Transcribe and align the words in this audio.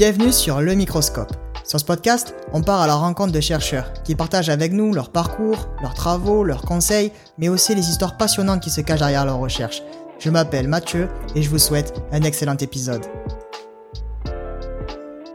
Bienvenue 0.00 0.32
sur 0.32 0.62
Le 0.62 0.72
Microscope. 0.72 1.30
Sur 1.62 1.78
ce 1.78 1.84
podcast, 1.84 2.34
on 2.54 2.62
part 2.62 2.80
à 2.80 2.86
la 2.86 2.94
rencontre 2.94 3.32
de 3.32 3.40
chercheurs 3.40 3.92
qui 4.02 4.14
partagent 4.14 4.48
avec 4.48 4.72
nous 4.72 4.94
leur 4.94 5.12
parcours, 5.12 5.68
leurs 5.82 5.92
travaux, 5.92 6.42
leurs 6.42 6.62
conseils, 6.62 7.12
mais 7.36 7.50
aussi 7.50 7.74
les 7.74 7.86
histoires 7.86 8.16
passionnantes 8.16 8.62
qui 8.62 8.70
se 8.70 8.80
cachent 8.80 9.00
derrière 9.00 9.26
leurs 9.26 9.36
recherches. 9.36 9.82
Je 10.18 10.30
m'appelle 10.30 10.68
Mathieu 10.68 11.10
et 11.34 11.42
je 11.42 11.50
vous 11.50 11.58
souhaite 11.58 12.00
un 12.12 12.22
excellent 12.22 12.56
épisode. 12.56 13.04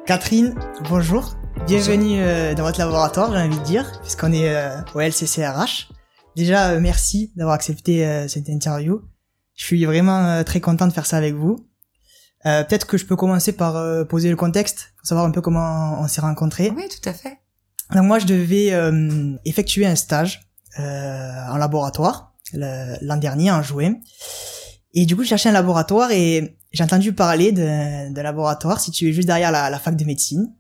Catherine, 0.08 0.56
bonjour. 0.90 1.36
Bienvenue 1.68 2.24
euh, 2.24 2.56
dans 2.56 2.64
votre 2.64 2.80
laboratoire, 2.80 3.34
j'ai 3.34 3.44
envie 3.44 3.60
de 3.60 3.64
dire, 3.66 4.00
puisqu'on 4.02 4.34
est 4.34 4.50
euh, 4.50 4.82
au 4.96 5.00
LCCRH. 5.00 5.90
Déjà, 6.36 6.70
euh, 6.70 6.80
merci 6.82 7.32
d'avoir 7.36 7.54
accepté 7.54 8.26
cette 8.28 8.50
interview. 8.50 9.04
Je 9.54 9.64
suis 9.64 9.86
vraiment 9.86 10.44
très 10.44 10.60
content 10.60 10.88
de 10.88 10.92
faire 10.92 11.06
ça 11.06 11.18
avec 11.18 11.36
vous. 11.36 11.68
Peut-être 12.46 12.86
que 12.86 12.98
je 12.98 13.06
peux 13.06 13.16
commencer 13.16 13.54
par 13.54 14.08
poser 14.08 14.30
le 14.30 14.36
contexte, 14.36 14.94
pour 14.98 15.08
savoir 15.08 15.26
un 15.26 15.32
peu 15.32 15.42
comment 15.42 16.00
on 16.00 16.08
s'est 16.08 16.22
rencontrés. 16.22 16.72
Oui, 16.76 16.84
tout 16.90 17.10
à 17.10 17.14
fait. 17.14 17.40
Donc 17.92 18.04
moi, 18.04 18.20
je 18.20 18.28
devais 18.28 18.72
effectuer 19.46 19.88
un 19.88 19.96
stage 19.96 20.42
en 20.78 21.58
laboratoire 21.58 22.36
l'an 22.54 23.18
dernier, 23.18 23.52
en 23.52 23.62
juin. 23.62 23.96
Et 24.94 25.06
du 25.06 25.16
coup, 25.16 25.24
je 25.24 25.30
cherchais 25.30 25.50
un 25.50 25.54
laboratoire 25.54 26.12
et 26.12 26.58
j'ai 26.72 26.84
entendu 26.84 27.14
parler 27.14 27.52
de, 27.52 28.22
laboratoire 28.22 28.80
situé 28.80 29.14
juste 29.14 29.28
derrière 29.28 29.52
la, 29.52 29.70
la 29.70 29.80
fac 29.80 29.96
de 29.96 30.06
médecine 30.06 30.54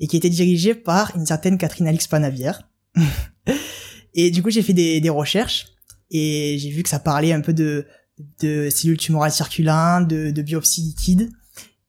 et 0.00 0.06
qui 0.06 0.16
était 0.16 0.30
dirigé 0.30 0.74
par 0.74 1.16
une 1.16 1.26
certaine 1.26 1.58
Catherine 1.58 1.88
Alix 1.88 2.06
Panavière. 2.06 2.68
et 4.14 4.30
du 4.30 4.42
coup, 4.42 4.50
j'ai 4.50 4.62
fait 4.62 4.72
des, 4.72 5.00
des 5.00 5.10
recherches 5.10 5.66
et 6.10 6.56
j'ai 6.58 6.70
vu 6.70 6.82
que 6.82 6.88
ça 6.88 6.98
parlait 6.98 7.32
un 7.32 7.40
peu 7.40 7.52
de, 7.52 7.86
de 8.40 8.68
cellules 8.70 8.96
tumorales 8.96 9.32
circulantes, 9.32 10.08
de, 10.08 10.30
de 10.30 10.42
biopsie 10.42 10.82
liquide. 10.82 11.30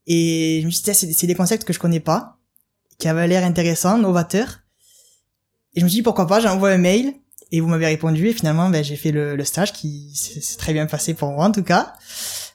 Et 0.07 0.59
je 0.61 0.65
me 0.65 0.71
suis 0.71 0.83
dit, 0.83 0.93
c'est 0.93 1.27
des 1.27 1.35
concepts 1.35 1.63
que 1.63 1.73
je 1.73 1.79
connais 1.79 1.99
pas, 1.99 2.39
qui 2.99 3.07
avaient 3.07 3.27
l'air 3.27 3.43
intéressants, 3.43 3.97
novateurs. 3.97 4.59
Et 5.73 5.79
je 5.79 5.85
me 5.85 5.89
suis 5.89 5.99
dit, 5.99 6.03
pourquoi 6.03 6.27
pas, 6.27 6.39
j'ai 6.39 6.47
envoyé 6.47 6.75
un 6.75 6.79
mail 6.79 7.13
et 7.51 7.59
vous 7.59 7.67
m'avez 7.67 7.85
répondu 7.85 8.27
et 8.27 8.33
finalement, 8.33 8.69
ben, 8.69 8.83
j'ai 8.83 8.95
fait 8.95 9.11
le, 9.11 9.35
le 9.35 9.43
stage 9.43 9.73
qui 9.73 10.15
s'est 10.15 10.57
très 10.57 10.73
bien 10.73 10.85
passé 10.85 11.13
pour 11.13 11.31
moi 11.31 11.45
en 11.45 11.51
tout 11.51 11.63
cas. 11.63 11.93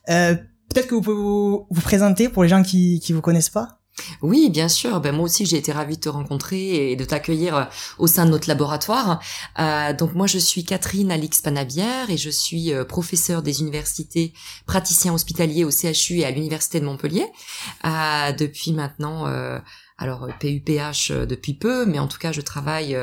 Euh, 0.08 0.36
Peut-être 0.70 0.86
que 0.86 0.94
vous 0.94 1.00
pouvez 1.00 1.16
vous, 1.16 1.66
vous, 1.68 1.80
présenter 1.80 2.28
pour 2.28 2.44
les 2.44 2.48
gens 2.48 2.62
qui 2.62 3.00
qui 3.00 3.12
vous 3.12 3.20
connaissent 3.20 3.50
pas. 3.50 3.79
Oui, 4.22 4.50
bien 4.50 4.68
sûr. 4.68 5.00
Ben 5.00 5.14
moi 5.14 5.24
aussi, 5.24 5.46
j'ai 5.46 5.56
été 5.56 5.72
ravie 5.72 5.96
de 5.96 6.00
te 6.00 6.08
rencontrer 6.08 6.90
et 6.90 6.96
de 6.96 7.04
t'accueillir 7.04 7.56
euh, 7.56 7.64
au 7.98 8.06
sein 8.06 8.26
de 8.26 8.30
notre 8.30 8.48
laboratoire. 8.48 9.20
Euh, 9.58 9.92
donc 9.92 10.14
moi, 10.14 10.26
je 10.26 10.38
suis 10.38 10.64
Catherine 10.64 11.10
Alix 11.10 11.40
Panabière 11.40 12.10
et 12.10 12.16
je 12.16 12.30
suis 12.30 12.72
euh, 12.72 12.84
professeure 12.84 13.42
des 13.42 13.60
universités, 13.60 14.32
praticien 14.66 15.12
hospitalier 15.12 15.64
au 15.64 15.70
CHU 15.70 16.18
et 16.18 16.24
à 16.24 16.30
l'université 16.30 16.80
de 16.80 16.84
Montpellier 16.84 17.26
depuis 18.38 18.72
maintenant. 18.72 19.26
Euh, 19.26 19.58
alors 19.98 20.28
PUPH 20.38 21.10
depuis 21.10 21.52
peu, 21.52 21.84
mais 21.84 21.98
en 21.98 22.08
tout 22.08 22.18
cas, 22.18 22.32
je 22.32 22.40
travaille 22.40 22.96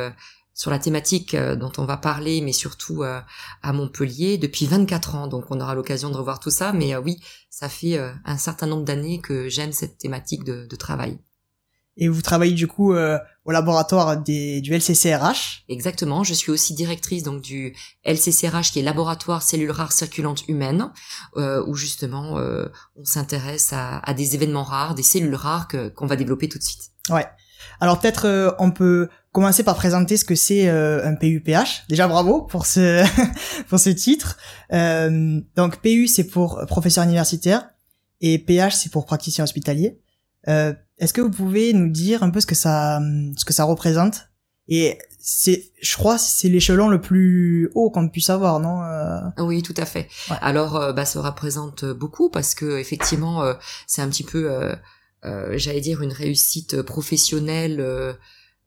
sur 0.58 0.72
la 0.72 0.80
thématique 0.80 1.36
euh, 1.36 1.56
dont 1.56 1.72
on 1.78 1.86
va 1.86 1.98
parler, 1.98 2.42
mais 2.42 2.52
surtout 2.52 3.04
euh, 3.04 3.22
à 3.62 3.74
Montpellier 3.74 4.40
depuis 4.40 4.66
24 4.66 5.16
ans. 5.16 5.28
Donc 5.28 5.46
on 5.52 5.62
aura 5.62 5.76
l'occasion 5.76 6.10
de 6.10 6.18
revoir 6.18 6.40
tout 6.40 6.50
ça. 6.50 6.74
Mais 6.74 6.96
euh, 6.96 7.00
oui, 7.00 7.20
ça 7.52 7.70
fait 7.70 7.98
un 8.26 8.38
certain 8.38 8.68
nombre 8.68 8.84
d'années 8.84 9.20
que 9.20 9.50
j'aime 9.50 9.72
cette 9.72 9.98
thématique 9.98 10.44
de, 10.44 10.66
de, 10.66 10.76
travail. 10.76 11.20
Et 11.96 12.08
vous 12.08 12.22
travaillez 12.22 12.54
du 12.54 12.68
coup 12.68 12.94
au 12.94 13.52
laboratoire 13.52 14.18
des, 14.18 14.62
du 14.62 14.76
LCCRH 14.76 15.64
Exactement. 15.68 16.24
Je 16.24 16.36
suis 16.36 16.52
aussi 16.52 16.76
directrice 16.76 17.24
donc 17.24 17.42
du 17.42 17.76
LCCRH 18.06 18.72
qui 18.72 18.80
est 18.80 18.84
laboratoire 18.84 19.42
cellules 19.42 19.72
rares 19.72 19.92
circulantes 19.92 20.48
humaines, 20.48 20.92
où 21.36 21.74
justement 21.74 22.40
on 22.96 23.04
s'intéresse 23.04 23.74
à, 23.74 23.98
à, 24.00 24.14
des 24.14 24.36
événements 24.36 24.64
rares, 24.64 24.94
des 24.94 25.02
cellules 25.02 25.34
rares 25.34 25.68
qu'on 25.96 26.06
va 26.06 26.16
développer 26.16 26.48
tout 26.48 26.60
de 26.60 26.64
suite. 26.64 26.92
Ouais. 27.10 27.26
Alors 27.80 28.00
peut-être 28.00 28.56
on 28.60 28.70
peut 28.70 29.10
commencer 29.38 29.62
par 29.62 29.76
présenter 29.76 30.18
ce 30.18 30.26
que 30.26 30.34
c'est 30.34 30.68
euh, 30.68 31.08
un 31.08 31.14
PUPH. 31.14 31.84
Déjà 31.90 32.08
bravo 32.08 32.42
pour 32.42 32.66
ce 32.66 33.06
pour 33.70 33.78
ce 33.78 33.92
titre. 33.92 34.36
Euh, 34.74 35.40
donc 35.56 35.78
PU 35.84 36.08
c'est 36.08 36.24
pour 36.24 36.66
professeur 36.66 37.04
universitaire 37.04 37.70
et 38.20 38.40
PH 38.40 38.74
c'est 38.74 38.92
pour 38.92 39.06
praticien 39.06 39.44
hospitalier. 39.44 40.02
Euh, 40.48 40.74
Est-ce 40.98 41.14
que 41.14 41.22
vous 41.22 41.30
pouvez 41.30 41.72
nous 41.74 41.90
dire 41.90 42.24
un 42.24 42.32
peu 42.32 42.42
ce 42.42 42.48
que 42.48 42.56
ça 42.56 43.00
ce 43.38 43.46
que 43.46 43.54
ça 43.54 43.66
représente? 43.66 44.30
Et 44.70 44.98
c'est 45.20 45.66
je 45.84 45.96
crois 45.98 46.18
c'est 46.18 46.50
l'échelon 46.50 46.90
le 46.90 47.00
plus 47.00 47.70
haut 47.76 47.92
qu'on 47.92 48.10
puisse 48.10 48.32
avoir, 48.32 48.60
non 48.60 48.82
euh? 48.82 49.20
Oui, 49.38 49.62
tout 49.62 49.76
à 49.78 49.86
fait. 49.86 50.08
Alors 50.42 50.78
euh, 50.78 50.94
bah 50.94 51.06
ça 51.06 51.22
représente 51.22 51.86
beaucoup 51.86 52.32
parce 52.32 52.56
que 52.56 52.80
effectivement 52.80 53.44
c'est 53.86 54.02
un 54.02 54.10
petit 54.10 54.24
peu 54.24 54.50
j'allais 55.52 55.82
dire 55.82 56.02
une 56.02 56.12
réussite 56.12 56.82
professionnelle 56.82 58.18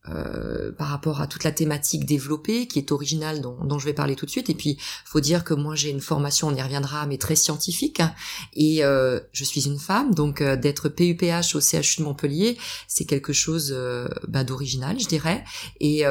euh, 0.09 0.73
par 0.73 0.89
rapport 0.89 1.21
à 1.21 1.27
toute 1.27 1.45
la 1.45 1.53
thématique 1.53 2.07
développée 2.07 2.67
qui 2.67 2.79
est 2.79 2.91
originale 2.91 3.43
dont, 3.43 3.79
je 3.79 3.85
vais 3.85 3.93
parler 3.93 4.17
tout 4.17 4.25
de 4.25 4.31
suite. 4.31 4.49
Et 4.49 4.55
puis 4.55 4.79
faut 5.05 5.21
dire 5.21 5.45
que 5.45 5.53
moi 5.53 5.75
j'ai 5.75 5.91
une 5.91 6.01
formation 6.01 6.49
on 6.49 6.55
y 6.55 6.63
reviendra 6.63 7.05
mais 7.07 7.19
très 7.19 7.37
scientifique. 7.37 8.01
Et 8.55 8.83
euh, 8.83 9.21
je 9.33 9.45
suis 9.45 9.67
une 9.67 9.79
femme 9.79 10.15
donc 10.15 10.41
euh, 10.41 10.57
d'être 10.57 10.89
PUPH 10.89 11.55
au 11.55 11.61
CHU 11.61 11.99
de 11.99 12.05
Montpellier 12.05 12.57
c'est 12.89 13.05
quelque 13.05 13.35
chose 13.35 13.75
euh, 13.77 14.09
bah, 14.27 14.43
d'original 14.43 14.99
je 14.99 15.07
dirais 15.07 15.45
et, 15.81 16.05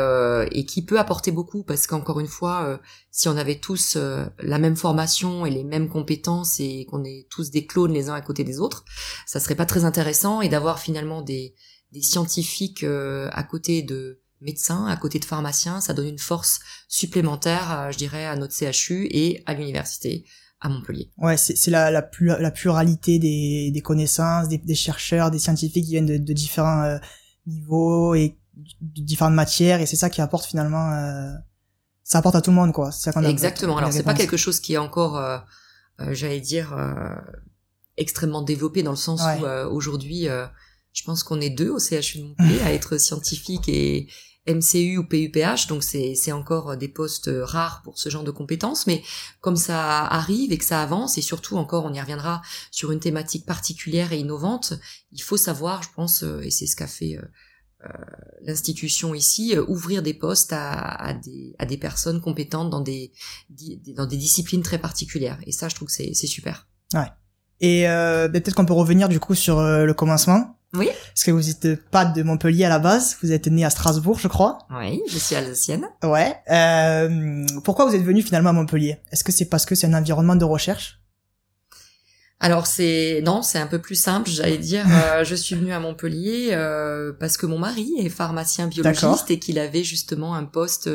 et 0.52 0.66
qui 0.66 0.86
peut 0.86 1.00
apporter 1.00 1.32
beaucoup 1.32 1.64
parce 1.64 1.88
qu'encore 1.88 2.20
une 2.20 2.28
fois 2.28 2.80
si 3.12 3.28
on 3.28 3.38
avait 3.38 3.60
tous 3.60 3.98
la 4.40 4.60
même 4.60 4.76
formation 4.76 5.48
et 5.48 5.50
les 5.50 5.64
mêmes 5.64 5.90
compétences 5.90 6.60
et 6.60 6.86
qu'on 6.90 7.04
est 7.04 7.28
tous 7.30 7.50
des 7.50 7.66
clones 7.66 7.94
les 7.94 8.10
uns 8.10 8.14
à 8.14 8.22
côté 8.22 8.44
des 8.44 8.60
autres 8.60 8.86
ça 9.26 9.40
serait 9.40 9.56
pas 9.56 9.66
très 9.66 9.84
intéressant 9.84 10.42
et 10.42 10.50
d'avoir 10.50 10.80
finalement 10.80 11.22
des 11.22 11.56
des 11.92 12.02
scientifiques 12.02 12.84
euh, 12.84 13.30
à 13.32 13.44
côté 13.44 13.82
de 13.82 14.22
médecins, 14.42 14.86
à 14.86 14.96
côté 14.96 15.20
de 15.20 15.26
pharmaciens, 15.26 15.82
ça 15.82 15.94
donne 15.94 16.08
une 16.08 16.20
force 16.20 16.60
supplémentaire, 16.88 17.72
euh, 17.72 17.92
je 17.92 17.98
dirais, 17.98 18.26
à 18.26 18.36
notre 18.36 18.54
CHU 18.54 19.08
et 19.12 19.44
à 19.46 19.54
l'université 19.54 20.26
à 20.62 20.70
Montpellier. 20.70 21.10
Ouais, 21.18 21.38
c'est 21.38 21.72
la, 21.72 21.90
la, 21.90 22.10
la 22.20 22.52
pluralité 22.52 23.18
des, 23.18 23.72
des 23.72 23.82
connaissances, 23.82 24.50
des, 24.50 24.58
des, 24.58 24.76
chercheurs, 24.76 25.32
des 25.32 25.40
scientifiques 25.40 25.86
qui 25.86 25.92
viennent 25.92 26.06
de, 26.06 26.18
de 26.18 26.34
différents 26.34 26.84
euh, 26.84 26.98
niveaux 27.48 28.14
et 28.14 28.38
de 28.82 29.02
différentes 29.02 29.36
matières, 29.36 29.80
et 29.80 29.86
c'est 29.86 29.96
ça 29.96 30.10
qui 30.10 30.20
apporte 30.20 30.46
finalement, 30.46 30.92
euh, 30.92 31.32
ça 32.04 32.18
apporte 32.18 32.36
à 32.36 32.42
tout 32.42 32.52
le 32.52 32.58
monde, 32.58 32.74
quoi. 32.74 32.92
Exactement. 33.24 33.78
Alors 33.78 33.94
c'est 33.94 34.04
pas 34.04 34.14
quelque 34.14 34.36
chose 34.36 34.60
qui 34.60 34.74
est 34.74 34.78
encore, 34.78 35.18
euh, 35.18 35.38
j'allais 36.12 36.42
dire, 36.42 36.76
extrêmement 37.96 38.42
développé 38.42 38.84
dans 38.84 38.92
le 38.92 38.98
sens 38.98 39.22
où 39.22 39.46
aujourd'hui 39.74 40.28
je 40.94 41.04
pense 41.04 41.24
qu'on 41.24 41.42
est 41.42 41.50
deux 41.50 41.70
au 41.70 41.80
CHU 41.80 42.20
de 42.20 42.24
Montpellier 42.24 42.62
à 42.62 42.74
être 42.74 42.98
scientifique 42.98 43.70
et 43.70 44.08
MCU 44.48 44.98
ou 44.98 45.04
PUPH, 45.04 45.68
donc 45.68 45.84
c'est 45.84 46.32
encore 46.32 46.78
des 46.78 46.88
postes 46.88 47.30
rares 47.34 47.82
pour 47.84 48.00
ce 48.00 48.10
genre 48.10 48.24
de 48.24 48.32
compétences, 48.32 48.88
mais 48.88 49.04
comme 49.42 49.56
ça 49.56 50.06
arrive 50.06 50.52
et 50.52 50.58
que 50.58 50.66
ça 50.66 50.82
avance, 50.82 51.18
et 51.18 51.22
surtout 51.22 51.58
encore, 51.58 51.86
on 51.86 51.94
y 51.94 52.02
reviendra 52.02 52.42
sur 52.72 52.92
une 52.92 53.00
thématique 53.00 53.46
particulière 53.46 54.12
et 54.12 54.20
innovante, 54.20 54.74
il 55.12 55.22
faut 55.22 55.38
savoir, 55.38 55.84
je 55.84 55.90
pense, 55.96 56.24
euh, 56.24 56.42
et 56.42 56.52
c'est 56.52 56.66
ce 56.66 56.76
qu'a 56.76 56.88
fait 56.88 57.18
euh, 57.18 57.22
euh, 57.86 58.04
l'institution 58.42 59.14
ici, 59.14 59.56
ouvrir 59.68 60.02
des 60.02 60.14
postes 60.14 60.54
à, 60.54 61.14
des, 61.14 61.56
à 61.60 61.66
des 61.66 61.78
personnes 61.78 62.22
compétentes 62.22 62.70
dans 62.70 62.82
des, 62.82 63.12
dans 63.96 64.06
des 64.06 64.18
disciplines 64.18 64.64
très 64.64 64.80
particulières. 64.80 65.40
Et 65.46 65.52
ça, 65.52 65.70
je 65.70 65.76
trouve 65.76 65.88
que 65.88 65.94
c'est 65.94 66.14
super. 66.14 66.68
Ouais. 66.94 67.08
Et 67.62 67.84
ben, 67.84 68.32
peut-être 68.32 68.56
qu'on 68.56 68.66
peut 68.66 68.74
revenir 68.74 69.08
du 69.10 69.20
coup 69.20 69.36
sur 69.36 69.62
le 69.62 69.94
commencement. 69.94 70.59
Oui. 70.74 70.90
Parce 71.14 71.24
que 71.24 71.32
vous 71.32 71.50
êtes 71.50 71.90
pas 71.90 72.06
de 72.06 72.22
Montpellier 72.22 72.66
à 72.66 72.70
la 72.70 72.80
base, 72.80 73.18
vous 73.24 73.32
êtes 73.32 73.48
né 73.48 73.66
à 73.66 73.70
Strasbourg, 73.70 74.20
je 74.20 74.28
crois. 74.28 74.60
Oui, 74.70 75.02
je 75.10 75.18
suis 75.18 75.36
alsacienne. 75.36 75.88
Ouais. 76.04 76.36
Euh, 76.52 77.46
pourquoi 77.64 77.86
vous 77.86 77.96
êtes 77.96 78.04
venu 78.04 78.22
finalement 78.22 78.52
à 78.52 78.54
Montpellier? 78.54 78.98
Est-ce 79.12 79.24
que 79.24 79.32
c'est 79.32 79.46
parce 79.46 79.66
que 79.66 79.74
c'est 79.74 79.88
un 79.88 79.94
environnement 79.96 80.36
de 80.36 80.46
recherche? 80.46 81.00
Alors 82.42 82.68
c'est 82.68 83.22
non, 83.26 83.42
c'est 83.42 83.58
un 83.58 83.68
peu 83.68 83.80
plus 83.80 83.96
simple, 83.96 84.30
j'allais 84.30 84.58
dire. 84.58 84.86
Euh, 84.90 85.24
je 85.24 85.36
suis 85.36 85.56
venue 85.56 85.74
à 85.74 85.80
Montpellier 85.80 86.50
euh, 86.52 87.14
parce 87.20 87.36
que 87.36 87.46
mon 87.46 87.58
mari 87.58 87.92
est 87.98 88.10
pharmacien 88.10 88.68
biologiste 88.68 89.30
et 89.32 89.40
qu'il 89.40 89.60
avait 89.60 89.84
justement 89.84 90.36
un 90.36 90.46
poste 90.46 90.90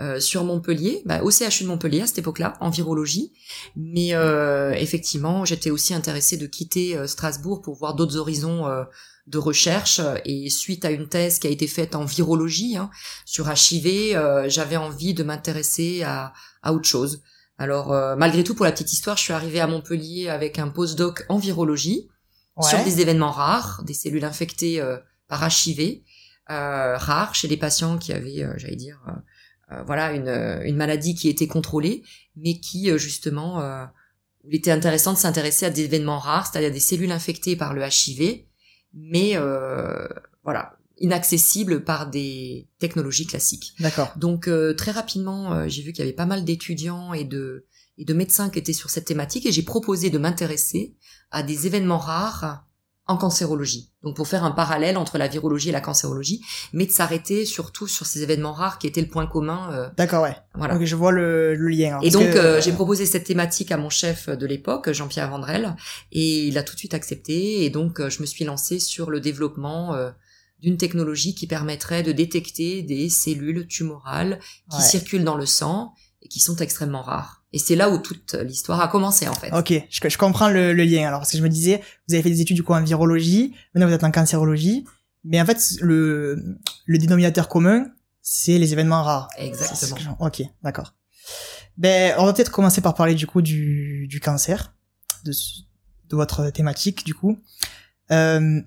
euh, 0.00 0.06
euh, 0.06 0.20
sur 0.20 0.44
Montpellier, 0.44 1.02
bah, 1.04 1.22
au 1.22 1.30
CHU 1.30 1.64
de 1.64 1.68
Montpellier 1.68 2.02
à 2.02 2.06
cette 2.06 2.18
époque-là, 2.18 2.54
en 2.60 2.70
virologie. 2.70 3.32
Mais 3.76 4.14
euh, 4.14 4.72
effectivement, 4.72 5.44
j'étais 5.44 5.70
aussi 5.70 5.94
intéressée 5.94 6.36
de 6.36 6.46
quitter 6.46 6.96
euh, 6.96 7.06
Strasbourg 7.06 7.62
pour 7.62 7.74
voir 7.76 7.94
d'autres 7.94 8.16
horizons 8.16 8.66
de 9.26 9.38
recherche. 9.38 10.00
Et 10.24 10.50
suite 10.50 10.84
à 10.84 10.90
une 10.90 11.08
thèse 11.08 11.38
qui 11.38 11.46
a 11.46 11.50
été 11.50 11.66
faite 11.66 11.94
en 11.94 12.04
virologie 12.04 12.76
hein, 12.76 12.90
sur 13.24 13.50
HIV, 13.50 14.46
j'avais 14.48 14.76
envie 14.76 15.14
de 15.14 15.22
m'intéresser 15.22 16.02
à, 16.02 16.32
à 16.62 16.72
autre 16.72 16.86
chose. 16.86 17.22
Alors 17.58 17.88
malgré 18.16 18.44
tout, 18.44 18.54
pour 18.54 18.64
la 18.64 18.72
petite 18.72 18.92
histoire, 18.92 19.16
je 19.16 19.22
suis 19.22 19.32
arrivée 19.32 19.60
à 19.60 19.66
Montpellier 19.66 20.28
avec 20.28 20.58
un 20.58 20.68
postdoc 20.68 21.24
en 21.28 21.38
virologie 21.38 22.08
sur 22.60 22.82
des 22.84 23.00
événements 23.00 23.32
rares, 23.32 23.82
des 23.84 23.94
cellules 23.94 24.24
infectées 24.24 24.82
par 25.28 25.42
HIV. 25.48 26.02
rares 26.48 27.34
chez 27.34 27.48
des 27.48 27.56
patients 27.56 27.98
qui 27.98 28.12
avaient, 28.12 28.46
j'allais 28.56 28.76
dire, 28.76 29.00
euh, 29.08 29.12
voilà 29.86 30.12
une, 30.12 30.28
une 30.64 30.76
maladie 30.76 31.14
qui 31.14 31.28
était 31.28 31.48
contrôlée, 31.48 32.02
mais 32.36 32.60
qui 32.60 32.90
euh, 32.90 32.98
justement 32.98 33.60
euh, 33.60 33.84
il 34.48 34.54
était 34.54 34.70
intéressant 34.70 35.12
de 35.12 35.18
s'intéresser 35.18 35.66
à 35.66 35.70
des 35.70 35.84
événements 35.84 36.18
rares, 36.18 36.46
c'est-à-dire 36.46 36.72
des 36.72 36.80
cellules 36.80 37.10
infectées 37.10 37.56
par 37.56 37.74
le 37.74 37.82
HIV, 37.82 38.44
mais 38.94 39.32
euh, 39.34 40.06
voilà, 40.44 40.76
inaccessible 40.98 41.84
par 41.84 42.08
des 42.08 42.68
technologies 42.78 43.26
classiques. 43.26 43.74
D'accord. 43.80 44.12
Donc 44.16 44.48
euh, 44.48 44.74
très 44.74 44.92
rapidement, 44.92 45.52
euh, 45.52 45.68
j'ai 45.68 45.82
vu 45.82 45.92
qu'il 45.92 46.00
y 46.04 46.08
avait 46.08 46.16
pas 46.16 46.26
mal 46.26 46.44
d'étudiants 46.44 47.12
et 47.12 47.24
de 47.24 47.66
et 47.98 48.04
de 48.04 48.12
médecins 48.12 48.50
qui 48.50 48.58
étaient 48.58 48.74
sur 48.74 48.90
cette 48.90 49.06
thématique 49.06 49.46
et 49.46 49.52
j'ai 49.52 49.62
proposé 49.62 50.10
de 50.10 50.18
m'intéresser 50.18 50.94
à 51.30 51.42
des 51.42 51.66
événements 51.66 51.98
rares 51.98 52.66
en 53.08 53.16
cancérologie. 53.16 53.92
Donc 54.02 54.16
pour 54.16 54.26
faire 54.26 54.42
un 54.44 54.50
parallèle 54.50 54.96
entre 54.96 55.16
la 55.18 55.28
virologie 55.28 55.68
et 55.68 55.72
la 55.72 55.80
cancérologie, 55.80 56.42
mais 56.72 56.86
de 56.86 56.90
s'arrêter 56.90 57.44
surtout 57.44 57.86
sur 57.86 58.04
ces 58.06 58.22
événements 58.22 58.52
rares 58.52 58.78
qui 58.78 58.86
étaient 58.88 59.00
le 59.00 59.08
point 59.08 59.26
commun. 59.26 59.70
Euh, 59.72 59.88
D'accord, 59.96 60.24
ouais. 60.24 60.36
voilà. 60.54 60.74
Donc 60.74 60.84
je 60.84 60.96
vois 60.96 61.12
le, 61.12 61.54
le 61.54 61.68
lien. 61.68 62.00
Et 62.02 62.10
donc 62.10 62.30
que, 62.32 62.38
euh, 62.38 62.60
j'ai 62.60 62.72
proposé 62.72 63.06
cette 63.06 63.24
thématique 63.24 63.70
à 63.70 63.76
mon 63.76 63.90
chef 63.90 64.28
de 64.28 64.46
l'époque, 64.46 64.90
Jean-Pierre 64.92 65.30
Vandrel, 65.30 65.76
et 66.10 66.46
il 66.48 66.58
a 66.58 66.62
tout 66.64 66.74
de 66.74 66.78
suite 66.80 66.94
accepté. 66.94 67.64
Et 67.64 67.70
donc 67.70 68.00
euh, 68.00 68.10
je 68.10 68.20
me 68.20 68.26
suis 68.26 68.44
lancée 68.44 68.80
sur 68.80 69.10
le 69.10 69.20
développement 69.20 69.96
d'une 70.60 70.76
technologie 70.78 71.34
qui 71.34 71.46
permettrait 71.46 72.02
de 72.02 72.12
détecter 72.12 72.82
des 72.82 73.08
cellules 73.08 73.66
tumorales 73.68 74.40
qui 74.70 74.78
Ouais. 74.78 74.82
circulent 74.82 75.22
dans 75.24 75.36
le 75.36 75.46
sang 75.46 75.92
et 76.22 76.28
qui 76.28 76.40
sont 76.40 76.56
extrêmement 76.56 77.02
rares. 77.02 77.44
Et 77.56 77.58
c'est 77.58 77.74
là 77.74 77.88
où 77.88 77.96
toute 77.96 78.34
l'histoire 78.34 78.82
a 78.82 78.88
commencé 78.88 79.26
en 79.28 79.32
fait. 79.32 79.50
Ok, 79.56 79.72
je, 79.88 80.08
je 80.10 80.18
comprends 80.18 80.50
le, 80.50 80.74
le 80.74 80.84
lien. 80.84 81.08
Alors 81.08 81.20
parce 81.20 81.30
que 81.32 81.38
je 81.38 81.42
me 81.42 81.48
disais, 81.48 81.80
vous 82.06 82.12
avez 82.14 82.22
fait 82.22 82.28
des 82.28 82.42
études 82.42 82.56
du 82.56 82.62
coup 82.62 82.74
en 82.74 82.82
virologie, 82.82 83.54
maintenant 83.74 83.88
vous 83.88 83.94
êtes 83.94 84.04
en 84.04 84.10
cancérologie, 84.10 84.84
mais 85.24 85.40
en 85.40 85.46
fait 85.46 85.58
le 85.80 86.58
le 86.84 86.98
dénominateur 86.98 87.48
commun, 87.48 87.86
c'est 88.20 88.58
les 88.58 88.74
événements 88.74 89.02
rares. 89.02 89.28
Exactement. 89.38 89.96
j'en- 89.96 90.16
Ok, 90.26 90.42
d'accord. 90.62 90.92
Ben, 91.78 92.14
on 92.18 92.26
va 92.26 92.34
peut-être 92.34 92.50
commencer 92.52 92.82
par 92.82 92.94
parler 92.94 93.14
du 93.14 93.26
coup 93.26 93.40
du, 93.40 94.06
du 94.08 94.20
cancer, 94.20 94.74
de, 95.24 95.32
de 96.10 96.16
votre 96.16 96.50
thématique 96.50 97.04
du 97.06 97.14
coup. 97.14 97.38
Euh, 98.10 98.60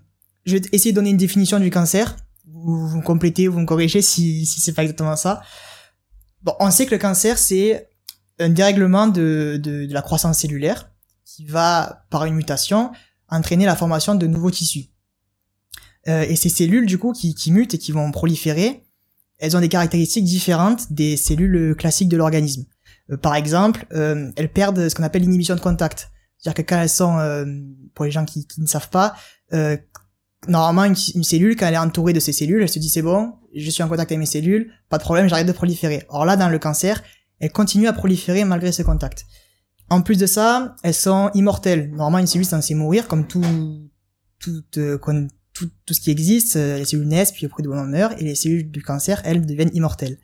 je 0.45 0.57
vais 0.57 0.61
essayer 0.71 0.93
de 0.93 0.95
donner 0.95 1.11
une 1.11 1.17
définition 1.17 1.59
du 1.59 1.69
cancer. 1.69 2.15
Vous, 2.51 2.87
vous 2.87 2.97
me 2.97 3.03
complétez, 3.03 3.47
vous 3.47 3.59
me 3.59 3.65
corrigez 3.67 4.01
si, 4.01 4.47
si 4.47 4.59
c'est 4.61 4.73
pas 4.73 4.81
exactement 4.81 5.15
ça. 5.15 5.41
Bon, 6.41 6.55
on 6.59 6.71
sait 6.71 6.85
que 6.87 6.91
le 6.95 6.97
cancer 6.97 7.37
c'est 7.37 7.88
un 8.39 8.49
dérèglement 8.49 9.07
de, 9.07 9.59
de, 9.61 9.87
la 9.91 10.01
croissance 10.01 10.39
cellulaire 10.39 10.91
qui 11.25 11.45
va, 11.45 12.05
par 12.09 12.25
une 12.25 12.35
mutation, 12.35 12.91
entraîner 13.27 13.65
la 13.65 13.75
formation 13.75 14.15
de 14.15 14.27
nouveaux 14.27 14.51
tissus. 14.51 14.85
Euh, 16.07 16.21
et 16.21 16.35
ces 16.35 16.49
cellules, 16.49 16.85
du 16.85 16.97
coup, 16.97 17.11
qui, 17.11 17.35
qui 17.35 17.51
mutent 17.51 17.73
et 17.73 17.77
qui 17.77 17.91
vont 17.91 18.11
proliférer, 18.11 18.83
elles 19.37 19.55
ont 19.55 19.59
des 19.59 19.69
caractéristiques 19.69 20.25
différentes 20.25 20.91
des 20.91 21.17
cellules 21.17 21.75
classiques 21.75 22.09
de 22.09 22.17
l'organisme. 22.17 22.65
Euh, 23.11 23.17
par 23.17 23.35
exemple, 23.35 23.85
euh, 23.93 24.31
elles 24.35 24.49
perdent 24.49 24.89
ce 24.89 24.95
qu'on 24.95 25.03
appelle 25.03 25.23
l'inhibition 25.23 25.55
de 25.55 25.61
contact. 25.61 26.11
C'est-à-dire 26.37 26.63
que 26.63 26.69
quand 26.69 26.81
elles 26.81 26.89
sont, 26.89 27.17
euh, 27.17 27.45
pour 27.93 28.05
les 28.05 28.11
gens 28.11 28.25
qui, 28.25 28.47
ne 28.57 28.67
savent 28.67 28.89
pas, 28.89 29.15
normalement 30.47 30.85
une, 30.85 31.23
cellule, 31.23 31.55
quand 31.57 31.67
elle 31.67 31.73
est 31.73 31.77
entourée 31.77 32.13
de 32.13 32.19
ces 32.19 32.31
cellules, 32.31 32.61
elle 32.61 32.69
se 32.69 32.79
dit 32.79 32.89
c'est 32.89 33.01
bon, 33.01 33.33
je 33.53 33.69
suis 33.69 33.83
en 33.83 33.89
contact 33.89 34.11
avec 34.11 34.19
mes 34.19 34.25
cellules, 34.25 34.71
pas 34.87 34.97
de 34.97 35.03
problème, 35.03 35.27
j'arrête 35.27 35.47
de 35.47 35.51
proliférer. 35.51 36.05
Or 36.07 36.23
là, 36.23 36.37
dans 36.37 36.47
le 36.47 36.59
cancer, 36.59 37.03
elles 37.39 37.51
continuent 37.51 37.87
à 37.87 37.93
proliférer 37.93 38.43
malgré 38.45 38.71
ce 38.71 38.83
contact. 38.83 39.25
En 39.89 40.01
plus 40.01 40.17
de 40.17 40.27
ça, 40.27 40.75
elles 40.83 40.93
sont 40.93 41.31
immortelles. 41.33 41.89
Normalement, 41.91 42.19
une 42.19 42.27
cellule 42.27 42.45
est 42.45 42.49
censée 42.49 42.75
mourir, 42.75 43.07
comme 43.07 43.25
tout, 43.27 43.41
tout, 44.39 44.61
euh, 44.77 44.99
tout, 45.53 45.69
tout 45.85 45.93
ce 45.93 45.99
qui 45.99 46.11
existe. 46.11 46.55
Euh, 46.57 46.77
Les 46.77 46.85
cellules 46.85 47.07
naissent, 47.07 47.31
puis 47.31 47.45
après 47.45 47.63
de 47.63 47.69
moment 47.69 47.85
meurent, 47.85 48.13
et 48.19 48.23
les 48.23 48.35
cellules 48.35 48.69
du 48.69 48.83
cancer, 48.83 49.21
elles, 49.25 49.45
deviennent 49.45 49.71
immortelles. 49.73 50.17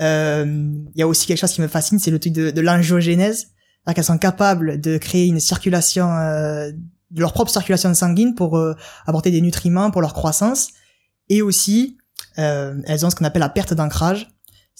Euh, 0.00 0.44
Il 0.94 0.98
y 0.98 1.02
a 1.02 1.06
aussi 1.06 1.26
quelque 1.26 1.38
chose 1.38 1.52
qui 1.52 1.60
me 1.60 1.68
fascine, 1.68 1.98
c'est 1.98 2.10
le 2.10 2.18
truc 2.18 2.32
de, 2.32 2.50
de 2.50 2.60
l'angiogénèse. 2.60 3.38
C'est-à-dire 3.38 3.94
qu'elles 3.96 4.04
sont 4.04 4.18
capables 4.18 4.80
de 4.80 4.96
créer 4.96 5.26
une 5.26 5.40
circulation, 5.40 6.10
euh, 6.10 6.70
de 7.10 7.20
leur 7.20 7.34
propre 7.34 7.50
circulation 7.50 7.92
sanguine 7.92 8.34
pour 8.34 8.56
euh, 8.56 8.74
apporter 9.06 9.30
des 9.30 9.42
nutriments 9.42 9.90
pour 9.90 10.00
leur 10.00 10.14
croissance. 10.14 10.70
Et 11.28 11.42
aussi, 11.42 11.98
elles 12.36 13.04
ont 13.04 13.10
ce 13.10 13.16
qu'on 13.16 13.24
appelle 13.24 13.40
la 13.40 13.48
perte 13.48 13.74
d'ancrage. 13.74 14.32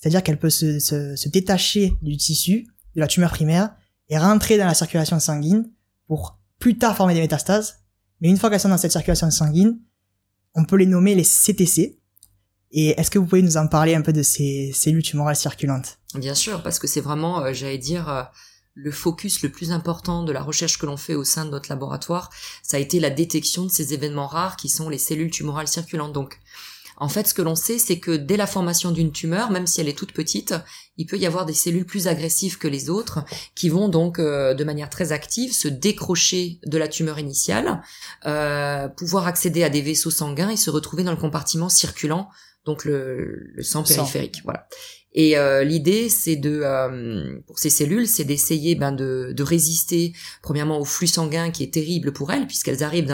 C'est-à-dire 0.02 0.24
qu'elles 0.24 0.38
peuvent 0.38 0.50
se, 0.50 0.80
se, 0.80 1.14
se 1.14 1.28
détacher 1.28 1.94
du 2.02 2.16
tissu, 2.16 2.66
de 2.96 3.00
la 3.00 3.06
tumeur 3.06 3.30
primaire, 3.30 3.70
et 4.08 4.18
rentrer 4.18 4.58
dans 4.58 4.66
la 4.66 4.74
circulation 4.74 5.20
sanguine 5.20 5.70
pour 6.08 6.40
plus 6.58 6.76
tard 6.76 6.96
former 6.96 7.14
des 7.14 7.20
métastases. 7.20 7.76
Mais 8.20 8.28
une 8.28 8.36
fois 8.36 8.50
qu'elles 8.50 8.60
sont 8.60 8.68
dans 8.68 8.78
cette 8.78 8.90
circulation 8.90 9.30
sanguine, 9.30 9.78
on 10.54 10.64
peut 10.64 10.76
les 10.76 10.86
nommer 10.86 11.14
les 11.14 11.22
CTC. 11.22 12.00
Et 12.72 12.88
est-ce 13.00 13.12
que 13.12 13.18
vous 13.20 13.26
pouvez 13.26 13.42
nous 13.42 13.56
en 13.56 13.68
parler 13.68 13.94
un 13.94 14.02
peu 14.02 14.12
de 14.12 14.24
ces 14.24 14.72
cellules 14.74 15.04
tumorales 15.04 15.36
circulantes? 15.36 15.98
Bien 16.16 16.34
sûr, 16.34 16.64
parce 16.64 16.80
que 16.80 16.88
c'est 16.88 17.00
vraiment, 17.00 17.44
euh, 17.44 17.52
j'allais 17.52 17.78
dire, 17.78 18.08
euh, 18.08 18.22
le 18.74 18.90
focus 18.90 19.42
le 19.42 19.50
plus 19.50 19.70
important 19.70 20.24
de 20.24 20.32
la 20.32 20.42
recherche 20.42 20.78
que 20.78 20.86
l'on 20.86 20.96
fait 20.96 21.14
au 21.14 21.24
sein 21.24 21.44
de 21.44 21.50
notre 21.50 21.68
laboratoire, 21.70 22.30
ça 22.64 22.76
a 22.76 22.80
été 22.80 22.98
la 22.98 23.10
détection 23.10 23.66
de 23.66 23.70
ces 23.70 23.94
événements 23.94 24.26
rares 24.26 24.56
qui 24.56 24.68
sont 24.68 24.88
les 24.88 24.98
cellules 24.98 25.30
tumorales 25.30 25.68
circulantes. 25.68 26.12
Donc, 26.12 26.40
en 27.02 27.08
fait, 27.08 27.26
ce 27.26 27.34
que 27.34 27.42
l'on 27.42 27.56
sait, 27.56 27.80
c'est 27.80 27.98
que 27.98 28.12
dès 28.12 28.36
la 28.36 28.46
formation 28.46 28.92
d'une 28.92 29.10
tumeur, 29.10 29.50
même 29.50 29.66
si 29.66 29.80
elle 29.80 29.88
est 29.88 29.98
toute 29.98 30.12
petite, 30.12 30.54
il 30.96 31.06
peut 31.06 31.18
y 31.18 31.26
avoir 31.26 31.46
des 31.46 31.52
cellules 31.52 31.84
plus 31.84 32.06
agressives 32.06 32.58
que 32.58 32.68
les 32.68 32.90
autres 32.90 33.24
qui 33.56 33.68
vont 33.68 33.88
donc 33.88 34.20
euh, 34.20 34.54
de 34.54 34.62
manière 34.62 34.88
très 34.88 35.10
active 35.10 35.52
se 35.52 35.66
décrocher 35.66 36.60
de 36.64 36.78
la 36.78 36.86
tumeur 36.86 37.18
initiale, 37.18 37.82
euh, 38.24 38.86
pouvoir 38.86 39.26
accéder 39.26 39.64
à 39.64 39.68
des 39.68 39.82
vaisseaux 39.82 40.12
sanguins 40.12 40.50
et 40.50 40.56
se 40.56 40.70
retrouver 40.70 41.02
dans 41.02 41.10
le 41.10 41.16
compartiment 41.16 41.68
circulant, 41.68 42.28
donc 42.66 42.84
le, 42.84 43.50
le 43.52 43.62
sang 43.64 43.80
Le 43.80 43.86
sang. 43.86 43.94
périphérique. 43.96 44.42
Voilà. 44.44 44.68
Et 45.14 45.36
euh, 45.36 45.62
l'idée, 45.62 46.08
c'est 46.08 46.36
de, 46.36 46.60
euh, 46.62 47.38
pour 47.46 47.58
ces 47.58 47.70
cellules, 47.70 48.06
c'est 48.06 48.24
d'essayer 48.24 48.74
ben, 48.74 48.92
de, 48.92 49.32
de 49.36 49.42
résister, 49.42 50.14
premièrement, 50.42 50.78
au 50.78 50.84
flux 50.84 51.06
sanguin 51.06 51.50
qui 51.50 51.62
est 51.62 51.72
terrible 51.72 52.12
pour 52.12 52.32
elles, 52.32 52.46
puisqu'elles 52.46 52.82
arrivent 52.82 53.06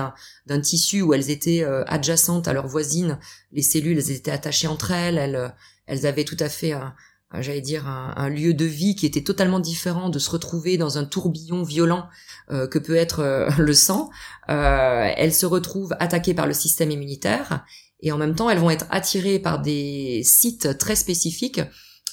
d'un, 0.46 0.60
tissu 0.60 1.02
où 1.02 1.12
elles 1.12 1.30
étaient 1.30 1.64
euh, 1.64 1.84
adjacentes 1.86 2.46
à 2.46 2.52
leurs 2.52 2.68
voisines. 2.68 3.18
Les 3.52 3.62
cellules, 3.62 3.98
étaient 4.10 4.30
attachées 4.30 4.68
entre 4.68 4.92
elles. 4.92 5.18
Elles, 5.18 5.36
euh, 5.36 5.48
elles 5.86 6.06
avaient 6.06 6.24
tout 6.24 6.36
à 6.38 6.48
fait 6.48 6.72
un- 6.72 6.94
j'allais 7.40 7.60
dire, 7.60 7.86
un, 7.86 8.14
un 8.16 8.28
lieu 8.28 8.54
de 8.54 8.64
vie 8.64 8.94
qui 8.94 9.04
était 9.04 9.22
totalement 9.22 9.60
différent 9.60 10.08
de 10.08 10.18
se 10.18 10.30
retrouver 10.30 10.78
dans 10.78 10.98
un 10.98 11.04
tourbillon 11.04 11.62
violent 11.62 12.08
euh, 12.50 12.66
que 12.66 12.78
peut 12.78 12.96
être 12.96 13.20
euh, 13.20 13.50
le 13.58 13.74
sang. 13.74 14.08
Euh, 14.48 15.10
elles 15.16 15.34
se 15.34 15.46
retrouvent 15.46 15.94
attaquées 15.98 16.34
par 16.34 16.46
le 16.46 16.54
système 16.54 16.90
immunitaire 16.90 17.64
et 18.00 18.12
en 18.12 18.16
même 18.16 18.34
temps, 18.34 18.48
elles 18.48 18.58
vont 18.58 18.70
être 18.70 18.86
attirées 18.90 19.38
par 19.38 19.60
des 19.60 20.22
sites 20.24 20.78
très 20.78 20.96
spécifiques 20.96 21.60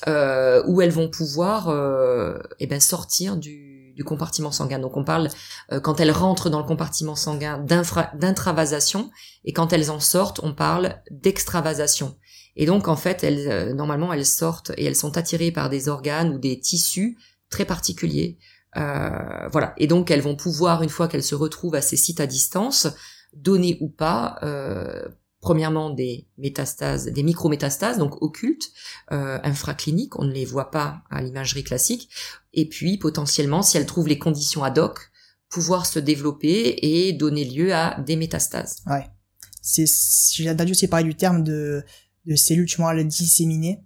euh, 0.07 0.63
où 0.67 0.81
elles 0.81 0.91
vont 0.91 1.09
pouvoir 1.09 1.69
euh, 1.69 2.37
eh 2.59 2.67
ben, 2.67 2.79
sortir 2.79 3.37
du, 3.37 4.03
compartiment 4.05 4.51
sanguin. 4.51 4.79
Donc 4.79 4.97
on 4.97 5.05
parle, 5.05 5.29
euh, 5.71 5.79
quand 5.79 6.01
elles 6.01 6.11
rentrent 6.11 6.49
dans 6.49 6.59
le 6.59 6.65
compartiment 6.65 7.15
sanguin, 7.15 7.57
d'intravasation, 8.13 9.09
et 9.45 9.53
quand 9.53 9.71
elles 9.71 9.89
en 9.89 10.01
sortent, 10.01 10.41
on 10.43 10.53
parle 10.53 11.01
d'extravasation. 11.11 12.17
Et 12.57 12.65
donc 12.65 12.89
en 12.89 12.97
fait, 12.97 13.23
elles, 13.23 13.47
euh, 13.49 13.73
normalement, 13.73 14.11
elles 14.11 14.25
sortent 14.25 14.71
et 14.77 14.83
elles 14.83 14.97
sont 14.97 15.17
attirées 15.17 15.51
par 15.51 15.69
des 15.69 15.87
organes 15.87 16.35
ou 16.35 16.37
des 16.37 16.59
tissus 16.59 17.17
très 17.49 17.63
particuliers. 17.63 18.37
Euh, 18.75 19.47
voilà. 19.49 19.73
Et 19.77 19.87
donc 19.87 20.11
elles 20.11 20.21
vont 20.21 20.35
pouvoir, 20.35 20.83
une 20.83 20.89
fois 20.89 21.07
qu'elles 21.07 21.23
se 21.23 21.35
retrouvent 21.35 21.75
à 21.75 21.81
ces 21.81 21.97
sites 21.97 22.19
à 22.19 22.27
distance, 22.27 22.87
donner 23.33 23.77
ou 23.79 23.87
pas, 23.87 24.39
premièrement 25.45 25.91
des 25.91 26.27
métastases, 26.39 27.05
des 27.05 27.21
micrométastases, 27.21 27.99
donc 27.99 28.19
occultes, 28.23 28.71
euh, 29.11 29.37
infracliniques, 29.43 30.17
on 30.19 30.25
ne 30.25 30.31
les 30.31 30.43
voit 30.43 30.71
pas 30.71 31.03
à 31.11 31.21
l'imagerie 31.21 31.63
classique, 31.63 32.09
et 32.53 32.67
puis 32.67 32.97
potentiellement, 32.97 33.61
si 33.61 33.77
elles 33.77 33.85
trouvent 33.85 34.07
les 34.07 34.17
conditions 34.17 34.63
ad 34.63 34.79
hoc, 34.79 35.11
pouvoir 35.47 35.85
se 35.85 35.99
développer 35.99 36.79
et 36.81 37.13
donner 37.13 37.45
lieu 37.45 37.75
à 37.75 38.01
des 38.01 38.15
métastases. 38.15 38.77
Ouais. 38.87 39.05
C'est, 39.61 39.85
j'ai 40.33 40.49
entendu 40.49 40.71
aussi 40.71 40.87
parler 40.87 41.05
du 41.05 41.13
terme 41.15 41.43
de, 41.43 41.83
de 42.25 42.35
cellules 42.35 42.65
tumorales 42.65 43.07
disséminées. 43.07 43.83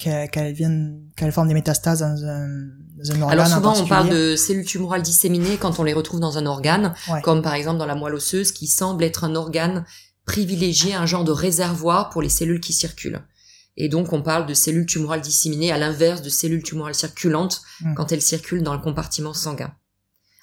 Qu'elles, 0.00 0.54
viennent, 0.54 1.02
qu'elles 1.16 1.32
forment 1.32 1.48
des 1.48 1.54
métastases 1.54 2.00
dans 2.00 2.24
un, 2.24 2.48
dans 2.96 3.10
un 3.12 3.20
organe 3.22 3.30
Alors 3.38 3.46
en 3.46 3.54
souvent, 3.56 3.76
on 3.78 3.86
parle 3.86 4.08
de 4.08 4.36
cellules 4.36 4.64
tumorales 4.64 5.02
disséminées 5.02 5.58
quand 5.58 5.78
on 5.78 5.84
les 5.84 5.92
retrouve 5.92 6.18
dans 6.18 6.38
un 6.38 6.46
organe, 6.46 6.94
Ouais. 7.10 7.20
comme 7.20 7.42
par 7.42 7.54
exemple 7.54 7.78
dans 7.78 7.86
la 7.86 7.94
moelle 7.94 8.14
osseuse, 8.14 8.52
qui 8.52 8.66
semble 8.68 9.04
être 9.04 9.22
un 9.24 9.34
organe 9.34 9.84
privilégié, 10.24 10.94
un 10.94 11.06
genre 11.06 11.24
de 11.24 11.32
réservoir 11.32 12.10
pour 12.10 12.22
les 12.22 12.28
cellules 12.28 12.60
qui 12.60 12.72
circulent. 12.72 13.22
Et 13.76 13.88
donc, 13.88 14.12
on 14.12 14.22
parle 14.22 14.46
de 14.46 14.54
cellules 14.54 14.86
tumorales 14.86 15.22
disséminées 15.22 15.72
à 15.72 15.78
l'inverse 15.78 16.22
de 16.22 16.28
cellules 16.28 16.62
tumorales 16.62 16.94
circulantes 16.94 17.62
Mm. 17.80 17.94
quand 17.94 18.12
elles 18.12 18.22
circulent 18.22 18.62
dans 18.62 18.74
le 18.74 18.80
compartiment 18.80 19.32
sanguin. 19.34 19.72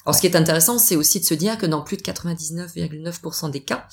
Alors, 0.06 0.16
ce 0.16 0.22
qui 0.22 0.28
est 0.28 0.36
intéressant, 0.36 0.80
c'est 0.80 0.96
aussi 0.96 1.20
de 1.20 1.26
se 1.26 1.34
dire 1.34 1.58
que 1.58 1.66
dans 1.66 1.82
plus 1.82 1.98
de 1.98 2.02
99,9% 2.02 3.52
des 3.52 3.62
cas, 3.62 3.88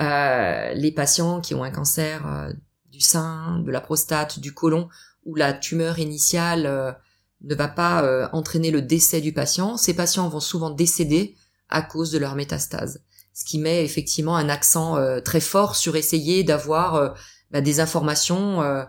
euh, 0.00 0.74
les 0.74 0.92
patients 0.92 1.40
qui 1.40 1.54
ont 1.54 1.64
un 1.64 1.70
cancer 1.70 2.26
euh, 2.26 2.52
du 2.90 3.00
sein, 3.00 3.60
de 3.60 3.70
la 3.70 3.80
prostate, 3.80 4.38
du 4.38 4.52
côlon, 4.52 4.88
où 5.24 5.34
la 5.34 5.52
tumeur 5.52 5.98
initiale 5.98 6.66
euh, 6.66 6.92
ne 7.42 7.54
va 7.54 7.68
pas 7.68 8.28
entraîner 8.32 8.70
le 8.70 8.82
décès 8.82 9.20
du 9.20 9.32
patient, 9.32 9.76
ces 9.76 9.94
patients 9.94 10.28
vont 10.28 10.40
souvent 10.40 10.70
décéder 10.70 11.36
à 11.68 11.82
cause 11.82 12.12
de 12.12 12.18
leur 12.18 12.36
métastase. 12.36 13.02
Ce 13.34 13.44
qui 13.44 13.58
met 13.58 13.84
effectivement 13.84 14.36
un 14.36 14.48
accent 14.48 14.96
euh, 14.96 15.20
très 15.20 15.40
fort 15.40 15.76
sur 15.76 15.96
essayer 15.96 16.44
d'avoir 16.44 16.94
euh, 16.94 17.08
bah, 17.50 17.60
des 17.60 17.80
informations 17.80 18.62
euh, 18.62 18.84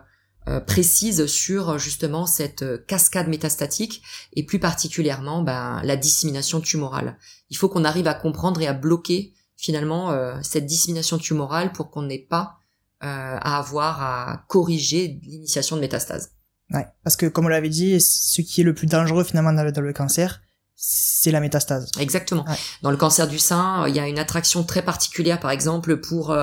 précises 0.66 1.24
sur 1.26 1.78
justement 1.78 2.26
cette 2.26 2.86
cascade 2.86 3.28
métastatique 3.28 4.02
et 4.34 4.44
plus 4.44 4.58
particulièrement 4.58 5.42
bah, 5.42 5.80
la 5.84 5.96
dissémination 5.96 6.60
tumorale. 6.60 7.16
Il 7.48 7.56
faut 7.56 7.70
qu'on 7.70 7.84
arrive 7.84 8.06
à 8.08 8.14
comprendre 8.14 8.60
et 8.60 8.66
à 8.66 8.74
bloquer 8.74 9.32
finalement 9.56 10.14
cette 10.42 10.66
dissémination 10.66 11.16
tumorale 11.16 11.72
pour 11.72 11.90
qu'on 11.90 12.02
n'ait 12.02 12.18
pas 12.18 12.58
à 13.00 13.56
avoir 13.56 14.02
à 14.02 14.44
corriger 14.48 15.18
l'initiation 15.22 15.76
de 15.76 15.80
métastase. 15.80 16.32
Ouais, 16.72 16.86
parce 17.02 17.16
que 17.16 17.26
comme 17.26 17.46
on 17.46 17.48
l'avait 17.48 17.68
dit, 17.68 18.00
ce 18.00 18.40
qui 18.40 18.60
est 18.60 18.64
le 18.64 18.74
plus 18.74 18.86
dangereux 18.86 19.24
finalement 19.24 19.52
dans 19.52 19.62
le, 19.62 19.92
cancer, 19.92 20.42
c'est 20.76 21.30
la 21.30 21.40
métastase. 21.40 21.90
Exactement. 21.98 22.44
Dans 22.82 22.90
le 22.90 22.96
cancer 22.96 23.28
du 23.28 23.38
sein, 23.38 23.86
il 23.88 23.94
y 23.94 24.00
a 24.00 24.08
une 24.08 24.18
attraction 24.18 24.64
très 24.64 24.82
particulière, 24.82 25.40
par 25.40 25.50
exemple, 25.50 26.00
pour 26.00 26.36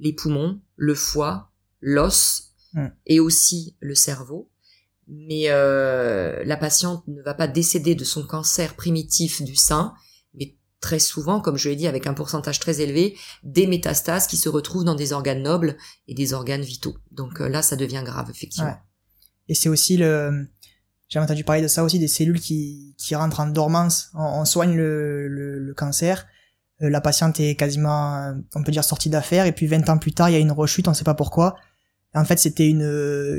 les 0.00 0.12
poumons, 0.12 0.60
le 0.76 0.94
foie, 0.94 1.50
l'os 1.80 2.54
hmm. 2.74 2.88
et 3.06 3.20
aussi 3.20 3.76
le 3.80 3.94
cerveau. 3.94 4.50
Mais 5.08 5.44
euh, 5.46 6.42
la 6.44 6.56
patiente 6.56 7.06
ne 7.08 7.22
va 7.22 7.34
pas 7.34 7.48
décéder 7.48 7.94
de 7.94 8.04
son 8.04 8.26
cancer 8.26 8.74
primitif 8.74 9.42
du 9.42 9.56
sein, 9.56 9.94
mais 10.34 10.56
très 10.80 10.98
souvent, 10.98 11.40
comme 11.40 11.56
je 11.56 11.70
l'ai 11.70 11.76
dit, 11.76 11.86
avec 11.86 12.06
un 12.06 12.12
pourcentage 12.12 12.60
très 12.60 12.82
élevé, 12.82 13.16
des 13.42 13.66
métastases 13.66 14.26
qui 14.26 14.36
se 14.36 14.50
retrouvent 14.50 14.84
dans 14.84 14.94
des 14.94 15.14
organes 15.14 15.42
nobles 15.42 15.78
et 16.08 16.14
des 16.14 16.34
organes 16.34 16.60
vitaux. 16.60 16.96
Donc 17.10 17.40
euh, 17.40 17.48
là, 17.48 17.62
ça 17.62 17.76
devient 17.76 18.02
grave, 18.04 18.28
effectivement. 18.30 18.76
Et 19.48 19.54
c'est 19.54 19.70
aussi 19.70 19.96
le... 19.96 20.46
J'ai 21.08 21.18
entendu 21.18 21.44
parler 21.44 21.62
de 21.62 21.68
ça 21.68 21.84
aussi, 21.84 21.98
des 21.98 22.08
cellules 22.08 22.40
qui, 22.40 22.94
qui 22.98 23.14
rentrent 23.14 23.40
en 23.40 23.46
dormance. 23.46 24.10
On, 24.14 24.44
soigne 24.44 24.76
le, 24.76 25.28
le, 25.28 25.74
cancer, 25.74 26.26
euh, 26.82 26.90
la 26.90 27.00
patiente 27.00 27.40
est 27.40 27.54
quasiment, 27.54 28.34
on 28.54 28.62
peut 28.62 28.72
dire, 28.72 28.84
sortie 28.84 29.08
d'affaires, 29.08 29.46
et 29.46 29.52
puis 29.52 29.66
20 29.66 29.88
ans 29.88 29.98
plus 29.98 30.12
tard, 30.12 30.28
il 30.28 30.34
y 30.34 30.36
a 30.36 30.40
une 30.40 30.52
rechute, 30.52 30.86
on 30.86 30.92
ne 30.92 30.96
sait 30.96 31.04
pas 31.04 31.14
pourquoi, 31.14 31.56
en 32.14 32.24
fait, 32.24 32.38
c'était 32.38 32.68
une, 32.68 32.82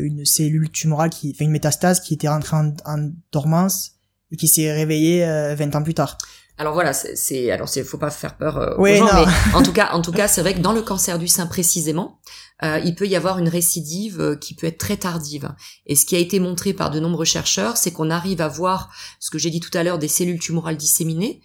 une 0.04 0.26
cellule 0.26 0.70
tumorale 0.70 1.10
qui 1.10 1.34
fait 1.34 1.44
une 1.44 1.52
métastase 1.52 2.00
qui 2.00 2.14
était 2.14 2.30
rentrée 2.30 2.56
en, 2.56 3.10
dormance 3.32 3.92
et 4.32 4.38
qui 4.38 4.48
s'est 4.48 4.72
réveillée 4.72 5.26
20 5.26 5.26
euh, 5.26 5.78
ans 5.78 5.84
plus 5.84 5.96
tard. 5.96 6.18
Alors 6.58 6.74
voilà, 6.74 6.92
c'est 6.94 7.52
alors 7.52 7.70
c'est 7.70 7.84
faut 7.84 7.98
pas 7.98 8.12
faire 8.12 8.36
peur 8.36 8.58
euh, 8.58 8.76
aux 8.78 8.86
gens, 8.86 9.08
mais 9.14 9.32
en 9.54 9.64
tout 9.64 9.72
cas, 9.72 9.92
en 9.94 10.02
tout 10.02 10.12
cas, 10.12 10.28
c'est 10.28 10.42
vrai 10.42 10.54
que 10.54 10.60
dans 10.60 10.74
le 10.74 10.82
cancer 10.82 11.18
du 11.18 11.28
sein 11.28 11.48
précisément, 11.48 12.20
euh, 12.64 12.80
il 12.84 12.96
peut 12.96 13.08
y 13.08 13.16
avoir 13.16 13.40
une 13.40 13.50
récidive 13.50 14.20
euh, 14.20 14.36
qui 14.36 14.56
peut 14.56 14.68
être 14.68 14.78
très 14.78 14.98
tardive. 14.98 15.54
Et 15.86 15.96
ce 15.96 16.06
qui 16.06 16.16
a 16.16 16.20
été 16.20 16.40
montré 16.40 16.74
par 16.74 16.92
de 16.92 17.00
nombreux 17.00 17.26
chercheurs, 17.26 17.78
c'est 17.78 17.92
qu'on 17.92 18.10
arrive 18.10 18.42
à 18.42 18.48
voir 18.48 18.94
ce 19.20 19.30
que 19.30 19.38
j'ai 19.38 19.50
dit 19.50 19.60
tout 19.60 19.76
à 19.78 19.84
l'heure 19.84 20.00
des 20.00 20.08
cellules 20.08 20.40
tumorales 20.40 20.78
disséminées 20.78 21.42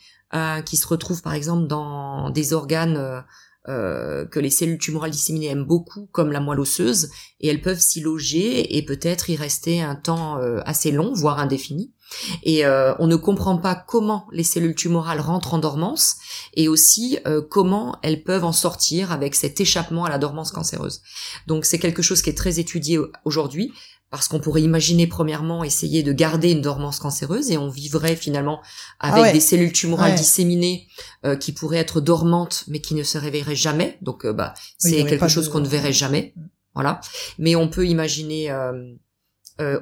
qui 0.67 0.77
se 0.77 0.89
retrouvent 0.89 1.23
par 1.23 1.35
exemple 1.35 1.69
dans 1.69 2.29
des 2.29 2.55
organes 2.55 3.25
euh, 3.67 4.27
que 4.27 4.41
les 4.41 4.51
cellules 4.51 4.77
tumorales 4.77 5.11
disséminées 5.11 5.47
aiment 5.47 5.65
beaucoup, 5.65 6.07
comme 6.13 6.33
la 6.33 6.41
moelle 6.41 6.61
osseuse, 6.61 7.09
et 7.41 7.49
elles 7.49 7.63
peuvent 7.63 7.81
s'y 7.81 8.03
loger 8.03 8.77
et 8.77 8.85
peut-être 8.85 9.31
y 9.31 9.37
rester 9.37 9.81
un 9.81 9.95
temps 9.95 10.39
euh, 10.39 10.61
assez 10.67 10.91
long, 10.91 11.15
voire 11.15 11.39
indéfini. 11.39 11.94
Et 12.43 12.65
euh, 12.65 12.95
on 12.99 13.07
ne 13.07 13.17
comprend 13.17 13.59
pas 13.59 13.75
comment 13.75 14.27
les 14.33 14.45
cellules 14.45 14.75
tumorales 14.75 15.21
rentrent 15.21 15.55
en 15.55 15.59
dormance 15.59 16.17
et 16.55 16.69
aussi 16.69 17.19
comment 17.51 17.99
elles 18.03 18.23
peuvent 18.23 18.45
en 18.45 18.53
sortir 18.53 19.13
avec 19.13 19.35
cet 19.35 19.61
échappement 19.61 20.05
à 20.05 20.11
la 20.11 20.19
dormance 20.19 20.53
cancéreuse. 20.53 21.03
Donc 21.47 21.65
c'est 21.65 21.79
quelque 21.79 22.03
chose 22.03 22.23
qui 22.23 22.31
est 22.31 22.37
très 22.37 22.61
étudié 22.61 22.99
aujourd'hui 23.25 23.73
parce 24.15 24.29
qu'on 24.29 24.39
pourrait 24.39 24.63
imaginer 24.63 25.09
premièrement 25.09 25.65
essayer 25.65 26.05
de 26.05 26.13
garder 26.13 26.53
une 26.53 26.61
dormance 26.61 27.01
cancéreuse 27.01 27.51
et 27.51 27.59
on 27.59 27.69
vivrait 27.69 28.15
finalement 28.15 28.63
ah 29.01 29.13
avec 29.13 29.33
des 29.33 29.41
cellules 29.41 29.73
tumorales 29.73 30.15
disséminées 30.15 30.87
euh, 31.25 31.35
qui 31.35 31.51
pourraient 31.51 31.79
être 31.79 32.01
dormantes 32.01 32.63
mais 32.69 32.81
qui 32.81 32.95
ne 32.95 33.03
se 33.03 33.19
réveilleraient 33.19 33.57
jamais. 33.57 33.99
Donc 34.03 34.25
euh, 34.25 34.33
bah 34.33 34.55
c'est 34.79 35.05
quelque 35.05 35.27
chose 35.27 35.49
qu'on 35.49 35.59
ne 35.59 35.67
verrait 35.67 35.93
jamais. 35.93 36.33
Voilà. 36.75 37.01
Mais 37.39 37.57
on 37.57 37.69
peut 37.69 37.89
imaginer 37.89 38.53
euh, 38.53 38.95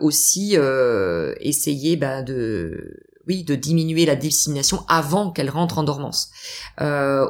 aussi 0.00 0.56
essayer 1.40 1.96
bah, 1.96 2.22
de 2.22 3.00
oui, 3.28 3.44
de 3.44 3.54
diminuer 3.54 4.04
la 4.04 4.16
dissémination 4.16 4.84
avant 4.88 5.30
qu'elle 5.30 5.50
rentre 5.50 5.78
en 5.78 5.84
dormance. 5.84 6.30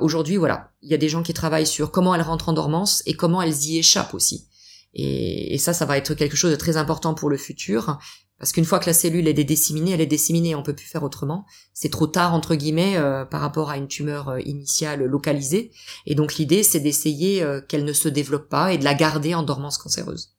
Aujourd'hui, 0.00 0.36
voilà, 0.36 0.70
il 0.82 0.90
y 0.90 0.94
a 0.94 0.98
des 0.98 1.08
gens 1.08 1.22
qui 1.22 1.34
travaillent 1.34 1.66
sur 1.66 1.90
comment 1.90 2.14
elles 2.14 2.22
rentrent 2.22 2.48
en 2.48 2.54
dormance 2.54 3.02
et 3.06 3.14
comment 3.14 3.42
elles 3.42 3.64
y 3.64 3.78
échappent 3.78 4.14
aussi. 4.14 4.48
Et, 4.94 5.56
ça, 5.58 5.72
ça 5.72 5.86
va 5.86 5.96
être 5.96 6.14
quelque 6.14 6.36
chose 6.36 6.50
de 6.50 6.56
très 6.56 6.76
important 6.76 7.14
pour 7.14 7.30
le 7.30 7.36
futur, 7.36 7.98
parce 8.38 8.52
qu'une 8.52 8.64
fois 8.64 8.80
que 8.80 8.86
la 8.86 8.92
cellule 8.92 9.28
est 9.28 9.44
disséminée, 9.44 9.92
elle 9.92 10.00
est 10.00 10.06
disséminée, 10.06 10.54
on 10.56 10.64
peut 10.64 10.74
plus 10.74 10.86
faire 10.86 11.04
autrement. 11.04 11.46
C'est 11.72 11.90
trop 11.90 12.08
tard 12.08 12.34
entre 12.34 12.56
guillemets 12.56 12.96
euh, 12.96 13.24
par 13.24 13.40
rapport 13.40 13.70
à 13.70 13.76
une 13.76 13.86
tumeur 13.86 14.30
euh, 14.30 14.40
initiale 14.40 15.04
localisée. 15.04 15.70
Et 16.06 16.16
donc 16.16 16.34
l'idée, 16.34 16.64
c'est 16.64 16.80
d'essayer 16.80 17.42
euh, 17.42 17.60
qu'elle 17.60 17.84
ne 17.84 17.92
se 17.92 18.08
développe 18.08 18.48
pas 18.48 18.72
et 18.72 18.78
de 18.78 18.84
la 18.84 18.94
garder 18.94 19.34
en 19.36 19.44
dormance 19.44 19.78
cancéreuse. 19.78 20.34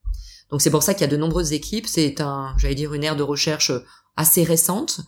Donc 0.49 0.61
c'est 0.61 0.71
pour 0.71 0.83
ça 0.83 0.93
qu'il 0.93 1.01
y 1.01 1.09
a 1.09 1.11
de 1.11 1.17
nombreuses 1.17 1.53
équipes. 1.53 1.87
C'est 1.87 2.21
un, 2.21 2.53
j'allais 2.57 2.75
dire, 2.75 2.93
une 2.93 3.03
ère 3.03 3.15
de 3.15 3.23
recherche 3.23 3.71
assez 4.15 4.43
récente, 4.43 5.01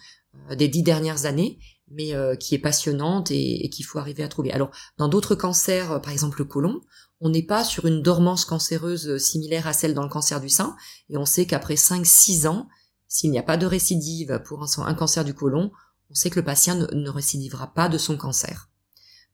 des 0.56 0.68
dix 0.68 0.84
dernières 0.84 1.26
années, 1.26 1.60
mais 1.92 2.14
qui 2.40 2.56
est 2.56 2.60
passionnante 2.60 3.30
et, 3.32 3.70
qu'il 3.70 3.86
faut 3.86 4.00
arriver 4.00 4.24
à 4.24 4.28
trouver. 4.28 4.52
Alors 4.52 4.72
dans 4.98 5.08
d'autres 5.08 5.36
cancers, 5.36 6.02
par 6.02 6.12
exemple 6.12 6.40
le 6.40 6.46
côlon, 6.46 6.82
on 7.22 7.30
n'est 7.30 7.44
pas 7.44 7.64
sur 7.64 7.86
une 7.86 8.02
dormance 8.02 8.46
cancéreuse 8.46 9.18
similaire 9.18 9.68
à 9.68 9.74
celle 9.74 9.94
dans 9.94 10.04
le 10.04 10.10
cancer 10.10 10.42
du 10.42 10.50
sein, 10.50 10.76
et 11.10 11.18
on 11.18 11.26
sait 11.26 11.46
qu'après 11.46 11.76
5-6 11.76 12.48
ans, 12.48 12.68
s'il 13.08 13.32
n'y 13.32 13.40
a 13.40 13.44
pas 13.44 13.58
de 13.58 13.66
récidive 13.66 14.42
pour 14.46 14.64
un, 14.64 14.94
cancer 14.94 15.24
du 15.24 15.34
côlon, 15.34 15.72
on 16.10 16.14
sait 16.14 16.30
que 16.30 16.40
le 16.40 16.46
patient 16.46 16.76
ne, 16.76 17.10
récidivera 17.10 17.74
pas 17.74 17.90
de 17.90 17.98
son 17.98 18.18
cancer. 18.18 18.70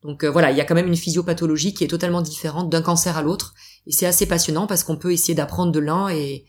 Donc 0.03 0.24
euh, 0.24 0.29
voilà, 0.29 0.51
il 0.51 0.58
y 0.58 0.62
a 0.62 0.65
quand 0.65 0.75
même 0.75 0.88
une 0.88 0.96
physiopathologie 0.96 1.74
qui 1.74 1.84
est 1.84 1.88
totalement 1.88 2.22
différente 2.22 2.70
d'un 2.70 2.81
cancer 2.81 3.17
à 3.17 3.22
l'autre, 3.22 3.53
et 3.88 3.91
c'est 3.91 4.05
assez 4.05 4.25
passionnant 4.25 4.67
parce 4.67 4.83
qu'on 4.83 4.97
peut 4.97 5.11
essayer 5.11 5.33
d'apprendre 5.33 5.71
de 5.71 5.79
l'un 5.79 6.09
et, 6.09 6.45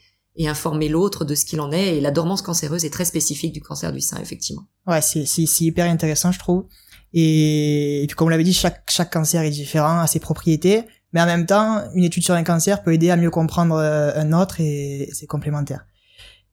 informer 0.47 0.89
l'autre 0.89 1.25
de 1.27 1.35
ce 1.35 1.45
qu'il 1.45 1.61
en 1.61 1.73
est, 1.73 1.97
et 1.97 2.01
la 2.01 2.11
dormance 2.11 2.41
cancéreuse 2.41 2.87
est 2.87 2.91
très 2.91 3.05
spécifique 3.05 3.53
du 3.53 3.61
cancer 3.61 3.93
du 3.93 4.01
sein, 4.01 4.19
effectivement. 4.19 4.63
Ouais, 4.87 5.03
c'est, 5.03 5.61
hyper 5.61 5.91
intéressant, 5.91 6.33
je 6.33 6.39
trouve. 6.39 6.65
Et, 7.13 8.07
comme 8.17 8.29
on 8.29 8.31
l'avait 8.31 8.43
dit, 8.43 8.55
chaque, 8.55 8.91
chaque 8.91 9.13
cancer 9.13 9.43
est 9.43 9.51
différent, 9.51 10.01
a 10.01 10.07
ses 10.07 10.21
propriétés, 10.21 10.85
mais 11.13 11.21
en 11.21 11.27
même 11.27 11.45
temps, 11.45 11.85
une 11.95 12.05
étude 12.05 12.25
sur 12.25 12.35
un 12.35 12.45
cancer 12.45 12.83
peut 12.83 12.95
aider 12.95 13.11
à 13.11 13.17
mieux 13.17 13.31
comprendre 13.31 13.75
euh, 13.77 14.13
un 14.15 14.33
autre 14.33 14.61
et 14.61 15.11
c'est 15.13 15.27
complémentaire. 15.27 15.85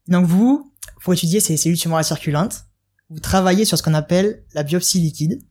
Donc 0.09 0.25
vous, 0.25 0.73
pour 1.01 1.13
étudier 1.13 1.39
ces 1.39 1.55
cellules 1.55 1.79
tumorales 1.79 2.03
circulantes, 2.03 2.65
vous 3.09 3.19
travaillez 3.19 3.65
sur 3.65 3.77
ce 3.77 3.83
qu'on 3.83 3.93
appelle 3.93 4.43
la 4.53 4.63
biopsie 4.63 4.99
liquide, 4.99 5.41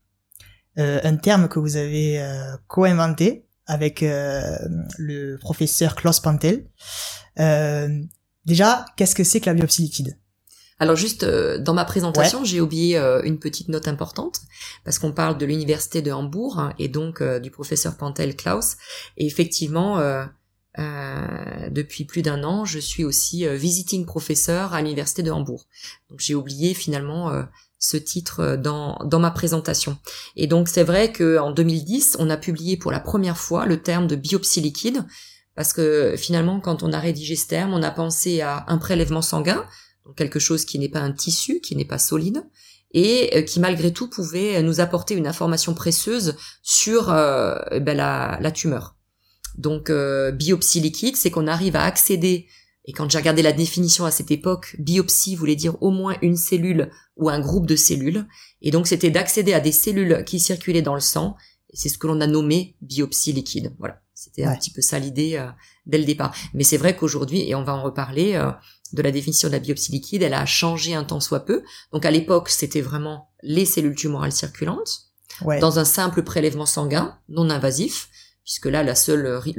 euh, 0.78 1.00
un 1.02 1.16
terme 1.16 1.48
que 1.48 1.58
vous 1.58 1.76
avez 1.76 2.20
euh, 2.20 2.56
co-inventé 2.66 3.47
avec 3.68 4.00
le 4.02 5.36
professeur 5.36 5.94
Klaus 5.94 6.18
Pantel. 6.18 6.66
déjà, 7.36 8.84
qu'est-ce 8.96 9.14
que 9.14 9.24
c'est 9.24 9.40
que 9.40 9.46
la 9.46 9.54
biopsie 9.54 9.82
liquide? 9.82 10.18
Alors 10.80 10.96
juste 10.96 11.24
euh, 11.24 11.58
dans 11.58 11.74
ma 11.74 11.84
présentation, 11.84 12.44
j'ai 12.44 12.60
oublié 12.60 12.96
euh, 12.96 13.20
une 13.22 13.38
petite 13.38 13.68
note 13.68 13.88
importante 13.88 14.42
parce 14.84 14.98
qu'on 14.98 15.12
parle 15.12 15.36
de 15.36 15.46
l'université 15.46 16.02
de 16.02 16.12
Hambourg 16.12 16.58
hein, 16.58 16.72
et 16.78 16.88
donc 16.88 17.20
euh, 17.20 17.40
du 17.40 17.50
professeur 17.50 17.96
Pantel 17.96 18.36
Klaus. 18.36 18.76
Et 19.16 19.26
effectivement, 19.26 20.00
depuis 20.76 22.04
plus 22.04 22.22
d'un 22.22 22.44
an, 22.44 22.64
je 22.64 22.78
suis 22.78 23.04
aussi 23.04 23.46
visiting 23.56 24.06
professeur 24.06 24.74
à 24.74 24.80
l'université 24.80 25.24
de 25.24 25.32
Hambourg. 25.32 25.66
Donc 26.08 26.20
j'ai 26.20 26.36
oublié 26.36 26.72
finalement 26.72 27.32
ce 27.78 27.96
titre 27.96 28.56
dans, 28.56 28.98
dans 29.04 29.20
ma 29.20 29.30
présentation. 29.30 29.98
Et 30.36 30.46
donc 30.46 30.68
c'est 30.68 30.82
vrai 30.82 31.12
qu'en 31.12 31.50
2010, 31.52 32.16
on 32.18 32.30
a 32.30 32.36
publié 32.36 32.76
pour 32.76 32.90
la 32.90 33.00
première 33.00 33.38
fois 33.38 33.66
le 33.66 33.80
terme 33.82 34.06
de 34.06 34.16
biopsie 34.16 34.60
liquide 34.60 35.04
parce 35.54 35.72
que 35.72 36.14
finalement, 36.16 36.60
quand 36.60 36.84
on 36.84 36.92
a 36.92 37.00
rédigé 37.00 37.34
ce 37.34 37.48
terme, 37.48 37.74
on 37.74 37.82
a 37.82 37.90
pensé 37.90 38.40
à 38.42 38.64
un 38.68 38.78
prélèvement 38.78 39.22
sanguin 39.22 39.64
quelque 40.16 40.38
chose 40.38 40.64
qui 40.64 40.78
n'est 40.78 40.88
pas 40.88 41.00
un 41.00 41.12
tissu, 41.12 41.60
qui 41.60 41.76
n'est 41.76 41.84
pas 41.84 41.98
solide, 41.98 42.44
et 42.92 43.36
euh, 43.36 43.42
qui 43.42 43.60
malgré 43.60 43.92
tout 43.92 44.08
pouvait 44.08 44.62
nous 44.62 44.80
apporter 44.80 45.14
une 45.14 45.26
information 45.26 45.74
précieuse 45.74 46.36
sur 46.62 47.10
euh, 47.10 47.56
ben, 47.80 47.96
la, 47.96 48.50
tumeur. 48.52 48.96
Donc 49.56 49.90
euh, 49.90 50.30
biopsie 50.30 50.80
liquide, 50.80 51.16
c'est 51.16 51.30
qu'on 51.30 51.46
arrive 51.46 51.76
à 51.76 51.82
accéder, 51.82 52.46
et 52.88 52.92
quand 52.92 53.10
j'ai 53.10 53.18
regardé 53.18 53.42
la 53.42 53.52
définition 53.52 54.06
à 54.06 54.10
cette 54.10 54.30
époque, 54.30 54.74
biopsie 54.78 55.36
voulait 55.36 55.56
dire 55.56 55.76
au 55.82 55.90
moins 55.90 56.16
une 56.22 56.38
cellule 56.38 56.90
ou 57.16 57.28
un 57.28 57.38
groupe 57.38 57.66
de 57.66 57.76
cellules, 57.76 58.26
et 58.62 58.70
donc 58.70 58.86
c'était 58.86 59.10
d'accéder 59.10 59.52
à 59.52 59.60
des 59.60 59.72
cellules 59.72 60.24
qui 60.24 60.40
circulaient 60.40 60.80
dans 60.80 60.94
le 60.94 61.00
sang, 61.00 61.36
et 61.68 61.76
c'est 61.76 61.90
ce 61.90 61.98
que 61.98 62.06
l'on 62.06 62.22
a 62.22 62.26
nommé 62.26 62.76
biopsie 62.80 63.34
liquide. 63.34 63.74
Voilà, 63.78 64.00
c'était 64.14 64.44
un 64.44 64.56
petit 64.56 64.70
peu 64.70 64.80
ça 64.80 64.98
l'idée 64.98 65.38
dès 65.84 65.98
le 65.98 66.06
départ. 66.06 66.34
Mais 66.54 66.64
c'est 66.64 66.78
vrai 66.78 66.96
qu'aujourd'hui, 66.96 67.46
et 67.46 67.54
on 67.54 67.62
va 67.62 67.74
en 67.74 67.82
reparler, 67.82 68.42
de 68.94 69.02
la 69.02 69.10
définition 69.10 69.48
de 69.48 69.52
la 69.52 69.58
biopsie 69.58 69.92
liquide, 69.92 70.22
elle 70.22 70.32
a 70.32 70.46
changé 70.46 70.94
un 70.94 71.04
temps 71.04 71.20
soit 71.20 71.44
peu. 71.44 71.62
Donc 71.92 72.06
à 72.06 72.10
l'époque, 72.10 72.48
c'était 72.48 72.80
vraiment 72.80 73.28
les 73.42 73.66
cellules 73.66 73.96
tumorales 73.96 74.32
circulantes, 74.32 75.10
dans 75.60 75.78
un 75.78 75.84
simple 75.84 76.22
prélèvement 76.22 76.64
sanguin 76.64 77.18
non 77.28 77.50
invasif, 77.50 78.08
puisque 78.48 78.64
là, 78.64 78.82
le 78.82 78.94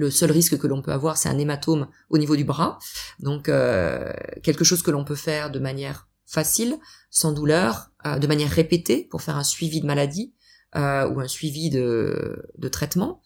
seul 0.10 0.32
risque 0.32 0.58
que 0.58 0.66
l'on 0.66 0.82
peut 0.82 0.92
avoir, 0.92 1.16
c'est 1.16 1.30
un 1.30 1.38
hématome 1.38 1.90
au 2.10 2.18
niveau 2.18 2.36
du 2.36 2.44
bras. 2.44 2.80
Donc 3.20 3.48
euh, 3.48 4.12
quelque 4.42 4.64
chose 4.64 4.82
que 4.82 4.90
l'on 4.90 5.06
peut 5.06 5.14
faire 5.14 5.52
de 5.52 5.60
manière 5.60 6.08
facile, 6.26 6.76
sans 7.12 7.32
douleur, 7.32 7.92
euh, 8.08 8.18
de 8.18 8.26
manière 8.26 8.50
répétée, 8.50 9.08
pour 9.12 9.22
faire 9.22 9.38
un 9.38 9.44
suivi 9.44 9.80
de 9.80 9.86
maladie 9.86 10.34
euh, 10.76 11.08
ou 11.08 11.20
un 11.20 11.28
suivi 11.28 11.70
de, 11.70 12.52
de 12.58 12.68
traitement. 12.68 13.22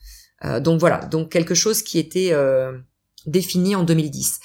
donc 0.59 0.81
voilà, 0.81 0.97
donc 1.05 1.31
quelque 1.31 1.55
chose 1.55 1.81
qui 1.81 1.97
était 1.97 2.33
défini 3.25 3.77
en 3.77 3.83
2010. 3.85 4.41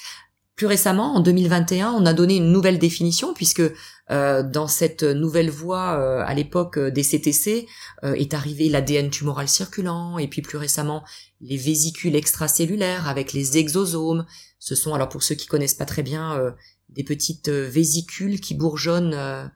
plus 0.55 0.67
récemment, 0.67 1.15
en 1.15 1.19
2021, 1.19 1.91
on 1.91 2.05
a 2.05 2.13
donné 2.13 2.37
une 2.37 2.53
nouvelle 2.53 2.79
définition 2.79 3.33
puisque 3.33 3.63
euh, 4.11 4.43
dans 4.43 4.67
cette 4.67 5.03
nouvelle 5.03 5.49
voie, 5.49 5.99
euh, 5.99 6.23
à 6.25 6.33
l'époque 6.33 6.79
des 6.79 7.03
CTC, 7.03 7.67
est 8.03 8.33
arrivé 8.33 8.69
l'ADN 8.69 9.09
tumoral 9.09 9.47
circulant 9.47 10.17
et 10.17 10.27
puis 10.27 10.41
plus 10.41 10.57
récemment 10.57 11.03
les 11.41 11.57
vésicules 11.57 12.15
extracellulaires 12.15 13.07
avec 13.07 13.33
les 13.33 13.57
exosomes. 13.57 14.25
Ce 14.57 14.75
sont 14.75 14.93
alors 14.93 15.09
pour 15.09 15.23
ceux 15.23 15.35
qui 15.35 15.47
connaissent 15.47 15.73
pas 15.73 15.85
très 15.85 16.03
bien 16.03 16.55
des 16.89 17.03
petites 17.03 17.49
vésicules 17.49 18.39
qui 18.39 18.55
bourgeonnent 18.55 19.51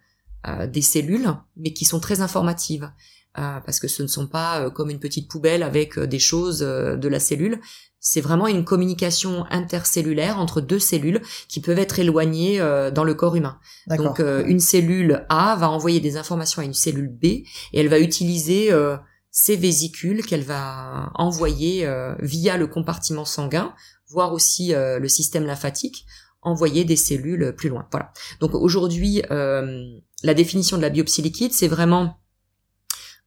des 0.68 0.82
cellules, 0.82 1.34
mais 1.56 1.72
qui 1.72 1.86
sont 1.86 2.02
très 2.02 2.20
informatives. 2.20 2.92
parce 3.34 3.80
que 3.80 3.88
ce 3.88 4.04
ne 4.04 4.08
sont 4.08 4.28
pas 4.28 4.70
comme 4.72 4.90
une 4.90 5.00
petite 5.00 5.30
poubelle 5.30 5.64
avec 5.64 5.98
des 5.98 6.20
choses 6.20 6.60
de 6.60 7.08
la 7.08 7.20
cellule, 7.20 7.62
c'est 8.06 8.20
vraiment 8.20 8.48
une 8.48 8.66
communication 8.66 9.46
intercellulaire 9.50 10.38
entre 10.38 10.60
deux 10.60 10.78
cellules 10.78 11.22
qui 11.48 11.62
peuvent 11.62 11.80
être 11.80 12.00
éloignées 12.00 12.60
euh, 12.60 12.92
dans 12.92 13.06
le 13.06 13.14
corps 13.14 13.38
humain. 13.38 13.58
Donc 13.88 14.20
euh, 14.20 14.44
une 14.46 14.60
cellule 14.60 15.26
A 15.30 15.56
va 15.56 15.70
envoyer 15.70 16.02
des 16.02 16.18
informations 16.18 16.62
à 16.62 16.66
une 16.66 16.74
cellule 16.74 17.08
B 17.08 17.24
et 17.24 17.48
elle 17.72 17.88
va 17.88 18.00
utiliser 18.00 18.74
euh, 18.74 18.98
ces 19.32 19.56
vésicules 19.56 20.22
qu'elle 20.26 20.44
va 20.44 21.12
envoyer 21.16 21.90
via 22.20 22.56
le 22.56 22.68
compartiment 22.68 23.26
sanguin, 23.26 23.74
voire 24.08 24.32
aussi 24.32 24.74
le 24.76 25.08
système 25.08 25.48
lymphatique, 25.48 26.06
envoyer 26.44 26.86
des 26.86 26.96
cellules 26.96 27.56
plus 27.58 27.70
loin. 27.70 27.88
Voilà. 27.90 28.14
Donc 28.42 28.54
aujourd'hui, 28.54 29.24
la 29.32 30.34
définition 30.36 30.78
de 30.78 30.84
la 30.84 30.92
biopsie 30.92 31.24
liquide, 31.24 31.52
c'est 31.52 31.68
vraiment 31.68 32.20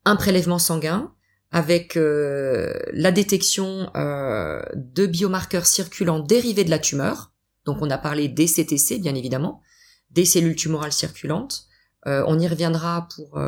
un 0.04 0.14
prélèvement 0.14 0.60
sanguin 0.60 1.12
avec 1.50 1.96
euh, 1.96 2.74
la 2.92 3.12
détection 3.12 3.90
euh, 3.96 4.60
de 4.74 5.06
biomarqueurs 5.06 5.66
circulants 5.66 6.20
dérivés 6.20 6.64
de 6.64 6.70
la 6.70 6.78
tumeur. 6.78 7.32
Donc 7.64 7.78
on 7.80 7.90
a 7.90 7.98
parlé 7.98 8.28
des 8.28 8.46
CTC, 8.46 8.98
bien 8.98 9.14
évidemment, 9.14 9.62
des 10.10 10.24
cellules 10.24 10.56
tumorales 10.56 10.92
circulantes. 10.92 11.66
Euh, 12.06 12.24
on 12.26 12.38
y 12.38 12.46
reviendra 12.46 13.08
pour 13.14 13.40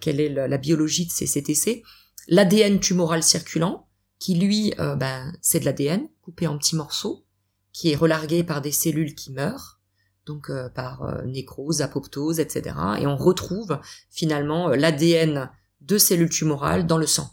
quelle 0.00 0.20
est 0.20 0.28
la, 0.28 0.58
biologie 0.58 1.06
de 1.06 1.10
ces 1.10 1.26
CTC. 1.26 1.82
L'ADN 2.28 2.80
tumoral 2.80 3.22
circulant, 3.22 3.88
qui 4.18 4.36
lui, 4.36 4.72
ben, 4.78 5.32
c'est 5.42 5.60
de 5.60 5.64
l'ADN 5.64 6.08
coupé 6.22 6.46
en 6.46 6.56
petits 6.56 6.76
morceaux, 6.76 7.26
qui 7.72 7.90
est 7.90 7.96
relargué 7.96 8.44
par 8.44 8.62
des 8.62 8.72
cellules 8.72 9.14
qui 9.14 9.32
meurent 9.32 9.80
donc 10.26 10.50
par 10.74 11.22
nécrose, 11.26 11.82
apoptose, 11.82 12.40
etc. 12.40 12.76
Et 12.98 13.06
on 13.06 13.16
retrouve 13.16 13.78
finalement 14.08 14.68
l'ADN 14.68 15.50
de 15.86 15.98
cellules 15.98 16.30
tumorales 16.30 16.86
dans 16.86 16.98
le 16.98 17.06
sang. 17.06 17.30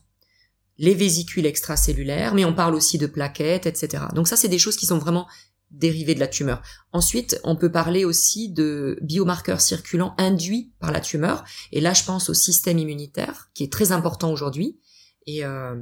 Les 0.77 0.96
vésicules 0.96 1.46
extracellulaires, 1.46 2.34
mais 2.34 2.46
on 2.46 2.53
parle 2.53 2.75
aussi 2.75 2.98
de 2.98 3.05
plaquettes, 3.05 3.65
etc. 3.65 4.05
Donc 4.15 4.27
ça, 4.27 4.36
c'est 4.36 4.48
des 4.48 4.60
choses 4.60 4.77
qui 4.77 4.86
sont 4.86 4.98
vraiment 4.98 5.27
dérivées 5.72 6.15
de 6.15 6.20
la 6.20 6.27
tumeur. 6.27 6.62
Ensuite, 6.91 7.39
on 7.43 7.55
peut 7.55 7.72
parler 7.72 8.03
aussi 8.03 8.50
de 8.50 8.98
biomarqueurs 9.01 9.62
circulants 9.62 10.15
induits 10.17 10.74
par 10.79 10.91
la 10.91 11.00
tumeur. 11.00 11.43
Et 11.72 11.81
là, 11.81 11.93
je 11.93 12.03
pense 12.03 12.29
au 12.29 12.34
système 12.34 12.77
immunitaire, 12.77 13.50
qui 13.53 13.63
est 13.63 13.72
très 13.72 13.91
important 13.91 14.31
aujourd'hui. 14.31 14.79
Et 15.27 15.46
euh, 15.46 15.75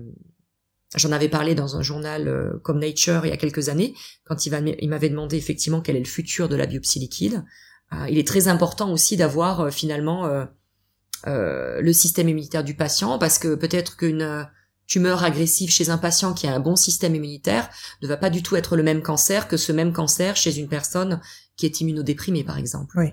j'en 0.95 1.11
avais 1.11 1.29
parlé 1.29 1.55
dans 1.55 1.75
un 1.75 1.81
journal 1.81 2.27
euh, 2.27 2.59
comme 2.61 2.79
Nature 2.79 3.25
il 3.25 3.29
y 3.29 3.33
a 3.33 3.37
quelques 3.37 3.69
années, 3.69 3.95
quand 4.25 4.45
il, 4.45 4.51
m'avait 4.89 5.09
demandé 5.09 5.37
effectivement 5.37 5.81
quel 5.81 5.95
est 5.95 5.99
le 5.99 6.05
futur 6.05 6.49
de 6.49 6.55
la 6.55 6.65
biopsie 6.65 6.99
liquide. 6.99 7.43
Euh, 7.93 8.05
il 8.09 8.19
est 8.19 8.27
très 8.27 8.47
important 8.47 8.91
aussi 8.91 9.17
d'avoir 9.17 9.73
finalement 9.73 10.45
euh, 11.27 11.81
le 11.81 11.93
système 11.93 12.29
immunitaire 12.29 12.63
du 12.63 12.75
patient, 12.75 13.17
parce 13.17 13.39
que 13.39 13.55
peut-être 13.55 13.97
qu'une 13.97 14.21
euh, 14.21 14.43
tumeur 14.87 15.23
agressive 15.23 15.69
chez 15.69 15.89
un 15.89 15.97
patient 15.97 16.33
qui 16.33 16.47
a 16.47 16.53
un 16.53 16.59
bon 16.59 16.75
système 16.75 17.15
immunitaire 17.15 17.69
ne 18.01 18.07
va 18.07 18.17
pas 18.17 18.29
du 18.29 18.41
tout 18.41 18.55
être 18.55 18.75
le 18.75 18.83
même 18.83 19.01
cancer 19.01 19.47
que 19.47 19.57
ce 19.57 19.71
même 19.71 19.93
cancer 19.93 20.35
chez 20.35 20.57
une 20.57 20.67
personne 20.67 21.21
qui 21.57 21.65
est 21.65 21.81
immunodéprimée, 21.81 22.43
par 22.43 22.57
exemple. 22.57 22.97
Oui. 22.97 23.11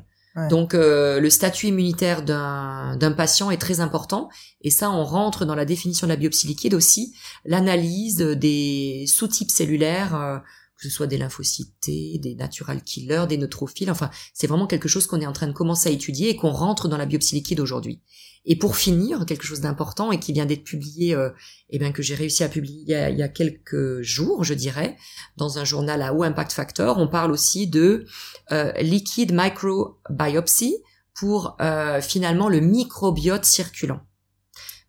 Donc 0.50 0.74
euh, 0.74 1.18
le 1.18 1.30
statut 1.30 1.68
immunitaire 1.68 2.22
d'un 2.22 3.14
patient 3.16 3.50
est 3.50 3.56
très 3.56 3.80
important 3.80 4.28
et 4.60 4.68
ça 4.68 4.90
on 4.90 5.02
rentre 5.02 5.46
dans 5.46 5.54
la 5.54 5.64
définition 5.64 6.06
de 6.06 6.12
la 6.12 6.16
biopsie 6.16 6.46
liquide 6.46 6.74
aussi 6.74 7.14
l'analyse 7.46 8.18
des 8.18 9.06
sous-types 9.08 9.50
cellulaires 9.50 10.42
que 10.76 10.82
ce 10.82 10.90
soit 10.90 11.06
des 11.06 11.18
lymphocytes 11.18 11.72
des 11.86 12.34
natural 12.38 12.82
killers, 12.82 13.26
des 13.28 13.38
neutrophiles, 13.38 13.90
enfin, 13.90 14.10
c'est 14.34 14.46
vraiment 14.46 14.66
quelque 14.66 14.88
chose 14.88 15.06
qu'on 15.06 15.20
est 15.20 15.26
en 15.26 15.32
train 15.32 15.46
de 15.46 15.52
commencer 15.52 15.88
à 15.88 15.92
étudier 15.92 16.30
et 16.30 16.36
qu'on 16.36 16.50
rentre 16.50 16.88
dans 16.88 16.96
la 16.96 17.06
biopsie 17.06 17.34
liquide 17.34 17.60
aujourd'hui. 17.60 18.02
Et 18.46 18.56
pour 18.56 18.76
finir, 18.76 19.26
quelque 19.26 19.44
chose 19.44 19.60
d'important 19.60 20.12
et 20.12 20.20
qui 20.20 20.32
vient 20.32 20.46
d'être 20.46 20.62
publié, 20.62 21.14
euh, 21.14 21.30
eh 21.70 21.78
bien 21.78 21.90
que 21.90 22.02
j'ai 22.02 22.14
réussi 22.14 22.44
à 22.44 22.48
publier 22.48 23.08
il 23.10 23.18
y, 23.18 23.22
a, 23.22 23.28
quelques 23.28 24.02
jours, 24.02 24.44
je 24.44 24.54
dirais, 24.54 24.96
dans 25.36 25.58
un 25.58 25.64
journal 25.64 26.00
à 26.00 26.14
haut 26.14 26.22
impact 26.22 26.52
factor, 26.52 26.98
on 26.98 27.08
parle 27.08 27.32
aussi 27.32 27.66
de 27.66 28.06
euh, 28.52 28.72
liquid 28.80 29.32
microbiopsy 29.34 30.76
pour 31.14 31.56
euh, 31.60 32.00
finalement 32.00 32.48
le 32.48 32.60
microbiote 32.60 33.44
circulant 33.44 34.00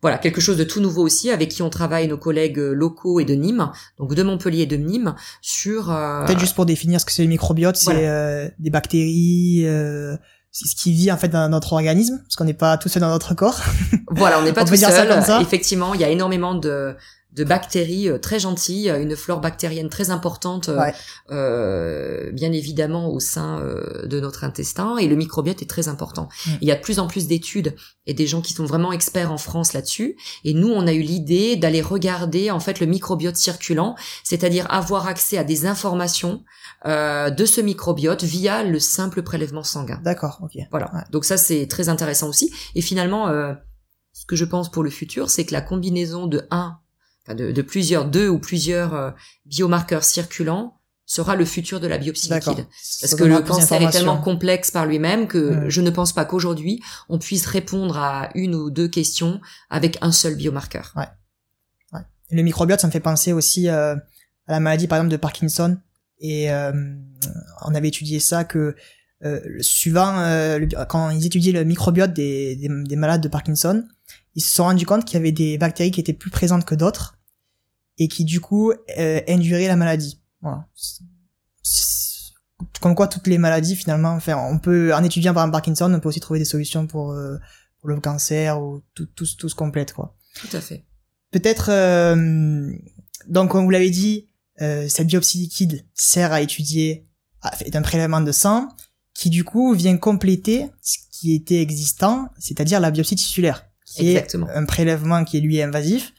voilà, 0.00 0.18
quelque 0.18 0.40
chose 0.40 0.56
de 0.56 0.64
tout 0.64 0.80
nouveau 0.80 1.02
aussi, 1.02 1.30
avec 1.30 1.48
qui 1.50 1.62
on 1.62 1.70
travaille 1.70 2.06
nos 2.06 2.18
collègues 2.18 2.58
euh, 2.58 2.72
locaux 2.72 3.20
et 3.20 3.24
de 3.24 3.34
Nîmes, 3.34 3.70
donc 3.98 4.14
de 4.14 4.22
Montpellier 4.22 4.62
et 4.62 4.66
de 4.66 4.76
Nîmes, 4.76 5.14
sur... 5.40 5.90
Euh... 5.90 6.24
Peut-être 6.24 6.38
juste 6.38 6.54
pour 6.54 6.66
définir 6.66 7.00
ce 7.00 7.06
que 7.06 7.12
c'est 7.12 7.22
le 7.22 7.28
microbiote, 7.28 7.76
c'est 7.76 8.08
euh, 8.08 8.48
des 8.58 8.70
bactéries, 8.70 9.62
euh, 9.64 10.16
c'est 10.52 10.68
ce 10.68 10.76
qui 10.76 10.92
vit 10.92 11.10
en 11.10 11.16
fait 11.16 11.28
dans 11.28 11.48
notre 11.48 11.72
organisme, 11.72 12.18
parce 12.22 12.36
qu'on 12.36 12.44
n'est 12.44 12.54
pas 12.54 12.78
tout 12.78 12.88
seul 12.88 13.00
dans 13.00 13.10
notre 13.10 13.34
corps. 13.34 13.60
Voilà, 14.10 14.38
on 14.38 14.42
n'est 14.42 14.52
pas 14.54 14.64
tout 14.64 14.76
seul. 14.76 15.42
Effectivement, 15.42 15.94
il 15.94 16.00
y 16.00 16.04
a 16.04 16.08
énormément 16.08 16.54
de 16.54 16.94
de 17.32 17.44
bactéries 17.44 18.08
euh, 18.08 18.18
très 18.18 18.40
gentilles, 18.40 18.88
une 18.88 19.14
flore 19.14 19.40
bactérienne 19.40 19.90
très 19.90 20.10
importante, 20.10 20.68
euh, 20.68 20.80
euh 21.30 22.30
bien 22.32 22.52
évidemment 22.52 23.10
au 23.10 23.20
sein 23.20 23.60
euh, 23.60 24.06
de 24.06 24.18
notre 24.18 24.44
intestin, 24.44 24.96
et 24.96 25.06
le 25.06 25.16
microbiote 25.16 25.60
est 25.60 25.68
très 25.68 25.88
important. 25.88 26.28
Mm. 26.46 26.50
Il 26.62 26.68
y 26.68 26.72
a 26.72 26.76
de 26.76 26.80
plus 26.80 26.98
en 26.98 27.06
plus 27.06 27.26
d'études 27.26 27.74
et 28.06 28.14
des 28.14 28.26
gens 28.26 28.40
qui 28.40 28.54
sont 28.54 28.64
vraiment 28.64 28.92
experts 28.92 29.30
en 29.30 29.36
France 29.36 29.74
là-dessus, 29.74 30.16
et 30.44 30.54
nous 30.54 30.68
on 30.68 30.86
a 30.86 30.92
eu 30.92 31.02
l'idée 31.02 31.56
d'aller 31.56 31.82
regarder 31.82 32.50
en 32.50 32.60
fait 32.60 32.80
le 32.80 32.86
microbiote 32.86 33.36
circulant, 33.36 33.94
c'est-à-dire 34.24 34.66
avoir 34.70 35.06
accès 35.06 35.36
à 35.36 35.44
des 35.44 35.66
informations 35.66 36.44
euh, 36.86 37.28
de 37.30 37.44
ce 37.44 37.60
microbiote 37.60 38.24
via 38.24 38.62
le 38.62 38.78
simple 38.78 39.22
prélèvement 39.22 39.64
sanguin. 39.64 40.00
D'accord, 40.02 40.40
ok. 40.42 40.62
Voilà. 40.70 40.90
Donc 41.12 41.26
ça 41.26 41.36
c'est 41.36 41.66
très 41.66 41.90
intéressant 41.90 42.28
aussi, 42.28 42.50
et 42.74 42.80
finalement 42.80 43.28
ce 44.12 44.26
que 44.26 44.34
je 44.34 44.44
pense 44.44 44.70
pour 44.70 44.82
le 44.82 44.90
futur, 44.90 45.30
c'est 45.30 45.44
que 45.44 45.52
la 45.52 45.60
combinaison 45.60 46.26
de 46.26 46.46
1 46.50 46.78
de, 47.34 47.62
plusieurs, 47.62 48.06
deux 48.06 48.28
ou 48.28 48.38
plusieurs 48.38 48.94
euh, 48.94 49.10
biomarqueurs 49.46 50.04
circulants 50.04 50.78
sera 51.08 51.36
le 51.36 51.46
futur 51.46 51.80
de 51.80 51.86
la 51.86 51.96
biopsie 51.96 52.32
liquide. 52.32 52.66
Parce 53.00 53.14
que 53.14 53.24
le 53.24 53.40
cancer 53.40 53.80
est 53.80 53.90
tellement 53.90 54.20
complexe 54.20 54.70
par 54.70 54.84
lui-même 54.84 55.26
que 55.26 55.68
je 55.68 55.80
ne 55.80 55.90
pense 55.90 56.12
pas 56.12 56.26
qu'aujourd'hui 56.26 56.82
on 57.08 57.18
puisse 57.18 57.46
répondre 57.46 57.96
à 57.96 58.28
une 58.34 58.54
ou 58.54 58.70
deux 58.70 58.88
questions 58.88 59.40
avec 59.70 59.96
un 60.02 60.12
seul 60.12 60.36
biomarqueur. 60.36 60.92
Ouais. 60.96 61.08
ouais. 61.94 62.04
Le 62.30 62.42
microbiote, 62.42 62.80
ça 62.80 62.86
me 62.86 62.92
fait 62.92 63.00
penser 63.00 63.32
aussi 63.32 63.68
euh, 63.68 63.96
à 64.46 64.52
la 64.52 64.60
maladie 64.60 64.86
par 64.86 64.98
exemple 64.98 65.12
de 65.12 65.16
Parkinson. 65.16 65.78
Et 66.20 66.52
euh, 66.52 66.72
on 67.64 67.74
avait 67.74 67.88
étudié 67.88 68.20
ça 68.20 68.44
que 68.44 68.76
euh, 69.24 69.40
suivant 69.60 70.12
quand 70.90 71.08
ils 71.08 71.24
étudiaient 71.24 71.52
le 71.52 71.64
microbiote 71.64 72.12
des, 72.12 72.54
des, 72.56 72.68
des 72.68 72.96
malades 72.96 73.22
de 73.22 73.28
Parkinson, 73.28 73.82
ils 74.34 74.42
se 74.42 74.54
sont 74.54 74.64
rendus 74.64 74.84
compte 74.84 75.06
qu'il 75.06 75.14
y 75.14 75.20
avait 75.20 75.32
des 75.32 75.56
bactéries 75.56 75.90
qui 75.90 76.00
étaient 76.00 76.12
plus 76.12 76.30
présentes 76.30 76.66
que 76.66 76.74
d'autres 76.74 77.17
et 77.98 78.08
qui 78.08 78.24
du 78.24 78.40
coup 78.40 78.72
euh, 78.98 79.20
induirait 79.28 79.66
la 79.66 79.76
maladie. 79.76 80.20
Voilà. 80.40 80.66
Comme 82.80 82.94
quoi 82.94 83.08
toutes 83.08 83.26
les 83.26 83.38
maladies 83.38 83.76
finalement, 83.76 84.12
enfin 84.12 84.36
on 84.36 84.58
peut 84.58 84.94
en 84.94 85.02
étudiant 85.04 85.34
par 85.34 85.42
exemple 85.42 85.52
Parkinson, 85.52 85.92
on 85.92 86.00
peut 86.00 86.08
aussi 86.08 86.20
trouver 86.20 86.38
des 86.38 86.44
solutions 86.44 86.86
pour, 86.86 87.12
euh, 87.12 87.36
pour 87.80 87.88
le 87.88 88.00
cancer 88.00 88.60
ou 88.60 88.82
tout 88.94 89.06
tout 89.06 89.26
tout 89.38 89.48
se 89.48 89.54
complète 89.54 89.92
quoi. 89.92 90.16
Tout 90.34 90.56
à 90.56 90.60
fait. 90.60 90.84
Peut-être 91.30 91.70
euh, 91.70 92.72
donc 93.28 93.50
comme 93.50 93.64
vous 93.64 93.70
l'avez 93.70 93.90
dit, 93.90 94.28
euh, 94.60 94.88
cette 94.88 95.06
biopsie 95.06 95.38
liquide 95.38 95.84
sert 95.94 96.32
à 96.32 96.40
étudier 96.40 97.06
est 97.60 97.76
un 97.76 97.82
prélèvement 97.82 98.20
de 98.20 98.32
sang 98.32 98.68
qui 99.14 99.30
du 99.30 99.44
coup 99.44 99.72
vient 99.74 99.96
compléter 99.96 100.66
ce 100.80 100.98
qui 101.10 101.34
était 101.34 101.60
existant, 101.60 102.28
c'est-à-dire 102.38 102.80
la 102.80 102.90
biopsie 102.90 103.16
tissulaire, 103.16 103.66
qui 103.84 104.10
Exactement. 104.10 104.48
est 104.48 104.54
un 104.54 104.64
prélèvement 104.64 105.24
qui 105.24 105.36
est 105.38 105.40
lui 105.40 105.60
invasif 105.60 106.12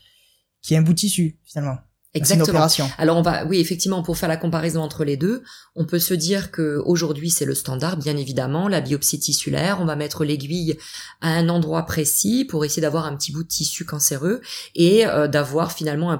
qui 0.61 0.73
est 0.73 0.77
un 0.77 0.81
bout 0.81 0.93
de 0.93 0.99
tissu 0.99 1.39
finalement. 1.45 1.77
Exactement. 2.15 2.67
Alors 2.97 3.17
on 3.17 3.21
va, 3.21 3.45
oui, 3.45 3.59
effectivement, 3.59 4.01
pour 4.01 4.17
faire 4.17 4.29
la 4.29 4.37
comparaison 4.37 4.81
entre 4.81 5.03
les 5.03 5.15
deux, 5.15 5.43
on 5.75 5.85
peut 5.85 5.99
se 5.99 6.15
dire 6.15 6.49
que 6.49 6.81
aujourd'hui 6.85 7.29
c'est 7.29 7.45
le 7.45 7.53
standard, 7.53 7.97
bien 7.97 8.17
évidemment, 8.17 8.67
la 8.67 8.81
biopsie 8.81 9.19
tissulaire. 9.19 9.77
On 9.79 9.85
va 9.85 9.95
mettre 9.95 10.25
l'aiguille 10.25 10.79
à 11.21 11.29
un 11.29 11.49
endroit 11.49 11.85
précis 11.85 12.45
pour 12.45 12.65
essayer 12.65 12.81
d'avoir 12.81 13.05
un 13.05 13.15
petit 13.15 13.31
bout 13.31 13.43
de 13.43 13.47
tissu 13.47 13.85
cancéreux 13.85 14.41
et 14.73 15.05
euh, 15.05 15.27
d'avoir 15.27 15.71
finalement 15.71 16.09
un, 16.09 16.17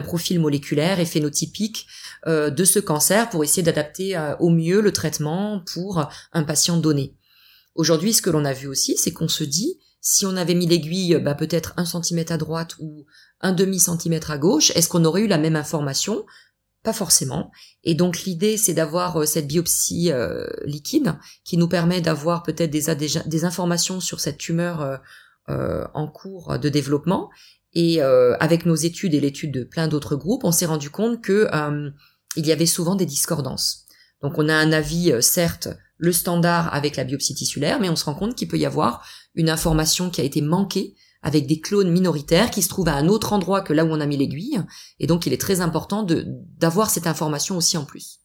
profil 0.00 0.38
moléculaire 0.38 1.00
et 1.00 1.06
phénotypique 1.06 1.88
euh, 2.28 2.50
de 2.50 2.64
ce 2.64 2.78
cancer 2.78 3.28
pour 3.28 3.42
essayer 3.42 3.64
d'adapter 3.64 4.16
euh, 4.16 4.36
au 4.36 4.48
mieux 4.48 4.80
le 4.80 4.92
traitement 4.92 5.64
pour 5.74 6.08
un 6.32 6.44
patient 6.44 6.76
donné. 6.76 7.16
Aujourd'hui, 7.74 8.12
ce 8.12 8.22
que 8.22 8.30
l'on 8.30 8.44
a 8.44 8.52
vu 8.52 8.68
aussi, 8.68 8.96
c'est 8.96 9.12
qu'on 9.12 9.28
se 9.28 9.42
dit 9.42 9.80
si 10.00 10.26
on 10.26 10.36
avait 10.36 10.54
mis 10.54 10.66
l'aiguille 10.66 11.18
bah, 11.20 11.34
peut-être 11.34 11.74
un 11.76 11.84
centimètre 11.84 12.32
à 12.32 12.36
droite 12.36 12.76
ou 12.80 13.06
un 13.42 13.52
demi 13.52 13.78
centimètre 13.78 14.30
à 14.30 14.38
gauche, 14.38 14.70
est-ce 14.74 14.88
qu'on 14.88 15.04
aurait 15.04 15.22
eu 15.22 15.26
la 15.26 15.38
même 15.38 15.56
information? 15.56 16.24
Pas 16.82 16.92
forcément. 16.92 17.50
Et 17.84 17.94
donc 17.94 18.22
l'idée, 18.22 18.56
c'est 18.56 18.74
d'avoir 18.74 19.26
cette 19.26 19.46
biopsie 19.46 20.10
liquide 20.64 21.14
qui 21.44 21.56
nous 21.56 21.68
permet 21.68 22.00
d'avoir 22.00 22.42
peut-être 22.42 22.70
des, 22.70 22.94
des, 23.26 23.44
informations 23.44 24.00
sur 24.00 24.18
cette 24.18 24.38
tumeur 24.38 25.00
en 25.48 26.08
cours 26.08 26.58
de 26.58 26.68
développement. 26.68 27.30
Et 27.72 28.00
avec 28.00 28.66
nos 28.66 28.74
études 28.74 29.14
et 29.14 29.20
l'étude 29.20 29.52
de 29.52 29.62
plein 29.62 29.86
d'autres 29.86 30.16
groupes, 30.16 30.42
on 30.42 30.50
s'est 30.50 30.66
rendu 30.66 30.90
compte 30.90 31.22
que 31.22 31.48
il 32.34 32.46
y 32.46 32.50
avait 32.50 32.66
souvent 32.66 32.96
des 32.96 33.06
discordances. 33.06 33.86
Donc 34.20 34.38
on 34.38 34.48
a 34.48 34.54
un 34.54 34.72
avis, 34.72 35.12
certes, 35.20 35.68
le 36.02 36.12
standard 36.12 36.74
avec 36.74 36.96
la 36.96 37.04
biopsie 37.04 37.34
tissulaire, 37.34 37.78
mais 37.78 37.88
on 37.88 37.96
se 37.96 38.04
rend 38.04 38.14
compte 38.14 38.34
qu'il 38.34 38.48
peut 38.48 38.58
y 38.58 38.66
avoir 38.66 39.06
une 39.36 39.48
information 39.48 40.10
qui 40.10 40.20
a 40.20 40.24
été 40.24 40.40
manquée 40.40 40.96
avec 41.22 41.46
des 41.46 41.60
clones 41.60 41.90
minoritaires 41.90 42.50
qui 42.50 42.62
se 42.62 42.68
trouvent 42.68 42.88
à 42.88 42.94
un 42.94 43.08
autre 43.08 43.32
endroit 43.32 43.60
que 43.60 43.72
là 43.72 43.84
où 43.84 43.88
on 43.88 44.00
a 44.00 44.06
mis 44.06 44.16
l'aiguille, 44.16 44.60
et 44.98 45.06
donc 45.06 45.26
il 45.26 45.32
est 45.32 45.40
très 45.40 45.60
important 45.60 46.02
de 46.02 46.26
d'avoir 46.58 46.90
cette 46.90 47.06
information 47.06 47.56
aussi 47.56 47.76
en 47.76 47.84
plus. 47.84 48.18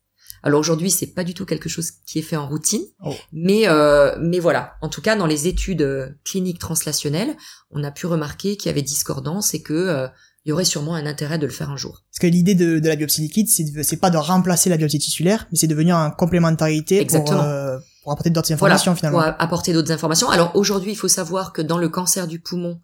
Alors 0.43 0.60
aujourd'hui, 0.60 0.91
c'est 0.91 1.07
pas 1.07 1.23
du 1.23 1.33
tout 1.33 1.45
quelque 1.45 1.69
chose 1.69 1.91
qui 2.05 2.19
est 2.19 2.23
fait 2.23 2.36
en 2.36 2.47
routine, 2.47 2.83
oh. 3.03 3.13
mais 3.31 3.67
euh, 3.67 4.15
mais 4.21 4.39
voilà. 4.39 4.73
En 4.81 4.89
tout 4.89 5.01
cas, 5.01 5.15
dans 5.15 5.25
les 5.25 5.47
études 5.47 5.81
euh, 5.81 6.10
cliniques 6.23 6.60
translationnelles, 6.60 7.36
on 7.71 7.83
a 7.83 7.91
pu 7.91 8.05
remarquer 8.05 8.55
qu'il 8.55 8.67
y 8.67 8.69
avait 8.69 8.83
discordance 8.83 9.53
et 9.53 9.62
que 9.62 9.73
euh, 9.73 10.07
il 10.47 10.51
y 10.51 10.53
aurait 10.53 10.63
sûrement 10.63 10.95
un 10.95 11.05
intérêt 11.05 11.38
de 11.38 11.45
le 11.45 11.51
faire 11.51 11.69
un 11.69 11.75
jour. 11.75 12.05
Parce 12.10 12.19
que 12.19 12.27
l'idée 12.27 12.55
de, 12.55 12.79
de, 12.79 12.88
la 12.88 12.95
biopsie 12.95 13.19
liquide, 13.19 13.49
c'est 13.49 13.97
pas 13.97 14.10
de 14.10 14.15
remplacer 14.15 14.69
la 14.69 14.77
biopsie 14.77 14.97
tissulaire, 14.97 15.45
mais 15.51 15.57
c'est 15.57 15.67
de 15.67 15.75
venir 15.75 15.97
en 15.97 16.10
complémentarité 16.10 17.05
pour, 17.05 17.33
euh, 17.33 17.77
pour 18.01 18.13
apporter 18.13 18.29
d'autres 18.29 18.53
informations 18.53 18.95
finalement. 18.95 19.19
Pour 19.19 19.27
apporter 19.39 19.73
d'autres 19.73 19.91
informations. 19.91 20.29
Alors 20.29 20.55
aujourd'hui, 20.55 20.93
il 20.93 20.95
faut 20.95 21.10
savoir 21.10 21.51
que 21.51 21.62
dans 21.62 21.77
le 21.77 21.89
cancer 21.89 22.27
du 22.27 22.39
poumon, 22.39 22.79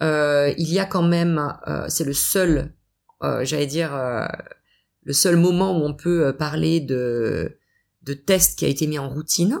il 0.00 0.72
y 0.72 0.78
a 0.78 0.84
quand 0.84 1.02
même, 1.02 1.56
euh, 1.66 1.86
c'est 1.88 2.04
le 2.04 2.12
seul, 2.12 2.74
euh, 3.22 3.44
j'allais 3.44 3.66
dire, 3.66 3.94
euh, 3.94 4.26
le 5.02 5.12
seul 5.12 5.36
moment 5.36 5.78
où 5.78 5.84
on 5.84 5.94
peut 5.94 6.34
parler 6.36 6.80
de 6.80 7.58
de 8.04 8.14
test 8.14 8.58
qui 8.58 8.64
a 8.64 8.68
été 8.68 8.86
mis 8.86 8.98
en 8.98 9.08
routine 9.08 9.60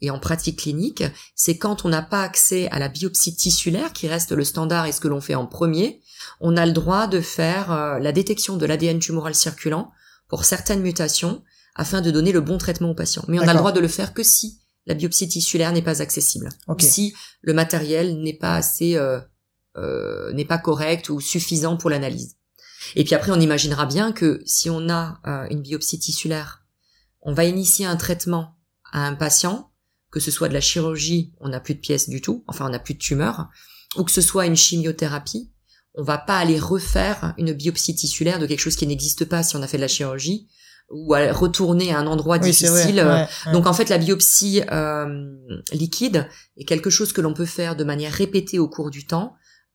et 0.00 0.10
en 0.10 0.18
pratique 0.18 0.60
clinique, 0.60 1.04
c'est 1.34 1.56
quand 1.56 1.84
on 1.84 1.88
n'a 1.88 2.02
pas 2.02 2.22
accès 2.22 2.68
à 2.70 2.78
la 2.78 2.88
biopsie 2.88 3.36
tissulaire, 3.36 3.92
qui 3.92 4.08
reste 4.08 4.32
le 4.32 4.44
standard 4.44 4.86
et 4.86 4.92
ce 4.92 5.00
que 5.00 5.08
l'on 5.08 5.20
fait 5.20 5.34
en 5.34 5.46
premier, 5.46 6.02
on 6.40 6.56
a 6.56 6.66
le 6.66 6.72
droit 6.72 7.06
de 7.06 7.20
faire 7.20 7.72
euh, 7.72 7.98
la 7.98 8.12
détection 8.12 8.56
de 8.56 8.66
l'ADN 8.66 8.98
tumoral 8.98 9.34
circulant 9.34 9.92
pour 10.28 10.44
certaines 10.44 10.82
mutations 10.82 11.42
afin 11.74 12.00
de 12.00 12.10
donner 12.10 12.32
le 12.32 12.40
bon 12.40 12.58
traitement 12.58 12.90
au 12.90 12.94
patient. 12.94 13.24
Mais 13.28 13.38
on 13.38 13.48
a 13.48 13.52
le 13.52 13.58
droit 13.58 13.72
de 13.72 13.80
le 13.80 13.88
faire 13.88 14.12
que 14.12 14.22
si 14.22 14.60
la 14.86 14.94
biopsie 14.94 15.28
tissulaire 15.28 15.72
n'est 15.72 15.82
pas 15.82 16.02
accessible, 16.02 16.50
si 16.80 17.14
le 17.40 17.54
matériel 17.54 18.20
n'est 18.20 18.36
pas 18.36 18.56
assez 18.56 18.96
euh, 18.96 19.20
euh, 19.76 20.32
n'est 20.32 20.44
pas 20.44 20.58
correct 20.58 21.08
ou 21.08 21.20
suffisant 21.20 21.76
pour 21.76 21.90
l'analyse. 21.90 22.36
Et 22.96 23.04
puis 23.04 23.14
après, 23.14 23.32
on 23.32 23.40
imaginera 23.40 23.86
bien 23.86 24.12
que 24.12 24.42
si 24.44 24.68
on 24.68 24.90
a 24.90 25.20
une 25.50 25.62
biopsie 25.62 25.98
tissulaire, 25.98 26.64
on 27.22 27.32
va 27.32 27.44
initier 27.44 27.86
un 27.86 27.96
traitement 27.96 28.58
à 28.92 29.06
un 29.06 29.14
patient, 29.14 29.70
que 30.10 30.20
ce 30.20 30.30
soit 30.30 30.48
de 30.48 30.54
la 30.54 30.60
chirurgie, 30.60 31.32
on 31.40 31.48
n'a 31.48 31.60
plus 31.60 31.74
de 31.74 31.80
pièces 31.80 32.08
du 32.08 32.20
tout, 32.20 32.44
enfin 32.46 32.66
on 32.66 32.68
n'a 32.68 32.78
plus 32.78 32.94
de 32.94 32.98
tumeur, 32.98 33.48
ou 33.96 34.04
que 34.04 34.12
ce 34.12 34.20
soit 34.20 34.46
une 34.46 34.56
chimiothérapie, 34.56 35.50
on 35.94 36.02
va 36.02 36.18
pas 36.18 36.38
aller 36.38 36.58
refaire 36.58 37.34
une 37.38 37.52
biopsie 37.52 37.94
tissulaire 37.94 38.38
de 38.38 38.46
quelque 38.46 38.60
chose 38.60 38.76
qui 38.76 38.86
n'existe 38.86 39.24
pas 39.24 39.42
si 39.42 39.56
on 39.56 39.62
a 39.62 39.66
fait 39.66 39.76
de 39.76 39.82
la 39.82 39.88
chirurgie 39.88 40.48
ou 40.90 41.14
retourner 41.32 41.92
à 41.92 41.98
un 41.98 42.06
endroit 42.06 42.38
difficile. 42.38 43.26
Donc 43.52 43.66
en 43.66 43.72
fait, 43.72 43.88
la 43.88 43.98
biopsie 43.98 44.62
euh, 44.70 45.32
liquide 45.72 46.28
est 46.56 46.64
quelque 46.64 46.90
chose 46.90 47.12
que 47.12 47.20
l'on 47.20 47.32
peut 47.32 47.46
faire 47.46 47.74
de 47.74 47.84
manière 47.84 48.12
répétée 48.12 48.58
au 48.58 48.68
cours 48.68 48.90
du 48.90 49.06
temps, 49.06 49.34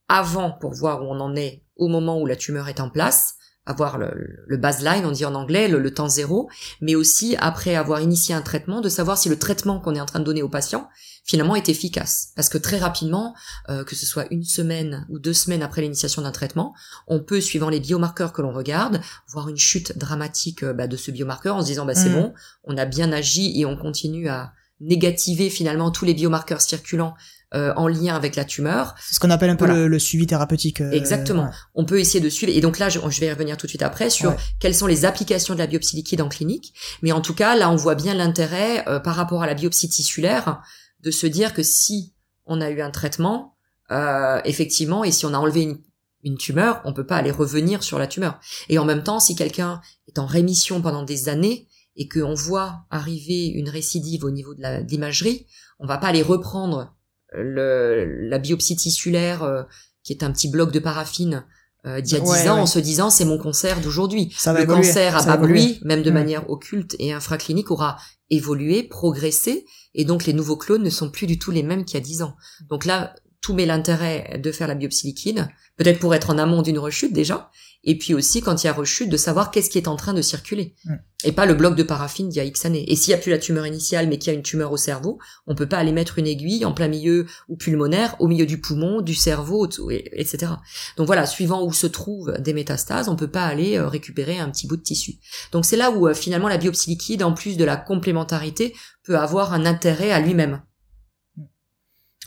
avant 0.09 0.51
pour 0.51 0.73
voir 0.73 1.03
où 1.03 1.05
on 1.05 1.19
en 1.19 1.35
est 1.35 1.63
au 1.77 1.87
moment 1.87 2.19
où 2.19 2.25
la 2.25 2.35
tumeur 2.35 2.67
est 2.67 2.81
en 2.81 2.89
place, 2.89 3.35
avoir 3.65 3.99
le, 3.99 4.11
le 4.47 4.57
baseline, 4.57 5.05
on 5.05 5.11
dit 5.11 5.25
en 5.25 5.35
anglais, 5.35 5.67
le, 5.67 5.93
temps 5.93 6.09
zéro, 6.09 6.49
mais 6.81 6.95
aussi 6.95 7.35
après 7.39 7.75
avoir 7.75 8.01
initié 8.01 8.33
un 8.33 8.41
traitement, 8.41 8.81
de 8.81 8.89
savoir 8.89 9.17
si 9.17 9.29
le 9.29 9.37
traitement 9.37 9.79
qu'on 9.79 9.93
est 9.93 10.01
en 10.01 10.07
train 10.07 10.19
de 10.19 10.25
donner 10.25 10.41
au 10.41 10.49
patient 10.49 10.89
finalement 11.23 11.55
est 11.55 11.69
efficace. 11.69 12.31
Parce 12.35 12.49
que 12.49 12.57
très 12.57 12.79
rapidement, 12.79 13.35
euh, 13.69 13.83
que 13.83 13.95
ce 13.95 14.07
soit 14.07 14.25
une 14.31 14.43
semaine 14.43 15.05
ou 15.09 15.19
deux 15.19 15.33
semaines 15.33 15.61
après 15.61 15.83
l'initiation 15.83 16.23
d'un 16.23 16.31
traitement, 16.31 16.73
on 17.07 17.19
peut, 17.19 17.39
suivant 17.39 17.69
les 17.69 17.79
biomarqueurs 17.79 18.33
que 18.33 18.41
l'on 18.41 18.51
regarde, 18.51 18.99
voir 19.27 19.47
une 19.47 19.57
chute 19.57 19.95
dramatique 19.95 20.63
euh, 20.63 20.73
bah, 20.73 20.87
de 20.87 20.97
ce 20.97 21.11
biomarqueur 21.11 21.55
en 21.55 21.61
se 21.61 21.67
disant 21.67 21.85
bah 21.85 21.93
c'est 21.93 22.09
mm. 22.09 22.13
bon, 22.13 22.33
on 22.63 22.77
a 22.77 22.85
bien 22.85 23.11
agi 23.11 23.59
et 23.59 23.65
on 23.67 23.77
continue 23.77 24.27
à 24.27 24.53
négativer 24.79 25.51
finalement 25.51 25.91
tous 25.91 26.05
les 26.05 26.15
biomarqueurs 26.15 26.61
circulants 26.61 27.13
euh, 27.53 27.73
en 27.75 27.88
lien 27.88 28.15
avec 28.15 28.35
la 28.35 28.45
tumeur. 28.45 28.95
C'est 29.01 29.15
ce 29.15 29.19
qu'on 29.19 29.29
appelle 29.29 29.49
un 29.49 29.55
peu 29.55 29.88
le, 29.88 29.99
suivi 29.99 30.27
thérapeutique. 30.27 30.81
Exactement. 30.81 31.49
On 31.75 31.85
peut 31.85 31.99
essayer 31.99 32.19
de 32.19 32.29
suivre. 32.29 32.51
Et 32.55 32.62
donc 32.62 32.79
là, 32.79 32.89
je, 32.89 32.99
je, 33.09 33.19
vais 33.19 33.27
y 33.27 33.31
revenir 33.31 33.57
tout 33.57 33.65
de 33.65 33.69
suite 33.71 33.81
après 33.81 34.09
sur 34.09 34.35
quelles 34.59 34.75
sont 34.75 34.88
les 34.88 35.05
applications 35.05 35.53
de 35.53 35.59
la 35.59 35.67
biopsie 35.67 35.95
liquide 35.95 36.21
en 36.21 36.29
clinique. 36.29 36.73
Mais 37.01 37.12
en 37.12 37.21
tout 37.21 37.33
cas, 37.33 37.55
là, 37.55 37.69
on 37.69 37.75
voit 37.75 37.95
bien 37.95 38.13
l'intérêt 38.13 38.85
par 39.03 39.15
rapport 39.15 39.43
à 39.43 39.47
la 39.47 39.53
biopsie 39.53 39.89
tissulaire 39.89 40.62
de 41.01 41.12
se 41.12 41.27
dire 41.27 41.53
que 41.53 41.63
si 41.63 42.13
on 42.45 42.62
a 42.62 42.69
eu 42.69 42.81
un 42.81 42.91
traitement, 42.91 43.55
euh, 43.91 44.41
effectivement, 44.45 45.03
et 45.03 45.12
si 45.12 45.25
on 45.25 45.33
a 45.33 45.38
enlevé 45.38 45.63
une, 45.63 45.79
une, 46.23 46.38
tumeur, 46.38 46.81
on 46.85 46.93
peut 46.93 47.05
pas 47.05 47.17
aller 47.17 47.31
revenir 47.31 47.83
sur 47.83 47.97
la 47.97 48.07
tumeur. 48.07 48.39
Et 48.67 48.77
en 48.77 48.85
même 48.85 49.03
temps, 49.03 49.19
si 49.19 49.35
quelqu'un 49.35 49.81
est 50.07 50.19
en 50.19 50.25
rémission 50.25 50.81
pendant 50.81 51.03
des 51.03 51.29
années 51.29 51.67
et 51.95 52.07
qu'on 52.07 52.33
voit 52.33 52.85
arriver 52.89 53.47
une 53.47 53.69
récidive 53.69 54.23
au 54.23 54.31
niveau 54.31 54.53
de 54.53 54.88
l'imagerie, 54.88 55.47
on 55.79 55.88
va 55.88 55.97
pas 55.97 56.07
aller 56.07 56.21
reprendre 56.21 56.95
le, 57.31 58.27
la 58.27 58.39
biopsie 58.39 58.75
tissulaire 58.75 59.43
euh, 59.43 59.63
qui 60.03 60.13
est 60.13 60.23
un 60.23 60.31
petit 60.31 60.49
bloc 60.49 60.71
de 60.71 60.79
paraffine 60.79 61.45
euh, 61.85 62.01
d'il 62.01 62.13
y 62.13 62.17
a 62.17 62.19
dix 62.19 62.49
ans 62.49 62.59
en 62.59 62.65
se 62.65 62.79
disant 62.79 63.09
c'est 63.09 63.25
mon 63.25 63.37
cancer 63.37 63.79
d'aujourd'hui. 63.79 64.35
Le 64.45 64.65
cancer 64.65 65.15
à 65.15 65.23
bas 65.23 65.37
bruit, 65.37 65.79
même 65.83 66.03
de 66.03 66.11
mm. 66.11 66.13
manière 66.13 66.49
occulte 66.49 66.95
et 66.99 67.13
infraclinique, 67.13 67.71
aura 67.71 67.97
évolué, 68.29 68.83
progressé, 68.83 69.65
et 69.95 70.05
donc 70.05 70.25
les 70.25 70.33
nouveaux 70.33 70.57
clones 70.57 70.83
ne 70.83 70.89
sont 70.89 71.09
plus 71.09 71.25
du 71.25 71.39
tout 71.39 71.51
les 71.51 71.63
mêmes 71.63 71.85
qu'il 71.85 71.95
y 71.95 72.01
a 72.01 72.03
dix 72.03 72.21
ans. 72.21 72.35
Donc 72.69 72.85
là, 72.85 73.15
tout 73.41 73.53
met 73.53 73.65
l'intérêt 73.65 74.39
de 74.43 74.51
faire 74.51 74.67
la 74.67 74.75
biopsie 74.75 75.07
liquide, 75.07 75.47
peut-être 75.77 75.99
pour 75.99 76.13
être 76.13 76.29
en 76.29 76.37
amont 76.37 76.61
d'une 76.61 76.79
rechute 76.79 77.13
déjà, 77.13 77.49
et 77.83 77.97
puis 77.97 78.13
aussi 78.13 78.41
quand 78.41 78.63
il 78.63 78.67
y 78.67 78.69
a 78.69 78.73
rechute 78.73 79.09
de 79.09 79.17
savoir 79.17 79.51
qu'est-ce 79.51 79.69
qui 79.69 79.77
est 79.77 79.87
en 79.87 79.95
train 79.95 80.13
de 80.13 80.21
circuler 80.21 80.75
mm. 80.83 80.95
et 81.23 81.31
pas 81.31 81.45
le 81.45 81.53
bloc 81.53 81.75
de 81.75 81.83
paraffine 81.83 82.27
d'il 82.27 82.37
y 82.37 82.41
a 82.41 82.43
X 82.43 82.65
années. 82.65 82.91
Et 82.91 82.95
s'il 82.95 83.11
y 83.11 83.13
a 83.13 83.17
plus 83.17 83.31
la 83.31 83.37
tumeur 83.37 83.65
initiale 83.65 84.07
mais 84.09 84.17
qu'il 84.17 84.31
y 84.31 84.35
a 84.35 84.37
une 84.37 84.43
tumeur 84.43 84.71
au 84.71 84.77
cerveau, 84.77 85.17
on 85.47 85.55
peut 85.55 85.67
pas 85.67 85.77
aller 85.77 85.93
mettre 85.93 86.19
une 86.19 86.27
aiguille 86.27 86.65
en 86.65 86.73
plein 86.73 86.89
milieu 86.89 87.25
ou 87.47 87.55
pulmonaire, 87.55 88.15
au 88.19 88.27
milieu 88.27 88.45
du 88.45 88.59
poumon, 88.59 89.01
du 89.01 89.15
cerveau, 89.15 89.67
etc. 89.89 90.53
Donc 90.97 91.07
voilà, 91.07 91.25
suivant 91.25 91.63
où 91.63 91.71
se 91.71 91.87
trouvent 91.87 92.33
des 92.39 92.53
métastases, 92.53 93.07
on 93.07 93.15
peut 93.15 93.31
pas 93.31 93.45
aller 93.45 93.77
euh, 93.77 93.87
récupérer 93.87 94.39
un 94.39 94.49
petit 94.49 94.67
bout 94.67 94.77
de 94.77 94.83
tissu. 94.83 95.15
Donc 95.51 95.65
c'est 95.65 95.77
là 95.77 95.91
où 95.91 96.07
euh, 96.07 96.13
finalement 96.13 96.49
la 96.49 96.57
biopsie 96.57 96.89
liquide, 96.89 97.23
en 97.23 97.33
plus 97.33 97.55
de 97.55 97.63
la 97.63 97.77
complémentarité, 97.77 98.75
peut 99.03 99.17
avoir 99.17 99.53
un 99.53 99.65
intérêt 99.65 100.11
à 100.11 100.19
lui-même. 100.19 100.61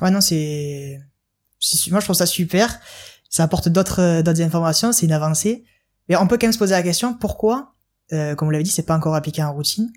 Ouais 0.01 0.11
non 0.11 0.23
c'est, 0.23 0.99
moi 1.91 2.01
je 2.01 2.07
trouve 2.07 2.17
ça 2.17 2.27
super 2.27 2.81
ça 3.33 3.43
apporte 3.43 3.69
d'autres 3.69 4.01
euh, 4.01 4.23
d'autres 4.23 4.43
informations, 4.43 4.93
c'est 4.93 5.07
une 5.07 5.13
avancée. 5.13 5.65
Mais 6.09 6.17
on 6.17 6.29
peut 6.29 6.37
quand 6.37 6.47
même 6.47 6.53
se 6.53 6.59
poser 6.59 6.75
la 6.75 6.83
question 6.83 7.15
pourquoi, 7.15 7.75
euh, 8.13 8.37
comme 8.37 8.47
vous 8.47 8.53
l'avez 8.53 8.63
dit, 8.63 8.71
c'est 8.71 8.85
pas 8.85 8.95
encore 8.95 9.17
appliqué 9.17 9.43
en 9.43 9.53
routine? 9.53 9.91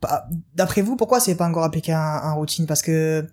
Bah, 0.00 0.26
d'après 0.54 0.80
vous, 0.80 0.96
pourquoi 0.96 1.18
c'est 1.18 1.34
pas 1.34 1.46
encore 1.46 1.64
appliqué 1.64 1.94
en, 1.94 2.36
routine? 2.36 2.66
Parce 2.66 2.82
que 2.82 3.26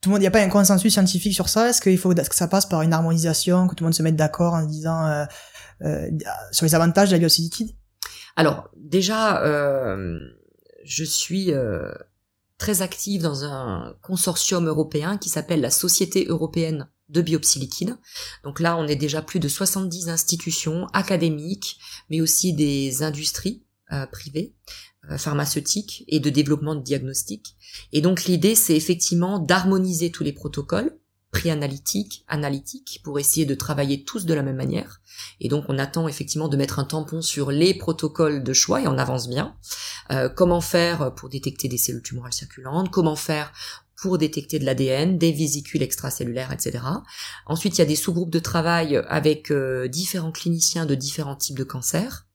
tout 0.00 0.10
le 0.10 0.12
monde, 0.12 0.20
il 0.20 0.24
n'y 0.24 0.28
a 0.28 0.30
pas 0.30 0.42
un 0.42 0.50
consensus 0.50 0.92
scientifique 0.92 1.32
sur 1.32 1.48
ça? 1.48 1.70
Est-ce 1.70 1.80
qu'il 1.80 1.96
faut 1.96 2.12
que 2.12 2.34
ça 2.34 2.46
passe 2.46 2.66
par 2.66 2.82
une 2.82 2.92
harmonisation, 2.92 3.66
que 3.66 3.74
tout 3.74 3.84
le 3.84 3.86
monde 3.86 3.94
se 3.94 4.02
mette 4.02 4.16
d'accord 4.16 4.52
en 4.52 4.66
disant 4.66 5.06
euh, 5.06 5.24
euh, 5.82 6.10
sur 6.52 6.66
les 6.66 6.74
avantages 6.74 7.10
de 7.10 7.16
la 7.16 7.26
liquide? 7.26 7.70
Alors 8.36 8.68
déjà, 8.76 9.42
euh, 9.44 10.18
je 10.84 11.04
suis 11.04 11.52
euh, 11.52 11.90
très 12.58 12.82
active 12.82 13.22
dans 13.22 13.44
un 13.44 13.94
consortium 14.02 14.66
européen 14.66 15.16
qui 15.16 15.30
s'appelle 15.30 15.62
la 15.62 15.70
Société 15.70 16.26
européenne 16.28 16.88
de 17.08 17.20
biopsie 17.20 17.58
liquide. 17.58 17.96
Donc 18.42 18.60
là, 18.60 18.76
on 18.76 18.86
est 18.86 18.96
déjà 18.96 19.22
plus 19.22 19.40
de 19.40 19.48
70 19.48 20.08
institutions 20.08 20.86
académiques, 20.92 21.78
mais 22.10 22.20
aussi 22.20 22.52
des 22.52 23.02
industries 23.02 23.62
euh, 23.92 24.06
privées, 24.06 24.54
euh, 25.10 25.18
pharmaceutiques 25.18 26.04
et 26.08 26.20
de 26.20 26.30
développement 26.30 26.74
de 26.74 26.82
diagnostic. 26.82 27.56
Et 27.92 28.00
donc 28.00 28.24
l'idée, 28.24 28.54
c'est 28.54 28.76
effectivement 28.76 29.38
d'harmoniser 29.38 30.10
tous 30.10 30.24
les 30.24 30.32
protocoles 30.32 30.98
pré-analytiques, 31.30 32.24
analytiques, 32.28 33.00
pour 33.02 33.18
essayer 33.18 33.44
de 33.44 33.54
travailler 33.54 34.04
tous 34.04 34.24
de 34.24 34.32
la 34.32 34.42
même 34.42 34.56
manière. 34.56 35.02
Et 35.40 35.48
donc 35.48 35.64
on 35.68 35.78
attend 35.78 36.08
effectivement 36.08 36.48
de 36.48 36.56
mettre 36.56 36.78
un 36.78 36.84
tampon 36.84 37.20
sur 37.20 37.50
les 37.50 37.74
protocoles 37.74 38.42
de 38.42 38.52
choix 38.52 38.80
et 38.80 38.86
on 38.86 38.96
avance 38.96 39.28
bien. 39.28 39.56
Euh, 40.10 40.28
comment 40.28 40.60
faire 40.60 41.14
pour 41.14 41.28
détecter 41.28 41.68
des 41.68 41.76
cellules 41.76 42.02
tumorales 42.02 42.32
circulantes? 42.32 42.90
Comment 42.90 43.16
faire 43.16 43.52
pour 44.00 44.18
détecter 44.18 44.58
de 44.58 44.64
l'ADN, 44.64 45.18
des 45.18 45.32
vésicules 45.32 45.82
extracellulaires, 45.82 46.52
etc. 46.52 46.84
Ensuite, 47.46 47.76
il 47.76 47.80
y 47.80 47.82
a 47.82 47.86
des 47.86 47.96
sous-groupes 47.96 48.30
de 48.30 48.38
travail 48.38 49.02
avec 49.08 49.50
euh, 49.50 49.88
différents 49.88 50.32
cliniciens 50.32 50.86
de 50.86 50.94
différents 50.94 51.36
types 51.36 51.58
de 51.58 51.64
cancers. 51.64 52.26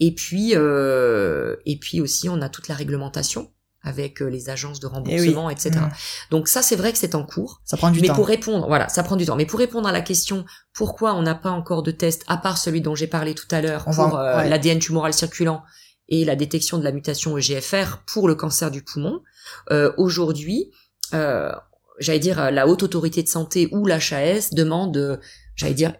Et 0.00 0.14
puis, 0.14 0.52
euh, 0.54 1.56
et 1.66 1.78
puis 1.78 2.00
aussi, 2.00 2.28
on 2.28 2.40
a 2.40 2.48
toute 2.48 2.68
la 2.68 2.74
réglementation 2.74 3.50
avec 3.82 4.20
les 4.20 4.50
agences 4.50 4.80
de 4.80 4.86
remboursement, 4.86 5.50
etc. 5.50 5.70
Mmh. 5.76 5.90
Donc 6.30 6.48
ça, 6.48 6.62
c'est 6.62 6.76
vrai 6.76 6.92
que 6.92 6.98
c'est 6.98 7.14
en 7.14 7.24
cours. 7.24 7.62
Ça 7.64 7.76
prend 7.76 7.90
du 7.90 8.00
mais 8.00 8.08
temps. 8.08 8.14
Mais 8.14 8.16
pour 8.16 8.26
répondre, 8.26 8.66
voilà, 8.66 8.88
ça 8.88 9.02
prend 9.02 9.16
du 9.16 9.24
temps. 9.24 9.36
Mais 9.36 9.46
pour 9.46 9.58
répondre 9.58 9.88
à 9.88 9.92
la 9.92 10.00
question, 10.00 10.44
pourquoi 10.72 11.14
on 11.14 11.22
n'a 11.22 11.36
pas 11.36 11.50
encore 11.50 11.82
de 11.82 11.92
test, 11.92 12.24
à 12.26 12.36
part 12.36 12.58
celui 12.58 12.80
dont 12.80 12.94
j'ai 12.94 13.06
parlé 13.06 13.34
tout 13.34 13.46
à 13.50 13.62
l'heure, 13.62 13.84
pour 13.84 14.16
l'ADN 14.16 14.78
tumoral 14.78 15.14
circulant 15.14 15.62
et 16.08 16.24
la 16.24 16.36
détection 16.36 16.78
de 16.78 16.84
la 16.84 16.92
mutation 16.92 17.36
EGFR 17.36 17.98
pour 18.06 18.28
le 18.28 18.34
cancer 18.34 18.70
du 18.70 18.82
poumon, 18.82 19.22
euh, 19.70 19.92
aujourd'hui, 19.96 20.70
euh, 21.14 21.52
j'allais 21.98 22.18
dire, 22.18 22.50
la 22.50 22.66
haute 22.66 22.82
autorité 22.82 23.22
de 23.22 23.28
santé 23.28 23.68
ou 23.72 23.86
l'HAS 23.86 24.50
demande, 24.52 25.20
j'allais 25.56 25.74
dire, 25.74 25.92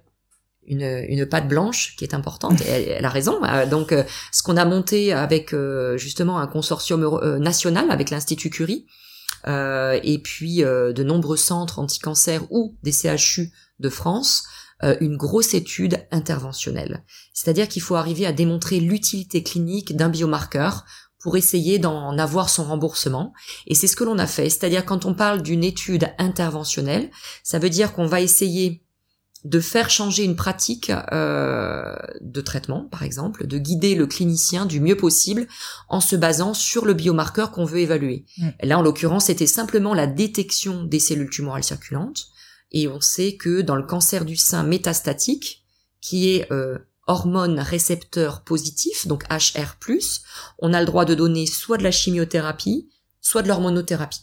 une, 0.68 1.05
une 1.09 1.27
patte 1.27 1.49
blanche 1.49 1.97
qui 1.97 2.05
est 2.05 2.14
importante. 2.14 2.61
Et 2.61 2.90
elle, 2.90 3.05
a 3.05 3.09
raison. 3.09 3.42
Euh, 3.44 3.66
donc, 3.66 3.92
euh, 3.92 4.05
ce 4.33 4.42
qu'on 4.42 4.57
a 4.57 4.64
monté 4.64 5.12
avec 5.12 5.53
euh, 5.53 5.97
justement 5.97 6.38
un 6.38 6.47
consortium 6.47 7.18
national 7.40 7.90
avec 7.90 8.11
l'Institut 8.11 8.51
Curie 8.51 8.87
et 9.47 10.21
puis 10.23 10.59
de 10.59 11.03
nombreux 11.03 11.37
centres 11.37 11.79
anti-cancer 11.79 12.42
ou 12.51 12.77
des 12.83 12.92
CHU 12.92 13.51
de 13.79 13.88
France, 13.88 14.44
une 14.83 15.16
grosse 15.16 15.55
étude 15.55 16.05
interventionnelle. 16.11 17.03
C'est-à-dire 17.33 17.68
qu'il 17.68 17.81
faut 17.81 17.94
arriver 17.94 18.27
à 18.27 18.33
démontrer 18.33 18.79
l'utilité 18.79 19.42
clinique 19.42 19.97
d'un 19.97 20.11
biomarqueur 20.11 20.85
pour 21.20 21.37
essayer 21.37 21.78
d'en 21.78 22.16
avoir 22.18 22.48
son 22.48 22.64
remboursement. 22.64 23.33
Et 23.66 23.74
c'est 23.74 23.87
ce 23.87 23.96
que 23.96 24.04
l'on 24.04 24.18
a 24.18 24.26
fait. 24.26 24.50
C'est-à-dire 24.50 24.85
quand 24.85 25.04
on 25.04 25.14
parle 25.14 25.42
d'une 25.42 25.64
étude 25.64 26.09
interventionnelle, 26.18 27.11
ça 27.42 27.59
veut 27.59 27.70
dire 27.70 27.92
qu'on 27.92 28.07
va 28.07 28.20
essayer 28.20 28.83
de 29.44 29.61
faire 29.61 29.88
changer 29.88 30.24
une 30.24 30.37
pratique 30.37 30.90
euh, 31.12 31.94
de 32.20 32.40
traitement, 32.40 32.85
par 32.90 33.04
exemple, 33.04 33.46
de 33.46 33.59
guider 33.59 33.94
le 33.94 34.07
clinicien 34.07 34.66
du 34.66 34.81
mieux 34.81 34.96
possible 34.96 35.46
en 35.88 36.00
se 36.00 36.16
basant 36.16 36.54
sur 36.54 36.85
le 36.85 36.94
biomarqueur 36.94 37.52
qu'on 37.52 37.64
veut 37.64 37.78
évaluer. 37.78 38.24
Mm. 38.38 38.48
Là, 38.64 38.78
en 38.78 38.83
l'occurrence, 38.83 39.26
c'était 39.26 39.46
simplement 39.46 39.94
la 39.94 40.07
détection 40.07 40.85
des 40.85 40.98
cellules 40.98 41.31
tumorales 41.31 41.64
circulantes. 41.64 42.26
Et 42.72 42.88
on 42.88 43.00
sait 43.00 43.37
que 43.37 43.61
dans 43.61 43.76
le 43.76 43.85
cancer 43.85 44.24
du 44.24 44.37
sein 44.37 44.64
métastatique, 44.64 45.64
qui 46.00 46.31
est 46.31 46.50
euh, 46.52 46.78
hormone 47.09 47.59
récepteur 47.59 48.42
positif, 48.44 49.07
donc 49.07 49.25
HR+, 49.31 49.77
on 50.61 50.73
a 50.73 50.81
le 50.81 50.87
droit 50.87 51.05
de 51.05 51.14
donner 51.14 51.47
soit 51.47 51.79
de 51.79 51.83
la 51.83 51.90
chimiothérapie, 51.90 52.88
soit 53.21 53.42
de 53.42 53.49
l'hormonothérapie. 53.49 54.23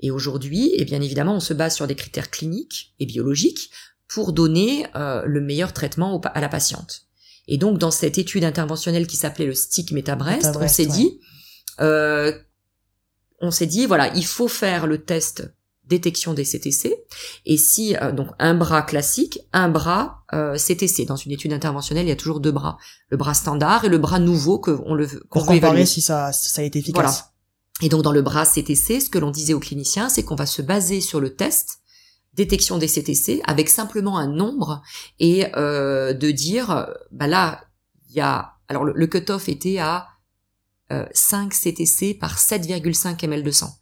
Et 0.00 0.10
aujourd'hui, 0.10 0.72
et 0.74 0.84
bien 0.84 1.00
évidemment, 1.00 1.36
on 1.36 1.40
se 1.40 1.54
base 1.54 1.74
sur 1.74 1.86
des 1.86 1.94
critères 1.94 2.30
cliniques 2.30 2.94
et 2.98 3.06
biologiques 3.06 3.70
pour 4.08 4.32
donner 4.32 4.86
euh, 4.96 5.22
le 5.24 5.40
meilleur 5.40 5.72
traitement 5.72 6.20
à 6.20 6.40
la 6.40 6.48
patiente. 6.48 7.06
Et 7.46 7.56
donc, 7.56 7.78
dans 7.78 7.90
cette 7.90 8.18
étude 8.18 8.44
interventionnelle 8.44 9.06
qui 9.06 9.16
s'appelait 9.16 9.46
le 9.46 9.54
stick 9.54 9.92
Metabrest, 9.92 10.56
on 10.60 10.68
s'est 10.68 10.86
dit, 10.86 11.20
euh, 11.80 12.36
on 13.40 13.50
s'est 13.50 13.66
dit, 13.66 13.86
voilà, 13.86 14.14
il 14.14 14.26
faut 14.26 14.48
faire 14.48 14.86
le 14.86 14.98
test 15.04 15.54
détection 15.86 16.34
des 16.34 16.44
CTC. 16.44 16.96
Et 17.46 17.56
si 17.56 17.96
euh, 17.96 18.12
donc 18.12 18.28
un 18.38 18.54
bras 18.54 18.82
classique, 18.82 19.40
un 19.52 19.68
bras 19.68 20.24
euh, 20.32 20.56
CTC. 20.56 21.04
Dans 21.04 21.16
une 21.16 21.32
étude 21.32 21.52
interventionnelle, 21.52 22.06
il 22.06 22.08
y 22.08 22.12
a 22.12 22.16
toujours 22.16 22.40
deux 22.40 22.52
bras, 22.52 22.78
le 23.10 23.16
bras 23.16 23.34
standard 23.34 23.84
et 23.84 23.88
le 23.88 23.98
bras 23.98 24.18
nouveau 24.18 24.58
que 24.58 24.78
on 24.84 24.94
le 24.94 25.06
qu'on 25.28 25.40
veut 25.40 25.46
comparer 25.46 25.86
si 25.86 26.00
ça 26.00 26.32
ça 26.32 26.62
a 26.62 26.64
été 26.64 26.78
efficace. 26.78 27.02
Voilà. 27.02 27.30
Et 27.82 27.88
donc 27.88 28.02
dans 28.02 28.12
le 28.12 28.22
bras 28.22 28.46
CTC, 28.46 29.00
ce 29.00 29.10
que 29.10 29.18
l'on 29.18 29.30
disait 29.30 29.54
aux 29.54 29.60
cliniciens, 29.60 30.08
c'est 30.08 30.22
qu'on 30.22 30.36
va 30.36 30.46
se 30.46 30.62
baser 30.62 31.00
sur 31.00 31.20
le 31.20 31.34
test 31.34 31.80
détection 32.34 32.78
des 32.78 32.88
CTC 32.88 33.42
avec 33.44 33.68
simplement 33.68 34.18
un 34.18 34.26
nombre 34.26 34.82
et 35.20 35.46
euh, 35.56 36.14
de 36.14 36.32
dire 36.32 36.88
bah 37.12 37.28
là 37.28 37.60
il 38.08 38.16
y 38.16 38.20
a 38.20 38.54
alors 38.66 38.84
le, 38.84 38.92
le 38.92 39.06
cutoff 39.06 39.48
était 39.48 39.78
à 39.78 40.08
5 41.12 41.52
CTC 41.52 42.14
par 42.14 42.38
7,5 42.38 43.24
ml 43.24 43.42
de 43.42 43.50
sang 43.50 43.74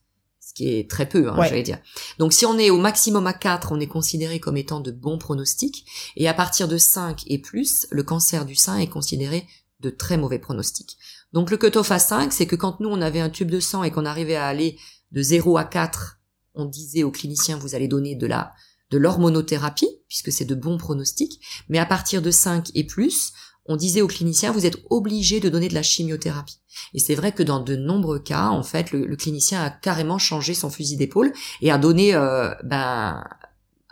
ce 0.53 0.55
qui 0.55 0.69
est 0.69 0.91
très 0.91 1.09
peu, 1.09 1.31
hein, 1.31 1.37
j'allais 1.39 1.63
dire. 1.63 1.79
Donc 2.19 2.33
si 2.33 2.45
on 2.45 2.59
est 2.59 2.71
au 2.71 2.79
maximum 2.79 3.27
à 3.27 3.33
4, 3.33 3.73
on 3.73 3.81
est 3.81 3.87
considéré 3.87 4.39
comme 4.39 4.59
étant 4.59 4.81
de 4.81 4.91
bons 4.91 5.17
pronostics, 5.17 5.87
et 6.17 6.29
à 6.29 6.35
partir 6.35 6.69
de 6.69 6.77
5 6.77 7.23
et 7.27 7.39
plus, 7.39 7.87
le 7.91 8.03
cancer 8.03 8.45
du 8.45 8.55
sein 8.55 8.77
est 8.77 8.89
considéré 8.89 9.47
de 9.81 9.91
très 9.91 10.17
mauvais 10.19 10.39
pronostics. 10.39 10.99
Donc 11.33 11.51
le 11.51 11.57
cutoff 11.57 11.91
à 11.91 11.99
5, 11.99 12.33
c'est 12.33 12.47
que 12.47 12.57
quand 12.57 12.81
nous 12.81 12.91
on 12.91 13.01
avait 13.01 13.21
un 13.21 13.31
tube 13.31 13.51
de 13.51 13.61
sang 13.61 13.83
et 13.83 13.91
qu'on 13.91 14.05
arrivait 14.05 14.37
à 14.37 14.47
aller 14.47 14.79
de 15.11 15.23
0 15.23 15.57
à 15.57 15.65
4, 15.65 16.21
on 16.55 16.67
disait 16.67 17.03
aux 17.03 17.11
cliniciens 17.11 17.57
vous 17.57 17.75
allez 17.75 17.89
donner 17.89 18.15
de 18.15 18.27
la 18.27 18.53
de 18.91 18.99
l'hormonothérapie 18.99 19.89
puisque 20.07 20.31
c'est 20.31 20.45
de 20.45 20.55
bons 20.55 20.77
pronostics, 20.77 21.41
mais 21.71 21.79
à 21.79 21.87
partir 21.87 22.21
de 22.21 22.31
5 22.31 22.69
et 22.75 22.85
plus, 22.85 23.33
on 23.67 23.77
disait 23.77 24.01
aux 24.01 24.09
cliniciens, 24.09 24.53
vous 24.53 24.67
êtes 24.67 24.79
obligé 24.91 25.41
de 25.41 25.49
donner 25.49 25.69
de 25.69 25.75
la 25.75 25.83
chimiothérapie. 25.83 26.59
Et 26.95 26.99
c'est 26.99 27.15
vrai 27.15 27.33
que 27.33 27.43
dans 27.43 27.61
de 27.61 27.77
nombreux 27.77 28.19
cas, 28.19 28.49
en 28.49 28.63
fait, 28.63 28.91
le, 28.93 29.15
clinicien 29.17 29.63
a 29.63 29.71
carrément 29.71 30.19
changé 30.19 30.55
son 30.55 30.71
fusil 30.71 30.97
d'épaule 30.97 31.33
et 31.61 31.71
a 31.71 31.79
donné 31.79 32.15
euh, 32.15 32.53
ben, 32.65 33.23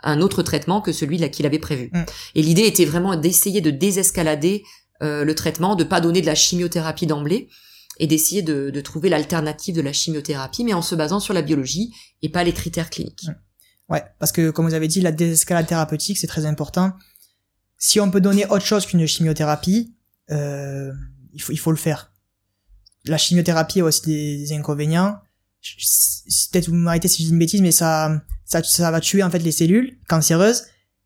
un 0.03 0.21
autre 0.21 0.43
traitement 0.43 0.81
que 0.81 0.91
celui 0.91 1.29
qu'il 1.31 1.45
avait 1.45 1.59
prévu. 1.59 1.89
Mm. 1.93 2.03
Et 2.35 2.41
l'idée 2.41 2.65
était 2.65 2.85
vraiment 2.85 3.15
d'essayer 3.15 3.61
de 3.61 3.71
désescalader 3.71 4.63
euh, 5.01 5.23
le 5.23 5.35
traitement, 5.35 5.75
de 5.75 5.83
pas 5.83 6.01
donner 6.01 6.21
de 6.21 6.25
la 6.25 6.35
chimiothérapie 6.35 7.07
d'emblée 7.07 7.49
et 7.97 8.07
d'essayer 8.07 8.41
de, 8.41 8.81
trouver 8.81 9.09
l'alternative 9.09 9.75
de 9.75 9.81
la 9.81 9.93
chimiothérapie, 9.93 10.63
mais 10.63 10.73
en 10.73 10.81
se 10.81 10.95
basant 10.95 11.19
sur 11.19 11.33
la 11.33 11.41
biologie 11.41 11.93
et 12.21 12.29
pas 12.29 12.43
les 12.43 12.53
critères 12.53 12.89
cliniques. 12.89 13.27
Mm. 13.27 13.35
Ouais, 13.93 14.03
parce 14.19 14.31
que 14.31 14.51
comme 14.51 14.65
vous 14.65 14.73
avez 14.73 14.87
dit, 14.87 15.01
la 15.01 15.11
désescalade 15.11 15.67
thérapeutique, 15.67 16.17
c'est 16.17 16.27
très 16.27 16.45
important 16.45 16.93
si 17.81 17.99
on 17.99 18.11
peut 18.11 18.21
donner 18.21 18.45
autre 18.45 18.63
chose 18.63 18.85
qu'une 18.85 19.05
chimiothérapie, 19.07 19.95
euh, 20.29 20.93
il 21.33 21.41
faut 21.41 21.51
il 21.51 21.57
faut 21.57 21.71
le 21.71 21.77
faire. 21.77 22.13
La 23.05 23.17
chimiothérapie 23.17 23.81
a 23.81 23.85
aussi 23.85 24.03
des, 24.05 24.53
inconvénients. 24.53 25.19
Peut-être 25.61 26.69
vous 26.69 26.75
m'arrêtez 26.75 27.07
si 27.07 27.23
je 27.23 27.27
dis 27.27 27.33
une 27.33 27.39
bêtise, 27.39 27.61
mais 27.61 27.71
ça, 27.71 28.21
ça 28.45 28.63
ça 28.63 28.91
va 28.91 29.01
tuer 29.01 29.23
en 29.23 29.31
fait 29.31 29.39
les 29.39 29.51
cellules 29.51 29.97
cancéreuses 30.07 30.63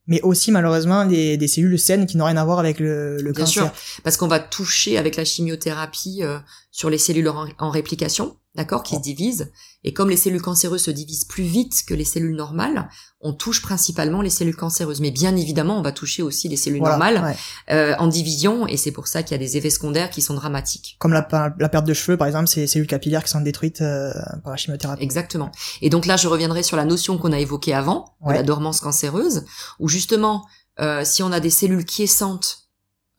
mais 0.07 0.21
aussi 0.21 0.51
malheureusement 0.51 1.05
des, 1.05 1.37
des 1.37 1.47
cellules 1.47 1.79
saines 1.79 2.05
qui 2.05 2.17
n'ont 2.17 2.25
rien 2.25 2.37
à 2.37 2.45
voir 2.45 2.59
avec 2.59 2.79
le, 2.79 3.17
le 3.17 3.31
Bien 3.31 3.45
cancer. 3.45 3.63
Sûr, 3.63 4.01
parce 4.03 4.17
qu'on 4.17 4.27
va 4.27 4.39
toucher 4.39 4.97
avec 4.97 5.15
la 5.15 5.25
chimiothérapie 5.25 6.19
euh, 6.21 6.37
sur 6.71 6.89
les 6.89 6.97
cellules 6.97 7.27
en, 7.27 7.69
réplication, 7.69 8.37
d'accord, 8.55 8.83
qui 8.83 8.95
se 8.95 9.01
divisent. 9.01 9.51
Et 9.83 9.93
comme 9.93 10.09
les 10.09 10.17
cellules 10.17 10.41
cancéreuses 10.41 10.83
se 10.83 10.91
divisent 10.91 11.25
plus 11.25 11.43
vite 11.43 11.83
que 11.87 11.93
les 11.93 12.05
cellules 12.05 12.35
normales, 12.35 12.89
on 13.19 13.33
touche 13.33 13.61
principalement 13.61 14.21
les 14.21 14.29
cellules 14.29 14.55
cancéreuses. 14.55 15.01
Mais 15.01 15.11
bien 15.11 15.35
évidemment, 15.35 15.77
on 15.77 15.81
va 15.81 15.91
toucher 15.91 16.23
aussi 16.23 16.47
les 16.47 16.57
cellules 16.57 16.81
normales 16.81 17.35
euh, 17.69 17.95
en 17.99 18.07
division, 18.07 18.67
et 18.67 18.77
c'est 18.77 18.91
pour 18.91 19.07
ça 19.07 19.23
qu'il 19.23 19.33
y 19.33 19.35
a 19.35 19.37
des 19.37 19.57
effets 19.57 19.69
secondaires 19.69 20.09
qui 20.09 20.21
sont 20.21 20.33
dramatiques. 20.33 20.95
Comme 20.99 21.13
la, 21.13 21.27
la 21.59 21.69
perte 21.69 21.85
de 21.85 21.93
cheveux, 21.93 22.17
par 22.17 22.27
exemple, 22.27 22.47
c'est 22.47 22.61
les 22.61 22.67
cellules 22.67 22.87
capillaires 22.87 23.23
qui 23.23 23.29
sont 23.29 23.41
détruites 23.41 23.81
euh, 23.81 24.11
par 24.43 24.51
la 24.51 24.57
chimiothérapie. 24.57 25.03
Exactement. 25.03 25.51
Et 25.81 25.89
donc 25.89 26.05
là, 26.05 26.17
je 26.17 26.27
reviendrai 26.27 26.63
sur 26.63 26.77
la 26.77 26.85
notion 26.85 27.17
qu'on 27.17 27.31
a 27.31 27.39
évoquée 27.39 27.73
avant, 27.73 28.15
de 28.25 28.33
la 28.33 28.43
dormance 28.43 28.79
cancéreuse, 28.79 29.45
où 29.79 29.87
justement, 29.89 30.45
euh, 30.79 31.03
si 31.03 31.23
on 31.23 31.31
a 31.31 31.39
des 31.39 31.49
cellules 31.49 31.85
quiescentes 31.85 32.69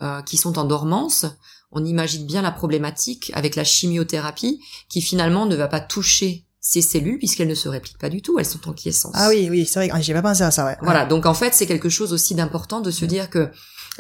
euh, 0.03 0.23
qui 0.23 0.37
sont 0.37 0.59
en 0.59 0.65
dormance, 0.65 1.27
on 1.71 1.85
imagine 1.85 2.27
bien 2.27 2.43
la 2.43 2.53
problématique 2.53 3.31
avec 3.35 3.57
la 3.57 3.65
chimiothérapie 3.65 4.61
qui 4.89 5.01
finalement 5.01 5.47
ne 5.47 5.57
va 5.57 5.69
pas 5.69 5.81
toucher 5.81 6.47
ces 6.61 6.83
cellules 6.83 7.19
puisqu'elles 7.19 7.49
ne 7.49 7.55
se 7.55 7.69
répliquent 7.69 7.99
pas 7.99 8.09
du 8.09 8.23
tout, 8.23 8.39
elles 8.39 8.47
sont 8.47 8.69
en 8.69 8.73
quiescence. 8.73 9.13
Ah 9.15 9.29
oui, 9.29 9.49
oui, 9.51 9.67
c'est 9.67 9.81
vrai, 9.81 9.89
ah, 9.93 10.01
j'ai 10.01 10.13
pas 10.13 10.23
pensé 10.23 10.43
à 10.43 10.51
ça, 10.51 10.65
ouais. 10.65 10.77
Voilà, 10.83 11.07
donc 11.07 11.25
en 11.27 11.35
fait, 11.35 11.55
c'est 11.55 11.67
quelque 11.67 11.89
chose 11.89 12.13
aussi 12.13 12.35
d'important 12.35 12.81
de 12.81 12.91
se 12.91 13.05
dire 13.05 13.31
que 13.31 13.51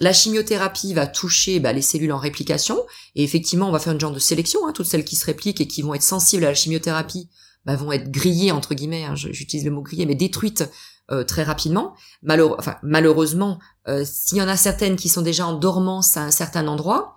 la 0.00 0.12
chimiothérapie 0.12 0.92
va 0.92 1.06
toucher 1.06 1.60
bah, 1.60 1.72
les 1.72 1.82
cellules 1.82 2.12
en 2.12 2.18
réplication 2.18 2.78
et 3.14 3.22
effectivement, 3.22 3.68
on 3.68 3.72
va 3.72 3.78
faire 3.78 3.92
une 3.92 4.00
genre 4.00 4.12
de 4.12 4.18
sélection, 4.18 4.66
hein, 4.66 4.72
toutes 4.72 4.86
celles 4.86 5.04
qui 5.04 5.16
se 5.16 5.26
répliquent 5.26 5.60
et 5.60 5.68
qui 5.68 5.82
vont 5.82 5.94
être 5.94 6.02
sensibles 6.02 6.44
à 6.44 6.48
la 6.48 6.54
chimiothérapie 6.54 7.28
bah, 7.64 7.76
vont 7.76 7.92
être 7.92 8.10
grillées 8.10 8.52
entre 8.52 8.74
guillemets, 8.74 9.04
hein, 9.04 9.14
j'utilise 9.14 9.64
le 9.64 9.70
mot 9.70 9.82
grillées, 9.82 10.06
mais 10.06 10.14
détruites 10.14 10.68
euh, 11.12 11.22
très 11.22 11.44
rapidement. 11.44 11.94
enfin, 12.58 12.76
malheureusement, 12.82 13.60
euh, 13.86 14.04
s'il 14.04 14.38
y 14.38 14.42
en 14.42 14.48
a 14.48 14.56
certaines 14.56 14.96
qui 14.96 15.08
sont 15.08 15.22
déjà 15.22 15.46
en 15.46 15.52
dormance 15.52 16.16
à 16.16 16.22
un 16.22 16.32
certain 16.32 16.66
endroit, 16.66 17.15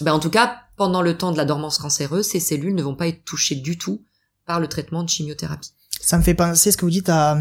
ben 0.00 0.12
en 0.12 0.18
tout 0.18 0.30
cas, 0.30 0.62
pendant 0.76 1.02
le 1.02 1.16
temps 1.16 1.32
de 1.32 1.36
la 1.36 1.44
dormance 1.44 1.78
cancéreuse, 1.78 2.26
ces 2.26 2.40
cellules 2.40 2.74
ne 2.74 2.82
vont 2.82 2.94
pas 2.94 3.08
être 3.08 3.24
touchées 3.24 3.54
du 3.54 3.78
tout 3.78 4.04
par 4.44 4.60
le 4.60 4.68
traitement 4.68 5.02
de 5.02 5.08
chimiothérapie. 5.08 5.72
Ça 6.00 6.18
me 6.18 6.22
fait 6.22 6.34
penser 6.34 6.70
ce 6.70 6.76
que 6.76 6.84
vous 6.84 6.90
dites 6.90 7.08
à, 7.08 7.38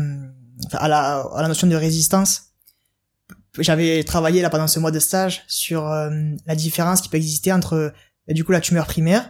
à, 0.72 0.88
la, 0.88 1.22
à 1.22 1.42
la 1.42 1.48
notion 1.48 1.68
de 1.68 1.76
résistance. 1.76 2.54
J'avais 3.60 4.04
travaillé 4.04 4.42
là 4.42 4.50
pendant 4.50 4.68
ce 4.68 4.80
mois 4.80 4.92
de 4.92 5.00
stage 5.00 5.44
sur 5.48 5.88
euh, 5.88 6.10
la 6.46 6.56
différence 6.56 7.02
qui 7.02 7.10
peut 7.10 7.18
exister 7.18 7.54
entre 7.54 7.94
du 8.28 8.44
coup 8.44 8.52
la 8.52 8.60
tumeur 8.60 8.86
primaire, 8.86 9.30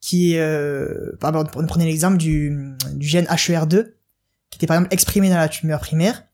qui 0.00 0.36
euh, 0.36 1.12
pardon, 1.18 1.44
prenez 1.44 1.86
l'exemple 1.86 2.18
du, 2.18 2.76
du 2.92 3.06
gène 3.06 3.24
HER2, 3.26 3.92
qui 4.50 4.58
était 4.58 4.66
par 4.66 4.76
exemple 4.76 4.92
exprimé 4.92 5.28
dans 5.28 5.36
la 5.36 5.48
tumeur 5.48 5.80
primaire, 5.80 6.24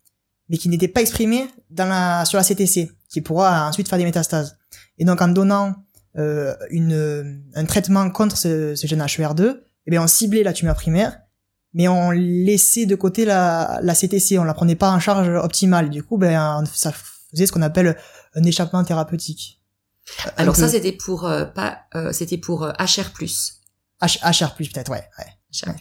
mais 0.48 0.58
qui 0.58 0.68
n'était 0.68 0.88
pas 0.88 1.00
exprimé 1.00 1.48
dans 1.70 1.86
la, 1.86 2.24
sur 2.24 2.36
la 2.36 2.44
CTC, 2.44 2.90
qui 3.08 3.20
pourra 3.20 3.68
ensuite 3.68 3.88
faire 3.88 3.98
des 3.98 4.04
métastases. 4.04 4.58
Et 4.98 5.04
donc 5.04 5.22
en 5.22 5.28
donnant 5.28 5.76
euh, 6.18 6.54
une, 6.70 7.42
un 7.54 7.64
traitement 7.64 8.10
contre 8.10 8.36
ce, 8.36 8.74
ce 8.74 8.86
gène 8.86 9.02
HER2, 9.02 9.60
eh 9.86 9.90
bien 9.90 10.02
on 10.02 10.06
ciblait 10.06 10.42
la 10.42 10.52
tumeur 10.52 10.74
primaire, 10.74 11.20
mais 11.72 11.88
on 11.88 12.10
laissait 12.10 12.86
de 12.86 12.94
côté 12.96 13.24
la, 13.24 13.78
la 13.82 13.94
CTC, 13.94 14.38
on 14.38 14.44
la 14.44 14.54
prenait 14.54 14.76
pas 14.76 14.90
en 14.90 14.98
charge 14.98 15.28
optimale. 15.28 15.90
Du 15.90 16.02
coup, 16.02 16.18
ben 16.18 16.64
ça 16.72 16.92
faisait 17.30 17.46
ce 17.46 17.52
qu'on 17.52 17.62
appelle 17.62 17.96
un 18.34 18.42
échappement 18.42 18.82
thérapeutique. 18.84 19.62
Alors 20.36 20.56
ça 20.56 20.68
c'était 20.68 20.92
pour 20.92 21.26
euh, 21.26 21.44
pas, 21.44 21.82
euh, 21.94 22.12
c'était 22.12 22.38
pour 22.38 22.66
HR+. 22.66 23.12
H, 24.02 24.18
HR+, 24.22 24.56
peut-être, 24.56 24.90
ouais, 24.90 25.04
ouais. 25.18 25.72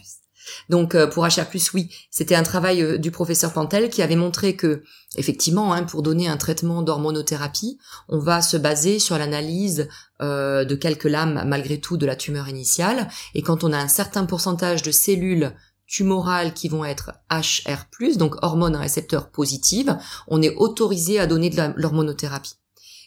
Donc 0.68 0.94
euh, 0.94 1.06
pour 1.06 1.24
HR+, 1.24 1.46
oui, 1.74 1.90
c'était 2.10 2.34
un 2.34 2.42
travail 2.42 2.82
euh, 2.82 2.98
du 2.98 3.10
professeur 3.10 3.52
Pantel 3.52 3.90
qui 3.90 4.02
avait 4.02 4.16
montré 4.16 4.56
que, 4.56 4.82
effectivement, 5.16 5.72
hein, 5.72 5.82
pour 5.82 6.02
donner 6.02 6.28
un 6.28 6.36
traitement 6.36 6.82
d'hormonothérapie, 6.82 7.78
on 8.08 8.18
va 8.18 8.42
se 8.42 8.56
baser 8.56 8.98
sur 8.98 9.18
l'analyse 9.18 9.88
euh, 10.22 10.64
de 10.64 10.74
quelques 10.74 11.04
lames, 11.04 11.42
malgré 11.46 11.80
tout, 11.80 11.96
de 11.96 12.06
la 12.06 12.16
tumeur 12.16 12.48
initiale. 12.48 13.08
Et 13.34 13.42
quand 13.42 13.64
on 13.64 13.72
a 13.72 13.78
un 13.78 13.88
certain 13.88 14.26
pourcentage 14.26 14.82
de 14.82 14.90
cellules 14.90 15.52
tumorales 15.86 16.54
qui 16.54 16.68
vont 16.68 16.84
être 16.84 17.12
HR+, 17.30 18.16
donc 18.16 18.36
hormones 18.42 18.76
récepteurs 18.76 19.30
positives, 19.30 19.98
on 20.28 20.40
est 20.40 20.54
autorisé 20.56 21.18
à 21.18 21.26
donner 21.26 21.50
de 21.50 21.72
l'hormonothérapie. 21.76 22.59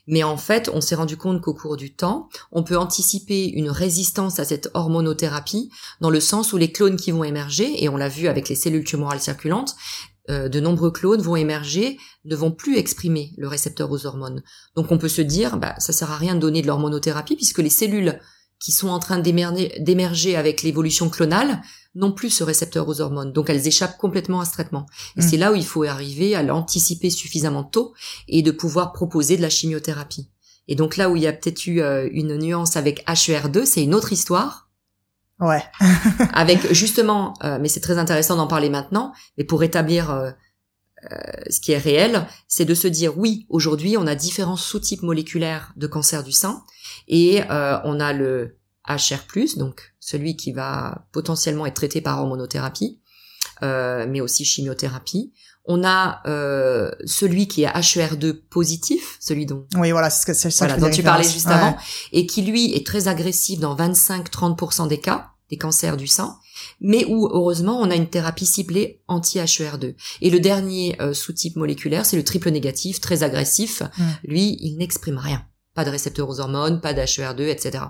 Mais 0.08 0.24
en 0.24 0.38
fait, 0.38 0.70
on 0.74 0.82
s'est 0.82 0.96
rendu 0.96 1.18
compte 1.18 1.42
qu'au 1.42 1.54
cours 1.54 1.78
du 1.78 1.94
temps, 1.94 2.30
on 2.52 2.64
peut 2.64 2.78
anticiper 2.78 3.48
une 3.48 3.70
résistance 3.70 4.40
à 4.40 4.46
cette 4.46 4.70
hormonothérapie 4.74 5.70
dans 6.02 6.10
le 6.10 6.20
sens 6.20 6.54
où 6.54 6.58
les 6.58 6.72
clones 6.72 6.98
qui 6.98 7.12
vont 7.12 7.24
émerger, 7.24 7.84
et 7.84 7.90
on 7.90 7.98
l'a 7.98 8.10
vu 8.10 8.28
avec 8.28 8.50
les 8.50 8.56
cellules 8.56 8.84
tumorales 8.84 9.22
circulantes, 9.22 9.76
euh, 10.30 10.48
de 10.48 10.60
nombreux 10.62 10.92
clones 10.92 11.22
vont 11.22 11.36
émerger, 11.36 11.98
ne 12.24 12.36
vont 12.36 12.52
plus 12.52 12.78
exprimer 12.78 13.34
le 13.38 13.48
récepteur 13.48 13.92
aux 13.92 14.06
hormones. 14.06 14.42
Donc 14.76 14.92
on 14.92 14.98
peut 14.98 15.10
se 15.10 15.22
dire, 15.22 15.58
bah, 15.58 15.76
ça 15.80 15.92
sert 15.92 16.12
à 16.12 16.18
rien 16.18 16.36
de 16.36 16.40
donner 16.40 16.62
de 16.62 16.68
l'hormonothérapie 16.68 17.36
puisque 17.36 17.60
les 17.60 17.70
cellules 17.70 18.20
qui 18.64 18.72
sont 18.72 18.88
en 18.88 19.00
train 19.00 19.20
d'émerger 19.20 20.38
avec 20.38 20.64
l'évolution 20.64 21.10
clonale 21.10 21.62
n'ont 21.96 22.14
plus 22.14 22.30
ce 22.30 22.46
récepteur 22.46 22.88
aux 22.88 23.02
hormones. 23.02 23.34
Donc 23.34 23.50
elles 23.50 23.68
échappent 23.68 23.98
complètement 23.98 24.40
à 24.40 24.46
ce 24.46 24.54
traitement. 24.54 24.86
Et 25.18 25.20
mm. 25.20 25.28
c'est 25.28 25.36
là 25.36 25.52
où 25.52 25.56
il 25.56 25.66
faut 25.66 25.84
arriver 25.84 26.34
à 26.34 26.44
l'anticiper 26.44 27.10
suffisamment 27.10 27.66
tôt 27.66 27.94
et 28.30 28.42
de 28.42 28.52
pouvoir 28.52 28.94
proposer 28.94 29.36
de 29.36 29.42
la 29.42 29.50
chimiothérapie. 29.50 30.30
Et 30.70 30.76
donc 30.76 30.96
là 30.96 31.10
où 31.10 31.18
il 31.18 31.24
y 31.24 31.28
a 31.28 31.34
peut-être 31.34 31.68
eu 31.68 31.82
euh, 31.82 32.08
une 32.14 32.38
nuance 32.38 32.78
avec 32.78 33.06
HER2, 33.06 33.66
c'est 33.66 33.84
une 33.84 33.94
autre 33.94 34.14
histoire. 34.14 34.70
Ouais. 35.42 35.62
avec 36.34 36.60
justement, 36.74 37.34
euh, 37.44 37.58
mais 37.60 37.68
c'est 37.68 37.82
très 37.82 37.98
intéressant 37.98 38.38
d'en 38.38 38.48
parler 38.48 38.70
maintenant, 38.70 39.12
mais 39.38 39.44
pour 39.44 39.64
établir 39.64 40.10
euh, 40.10 40.32
ce 41.50 41.60
qui 41.60 41.74
est 41.74 41.78
réel, 41.78 42.26
c'est 42.48 42.64
de 42.64 42.74
se 42.74 42.88
dire 42.88 43.18
oui, 43.18 43.46
aujourd'hui 43.50 43.98
on 43.98 44.08
a 44.08 44.16
différents 44.16 44.56
sous-types 44.56 45.02
moléculaires 45.02 45.74
de 45.76 45.86
cancer 45.86 46.24
du 46.24 46.32
sein 46.32 46.64
et 47.14 47.44
euh, 47.48 47.78
on 47.84 48.00
a 48.00 48.12
le 48.12 48.58
HR+, 48.90 49.58
donc 49.58 49.94
celui 50.00 50.36
qui 50.36 50.52
va 50.52 51.06
potentiellement 51.12 51.68
être 51.68 51.76
traité 51.76 52.02
par 52.02 52.20
hormonothérapie, 52.20 53.02
euh, 53.62 54.08
mais 54.10 54.20
aussi 54.20 54.44
chimiothérapie. 54.46 55.32
On 55.66 55.84
a 55.86 56.24
euh, 56.26 56.92
celui 57.06 57.48
qui 57.48 57.64
est 57.64 57.68
HER2 57.68 58.34
positif, 58.50 59.18
celui 59.22 59.46
dont 59.46 59.68
oui 59.78 59.92
voilà 59.92 60.10
c'est 60.10 60.34
ça 60.34 60.50
voilà, 60.66 60.76
dont 60.76 60.90
tu 60.90 61.04
parlais 61.04 61.24
juste 61.24 61.48
avant, 61.48 61.78
et 62.12 62.26
qui 62.26 62.42
lui 62.42 62.74
est 62.74 62.86
très 62.86 63.08
agressif 63.08 63.60
dans 63.60 63.76
25-30% 63.76 64.88
des 64.88 65.00
cas 65.00 65.30
des 65.52 65.58
cancers 65.58 65.98
du 65.98 66.08
sein, 66.08 66.40
mais 66.82 67.06
où 67.06 67.28
heureusement 67.32 67.80
on 67.80 67.92
a 67.92 67.96
une 67.96 68.10
thérapie 68.10 68.48
ciblée 68.48 69.04
anti-HER2. 69.08 69.94
Et 70.22 70.32
le 70.32 70.40
dernier 70.40 70.98
sous-type 71.14 71.58
moléculaire, 71.58 72.08
c'est 72.08 72.18
le 72.18 72.24
triple 72.24 72.50
négatif, 72.50 73.00
très 73.02 73.22
agressif. 73.22 73.84
Mm. 73.84 74.04
Lui, 74.24 74.58
il 74.62 74.78
n'exprime 74.78 75.18
rien 75.18 75.46
pas 75.74 75.86
de 75.86 75.90
récepteurs 75.90 76.30
aux 76.30 76.40
hormones, 76.40 76.82
pas 76.82 76.94
d'HER2, 76.94 77.48
etc. 77.48 77.86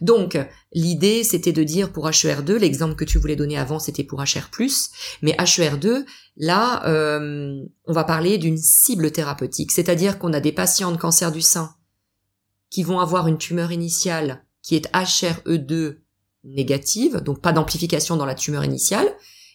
Donc, 0.00 0.38
l'idée, 0.72 1.24
c'était 1.24 1.52
de 1.52 1.62
dire 1.64 1.92
pour 1.92 2.08
HER2, 2.08 2.54
l'exemple 2.54 2.94
que 2.94 3.04
tu 3.04 3.18
voulais 3.18 3.36
donner 3.36 3.58
avant, 3.58 3.78
c'était 3.78 4.04
pour 4.04 4.20
HR+, 4.20 4.48
mais 5.22 5.32
HER2, 5.32 6.04
là, 6.36 6.86
euh, 6.86 7.64
on 7.86 7.92
va 7.92 8.04
parler 8.04 8.38
d'une 8.38 8.58
cible 8.58 9.10
thérapeutique, 9.10 9.72
c'est-à-dire 9.72 10.18
qu'on 10.18 10.32
a 10.32 10.40
des 10.40 10.52
patients 10.52 10.92
de 10.92 10.96
cancer 10.96 11.32
du 11.32 11.42
sein 11.42 11.74
qui 12.70 12.82
vont 12.82 12.98
avoir 12.98 13.28
une 13.28 13.38
tumeur 13.38 13.70
initiale 13.72 14.44
qui 14.62 14.74
est 14.74 14.92
HRE2 14.92 15.98
négative, 16.42 17.18
donc 17.18 17.40
pas 17.40 17.52
d'amplification 17.52 18.16
dans 18.16 18.26
la 18.26 18.34
tumeur 18.34 18.64
initiale, 18.64 19.06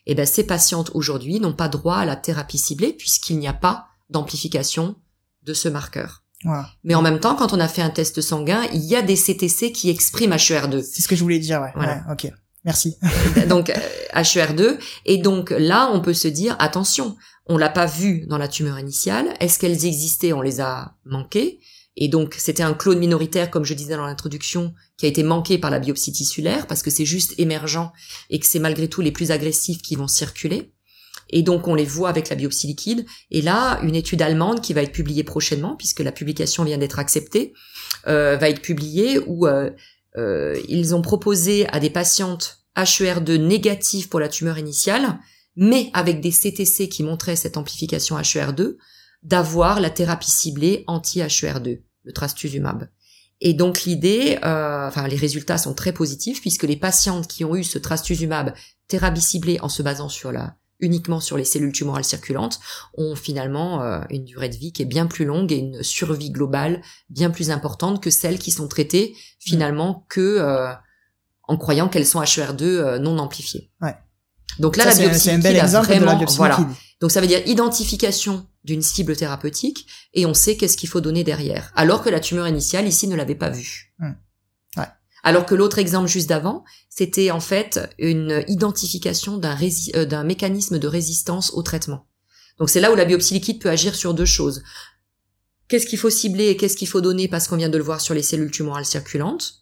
et 0.06 0.14
eh 0.14 0.16
ben 0.16 0.26
ces 0.26 0.46
patientes 0.46 0.92
aujourd'hui 0.94 1.40
n'ont 1.40 1.54
pas 1.54 1.68
droit 1.68 1.98
à 1.98 2.06
la 2.06 2.16
thérapie 2.16 2.58
ciblée 2.58 2.94
puisqu'il 2.94 3.38
n'y 3.38 3.48
a 3.48 3.54
pas 3.54 3.88
d'amplification 4.10 4.96
de 5.44 5.54
ce 5.54 5.68
marqueur. 5.68 6.24
Mais 6.84 6.96
en 6.96 7.02
même 7.02 7.20
temps, 7.20 7.36
quand 7.36 7.54
on 7.54 7.60
a 7.60 7.68
fait 7.68 7.82
un 7.82 7.90
test 7.90 8.22
sanguin, 8.22 8.64
il 8.74 8.84
y 8.84 8.96
a 8.96 9.02
des 9.02 9.16
CTC 9.16 9.72
qui 9.72 9.90
expriment 9.90 10.36
HER2. 10.36 10.82
C'est 10.82 11.02
ce 11.02 11.08
que 11.08 11.16
je 11.16 11.22
voulais 11.22 11.40
dire, 11.40 11.62
ouais. 11.62 11.72
Voilà. 11.76 12.04
ok. 12.12 12.32
Merci. 12.66 12.98
donc 13.48 13.72
HER2 14.14 14.62
euh, 14.62 14.78
et 15.06 15.18
donc 15.18 15.52
là 15.52 15.90
on 15.94 16.02
peut 16.02 16.14
se 16.14 16.28
dire 16.28 16.56
attention, 16.60 17.16
on 17.46 17.58
l'a 17.58 17.70
pas 17.70 17.86
vu 17.86 18.26
dans 18.28 18.38
la 18.38 18.50
tumeur 18.50 18.78
initiale, 18.80 19.34
est-ce 19.40 19.60
qu'elles 19.60 19.86
existaient, 19.86 20.34
on 20.34 20.42
les 20.42 20.60
a 20.60 20.96
manquées 21.06 21.60
et 21.96 22.08
donc 22.08 22.36
c'était 22.38 22.64
un 22.64 22.74
clone 22.74 23.00
minoritaire 23.00 23.50
comme 23.50 23.66
je 23.66 23.74
disais 23.74 23.96
dans 23.96 24.06
l'introduction 24.06 24.74
qui 24.98 25.06
a 25.06 25.10
été 25.10 25.24
manqué 25.24 25.58
par 25.58 25.72
la 25.72 25.80
biopsie 25.80 26.12
tissulaire 26.12 26.68
parce 26.68 26.82
que 26.82 26.90
c'est 26.90 27.06
juste 27.06 27.34
émergent 27.38 27.92
et 28.30 28.40
que 28.40 28.46
c'est 28.46 28.60
malgré 28.60 28.88
tout 28.88 29.02
les 29.02 29.12
plus 29.12 29.32
agressifs 29.32 29.82
qui 29.82 29.96
vont 29.96 30.08
circuler. 30.08 30.74
Et 31.30 31.44
donc 31.44 31.68
on 31.68 31.76
les 31.76 31.86
voit 31.86 32.10
avec 32.10 32.30
la 32.30 32.36
biopsie 32.36 32.68
liquide. 32.68 33.06
Et 33.32 33.42
là, 33.42 33.80
une 33.84 33.96
étude 33.96 34.22
allemande 34.22 34.62
qui 34.62 34.74
va 34.74 34.82
être 34.82 34.92
publiée 34.92 35.24
prochainement, 35.24 35.76
puisque 35.76 36.00
la 36.00 36.12
publication 36.12 36.64
vient 36.64 36.78
d'être 36.78 37.00
acceptée, 37.00 37.54
euh, 38.08 38.38
va 38.38 38.50
être 38.50 38.62
publiée 38.62 39.20
où 39.20 39.48
euh, 39.48 39.70
euh, 40.18 40.60
ils 40.68 40.96
ont 40.96 41.02
proposé 41.02 41.68
à 41.70 41.80
des 41.80 41.90
patientes 41.90 42.60
HER2 42.76 43.36
négatives 43.36 44.10
pour 44.10 44.20
la 44.20 44.30
tumeur 44.30 44.58
initiale, 44.58 45.20
mais 45.56 45.90
avec 45.94 46.22
des 46.22 46.32
CTC 46.32 46.90
qui 46.90 47.04
montraient 47.04 47.36
cette 47.36 47.58
amplification 47.58 48.18
HER2, 48.18 48.78
d'avoir 49.22 49.82
la 49.82 49.90
thérapie 49.90 50.32
ciblée 50.32 50.86
anti-HER2, 50.88 51.82
le 52.04 52.14
trastuzumab. 52.14 52.90
Et 53.42 53.54
donc 53.54 53.84
l'idée, 53.84 54.38
enfin 54.42 55.08
les 55.08 55.16
résultats 55.16 55.58
sont 55.58 55.74
très 55.74 55.94
positifs 55.94 56.42
puisque 56.42 56.64
les 56.64 56.76
patientes 56.76 57.28
qui 57.28 57.46
ont 57.46 57.56
eu 57.56 57.64
ce 57.64 57.78
trastuzumab 57.78 58.54
thérapie 58.88 59.22
ciblée 59.22 59.60
en 59.62 59.70
se 59.70 59.82
basant 59.82 60.10
sur 60.10 60.34
la 60.34 60.58
uniquement 60.80 61.20
sur 61.20 61.38
les 61.38 61.46
cellules 61.46 61.72
tumorales 61.72 62.04
circulantes 62.04 62.60
ont 62.98 63.16
finalement 63.16 63.82
euh, 63.82 64.02
une 64.10 64.26
durée 64.26 64.50
de 64.50 64.56
vie 64.56 64.72
qui 64.72 64.82
est 64.82 64.86
bien 64.86 65.06
plus 65.06 65.26
longue 65.26 65.52
et 65.52 65.58
une 65.58 65.84
survie 65.84 66.32
globale 66.32 66.82
bien 67.10 67.30
plus 67.30 67.52
importante 67.52 68.02
que 68.02 68.10
celles 68.10 68.40
qui 68.40 68.52
sont 68.52 68.68
traitées 68.68 69.16
finalement 69.40 70.06
que 70.10 70.38
euh, 70.40 70.72
en 71.48 71.58
croyant 71.58 71.90
qu'elles 71.90 72.06
sont 72.06 72.22
HER2 72.22 72.64
euh, 72.64 73.00
non 73.00 73.18
amplifiées. 73.18 73.72
Ouais. 73.82 73.96
Donc 74.60 74.78
là, 74.78 74.86
la 74.86 74.96
biopsie 74.96 75.32
liquide 75.32 75.58
a 75.58 75.82
vraiment, 75.82 76.26
voilà. 76.36 76.60
Donc 77.00 77.12
ça 77.12 77.22
veut 77.22 77.28
dire 77.28 77.42
identification 77.48 78.46
d'une 78.66 78.82
cible 78.82 79.16
thérapeutique 79.16 79.88
et 80.14 80.26
on 80.26 80.34
sait 80.34 80.58
qu'est-ce 80.58 80.76
qu'il 80.76 80.90
faut 80.90 81.02
donner 81.02 81.24
derrière. 81.24 81.72
Alors 81.76 82.04
que 82.04 82.10
la 82.10 82.20
tumeur 82.20 82.48
initiale 82.48 82.88
ici 82.88 83.08
ne 83.08 83.16
l'avait 83.16 83.36
pas 83.36 83.50
vue. 83.50 83.94
Hum. 84.02 84.16
Alors 85.24 85.46
que 85.46 85.56
l'autre 85.56 85.80
exemple 85.80 86.08
juste 86.08 86.30
d'avant, 86.30 86.64
c'était 86.90 87.32
en 87.32 87.40
fait 87.40 87.94
une 87.98 88.44
identification 88.48 89.38
d'un 89.38 89.58
euh, 89.96 90.06
d'un 90.06 90.24
mécanisme 90.24 90.80
de 90.80 90.88
résistance 90.88 91.52
au 91.54 91.62
traitement. 91.62 92.06
Donc 92.58 92.70
c'est 92.70 92.80
là 92.80 92.92
où 92.92 92.96
la 92.96 93.06
biopsie 93.06 93.34
liquide 93.34 93.62
peut 93.62 93.70
agir 93.70 93.96
sur 93.96 94.14
deux 94.14 94.26
choses. 94.26 94.64
Qu'est-ce 95.68 95.86
qu'il 95.86 96.00
faut 96.00 96.10
cibler 96.10 96.48
et 96.48 96.58
qu'est-ce 96.58 96.76
qu'il 96.76 96.88
faut 96.88 97.02
donner 97.02 97.28
parce 97.28 97.48
qu'on 97.48 97.58
vient 97.58 97.70
de 97.70 97.78
le 97.78 97.84
voir 97.84 98.02
sur 98.02 98.14
les 98.14 98.24
cellules 98.24 98.52
tumorales 98.52 98.86
circulantes? 98.86 99.60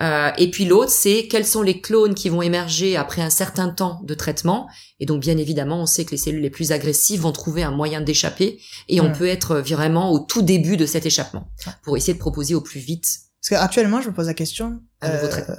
Euh, 0.00 0.30
et 0.38 0.50
puis 0.50 0.64
l'autre, 0.64 0.90
c'est 0.90 1.28
quels 1.28 1.46
sont 1.46 1.60
les 1.60 1.80
clones 1.80 2.14
qui 2.14 2.30
vont 2.30 2.40
émerger 2.40 2.96
après 2.96 3.20
un 3.20 3.28
certain 3.28 3.68
temps 3.68 4.00
de 4.04 4.14
traitement. 4.14 4.68
Et 4.98 5.06
donc 5.06 5.20
bien 5.20 5.36
évidemment, 5.36 5.82
on 5.82 5.86
sait 5.86 6.04
que 6.04 6.12
les 6.12 6.16
cellules 6.16 6.40
les 6.40 6.50
plus 6.50 6.72
agressives 6.72 7.20
vont 7.20 7.32
trouver 7.32 7.62
un 7.62 7.70
moyen 7.70 8.00
d'échapper 8.00 8.60
et 8.88 9.00
on 9.00 9.12
peut 9.12 9.26
être 9.26 9.56
vraiment 9.56 10.12
au 10.12 10.20
tout 10.20 10.42
début 10.42 10.78
de 10.78 10.86
cet 10.86 11.04
échappement 11.04 11.50
pour 11.82 11.96
essayer 11.96 12.14
de 12.14 12.18
proposer 12.18 12.54
au 12.54 12.62
plus 12.62 12.80
vite 12.80 13.29
parce 13.50 13.60
qu'actuellement, 13.60 14.00
je 14.00 14.08
me 14.08 14.14
pose 14.14 14.26
la 14.26 14.34
question, 14.34 14.80
euh, 15.04 15.56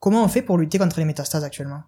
comment 0.00 0.24
on 0.24 0.28
fait 0.28 0.42
pour 0.42 0.56
lutter 0.56 0.78
contre 0.78 0.98
les 0.98 1.04
métastases 1.04 1.44
actuellement? 1.44 1.82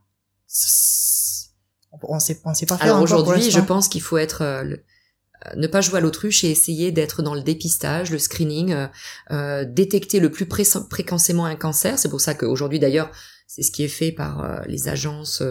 On 2.02 2.20
sait, 2.20 2.40
on 2.44 2.54
sait 2.54 2.66
pas 2.66 2.76
faire. 2.76 2.86
Alors 2.86 3.02
aujourd'hui, 3.02 3.50
je 3.50 3.60
pense 3.60 3.88
qu'il 3.88 4.02
faut 4.02 4.18
être 4.18 4.42
euh, 4.42 4.64
euh, 4.64 5.56
ne 5.56 5.66
pas 5.66 5.80
jouer 5.80 5.98
à 5.98 6.00
l'autruche 6.00 6.44
et 6.44 6.50
essayer 6.50 6.92
d'être 6.92 7.22
dans 7.22 7.34
le 7.34 7.42
dépistage, 7.42 8.10
le 8.10 8.18
screening, 8.18 8.72
euh, 8.72 8.86
euh 9.30 9.64
détecter 9.64 10.20
le 10.20 10.30
plus 10.30 10.46
précocement 10.46 11.46
un 11.46 11.56
cancer. 11.56 11.98
C'est 11.98 12.10
pour 12.10 12.20
ça 12.20 12.34
qu'aujourd'hui 12.34 12.78
d'ailleurs, 12.78 13.10
c'est 13.46 13.62
ce 13.62 13.70
qui 13.70 13.82
est 13.82 13.88
fait 13.88 14.12
par 14.12 14.62
les 14.66 14.88
agences 14.88 15.42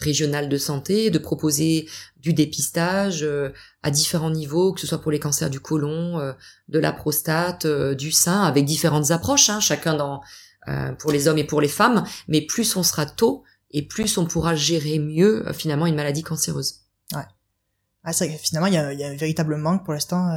régionales 0.00 0.48
de 0.48 0.56
santé, 0.56 1.10
de 1.10 1.18
proposer 1.18 1.88
du 2.16 2.32
dépistage 2.32 3.22
euh, 3.22 3.50
à 3.82 3.90
différents 3.90 4.30
niveaux, 4.30 4.72
que 4.72 4.80
ce 4.80 4.86
soit 4.86 5.00
pour 5.00 5.10
les 5.10 5.20
cancers 5.20 5.50
du 5.50 5.60
côlon, 5.60 6.18
euh, 6.18 6.32
de 6.68 6.78
la 6.78 6.92
prostate, 6.92 7.66
euh, 7.66 7.94
du 7.94 8.10
sein, 8.10 8.42
avec 8.42 8.64
différentes 8.64 9.10
approches, 9.10 9.50
hein, 9.50 9.60
chacun 9.60 9.94
dans 9.94 10.20
pour 10.98 11.10
les 11.10 11.26
hommes 11.26 11.38
et 11.38 11.44
pour 11.44 11.60
les 11.60 11.68
femmes. 11.68 12.04
Mais 12.28 12.42
plus 12.42 12.76
on 12.76 12.84
sera 12.84 13.04
tôt 13.04 13.42
et 13.70 13.82
plus 13.82 14.18
on 14.18 14.26
pourra 14.26 14.54
gérer 14.54 15.00
mieux 15.00 15.44
finalement 15.52 15.86
une 15.86 15.96
maladie 15.96 16.22
cancéreuse. 16.22 16.82
Ouais. 17.12 17.24
Ah, 18.04 18.12
finalement 18.12 18.68
il 18.68 18.74
y 18.74 18.76
a, 18.76 18.92
y 18.92 19.02
a, 19.02 19.08
un 19.08 19.16
véritable 19.16 19.56
manque 19.56 19.84
pour 19.84 19.94
l'instant 19.94 20.28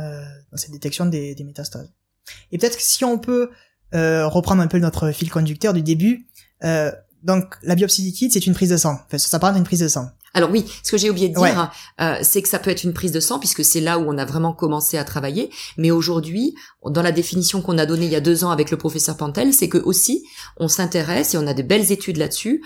dans 0.49 0.57
cette 0.57 0.71
détection 0.71 1.05
des, 1.05 1.35
des 1.35 1.43
métastases. 1.43 1.91
Et 2.51 2.57
peut-être 2.57 2.77
que 2.77 2.81
si 2.81 3.03
on 3.03 3.19
peut 3.19 3.51
reprendre 3.91 4.63
un 4.63 4.67
peu 4.67 4.79
notre 4.79 5.11
fil 5.11 5.29
conducteur 5.29 5.73
du 5.73 5.83
début. 5.83 6.25
Donc 7.23 7.55
la 7.63 7.75
biopsie 7.75 8.01
liquide, 8.01 8.31
c'est 8.31 8.45
une 8.45 8.53
prise 8.53 8.69
de 8.69 8.77
sang. 8.77 8.99
Enfin, 9.05 9.17
ça 9.17 9.39
parle 9.39 9.55
d'une 9.55 9.63
prise 9.63 9.79
de 9.79 9.87
sang. 9.87 10.09
Alors 10.33 10.49
oui, 10.49 10.65
ce 10.83 10.91
que 10.91 10.97
j'ai 10.97 11.09
oublié 11.09 11.29
de 11.29 11.35
dire, 11.35 11.71
euh, 12.01 12.15
c'est 12.23 12.41
que 12.41 12.49
ça 12.49 12.57
peut 12.57 12.71
être 12.71 12.83
une 12.83 12.93
prise 12.93 13.11
de 13.11 13.19
sang 13.19 13.39
puisque 13.39 13.63
c'est 13.63 13.79
là 13.79 13.99
où 13.99 14.05
on 14.07 14.17
a 14.17 14.25
vraiment 14.25 14.51
commencé 14.51 14.97
à 14.97 15.03
travailler. 15.03 15.51
Mais 15.77 15.91
aujourd'hui, 15.91 16.55
dans 16.83 17.03
la 17.03 17.11
définition 17.11 17.61
qu'on 17.61 17.77
a 17.77 17.85
donnée 17.85 18.05
il 18.05 18.11
y 18.11 18.15
a 18.15 18.21
deux 18.21 18.43
ans 18.43 18.49
avec 18.49 18.71
le 18.71 18.77
professeur 18.77 19.15
Pantel, 19.15 19.53
c'est 19.53 19.69
que 19.69 19.77
aussi 19.77 20.25
on 20.57 20.67
s'intéresse 20.67 21.35
et 21.35 21.37
on 21.37 21.45
a 21.45 21.53
de 21.53 21.61
belles 21.61 21.91
études 21.91 22.17
là-dessus 22.17 22.63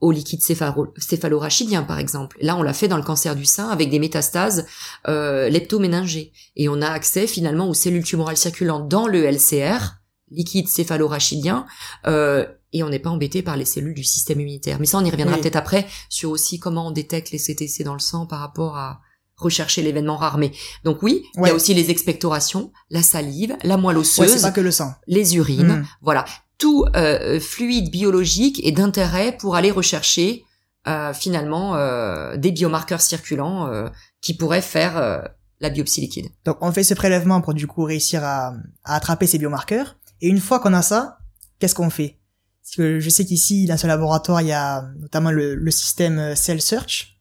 au 0.00 0.12
liquide 0.12 0.42
céphalorachidien 0.42 1.82
par 1.82 1.98
exemple. 1.98 2.36
Là, 2.42 2.54
on 2.56 2.62
l'a 2.62 2.74
fait 2.74 2.88
dans 2.88 2.98
le 2.98 3.02
cancer 3.02 3.34
du 3.34 3.46
sein 3.46 3.70
avec 3.70 3.88
des 3.88 3.98
métastases 3.98 4.66
euh, 5.08 5.48
leptoméningées 5.48 6.32
et 6.54 6.68
on 6.68 6.82
a 6.82 6.88
accès 6.88 7.26
finalement 7.26 7.68
aux 7.68 7.74
cellules 7.74 8.04
tumorales 8.04 8.36
circulantes 8.36 8.88
dans 8.88 9.06
le 9.08 9.24
LCR, 9.24 9.94
liquide 10.30 10.68
céphalorachidien, 10.68 11.64
euh, 12.06 12.46
et 12.76 12.82
on 12.82 12.88
n'est 12.88 12.98
pas 12.98 13.10
embêté 13.10 13.42
par 13.42 13.56
les 13.56 13.64
cellules 13.64 13.94
du 13.94 14.04
système 14.04 14.40
immunitaire. 14.40 14.78
Mais 14.80 14.86
ça, 14.86 14.98
on 14.98 15.04
y 15.04 15.10
reviendra 15.10 15.36
peut-être 15.38 15.56
après 15.56 15.86
sur 16.08 16.30
aussi 16.30 16.58
comment 16.58 16.88
on 16.88 16.90
détecte 16.90 17.30
les 17.30 17.38
CTC 17.38 17.84
dans 17.84 17.94
le 17.94 18.00
sang 18.00 18.26
par 18.26 18.40
rapport 18.40 18.76
à 18.76 19.00
rechercher 19.36 19.82
l'événement 19.82 20.16
rare. 20.16 20.38
Mais 20.38 20.52
donc 20.84 21.02
oui, 21.02 21.24
il 21.36 21.46
y 21.46 21.50
a 21.50 21.54
aussi 21.54 21.74
les 21.74 21.90
expectorations, 21.90 22.72
la 22.90 23.02
salive, 23.02 23.56
la 23.62 23.76
moelle 23.76 23.98
osseuse, 23.98 24.34
c'est 24.34 24.42
pas 24.42 24.50
que 24.50 24.60
le 24.60 24.70
sang, 24.70 24.94
les 25.06 25.36
urines, 25.36 25.80
hmm. 25.80 25.86
voilà 26.00 26.24
tout 26.58 26.86
euh, 26.96 27.40
fluide 27.40 27.90
biologique 27.90 28.64
est 28.64 28.72
d'intérêt 28.72 29.36
pour 29.36 29.56
aller 29.56 29.70
rechercher 29.70 30.44
euh, 30.88 31.12
finalement 31.12 31.76
euh, 31.76 32.36
des 32.36 32.52
biomarqueurs 32.52 33.00
circulants 33.00 33.70
qui 34.20 34.34
pourraient 34.34 34.62
faire 34.62 35.24
la 35.60 35.70
biopsie 35.70 36.00
liquide. 36.00 36.28
Donc 36.44 36.58
on 36.60 36.72
fait 36.72 36.82
ce 36.82 36.94
prélèvement 36.94 37.40
pour 37.40 37.54
du 37.54 37.66
coup 37.66 37.84
réussir 37.84 38.24
à, 38.24 38.54
à 38.84 38.94
attraper 38.94 39.26
ces 39.26 39.38
biomarqueurs. 39.38 39.96
Et 40.20 40.28
une 40.28 40.40
fois 40.40 40.60
qu'on 40.60 40.72
a 40.72 40.82
ça, 40.82 41.18
qu'est-ce 41.58 41.74
qu'on 41.74 41.90
fait? 41.90 42.18
Parce 42.66 42.76
que 42.76 43.00
je 43.00 43.10
sais 43.10 43.24
qu'ici 43.24 43.66
dans 43.66 43.76
ce 43.76 43.86
laboratoire 43.86 44.42
il 44.42 44.48
y 44.48 44.52
a 44.52 44.82
notamment 44.98 45.30
le, 45.30 45.54
le 45.54 45.70
système 45.70 46.34
Cell 46.34 46.60
Search. 46.60 47.14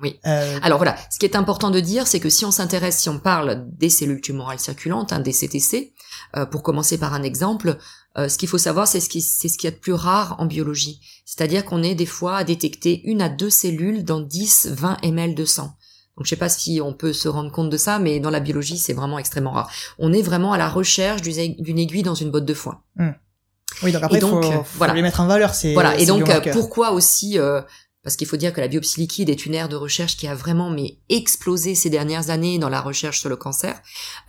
Oui. 0.00 0.18
Alors 0.24 0.78
voilà, 0.78 0.96
ce 1.10 1.18
qui 1.20 1.26
est 1.26 1.36
important 1.36 1.70
de 1.70 1.78
dire, 1.78 2.08
c'est 2.08 2.18
que 2.18 2.28
si 2.28 2.44
on 2.44 2.50
s'intéresse, 2.50 2.98
si 2.98 3.08
on 3.08 3.20
parle 3.20 3.68
des 3.70 3.88
cellules 3.88 4.20
tumorales 4.20 4.58
circulantes, 4.58 5.12
hein, 5.12 5.20
des 5.20 5.32
CTC, 5.32 5.92
pour 6.50 6.64
commencer 6.64 6.98
par 6.98 7.14
un 7.14 7.22
exemple, 7.22 7.78
euh, 8.18 8.28
ce 8.28 8.36
qu'il 8.36 8.48
faut 8.48 8.58
savoir, 8.58 8.86
c'est 8.86 9.00
ce 9.00 9.08
qui 9.08 9.22
c'est 9.22 9.48
ce 9.48 9.56
qu'il 9.56 9.68
y 9.68 9.72
a 9.72 9.76
de 9.76 9.80
plus 9.80 9.94
rare 9.94 10.36
en 10.38 10.46
biologie. 10.46 11.00
C'est-à-dire 11.24 11.64
qu'on 11.64 11.82
est 11.82 11.94
des 11.94 12.06
fois 12.06 12.36
à 12.36 12.44
détecter 12.44 13.02
une 13.04 13.22
à 13.22 13.28
deux 13.28 13.50
cellules 13.50 14.04
dans 14.04 14.20
10, 14.20 14.68
20 14.72 14.98
ml 15.02 15.34
de 15.34 15.44
sang. 15.44 15.76
Donc 16.16 16.26
je 16.26 16.30
sais 16.30 16.36
pas 16.36 16.50
si 16.50 16.80
on 16.82 16.92
peut 16.92 17.14
se 17.14 17.28
rendre 17.28 17.50
compte 17.50 17.70
de 17.70 17.76
ça, 17.78 17.98
mais 17.98 18.20
dans 18.20 18.30
la 18.30 18.40
biologie, 18.40 18.76
c'est 18.76 18.92
vraiment 18.92 19.18
extrêmement 19.18 19.52
rare. 19.52 19.70
On 19.98 20.12
est 20.12 20.20
vraiment 20.20 20.52
à 20.52 20.58
la 20.58 20.68
recherche 20.68 21.22
d'une 21.22 21.78
aiguille 21.78 22.02
dans 22.02 22.14
une 22.14 22.30
botte 22.30 22.44
de 22.44 22.54
foin. 22.54 22.82
Hmm. 22.96 23.12
Oui, 23.82 23.92
donc 23.92 24.02
après, 24.02 24.18
il 24.18 24.20
faut, 24.20 24.40
voilà. 24.76 24.94
les 24.94 25.02
mettre 25.02 25.20
en 25.20 25.26
valeur. 25.26 25.54
C'est 25.54 25.74
voilà. 25.74 25.98
Et 25.98 26.06
donc, 26.06 26.30
pourquoi 26.52 26.92
aussi 26.92 27.38
euh, 27.38 27.60
parce 28.02 28.16
qu'il 28.16 28.26
faut 28.26 28.36
dire 28.36 28.52
que 28.52 28.60
la 28.60 28.68
biopsie 28.68 29.00
liquide 29.00 29.30
est 29.30 29.46
une 29.46 29.54
aire 29.54 29.68
de 29.68 29.76
recherche 29.76 30.16
qui 30.16 30.26
a 30.26 30.34
vraiment 30.34 30.70
mais 30.70 30.98
explosé 31.08 31.74
ces 31.74 31.88
dernières 31.88 32.30
années 32.30 32.58
dans 32.58 32.68
la 32.68 32.80
recherche 32.80 33.20
sur 33.20 33.28
le 33.28 33.36
cancer. 33.36 33.80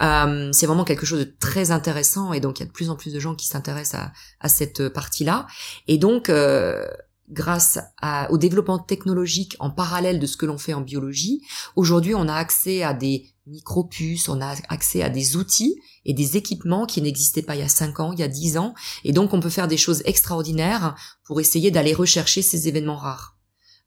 Euh, 0.01 0.51
c'est 0.53 0.67
vraiment 0.67 0.83
quelque 0.83 1.05
chose 1.05 1.19
de 1.19 1.35
très 1.39 1.71
intéressant 1.71 2.33
et 2.33 2.39
donc 2.39 2.59
il 2.59 2.61
y 2.61 2.65
a 2.65 2.67
de 2.67 2.71
plus 2.71 2.89
en 2.89 2.95
plus 2.95 3.13
de 3.13 3.19
gens 3.19 3.33
qui 3.35 3.47
s'intéressent 3.47 4.01
à, 4.01 4.11
à, 4.41 4.49
cette 4.49 4.89
partie-là. 4.89 5.47
Et 5.87 5.97
donc 5.97 6.29
euh, 6.29 6.85
grâce 7.29 7.79
à, 7.99 8.31
au 8.31 8.37
développement 8.37 8.77
technologique 8.77 9.55
en 9.59 9.71
parallèle 9.71 10.19
de 10.19 10.27
ce 10.27 10.37
que 10.37 10.45
l'on 10.45 10.59
fait 10.59 10.75
en 10.75 10.81
biologie, 10.81 11.41
aujourd'hui 11.75 12.13
on 12.13 12.27
a 12.27 12.35
accès 12.35 12.83
à 12.83 12.93
des 12.93 13.25
micropuces, 13.47 14.29
on 14.29 14.39
a 14.39 14.55
accès 14.69 15.01
à 15.01 15.09
des 15.09 15.35
outils 15.35 15.79
et 16.05 16.13
des 16.13 16.37
équipements 16.37 16.85
qui 16.85 17.01
n'existaient 17.01 17.41
pas 17.41 17.55
il 17.55 17.61
y 17.61 17.63
a 17.63 17.69
5 17.69 17.99
ans, 17.99 18.13
il 18.13 18.19
y 18.19 18.23
a 18.23 18.27
10 18.27 18.57
ans, 18.57 18.73
et 19.03 19.13
donc 19.13 19.33
on 19.33 19.39
peut 19.39 19.49
faire 19.49 19.67
des 19.67 19.77
choses 19.77 20.01
extraordinaires 20.05 20.95
pour 21.23 21.39
essayer 21.39 21.71
d'aller 21.71 21.93
rechercher 21.93 22.41
ces 22.41 22.67
événements 22.67 22.97
rares. 22.97 23.37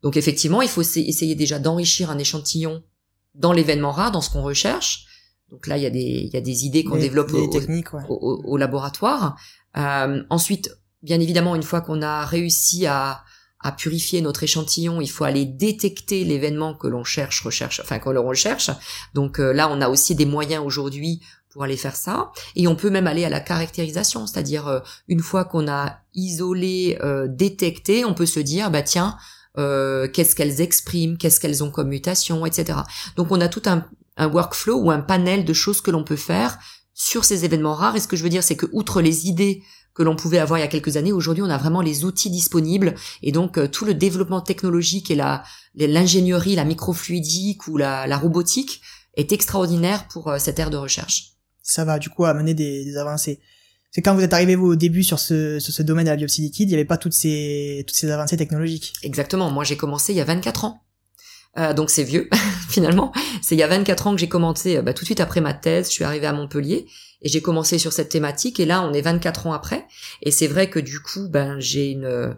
Donc 0.02 0.16
effectivement, 0.16 0.62
il 0.62 0.68
faut 0.68 0.82
essayer 0.82 1.34
déjà 1.34 1.58
d'enrichir 1.58 2.10
un 2.10 2.18
échantillon 2.18 2.82
dans 3.34 3.52
l'événement 3.52 3.90
rare, 3.90 4.12
dans 4.12 4.20
ce 4.20 4.30
qu'on 4.30 4.42
recherche. 4.42 5.06
Donc 5.50 5.66
là, 5.66 5.76
il 5.76 5.82
y 5.82 5.86
a 5.86 5.90
des, 5.90 6.00
il 6.00 6.32
y 6.32 6.36
a 6.36 6.40
des 6.40 6.64
idées 6.64 6.84
qu'on 6.84 6.96
développe 6.96 7.32
au, 8.08 8.56
laboratoire. 8.56 9.38
Euh, 9.76 10.22
ensuite, 10.30 10.70
bien 11.02 11.20
évidemment, 11.20 11.54
une 11.54 11.62
fois 11.62 11.80
qu'on 11.80 12.02
a 12.02 12.24
réussi 12.24 12.86
à, 12.86 13.22
à 13.60 13.72
purifier 13.72 14.20
notre 14.20 14.42
échantillon, 14.42 15.00
il 15.00 15.10
faut 15.10 15.24
aller 15.24 15.44
détecter 15.44 16.24
l'événement 16.24 16.74
que 16.74 16.88
l'on 16.88 17.04
cherche, 17.04 17.42
recherche, 17.42 17.80
enfin 17.80 17.98
que 17.98 18.10
l'on 18.10 18.26
recherche. 18.26 18.70
Donc 19.14 19.38
euh, 19.38 19.52
là, 19.52 19.68
on 19.70 19.80
a 19.80 19.88
aussi 19.88 20.14
des 20.14 20.26
moyens 20.26 20.64
aujourd'hui 20.64 21.20
pour 21.57 21.64
aller 21.64 21.78
faire 21.78 21.96
ça. 21.96 22.32
Et 22.54 22.68
on 22.68 22.76
peut 22.76 22.90
même 22.90 23.07
aller 23.07 23.24
à 23.24 23.30
la 23.30 23.40
caractérisation, 23.40 24.26
c'est-à-dire 24.26 24.68
euh, 24.68 24.80
une 25.09 25.20
fois 25.20 25.46
qu'on 25.46 25.66
a 25.68 26.00
isolé, 26.14 26.98
détecté, 27.28 28.04
on 28.04 28.14
peut 28.14 28.26
se 28.26 28.40
dire, 28.40 28.70
bah 28.70 28.82
tiens, 28.82 29.16
euh, 29.59 30.07
qu'est-ce 30.09 30.34
qu'elles 30.36 30.61
expriment, 30.61 31.16
qu'est-ce 31.16 31.40
qu'elles 31.40 31.64
ont 31.64 31.70
comme 31.70 31.88
mutation, 31.88 32.44
etc. 32.44 32.80
Donc 33.16 33.28
on 33.30 33.40
a 33.40 33.48
tout 33.48 33.62
un, 33.66 33.86
un 34.16 34.28
workflow 34.28 34.78
ou 34.78 34.90
un 34.90 35.00
panel 35.00 35.44
de 35.44 35.52
choses 35.52 35.80
que 35.80 35.90
l'on 35.90 36.04
peut 36.04 36.16
faire 36.16 36.59
sur 36.92 37.24
ces 37.24 37.44
événements 37.44 37.74
rares. 37.74 37.96
Et 37.96 38.00
ce 38.00 38.09
que 38.09 38.16
je 38.16 38.22
veux 38.22 38.28
dire, 38.28 38.42
c'est 38.42 38.57
que 38.57 38.66
outre 38.72 39.00
les 39.00 39.28
idées 39.28 39.62
que 39.94 40.02
l'on 40.02 40.14
pouvait 40.14 40.38
avoir 40.38 40.59
il 40.59 40.62
y 40.62 40.64
a 40.64 40.68
quelques 40.68 40.98
années, 40.98 41.12
aujourd'hui 41.12 41.42
on 41.42 41.48
a 41.48 41.57
vraiment 41.57 41.80
les 41.80 42.04
outils 42.04 42.28
disponibles 42.28 42.94
et 43.22 43.32
donc 43.32 43.57
euh, 43.57 43.66
tout 43.66 43.86
le 43.86 43.94
développement 43.94 44.42
technologique 44.42 45.11
et 45.11 45.14
la 45.14 45.42
l'ingénierie, 45.74 46.54
la 46.54 46.64
microfluidique 46.64 47.66
ou 47.66 47.78
la, 47.78 48.07
la 48.07 48.18
robotique 48.18 48.82
est 49.14 49.32
extraordinaire 49.32 50.07
pour 50.09 50.28
euh, 50.28 50.38
cette 50.38 50.59
ère 50.59 50.68
de 50.68 50.76
recherche. 50.76 51.36
Ça 51.66 51.84
va 51.84 51.98
du 51.98 52.08
coup 52.10 52.24
amener 52.24 52.54
des, 52.54 52.84
des 52.84 52.96
avancées 52.96 53.40
c'est 53.96 54.02
quand 54.02 54.14
vous 54.14 54.22
êtes 54.22 54.34
arrivé 54.34 54.56
vous 54.56 54.66
au 54.66 54.76
début 54.76 55.02
sur 55.02 55.18
ce, 55.18 55.58
sur 55.58 55.72
ce 55.72 55.82
domaine 55.82 56.04
de 56.04 56.10
la 56.10 56.16
biopsie 56.16 56.42
liquide, 56.42 56.68
il 56.68 56.72
n'y 56.72 56.74
avait 56.74 56.84
pas 56.84 56.98
toutes 56.98 57.14
ces, 57.14 57.82
toutes 57.86 57.96
ces 57.96 58.10
avancées 58.10 58.36
technologiques. 58.36 58.92
Exactement. 59.02 59.50
Moi, 59.50 59.64
j'ai 59.64 59.78
commencé 59.78 60.12
il 60.12 60.16
y 60.16 60.20
a 60.20 60.24
24 60.24 60.66
ans. 60.66 60.82
Euh, 61.56 61.72
donc 61.72 61.88
c'est 61.88 62.02
vieux 62.04 62.28
finalement. 62.68 63.10
C'est 63.40 63.54
il 63.54 63.58
y 63.58 63.62
a 63.62 63.68
24 63.68 64.08
ans 64.08 64.14
que 64.14 64.20
j'ai 64.20 64.28
commencé, 64.28 64.76
euh, 64.76 64.82
bah, 64.82 64.92
tout 64.92 65.04
de 65.04 65.06
suite 65.06 65.20
après 65.20 65.40
ma 65.40 65.54
thèse, 65.54 65.86
je 65.86 65.92
suis 65.92 66.04
arrivée 66.04 66.26
à 66.26 66.34
Montpellier 66.34 66.86
et 67.22 67.28
j'ai 67.30 67.40
commencé 67.40 67.78
sur 67.78 67.94
cette 67.94 68.10
thématique. 68.10 68.60
Et 68.60 68.66
là, 68.66 68.82
on 68.82 68.92
est 68.92 69.00
24 69.00 69.46
ans 69.46 69.54
après. 69.54 69.86
Et 70.20 70.30
c'est 70.30 70.46
vrai 70.46 70.68
que 70.68 70.78
du 70.78 71.00
coup, 71.00 71.30
ben 71.30 71.58
j'ai 71.58 71.90
une 71.90 72.36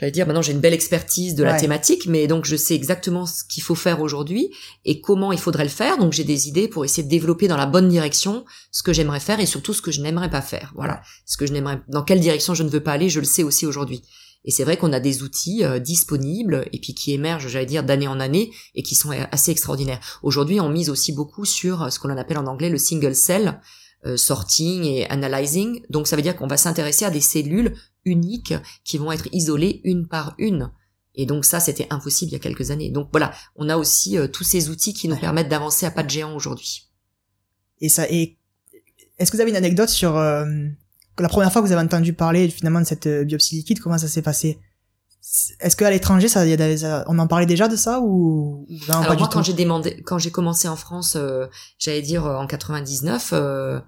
j'allais 0.00 0.12
dire 0.12 0.26
maintenant 0.26 0.40
j'ai 0.40 0.52
une 0.52 0.60
belle 0.60 0.72
expertise 0.72 1.34
de 1.34 1.44
la 1.44 1.58
thématique, 1.60 2.06
mais 2.06 2.26
donc 2.26 2.46
je 2.46 2.56
sais 2.56 2.74
exactement 2.74 3.26
ce 3.26 3.44
qu'il 3.44 3.62
faut 3.62 3.74
faire 3.74 4.00
aujourd'hui 4.00 4.50
et 4.86 5.02
comment 5.02 5.30
il 5.30 5.38
faudrait 5.38 5.64
le 5.64 5.70
faire. 5.70 5.98
Donc 5.98 6.14
j'ai 6.14 6.24
des 6.24 6.48
idées 6.48 6.68
pour 6.68 6.86
essayer 6.86 7.02
de 7.02 7.08
développer 7.08 7.48
dans 7.48 7.58
la 7.58 7.66
bonne 7.66 7.88
direction 7.88 8.46
ce 8.72 8.82
que 8.82 8.94
j'aimerais 8.94 9.20
faire 9.20 9.40
et 9.40 9.46
surtout 9.46 9.74
ce 9.74 9.82
que 9.82 9.92
je 9.92 10.00
n'aimerais 10.00 10.30
pas 10.30 10.40
faire. 10.40 10.72
Voilà, 10.74 11.02
ce 11.26 11.36
que 11.36 11.44
je 11.44 11.52
n'aimerais, 11.52 11.80
dans 11.88 12.02
quelle 12.02 12.20
direction 12.20 12.54
je 12.54 12.62
ne 12.62 12.70
veux 12.70 12.82
pas 12.82 12.92
aller, 12.92 13.10
je 13.10 13.20
le 13.20 13.26
sais 13.26 13.42
aussi 13.42 13.66
aujourd'hui. 13.66 14.02
Et 14.46 14.50
c'est 14.50 14.64
vrai 14.64 14.78
qu'on 14.78 14.94
a 14.94 15.00
des 15.00 15.22
outils 15.22 15.64
euh, 15.64 15.78
disponibles 15.78 16.64
et 16.72 16.80
puis 16.80 16.94
qui 16.94 17.12
émergent, 17.12 17.48
j'allais 17.48 17.66
dire, 17.66 17.82
d'année 17.82 18.08
en 18.08 18.20
année 18.20 18.50
et 18.74 18.82
qui 18.82 18.94
sont 18.94 19.10
assez 19.30 19.50
extraordinaires. 19.50 20.00
Aujourd'hui, 20.22 20.60
on 20.60 20.70
mise 20.70 20.88
aussi 20.88 21.12
beaucoup 21.12 21.44
sur 21.44 21.92
ce 21.92 21.98
qu'on 21.98 22.16
appelle 22.16 22.38
en 22.38 22.46
anglais 22.46 22.70
le 22.70 22.78
single 22.78 23.14
cell, 23.14 23.48
euh, 23.48 23.54
sorting 24.16 24.84
et 24.84 25.08
analyzing. 25.10 25.82
Donc 25.90 26.06
ça 26.06 26.16
veut 26.16 26.22
dire 26.22 26.36
qu'on 26.36 26.46
va 26.46 26.56
s'intéresser 26.56 27.04
à 27.04 27.10
des 27.10 27.20
cellules 27.20 27.74
uniques 28.04 28.54
qui 28.84 28.98
vont 28.98 29.12
être 29.12 29.28
isolées 29.32 29.80
une 29.84 30.06
par 30.06 30.34
une. 30.38 30.70
Et 31.14 31.26
donc 31.26 31.44
ça, 31.44 31.60
c'était 31.60 31.86
impossible 31.90 32.30
il 32.30 32.34
y 32.34 32.36
a 32.36 32.40
quelques 32.40 32.70
années. 32.70 32.90
Donc 32.90 33.08
voilà, 33.12 33.32
on 33.56 33.68
a 33.68 33.76
aussi 33.76 34.16
euh, 34.16 34.28
tous 34.28 34.44
ces 34.44 34.70
outils 34.70 34.94
qui 34.94 35.08
nous 35.08 35.16
permettent 35.16 35.48
d'avancer 35.48 35.86
à 35.86 35.90
pas 35.90 36.02
de 36.02 36.10
géant 36.10 36.34
aujourd'hui. 36.34 36.88
Et 37.80 37.88
ça, 37.88 38.08
et 38.08 38.38
est-ce 39.18 39.30
que 39.30 39.36
vous 39.36 39.40
avez 39.42 39.50
une 39.50 39.56
anecdote 39.56 39.88
sur 39.88 40.16
euh, 40.16 40.46
la 41.18 41.28
première 41.28 41.52
fois 41.52 41.62
que 41.62 41.66
vous 41.66 41.72
avez 41.72 41.82
entendu 41.82 42.12
parler 42.12 42.48
finalement 42.48 42.80
de 42.80 42.86
cette 42.86 43.08
biopsie 43.08 43.56
liquide? 43.56 43.80
Comment 43.80 43.98
ça 43.98 44.08
s'est 44.08 44.22
passé? 44.22 44.58
Est-ce 45.60 45.76
qu'à 45.76 45.90
l'étranger, 45.90 46.28
ça, 46.28 46.46
y 46.46 46.54
a, 46.54 47.04
on 47.06 47.18
en 47.18 47.26
parlait 47.26 47.46
déjà 47.46 47.68
de 47.68 47.76
ça 47.76 48.00
ou, 48.00 48.66
Alors 48.88 49.02
moi, 49.18 49.28
quand 49.30 49.42
j'ai 49.42 49.52
demandé, 49.52 50.02
quand 50.04 50.18
j'ai 50.18 50.30
commencé 50.30 50.66
en 50.66 50.76
France, 50.76 51.16
euh, 51.16 51.46
j'allais 51.78 52.02
dire 52.02 52.26
euh, 52.26 52.36
en 52.36 52.46
99, 52.46 53.30
euh, 53.32 53.80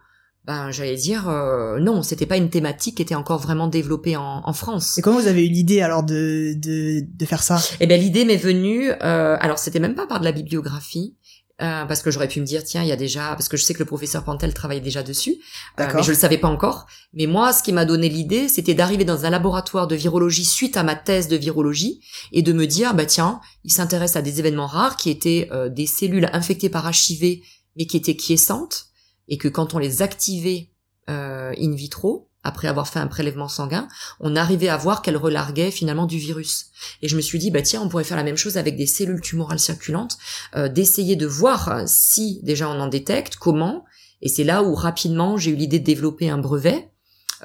ben 0.45 0.71
j'allais 0.71 0.97
dire 0.97 1.29
euh, 1.29 1.79
non, 1.81 2.03
c'était 2.03 2.27
pas 2.27 2.37
une 2.37 2.51
thématique 2.51 2.97
qui 2.97 3.03
était 3.03 3.15
encore 3.15 3.39
vraiment 3.39 3.67
développée 3.67 4.17
en, 4.17 4.43
en 4.45 4.53
France. 4.53 4.99
Et 4.99 5.03
comment 5.03 5.21
vous 5.21 5.27
avez 5.27 5.47
eu 5.47 5.49
l'idée 5.49 5.81
alors 5.81 6.03
de, 6.03 6.55
de, 6.57 7.01
de 7.03 7.27
faire 7.27 7.43
ça? 7.43 7.61
Eh 7.81 7.87
bien 7.87 7.97
l'idée 7.97 8.25
m'est 8.25 8.37
venue, 8.37 8.91
alors 8.91 9.59
c'était 9.59 9.81
même 9.81 9.95
pas 9.95 10.07
par 10.07 10.21
de 10.21 10.25
la 10.25 10.33
bibliographie, 10.33 11.17
euh, 11.61 11.85
parce 11.85 12.03
que 12.03 12.11
j'aurais 12.11 12.29
pu 12.29 12.41
me 12.41 12.47
dire 12.47 12.65
tiens 12.65 12.83
il 12.83 12.89
y 12.89 12.93
a 12.93 12.97
déjà 12.97 13.31
parce 13.31 13.49
que 13.49 13.57
je 13.57 13.63
sais 13.63 13.75
que 13.75 13.79
le 13.79 13.85
professeur 13.85 14.25
Pantel 14.25 14.55
travaillait 14.55 14.81
déjà 14.81 15.03
dessus 15.03 15.37
euh, 15.79 15.87
mais 15.95 16.03
je 16.03 16.11
le 16.11 16.17
savais 16.17 16.39
pas 16.39 16.49
encore. 16.49 16.87
Mais 17.13 17.27
moi 17.27 17.53
ce 17.53 17.63
qui 17.63 17.73
m'a 17.73 17.85
donné 17.85 18.09
l'idée 18.09 18.49
c'était 18.49 18.75
d'arriver 18.75 19.05
dans 19.05 19.27
un 19.27 19.31
laboratoire 19.31 19.87
de 19.87 19.95
virologie 19.95 20.47
suite 20.47 20.77
à 20.77 20.83
ma 20.83 20.97
thèse 20.97 21.29
de 21.29 21.37
virologie 21.37 22.01
et 22.33 22.43
de 22.43 22.53
me 22.53 22.67
dire 22.67 22.95
bah 22.95 23.05
tiens 23.05 23.41
il 23.65 23.71
s'intéresse 23.71 24.17
à 24.17 24.23
des 24.23 24.41
événements 24.41 24.67
rares 24.67 24.97
qui 24.97 25.11
étaient 25.11 25.49
euh, 25.53 25.69
des 25.69 25.87
cellules 25.87 26.29
infectées 26.33 26.71
par 26.71 26.91
HIV 26.91 27.43
mais 27.77 27.87
qui 27.87 27.99
étaient 27.99 28.17
quiescentes 28.17 28.87
et 29.29 29.37
que 29.37 29.49
quand 29.49 29.75
on 29.75 29.79
les 29.79 30.01
activait 30.03 30.71
in 31.09 31.75
vitro 31.75 32.32
après 32.45 32.69
avoir 32.69 32.89
fait 32.89 32.99
un 32.99 33.07
prélèvement 33.07 33.49
sanguin, 33.49 33.89
on 34.21 34.37
arrivait 34.37 34.69
à 34.69 34.77
voir 34.77 35.03
qu'elle 35.03 35.17
relarguait 35.17 35.71
finalement 35.71 36.07
du 36.07 36.19
virus. 36.19 36.67
Et 37.03 37.09
je 37.09 37.17
me 37.17 37.21
suis 37.21 37.39
dit, 37.39 37.51
bah 37.51 37.63
tiens, 37.63 37.83
on 37.83 37.89
pourrait 37.89 38.05
faire 38.05 38.17
la 38.17 38.23
même 38.23 38.37
chose 38.37 38.57
avec 38.57 38.77
des 38.77 38.87
cellules 38.87 39.21
tumorales 39.21 39.61
circulantes, 39.61 40.19
euh, 40.57 40.69
d'essayer 40.69 41.17
de 41.17 41.27
voir 41.27 41.83
si 41.87 42.41
déjà 42.43 42.69
on 42.69 42.81
en 42.81 42.89
détecte, 42.89 43.37
comment. 43.37 43.85
Et 44.21 44.29
c'est 44.29 44.45
là 44.45 44.63
où 44.63 44.75
rapidement 44.75 45.37
j'ai 45.37 45.51
eu 45.51 45.57
l'idée 45.57 45.79
de 45.79 45.85
développer 45.85 46.31
un 46.31 46.39
brevet 46.39 46.89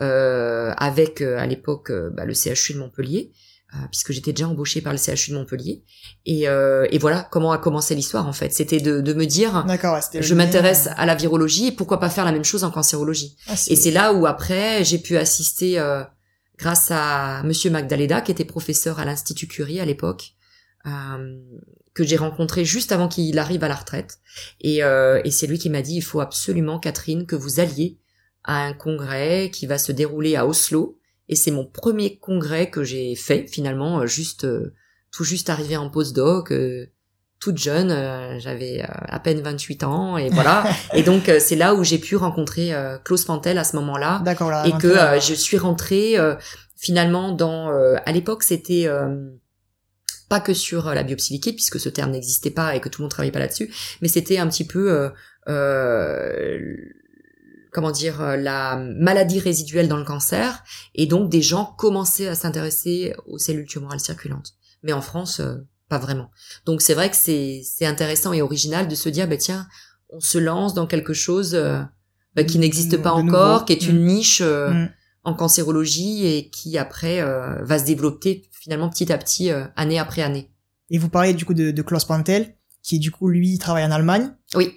euh, 0.01 0.73
avec 0.77 1.21
euh, 1.21 1.39
à 1.39 1.47
l'époque 1.47 1.91
bah, 2.13 2.25
le 2.25 2.33
CHU 2.33 2.73
de 2.73 2.79
Montpellier, 2.79 3.31
euh, 3.31 3.46
puisque 3.91 4.11
j'étais 4.11 4.33
déjà 4.33 4.47
embauchée 4.47 4.81
par 4.81 4.93
le 4.93 4.97
CHU 4.97 5.31
de 5.31 5.35
Montpellier. 5.35 5.83
Et, 6.25 6.47
euh, 6.47 6.87
et 6.89 6.97
voilà 6.97 7.27
comment 7.31 7.51
a 7.51 7.57
commencé 7.57 7.95
l'histoire 7.95 8.27
en 8.27 8.33
fait. 8.33 8.51
C'était 8.53 8.79
de, 8.79 9.01
de 9.01 9.13
me 9.13 9.25
dire, 9.25 9.65
je 10.21 10.33
m'intéresse 10.33 10.89
à 10.95 11.05
la 11.05 11.15
virologie 11.15 11.67
et 11.67 11.71
pourquoi 11.71 11.99
pas 11.99 12.09
faire 12.09 12.25
la 12.25 12.31
même 12.31 12.45
chose 12.45 12.63
en 12.63 12.71
cancérologie. 12.71 13.35
Ah, 13.47 13.53
et 13.67 13.75
c'est 13.75 13.91
là 13.91 14.13
où 14.13 14.25
après 14.25 14.83
j'ai 14.83 14.99
pu 14.99 15.17
assister, 15.17 15.79
euh, 15.79 16.03
grâce 16.57 16.89
à 16.91 17.43
Monsieur 17.43 17.69
Magdalena, 17.69 18.21
qui 18.21 18.31
était 18.31 18.45
professeur 18.45 18.99
à 18.99 19.05
l'Institut 19.05 19.47
Curie 19.47 19.79
à 19.79 19.85
l'époque, 19.85 20.33
euh, 20.85 21.39
que 21.93 22.03
j'ai 22.03 22.17
rencontré 22.17 22.65
juste 22.65 22.91
avant 22.91 23.07
qu'il 23.07 23.37
arrive 23.39 23.63
à 23.63 23.67
la 23.67 23.75
retraite. 23.75 24.19
Et, 24.61 24.83
euh, 24.83 25.21
et 25.23 25.31
c'est 25.31 25.47
lui 25.47 25.59
qui 25.59 25.69
m'a 25.69 25.81
dit, 25.81 25.95
il 25.95 26.01
faut 26.01 26.19
absolument, 26.19 26.79
Catherine, 26.79 27.25
que 27.25 27.35
vous 27.35 27.59
alliez 27.59 27.97
à 28.43 28.63
un 28.63 28.73
congrès 28.73 29.51
qui 29.51 29.65
va 29.65 29.77
se 29.77 29.91
dérouler 29.91 30.35
à 30.35 30.47
Oslo. 30.47 30.96
Et 31.29 31.35
c'est 31.35 31.51
mon 31.51 31.65
premier 31.65 32.17
congrès 32.17 32.69
que 32.69 32.83
j'ai 32.83 33.15
fait, 33.15 33.47
finalement, 33.47 34.05
juste 34.05 34.47
tout 35.11 35.23
juste 35.23 35.49
arrivé 35.49 35.77
en 35.77 35.89
postdoc. 35.89 36.51
Euh, 36.51 36.87
toute 37.39 37.57
jeune, 37.57 37.91
euh, 37.91 38.39
j'avais 38.39 38.81
euh, 38.81 38.87
à 38.87 39.19
peine 39.19 39.41
28 39.41 39.83
ans 39.83 40.17
et 40.17 40.29
voilà. 40.29 40.63
et 40.93 41.03
donc 41.03 41.29
euh, 41.29 41.39
c'est 41.39 41.55
là 41.55 41.75
où 41.75 41.83
j'ai 41.83 41.99
pu 41.99 42.15
rencontrer 42.15 42.73
Klaus 43.03 43.25
Pantel 43.25 43.57
à 43.57 43.63
ce 43.63 43.75
moment-là. 43.75 44.21
D'accord. 44.25 44.51
Et 44.65 44.71
que 44.71 44.95
je 45.19 45.33
suis 45.33 45.57
rentrée 45.57 46.15
finalement 46.75 47.31
dans. 47.31 47.69
à 47.69 48.11
l'époque, 48.11 48.43
c'était 48.43 48.87
pas 50.29 50.39
que 50.39 50.53
sur 50.53 50.93
la 50.93 51.03
biopsie 51.03 51.33
liquide 51.33 51.55
puisque 51.55 51.79
ce 51.79 51.89
terme 51.89 52.11
n'existait 52.11 52.51
pas 52.51 52.75
et 52.75 52.81
que 52.81 52.89
tout 52.89 53.01
le 53.01 53.03
monde 53.03 53.11
travaillait 53.11 53.31
pas 53.31 53.39
là-dessus, 53.39 53.73
mais 54.01 54.07
c'était 54.07 54.39
un 54.39 54.47
petit 54.47 54.65
peu 54.65 55.11
comment 57.71 57.91
dire 57.91 58.21
la 58.37 58.77
maladie 58.77 59.39
résiduelle 59.39 59.87
dans 59.87 59.97
le 59.97 60.05
cancer 60.05 60.63
et 60.95 61.05
donc 61.05 61.29
des 61.29 61.41
gens 61.41 61.73
commençaient 61.77 62.27
à 62.27 62.35
s'intéresser 62.35 63.13
aux 63.25 63.37
cellules 63.37 63.67
tumorales 63.67 63.99
circulantes. 63.99 64.53
Mais 64.83 64.93
en 64.93 65.01
France 65.01 65.41
pas 65.89 65.97
vraiment. 65.97 66.29
Donc 66.65 66.81
c'est 66.81 66.93
vrai 66.93 67.09
que 67.09 67.15
c'est 67.15 67.61
c'est 67.63 67.85
intéressant 67.85 68.33
et 68.33 68.41
original 68.41 68.87
de 68.87 68.95
se 68.95 69.09
dire 69.09 69.27
bah 69.27 69.37
tiens, 69.37 69.67
on 70.09 70.19
se 70.19 70.37
lance 70.37 70.73
dans 70.73 70.87
quelque 70.87 71.13
chose 71.13 71.55
euh, 71.55 71.79
bah, 72.35 72.43
qui 72.43 72.59
n'existe 72.59 72.97
pas 72.97 73.11
encore, 73.13 73.65
qui 73.65 73.73
est 73.73 73.87
une 73.87 74.01
mm. 74.01 74.05
niche 74.05 74.41
euh, 74.41 74.69
mm. 74.71 74.89
en 75.23 75.33
cancérologie 75.33 76.25
et 76.25 76.49
qui 76.49 76.77
après 76.77 77.21
euh, 77.21 77.63
va 77.63 77.79
se 77.79 77.85
développer 77.85 78.49
finalement 78.51 78.89
petit 78.89 79.11
à 79.11 79.17
petit 79.17 79.49
année 79.75 79.99
après 79.99 80.21
année. 80.21 80.51
Et 80.89 80.97
vous 80.97 81.09
parlez 81.09 81.33
du 81.33 81.45
coup 81.45 81.53
de, 81.53 81.71
de 81.71 81.81
Klaus 81.81 82.05
Pantel 82.05 82.55
qui 82.83 82.99
du 82.99 83.11
coup 83.11 83.29
lui 83.29 83.57
travaille 83.57 83.85
en 83.85 83.91
Allemagne. 83.91 84.31
Oui. 84.55 84.73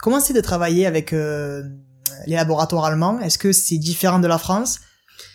comment 0.00 0.20
c'est 0.20 0.32
de 0.32 0.40
travailler 0.40 0.86
avec 0.86 1.14
les 2.26 2.36
laboratoires 2.36 2.84
allemands 2.84 3.20
Est-ce 3.20 3.38
que 3.38 3.52
c'est 3.52 3.78
différent 3.78 4.18
de 4.18 4.28
la 4.28 4.38
France? 4.38 4.80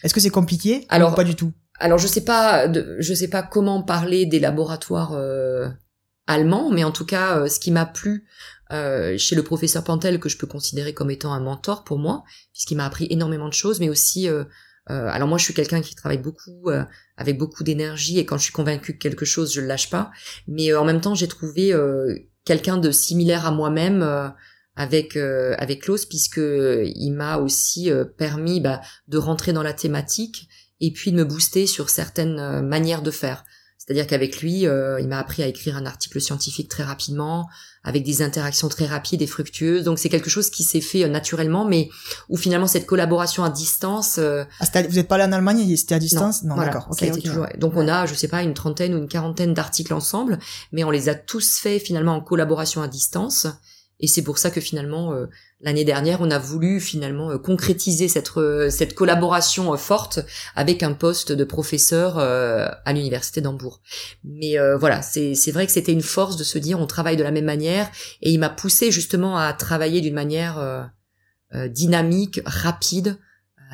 Est-ce 0.03 0.13
que 0.13 0.19
c'est 0.19 0.29
compliqué? 0.29 0.85
Alors 0.89 1.15
pas 1.15 1.23
du 1.23 1.35
tout? 1.35 1.51
alors 1.79 1.97
je 1.97 2.07
sais 2.07 2.23
pas, 2.23 2.71
je 2.71 3.13
sais 3.13 3.27
pas 3.27 3.43
comment 3.43 3.83
parler 3.83 4.25
des 4.25 4.39
laboratoires 4.39 5.13
euh, 5.13 5.69
allemands, 6.25 6.71
mais 6.71 6.83
en 6.83 6.91
tout 6.91 7.05
cas, 7.05 7.39
euh, 7.39 7.47
ce 7.47 7.59
qui 7.59 7.71
m'a 7.71 7.85
plu 7.85 8.27
euh, 8.71 9.17
chez 9.17 9.35
le 9.35 9.43
professeur 9.43 9.83
Pantel, 9.83 10.19
que 10.19 10.29
je 10.29 10.37
peux 10.37 10.47
considérer 10.47 10.93
comme 10.93 11.11
étant 11.11 11.33
un 11.33 11.39
mentor 11.39 11.83
pour 11.83 11.99
moi, 11.99 12.23
puisqu'il 12.53 12.75
m'a 12.75 12.85
appris 12.85 13.07
énormément 13.09 13.47
de 13.47 13.53
choses, 13.53 13.79
mais 13.79 13.89
aussi, 13.89 14.27
alors 14.87 15.27
moi 15.27 15.37
je 15.37 15.43
suis 15.43 15.53
quelqu'un 15.53 15.81
qui 15.81 15.95
travaille 15.95 16.17
beaucoup, 16.17 16.69
avec 17.17 17.37
beaucoup 17.37 17.63
d'énergie, 17.63 18.19
et 18.19 18.25
quand 18.25 18.37
je 18.37 18.43
suis 18.43 18.53
convaincu 18.53 18.93
de 18.93 18.97
quelque 18.97 19.25
chose, 19.25 19.53
je 19.53 19.61
le 19.61 19.67
lâche 19.67 19.89
pas. 19.89 20.11
Mais 20.47 20.73
en 20.73 20.83
même 20.83 21.01
temps, 21.01 21.15
j'ai 21.15 21.27
trouvé 21.27 21.73
quelqu'un 22.43 22.77
de 22.77 22.91
similaire 22.91 23.45
à 23.45 23.51
moi-même. 23.51 24.33
Avec 24.77 25.17
avec 25.17 25.81
Klaus 25.81 26.05
puisque 26.05 26.39
il 26.39 27.11
m'a 27.11 27.37
aussi 27.37 27.89
permis 28.17 28.61
bah, 28.61 28.81
de 29.09 29.17
rentrer 29.17 29.51
dans 29.51 29.63
la 29.63 29.73
thématique 29.73 30.47
et 30.79 30.91
puis 30.91 31.11
de 31.11 31.17
me 31.17 31.25
booster 31.25 31.67
sur 31.67 31.89
certaines 31.89 32.39
euh, 32.39 32.61
manières 32.61 33.01
de 33.01 33.11
faire. 33.11 33.43
C'est-à-dire 33.77 34.05
qu'avec 34.05 34.41
lui, 34.41 34.67
euh, 34.67 34.99
il 34.99 35.07
m'a 35.07 35.17
appris 35.17 35.43
à 35.43 35.47
écrire 35.47 35.77
un 35.77 35.85
article 35.85 36.19
scientifique 36.19 36.67
très 36.67 36.83
rapidement, 36.83 37.47
avec 37.85 38.03
des 38.03 38.21
interactions 38.21 38.67
très 38.67 38.85
rapides 38.85 39.21
et 39.21 39.27
fructueuses. 39.27 39.85
Donc 39.85 39.97
c'est 39.97 40.09
quelque 40.09 40.29
chose 40.29 40.49
qui 40.49 40.63
s'est 40.63 40.81
fait 40.81 41.05
euh, 41.05 41.07
naturellement, 41.07 41.63
mais 41.63 41.89
où 42.27 42.35
finalement 42.35 42.67
cette 42.67 42.85
collaboration 42.85 43.45
à 43.45 43.49
distance. 43.49 44.19
Ah, 44.19 44.81
vous 44.89 44.95
n'êtes 44.95 45.07
pas 45.07 45.15
allé 45.15 45.23
en 45.23 45.31
Allemagne, 45.31 45.75
c'était 45.77 45.95
à 45.95 45.99
distance? 45.99 46.43
Non, 46.43 46.57
d'accord. 46.57 46.89
Donc 47.57 47.73
on 47.75 47.87
a, 47.87 48.05
je 48.05 48.13
sais 48.13 48.27
pas, 48.27 48.43
une 48.43 48.53
trentaine 48.53 48.93
ou 48.93 48.97
une 48.97 49.07
quarantaine 49.07 49.53
d'articles 49.53 49.93
ensemble, 49.93 50.37
mais 50.73 50.83
on 50.83 50.91
les 50.91 51.07
a 51.07 51.15
tous 51.15 51.57
faits 51.57 51.81
finalement 51.81 52.15
en 52.15 52.21
collaboration 52.21 52.81
à 52.81 52.89
distance. 52.89 53.47
Et 53.99 54.07
c'est 54.07 54.21
pour 54.21 54.37
ça 54.37 54.51
que 54.51 54.61
finalement 54.61 55.13
euh, 55.13 55.25
l'année 55.59 55.83
dernière, 55.83 56.21
on 56.21 56.29
a 56.29 56.37
voulu 56.37 56.79
finalement 56.79 57.31
euh, 57.31 57.37
concrétiser 57.37 58.07
cette 58.07 58.37
euh, 58.37 58.69
cette 58.69 58.93
collaboration 58.93 59.75
forte 59.75 60.19
avec 60.55 60.83
un 60.83 60.93
poste 60.93 61.31
de 61.31 61.43
professeur 61.43 62.19
à 62.19 62.93
l'université 62.93 63.41
d'Hambourg. 63.41 63.81
Mais 64.23 64.55
voilà, 64.79 65.01
c'est 65.01 65.35
c'est 65.35 65.51
vrai 65.51 65.65
que 65.65 65.71
c'était 65.71 65.91
une 65.91 66.01
force 66.01 66.37
de 66.37 66.43
se 66.43 66.57
dire 66.57 66.79
on 66.79 66.87
travaille 66.87 67.17
de 67.17 67.23
la 67.23 67.31
même 67.31 67.45
manière 67.45 67.89
et 68.21 68.31
il 68.31 68.39
m'a 68.39 68.49
poussé 68.49 68.91
justement 68.91 69.37
à 69.37 69.53
travailler 69.53 70.01
d'une 70.01 70.13
manière 70.13 70.91
dynamique, 71.53 72.41
rapide 72.45 73.17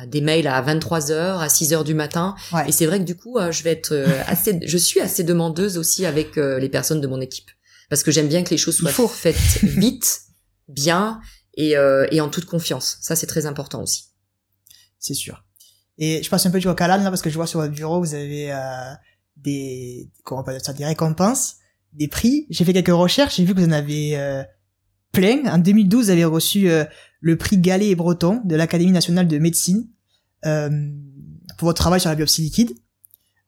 des 0.06 0.20
mails 0.20 0.46
à 0.46 0.60
23 0.60 1.12
heures, 1.12 1.40
à 1.40 1.48
6 1.48 1.72
heures 1.72 1.84
du 1.84 1.94
matin. 1.94 2.34
Et 2.66 2.72
c'est 2.72 2.86
vrai 2.86 2.98
que 2.98 3.04
du 3.04 3.16
coup, 3.16 3.38
je 3.50 3.62
vais 3.62 3.72
être 3.72 3.94
assez, 4.26 4.58
je 4.64 4.78
suis 4.78 5.00
assez 5.00 5.24
demandeuse 5.24 5.78
aussi 5.78 6.06
avec 6.06 6.36
les 6.36 6.68
personnes 6.68 7.00
de 7.00 7.06
mon 7.06 7.20
équipe 7.20 7.50
parce 7.90 8.02
que 8.02 8.10
j'aime 8.10 8.28
bien 8.28 8.42
que 8.42 8.50
les 8.50 8.58
choses 8.58 8.76
soient 8.76 9.08
faites 9.08 9.36
vite, 9.62 10.22
bien 10.68 11.20
et, 11.56 11.76
euh, 11.76 12.06
et 12.10 12.20
en 12.20 12.28
toute 12.28 12.46
confiance. 12.46 12.98
Ça, 13.00 13.16
c'est 13.16 13.26
très 13.26 13.46
important 13.46 13.82
aussi. 13.82 14.06
C'est 14.98 15.14
sûr. 15.14 15.44
Et 15.98 16.22
je 16.22 16.30
passe 16.30 16.44
un 16.46 16.50
peu 16.50 16.58
du 16.58 16.68
à 16.68 16.74
là 16.74 16.98
parce 16.98 17.22
que 17.22 17.30
je 17.30 17.36
vois 17.36 17.46
sur 17.46 17.60
votre 17.60 17.72
bureau 17.72 18.00
vous 18.00 18.14
avez 18.14 18.52
euh, 18.52 18.94
des 19.36 20.10
comment 20.24 20.40
on 20.40 20.44
peut 20.44 20.52
dire 20.52 20.64
ça 20.64 20.72
des 20.72 20.84
récompenses, 20.84 21.56
des 21.92 22.08
prix. 22.08 22.46
J'ai 22.50 22.64
fait 22.64 22.72
quelques 22.72 22.88
recherches, 22.88 23.36
j'ai 23.36 23.44
vu 23.44 23.54
que 23.54 23.60
vous 23.60 23.66
en 23.66 23.72
avez 23.72 24.18
euh, 24.18 24.42
plein. 25.12 25.44
En 25.46 25.58
2012, 25.58 26.06
vous 26.06 26.10
avez 26.10 26.24
reçu 26.24 26.68
euh, 26.68 26.84
le 27.20 27.36
prix 27.36 27.58
Gallet 27.58 27.88
et 27.88 27.94
Breton 27.94 28.40
de 28.44 28.56
l'Académie 28.56 28.92
nationale 28.92 29.28
de 29.28 29.38
médecine 29.38 29.88
euh, 30.44 30.70
pour 31.58 31.66
votre 31.66 31.80
travail 31.80 32.00
sur 32.00 32.10
la 32.10 32.16
biopsie 32.16 32.42
liquide 32.42 32.72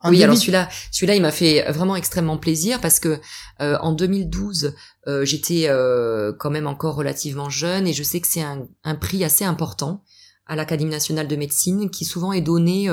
oui, 0.04 0.22
alors 0.22 0.36
celui-là, 0.36 0.68
celui-là, 0.92 1.14
il 1.16 1.22
m'a 1.22 1.32
fait 1.32 1.70
vraiment 1.72 1.96
extrêmement 1.96 2.36
plaisir 2.36 2.80
parce 2.80 3.00
que 3.00 3.20
euh, 3.60 3.78
en 3.80 3.92
2012, 3.92 4.74
euh, 5.06 5.24
j'étais 5.24 5.66
euh, 5.68 6.32
quand 6.38 6.50
même 6.50 6.66
encore 6.66 6.96
relativement 6.96 7.48
jeune 7.48 7.86
et 7.86 7.92
je 7.92 8.02
sais 8.02 8.20
que 8.20 8.26
c'est 8.26 8.42
un, 8.42 8.66
un, 8.84 8.94
prix 8.94 9.24
assez 9.24 9.44
important 9.44 10.02
à 10.46 10.54
l'Académie 10.54 10.90
nationale 10.90 11.28
de 11.28 11.36
médecine 11.36 11.90
qui 11.90 12.04
souvent 12.04 12.32
est 12.32 12.40
donné, 12.40 12.88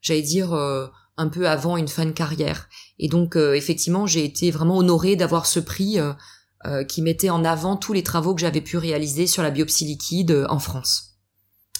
j'allais 0.00 0.22
dire, 0.22 0.52
un 0.52 1.28
peu 1.28 1.48
avant 1.48 1.76
une 1.76 1.86
fin 1.86 2.04
de 2.04 2.10
carrière. 2.10 2.68
Et 2.98 3.06
donc, 3.06 3.36
effectivement, 3.36 4.04
j'ai 4.04 4.24
été 4.24 4.50
vraiment 4.50 4.78
honorée 4.78 5.14
d'avoir 5.14 5.46
ce 5.46 5.60
prix 5.60 5.98
qui 6.88 7.02
mettait 7.02 7.30
en 7.30 7.44
avant 7.44 7.76
tous 7.76 7.92
les 7.92 8.02
travaux 8.02 8.34
que 8.34 8.40
j'avais 8.40 8.62
pu 8.62 8.78
réaliser 8.78 9.28
sur 9.28 9.44
la 9.44 9.52
biopsie 9.52 9.84
liquide 9.84 10.44
en 10.48 10.58
France. 10.58 11.20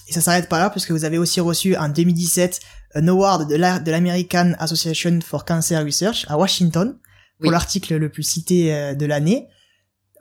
Et 0.07 0.13
ça 0.13 0.21
s'arrête 0.21 0.47
pas 0.47 0.57
là, 0.57 0.69
puisque 0.69 0.91
vous 0.91 1.03
avez 1.03 1.17
aussi 1.17 1.41
reçu 1.41 1.75
en 1.75 1.89
2017 1.89 2.61
un 2.95 3.07
award 3.07 3.49
de 3.49 3.55
l'American 3.91 4.53
Association 4.59 5.19
for 5.25 5.45
Cancer 5.45 5.83
Research 5.83 6.25
à 6.27 6.37
Washington 6.37 6.95
pour 7.41 7.51
l'article 7.51 7.95
le 7.95 8.09
plus 8.09 8.23
cité 8.23 8.73
euh, 8.73 8.93
de 8.93 9.05
l'année. 9.05 9.47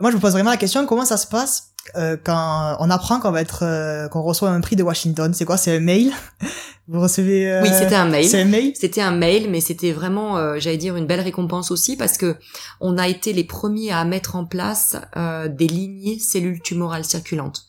Moi, 0.00 0.10
je 0.10 0.16
vous 0.16 0.20
pose 0.20 0.32
vraiment 0.32 0.50
la 0.50 0.56
question 0.56 0.86
comment 0.86 1.04
ça 1.04 1.16
se 1.16 1.26
passe 1.26 1.72
euh, 1.96 2.16
quand 2.22 2.76
on 2.78 2.90
apprend 2.90 3.18
qu'on 3.18 3.32
va 3.32 3.40
être 3.40 3.64
euh, 3.64 4.08
qu'on 4.08 4.22
reçoit 4.22 4.50
un 4.50 4.60
prix 4.60 4.76
de 4.76 4.82
Washington? 4.82 5.34
C'est 5.34 5.44
quoi? 5.44 5.56
C'est 5.56 5.76
un 5.76 5.80
mail? 5.80 6.12
Vous 6.86 7.00
recevez 7.00 7.60
Oui, 7.62 7.68
c'était 7.70 7.96
un 7.96 8.06
mail. 8.06 8.26
C'est 8.26 8.40
un 8.40 8.46
mail? 8.46 8.72
C'était 8.74 9.02
un 9.02 9.10
mail, 9.10 9.50
mais 9.50 9.60
c'était 9.60 9.92
vraiment, 9.92 10.58
j'allais 10.58 10.78
dire, 10.78 10.96
une 10.96 11.06
belle 11.06 11.20
récompense 11.20 11.70
aussi 11.70 11.98
parce 11.98 12.16
que 12.16 12.36
on 12.80 12.96
a 12.96 13.08
été 13.08 13.34
les 13.34 13.44
premiers 13.44 13.92
à 13.92 14.06
mettre 14.06 14.36
en 14.36 14.46
place 14.46 14.96
des 15.14 15.66
lignées 15.66 16.18
cellules 16.18 16.62
tumorales 16.62 17.04
circulantes. 17.04 17.67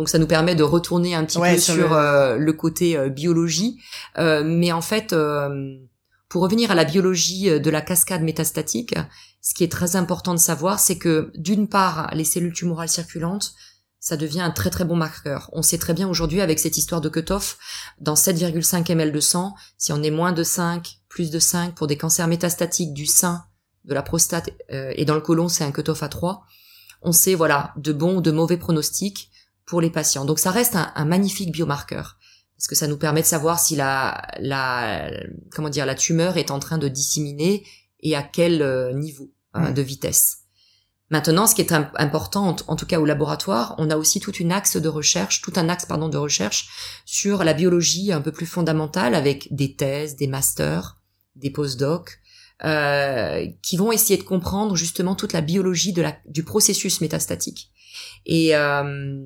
Donc 0.00 0.08
ça 0.08 0.16
nous 0.16 0.26
permet 0.26 0.54
de 0.54 0.62
retourner 0.62 1.14
un 1.14 1.26
petit 1.26 1.38
peu 1.38 1.58
sur, 1.58 1.92
euh, 1.92 2.38
le... 2.38 2.52
côté 2.54 2.96
euh, 2.96 3.10
biologie. 3.10 3.78
Euh, 4.16 4.42
mais 4.42 4.72
en 4.72 4.80
fait, 4.80 5.14
pour 6.30 6.40
revenir 6.40 6.70
à 6.70 6.74
la 6.74 6.86
biologie 6.86 7.60
de 7.60 7.70
la 7.70 7.82
cascade 7.82 8.22
métastatique, 8.22 8.94
ce 9.42 9.52
qui 9.52 9.62
est 9.62 9.70
très 9.70 9.96
important 9.96 10.32
de 10.32 10.38
savoir, 10.38 10.80
c'est 10.80 10.96
que 10.96 11.30
d'une 11.34 11.68
part, 11.68 12.10
les 12.14 12.24
cellules 12.24 12.54
tumorales 12.54 12.88
circulantes, 12.88 13.52
ça 13.98 14.16
devient 14.16 14.40
un 14.40 14.50
très 14.50 14.70
très 14.70 14.86
bon 14.86 14.96
marqueur. 14.96 15.50
On 15.52 15.60
sait 15.60 15.76
très 15.76 15.92
bien 15.92 16.08
aujourd'hui 16.08 16.40
avec 16.40 16.60
cette 16.60 16.78
histoire 16.78 17.02
de 17.02 17.10
cutoff, 17.10 17.58
dans 18.00 18.14
7,5 18.14 18.90
ml 18.90 19.12
de 19.12 19.20
sang, 19.20 19.54
si 19.76 19.92
on 19.92 20.02
est 20.02 20.10
moins 20.10 20.32
de 20.32 20.42
5, 20.42 20.96
plus 21.10 21.30
de 21.30 21.38
5 21.38 21.74
pour 21.74 21.88
des 21.88 21.98
cancers 21.98 22.26
métastatiques 22.26 22.94
du 22.94 23.04
sein, 23.04 23.44
de 23.84 23.92
la 23.92 24.02
prostate 24.02 24.48
et 24.70 25.04
dans 25.04 25.14
le 25.14 25.20
côlon, 25.20 25.50
c'est 25.50 25.64
un 25.64 25.72
cutoff 25.72 26.02
à 26.02 26.08
3. 26.08 26.42
On 27.02 27.12
sait 27.12 27.34
voilà 27.34 27.74
de 27.76 27.92
bons 27.92 28.16
ou 28.16 28.20
de 28.22 28.30
mauvais 28.30 28.56
pronostics 28.56 29.29
pour 29.70 29.80
les 29.80 29.90
patients. 29.90 30.24
Donc 30.24 30.40
ça 30.40 30.50
reste 30.50 30.76
un, 30.76 31.04
magnifique 31.04 31.52
biomarqueur 31.52 32.18
parce 32.56 32.66
que 32.66 32.74
ça 32.74 32.88
nous 32.88 32.98
permet 32.98 33.22
de 33.22 33.26
savoir 33.26 33.60
si 33.60 33.76
la, 33.76 34.20
la, 34.40 35.10
comment 35.52 35.70
dire, 35.70 35.86
la 35.86 35.94
tumeur 35.94 36.36
est 36.36 36.50
en 36.50 36.58
train 36.58 36.76
de 36.76 36.88
disséminer 36.88 37.64
et 38.00 38.16
à 38.16 38.22
quel 38.22 38.62
euh, 38.62 38.92
niveau 38.92 39.32
hein, 39.54 39.70
de 39.70 39.80
vitesse. 39.80 40.38
Maintenant, 41.08 41.46
ce 41.46 41.54
qui 41.54 41.60
est 41.60 41.72
important, 41.72 42.56
en, 42.66 42.76
tout 42.76 42.86
cas 42.86 42.98
au 42.98 43.04
laboratoire, 43.04 43.74
on 43.78 43.90
a 43.90 43.96
aussi 43.96 44.20
toute 44.20 44.40
une 44.40 44.52
axe 44.52 44.76
de 44.76 44.88
recherche, 44.88 45.40
tout 45.40 45.52
un 45.56 45.68
axe 45.68 45.86
pardon 45.86 46.08
de 46.08 46.18
recherche 46.18 46.68
sur 47.04 47.42
la 47.44 47.54
biologie 47.54 48.12
un 48.12 48.20
peu 48.20 48.32
plus 48.32 48.46
fondamentale 48.46 49.14
avec 49.14 49.48
des 49.52 49.74
thèses, 49.74 50.16
des 50.16 50.26
masters, 50.26 50.98
des 51.36 51.50
postdocs, 51.50 52.18
euh, 52.64 53.46
qui 53.62 53.76
vont 53.76 53.90
essayer 53.90 54.18
de 54.18 54.24
comprendre 54.24 54.76
justement 54.76 55.14
toute 55.14 55.32
la 55.32 55.40
biologie 55.40 55.92
de 55.92 56.02
la, 56.02 56.16
du 56.26 56.44
processus 56.44 57.00
métastatique. 57.00 57.70
Et 58.26 58.54
euh, 58.54 59.24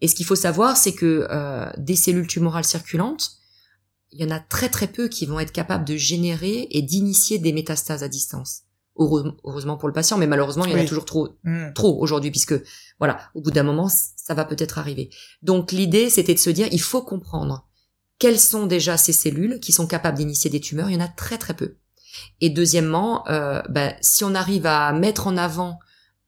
et 0.00 0.08
ce 0.08 0.14
qu'il 0.14 0.26
faut 0.26 0.36
savoir, 0.36 0.76
c'est 0.76 0.92
que 0.92 1.26
euh, 1.30 1.70
des 1.76 1.96
cellules 1.96 2.26
tumorales 2.26 2.64
circulantes, 2.64 3.32
il 4.12 4.20
y 4.20 4.24
en 4.24 4.30
a 4.30 4.40
très 4.40 4.68
très 4.68 4.86
peu 4.86 5.08
qui 5.08 5.26
vont 5.26 5.38
être 5.38 5.52
capables 5.52 5.84
de 5.84 5.96
générer 5.96 6.66
et 6.70 6.82
d'initier 6.82 7.38
des 7.38 7.52
métastases 7.52 8.02
à 8.02 8.08
distance. 8.08 8.62
Heureusement 8.96 9.76
pour 9.76 9.88
le 9.88 9.94
patient, 9.94 10.18
mais 10.18 10.26
malheureusement, 10.26 10.64
il 10.64 10.72
y 10.72 10.74
en 10.74 10.78
a 10.78 10.84
toujours 10.84 11.06
trop, 11.06 11.28
hmm. 11.44 11.72
trop 11.74 11.98
aujourd'hui, 12.00 12.30
puisque 12.30 12.54
voilà, 12.98 13.20
au 13.34 13.40
bout 13.40 13.50
d'un 13.50 13.62
moment, 13.62 13.88
ça 13.88 14.34
va 14.34 14.44
peut-être 14.44 14.78
arriver. 14.78 15.10
Donc 15.42 15.72
l'idée, 15.72 16.10
c'était 16.10 16.34
de 16.34 16.38
se 16.38 16.50
dire, 16.50 16.68
il 16.70 16.80
faut 16.80 17.02
comprendre 17.02 17.66
quelles 18.18 18.40
sont 18.40 18.66
déjà 18.66 18.96
ces 18.96 19.14
cellules 19.14 19.60
qui 19.60 19.72
sont 19.72 19.86
capables 19.86 20.18
d'initier 20.18 20.50
des 20.50 20.60
tumeurs. 20.60 20.90
Il 20.90 20.94
y 20.94 20.96
en 20.96 21.04
a 21.04 21.08
très 21.08 21.38
très 21.38 21.54
peu. 21.54 21.76
Et 22.40 22.50
deuxièmement, 22.50 23.26
euh, 23.28 23.62
ben, 23.70 23.94
si 24.02 24.24
on 24.24 24.34
arrive 24.34 24.66
à 24.66 24.92
mettre 24.92 25.26
en 25.26 25.36
avant 25.36 25.78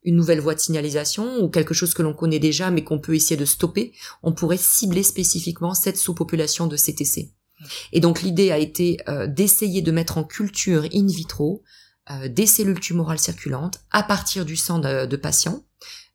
une 0.05 0.17
nouvelle 0.17 0.41
voie 0.41 0.55
de 0.55 0.61
signalisation 0.61 1.43
ou 1.43 1.49
quelque 1.49 1.75
chose 1.75 1.95
que 1.95 2.03
l'on 2.03 2.15
connaît 2.15 2.39
déjà 2.39 2.71
mais 2.71 2.85
qu'on 2.85 2.99
peut 2.99 3.15
essayer 3.15 3.37
de 3.37 3.45
stopper, 3.45 3.93
on 4.23 4.33
pourrait 4.33 4.57
cibler 4.57 5.03
spécifiquement 5.03 5.75
cette 5.75 5.97
sous-population 5.97 6.67
de 6.67 6.77
CTC. 6.77 7.33
Et 7.93 8.01
donc 8.01 8.23
l'idée 8.23 8.51
a 8.51 8.59
été 8.59 8.99
euh, 9.09 9.27
d'essayer 9.27 9.83
de 9.83 9.93
mettre 9.93 10.19
en 10.19 10.25
culture 10.25 10.85
in 10.93 11.07
vitro 11.07 11.63
euh, 12.11 12.29
des 12.29 12.47
cellules 12.47 12.81
tumorales 12.81 13.19
circulantes 13.19 13.81
à 13.91 14.03
partir 14.03 14.45
du 14.45 14.57
sang 14.57 14.79
de, 14.79 15.17
patients. 15.17 15.63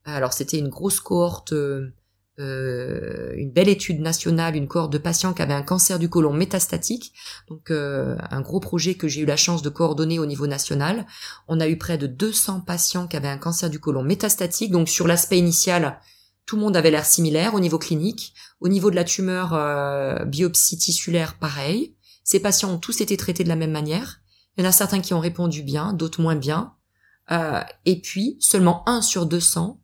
Alors 0.03 0.33
c'était 0.33 0.59
une 0.59 0.69
grosse 0.69 0.99
cohorte, 0.99 1.53
euh, 1.53 1.93
une 2.39 3.51
belle 3.51 3.69
étude 3.69 3.99
nationale, 3.99 4.55
une 4.55 4.67
cohorte 4.67 4.93
de 4.93 4.97
patients 4.97 5.33
qui 5.33 5.41
avaient 5.41 5.53
un 5.53 5.63
cancer 5.63 5.97
du 5.97 6.07
côlon 6.07 6.33
métastatique, 6.33 7.13
donc 7.49 7.71
un 7.71 8.41
gros 8.41 8.59
projet 8.59 8.93
que 8.93 9.07
j'ai 9.07 9.21
eu 9.21 9.25
la 9.25 9.37
chance 9.37 9.63
de 9.63 9.69
coordonner 9.69 10.19
au 10.19 10.25
niveau 10.25 10.45
national. 10.45 11.07
On 11.47 11.59
a 11.59 11.67
eu 11.67 11.77
près 11.77 11.97
de 11.97 12.05
200 12.05 12.61
patients 12.61 13.07
qui 13.07 13.17
avaient 13.17 13.27
un 13.27 13.39
cancer 13.39 13.69
du 13.69 13.79
côlon 13.79 14.03
métastatique, 14.03 14.71
donc 14.71 14.87
sur 14.87 15.07
l'aspect 15.07 15.39
initial, 15.39 15.99
tout 16.47 16.55
le 16.55 16.61
monde 16.61 16.77
avait 16.77 16.91
l'air 16.91 17.05
similaire 17.05 17.53
au 17.53 17.59
niveau 17.59 17.77
clinique. 17.77 18.33
Au 18.61 18.69
niveau 18.69 18.89
de 18.89 18.95
la 18.95 19.03
tumeur 19.03 19.53
euh, 19.53 20.23
biopsie 20.25 20.77
tissulaire, 20.77 21.37
pareil. 21.37 21.95
Ces 22.23 22.39
patients 22.39 22.71
ont 22.71 22.79
tous 22.79 23.01
été 23.01 23.17
traités 23.17 23.43
de 23.43 23.49
la 23.49 23.55
même 23.55 23.71
manière. 23.71 24.21
Il 24.57 24.63
y 24.63 24.65
en 24.65 24.69
a 24.69 24.71
certains 24.71 25.01
qui 25.01 25.13
ont 25.13 25.19
répondu 25.19 25.61
bien, 25.61 25.93
d'autres 25.93 26.21
moins 26.21 26.35
bien. 26.35 26.73
Euh, 27.31 27.61
et 27.85 28.01
puis, 28.01 28.37
seulement 28.39 28.87
un 28.87 29.01
sur 29.01 29.25
200, 29.25 29.79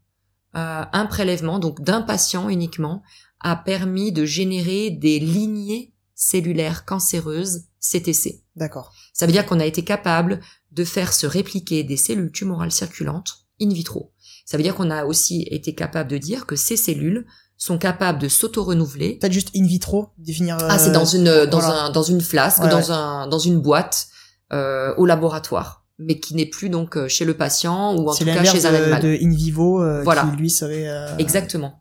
euh, 0.55 0.83
un 0.91 1.05
prélèvement, 1.05 1.59
donc 1.59 1.81
d'un 1.81 2.01
patient 2.01 2.49
uniquement, 2.49 3.03
a 3.39 3.55
permis 3.55 4.11
de 4.11 4.25
générer 4.25 4.89
des 4.89 5.19
lignées 5.19 5.93
cellulaires 6.15 6.85
cancéreuses 6.85 7.65
CTC. 7.79 8.43
D'accord. 8.55 8.93
Ça 9.13 9.25
veut 9.25 9.31
dire 9.31 9.45
qu'on 9.45 9.59
a 9.59 9.65
été 9.65 9.83
capable 9.83 10.39
de 10.71 10.83
faire 10.83 11.13
se 11.13 11.27
répliquer 11.27 11.83
des 11.83 11.97
cellules 11.97 12.31
tumorales 12.31 12.71
circulantes 12.71 13.45
in 13.61 13.69
vitro. 13.69 14.13
Ça 14.45 14.57
veut 14.57 14.63
dire 14.63 14.75
qu'on 14.75 14.91
a 14.91 15.05
aussi 15.05 15.47
été 15.51 15.75
capable 15.75 16.09
de 16.09 16.17
dire 16.17 16.45
que 16.45 16.55
ces 16.55 16.77
cellules 16.77 17.25
sont 17.57 17.77
capables 17.77 18.19
de 18.19 18.27
s'auto-renouveler. 18.27 19.17
Peut-être 19.19 19.31
juste 19.33 19.51
in 19.55 19.65
vitro, 19.65 20.09
définir. 20.17 20.57
ah, 20.59 20.77
c'est 20.77 20.91
dans 20.91 21.05
une 21.05 21.45
dans 21.45 21.61
un 21.61 21.89
dans 21.91 22.03
une 22.03 22.21
flasque, 22.21 22.61
dans 22.61 22.91
un 22.91 23.27
dans 23.27 23.39
une 23.39 23.59
boîte 23.59 24.07
euh, 24.51 24.93
au 24.97 25.05
laboratoire, 25.05 25.82
mais 25.99 26.19
qui 26.19 26.35
n'est 26.35 26.45
plus 26.45 26.69
donc 26.69 26.97
euh, 26.97 27.07
chez 27.07 27.25
le 27.25 27.35
patient 27.35 27.95
ou 27.95 28.09
en 28.09 28.15
tout 28.15 28.25
cas 28.25 28.43
chez 28.43 28.65
un 28.65 28.73
animal. 28.73 29.01
de 29.01 29.17
in 29.21 29.33
vivo, 29.33 29.81
euh, 29.81 30.03
voilà. 30.03 30.23
qui 30.23 30.37
lui 30.37 30.49
serait. 30.49 30.87
Euh, 30.87 31.17
Exactement. 31.17 31.79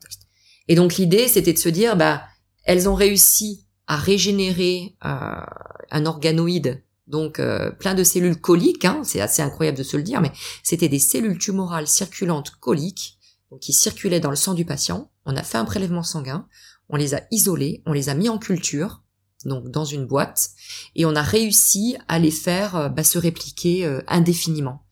Et 0.69 0.75
donc 0.75 0.97
l'idée, 0.97 1.29
c'était 1.29 1.53
de 1.53 1.59
se 1.59 1.69
dire, 1.69 1.97
bah, 1.97 2.23
elles 2.65 2.89
ont 2.89 2.95
réussi 2.95 3.67
à 3.87 3.97
régénérer 3.97 4.95
un 5.01 6.07
organoïde 6.07 6.83
donc 7.13 7.41
euh, 7.41 7.71
plein 7.71 7.95
de 7.95 8.05
cellules 8.05 8.41
coliques, 8.41 8.85
hein, 8.85 9.03
c'est 9.05 9.21
assez 9.21 9.43
incroyable 9.43 9.77
de 9.77 9.83
se 9.83 9.97
le 9.97 10.03
dire, 10.03 10.21
mais 10.21 10.33
c'était 10.63 10.89
des 10.89 10.99
cellules 10.99 11.39
tumorales 11.39 11.87
circulantes 11.87 12.53
coliques, 12.59 13.19
donc 13.51 13.61
qui 13.61 13.73
circulaient 13.73 14.19
dans 14.19 14.31
le 14.31 14.37
sang 14.37 14.55
du 14.55 14.65
patient. 14.65 15.11
On 15.27 15.37
a 15.37 15.43
fait 15.43 15.59
un 15.59 15.65
prélèvement 15.65 16.03
sanguin, 16.03 16.47
on 16.89 16.97
les 16.97 17.15
a 17.15 17.23
isolées, 17.31 17.83
on 17.87 17.93
les 17.93 18.09
a 18.09 18.15
mis 18.15 18.29
en 18.29 18.39
culture, 18.39 19.02
donc 19.45 19.71
dans 19.71 19.85
une 19.85 20.07
boîte, 20.07 20.51
et 20.95 21.05
on 21.05 21.15
a 21.15 21.23
réussi 21.23 21.97
à 22.09 22.19
les 22.19 22.31
faire 22.31 22.77
euh, 22.77 22.89
bah, 22.89 23.05
se 23.05 23.19
répliquer 23.19 23.85
euh, 23.85 24.01
indéfiniment. 24.09 24.85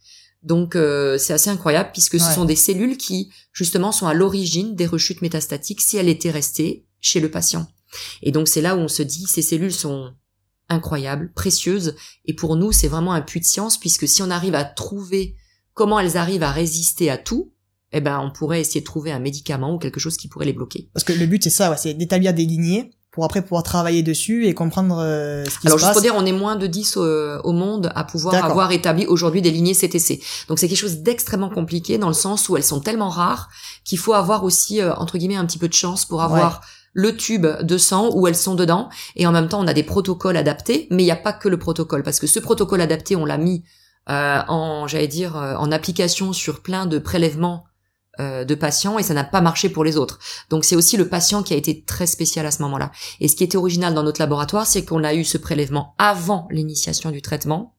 Donc 0.42 0.74
c'est 1.18 1.34
assez 1.34 1.50
incroyable 1.50 1.90
puisque 1.92 2.18
ce 2.18 2.32
sont 2.32 2.46
des 2.46 2.56
cellules 2.56 2.96
qui 2.96 3.30
justement 3.52 3.92
sont 3.92 4.06
à 4.06 4.14
l'origine 4.14 4.74
des 4.74 4.86
rechutes 4.86 5.20
métastatiques 5.20 5.82
si 5.82 5.98
elles 5.98 6.08
étaient 6.08 6.30
restées 6.30 6.86
chez 6.98 7.20
le 7.20 7.30
patient. 7.30 7.66
Et 8.22 8.32
donc 8.32 8.48
c'est 8.48 8.62
là 8.62 8.74
où 8.74 8.78
on 8.78 8.88
se 8.88 9.02
dit 9.02 9.26
ces 9.26 9.42
cellules 9.42 9.70
sont 9.70 10.14
incroyable, 10.70 11.30
précieuse, 11.34 11.94
et 12.24 12.32
pour 12.32 12.56
nous 12.56 12.72
c'est 12.72 12.88
vraiment 12.88 13.12
un 13.12 13.20
puits 13.20 13.40
de 13.40 13.44
science 13.44 13.76
puisque 13.76 14.08
si 14.08 14.22
on 14.22 14.30
arrive 14.30 14.54
à 14.54 14.64
trouver 14.64 15.36
comment 15.74 16.00
elles 16.00 16.16
arrivent 16.16 16.42
à 16.42 16.52
résister 16.52 17.10
à 17.10 17.18
tout, 17.18 17.52
eh 17.92 18.00
ben 18.00 18.18
on 18.20 18.30
pourrait 18.30 18.62
essayer 18.62 18.80
de 18.80 18.86
trouver 18.86 19.12
un 19.12 19.18
médicament 19.18 19.74
ou 19.74 19.78
quelque 19.78 20.00
chose 20.00 20.16
qui 20.16 20.28
pourrait 20.28 20.46
les 20.46 20.54
bloquer. 20.54 20.88
Parce 20.94 21.04
que 21.04 21.12
le 21.12 21.26
but 21.26 21.42
c'est 21.42 21.50
ça, 21.50 21.76
c'est 21.76 21.92
d'établir 21.92 22.32
des 22.32 22.46
lignées 22.46 22.92
pour 23.10 23.24
après 23.24 23.42
pouvoir 23.42 23.62
travailler 23.62 24.02
dessus 24.02 24.46
et 24.46 24.54
comprendre 24.54 24.98
euh, 24.98 25.44
ce 25.44 25.58
qui 25.58 25.66
Alors, 25.66 25.78
se 25.78 25.84
passe. 25.84 25.90
Alors, 25.90 25.92
juste 25.92 25.92
pour 25.92 26.02
dire, 26.02 26.14
on 26.16 26.26
est 26.26 26.38
moins 26.38 26.56
de 26.56 26.66
10 26.66 26.96
euh, 26.96 27.40
au, 27.42 27.52
monde 27.52 27.90
à 27.94 28.04
pouvoir 28.04 28.44
avoir 28.44 28.70
établi 28.72 29.06
aujourd'hui 29.06 29.42
des 29.42 29.50
lignées 29.50 29.74
CTC. 29.74 30.22
Donc, 30.48 30.58
c'est 30.58 30.68
quelque 30.68 30.78
chose 30.78 30.98
d'extrêmement 30.98 31.50
compliqué 31.50 31.98
dans 31.98 32.08
le 32.08 32.14
sens 32.14 32.48
où 32.48 32.56
elles 32.56 32.64
sont 32.64 32.80
tellement 32.80 33.08
rares 33.08 33.48
qu'il 33.84 33.98
faut 33.98 34.12
avoir 34.12 34.44
aussi, 34.44 34.80
euh, 34.80 34.94
entre 34.94 35.18
guillemets, 35.18 35.36
un 35.36 35.46
petit 35.46 35.58
peu 35.58 35.68
de 35.68 35.74
chance 35.74 36.04
pour 36.04 36.22
avoir 36.22 36.60
le 36.92 37.16
tube 37.16 37.46
de 37.46 37.78
sang 37.78 38.10
où 38.12 38.26
elles 38.26 38.36
sont 38.36 38.54
dedans 38.54 38.88
et 39.16 39.26
en 39.26 39.32
même 39.32 39.48
temps 39.48 39.60
on 39.60 39.66
a 39.68 39.74
des 39.74 39.82
protocoles 39.84 40.36
adaptés 40.36 40.88
mais 40.90 41.02
il 41.02 41.06
n'y 41.06 41.12
a 41.12 41.16
pas 41.16 41.32
que 41.32 41.48
le 41.48 41.56
protocole 41.56 42.02
parce 42.02 42.18
que 42.18 42.26
ce 42.26 42.40
protocole 42.40 42.80
adapté 42.80 43.14
on 43.14 43.24
l'a 43.24 43.38
mis 43.38 43.62
euh, 44.08 44.40
en 44.48 44.88
j'allais 44.88 45.08
dire 45.08 45.36
euh, 45.36 45.54
en 45.54 45.70
application 45.70 46.32
sur 46.32 46.62
plein 46.62 46.86
de 46.86 46.98
prélèvements 46.98 47.64
de 48.20 48.54
patients 48.54 48.98
et 48.98 49.02
ça 49.02 49.14
n'a 49.14 49.24
pas 49.24 49.40
marché 49.40 49.68
pour 49.68 49.84
les 49.84 49.96
autres. 49.96 50.18
Donc 50.50 50.64
c'est 50.64 50.76
aussi 50.76 50.96
le 50.96 51.08
patient 51.08 51.42
qui 51.42 51.54
a 51.54 51.56
été 51.56 51.82
très 51.84 52.06
spécial 52.06 52.44
à 52.44 52.50
ce 52.50 52.62
moment-là. 52.62 52.92
Et 53.20 53.28
ce 53.28 53.36
qui 53.36 53.44
était 53.44 53.56
original 53.56 53.94
dans 53.94 54.02
notre 54.02 54.20
laboratoire, 54.20 54.66
c'est 54.66 54.84
qu'on 54.84 55.04
a 55.04 55.14
eu 55.14 55.24
ce 55.24 55.38
prélèvement 55.38 55.94
avant 55.98 56.46
l'initiation 56.50 57.10
du 57.10 57.22
traitement 57.22 57.76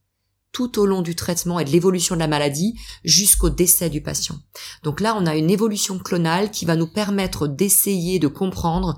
tout 0.51 0.79
au 0.79 0.85
long 0.85 1.01
du 1.01 1.15
traitement 1.15 1.59
et 1.59 1.65
de 1.65 1.69
l'évolution 1.69 2.15
de 2.15 2.19
la 2.19 2.27
maladie 2.27 2.77
jusqu'au 3.03 3.49
décès 3.49 3.89
du 3.89 4.01
patient. 4.01 4.35
Donc 4.83 4.99
là, 4.99 5.15
on 5.17 5.25
a 5.25 5.35
une 5.35 5.49
évolution 5.49 5.97
clonale 5.97 6.51
qui 6.51 6.65
va 6.65 6.75
nous 6.75 6.87
permettre 6.87 7.47
d'essayer 7.47 8.19
de 8.19 8.27
comprendre 8.27 8.97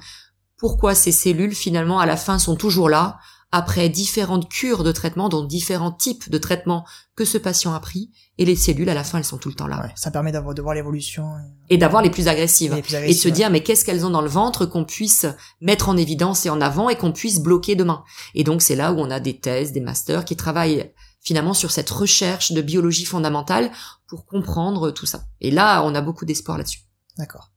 pourquoi 0.57 0.95
ces 0.95 1.11
cellules 1.11 1.53
finalement 1.53 1.99
à 1.99 2.05
la 2.05 2.17
fin 2.17 2.39
sont 2.39 2.55
toujours 2.55 2.89
là 2.89 3.19
après 3.53 3.87
différentes 3.87 4.49
cures 4.49 4.83
de 4.83 4.91
traitement, 4.91 5.29
dont 5.29 5.43
différents 5.43 5.91
types 5.91 6.27
de 6.27 6.39
traitements 6.39 6.85
que 7.15 7.23
ce 7.23 7.37
patient 7.37 7.71
a 7.75 7.79
pris, 7.79 8.09
et 8.39 8.45
les 8.45 8.55
cellules 8.55 8.89
à 8.89 8.95
la 8.95 9.03
fin 9.03 9.19
elles 9.19 9.23
sont 9.23 9.37
tout 9.37 9.49
le 9.49 9.53
temps 9.53 9.67
là. 9.67 9.91
ça 9.95 10.09
permet 10.09 10.31
d'avoir 10.31 10.55
de 10.55 10.61
voir 10.63 10.73
l'évolution 10.73 11.29
et 11.69 11.77
d'avoir 11.77 12.01
les 12.01 12.09
plus 12.09 12.27
agressives 12.27 12.73
et, 12.73 12.81
de 12.81 13.13
se 13.13 13.29
dire 13.29 13.51
mais 13.51 13.61
qu'est-ce 13.61 13.85
qu'elles 13.85 14.07
ont 14.07 14.09
dans 14.09 14.23
le 14.23 14.27
ventre 14.27 14.65
qu'on 14.65 14.85
puisse 14.85 15.27
mettre 15.61 15.87
en 15.87 15.97
évidence 15.97 16.47
et 16.47 16.49
en 16.49 16.61
avant 16.61 16.89
et 16.89 16.95
qu'on 16.95 17.11
puisse 17.11 17.41
bloquer 17.41 17.75
demain? 17.75 18.03
Et 18.33 18.43
donc 18.43 18.63
c'est 18.63 18.75
là 18.75 18.91
où 18.91 18.97
on 18.97 19.11
a 19.11 19.19
des 19.19 19.39
thèses, 19.39 19.71
des 19.71 19.81
masters 19.81 20.25
qui 20.25 20.35
travaillent 20.35 20.91
finalement 21.21 21.53
sur 21.53 21.69
cette 21.69 21.91
recherche 21.91 22.53
de 22.53 22.61
biologie 22.63 23.05
fondamentale 23.05 23.71
pour 24.07 24.25
comprendre 24.25 24.89
tout 24.89 25.05
ça. 25.05 25.25
Et 25.41 25.51
là, 25.51 25.83
on 25.83 25.93
a 25.93 26.01
beaucoup 26.01 26.25
d'espoir 26.25 26.57
là-dessus. 26.57 26.81
D'accord. 27.19 27.51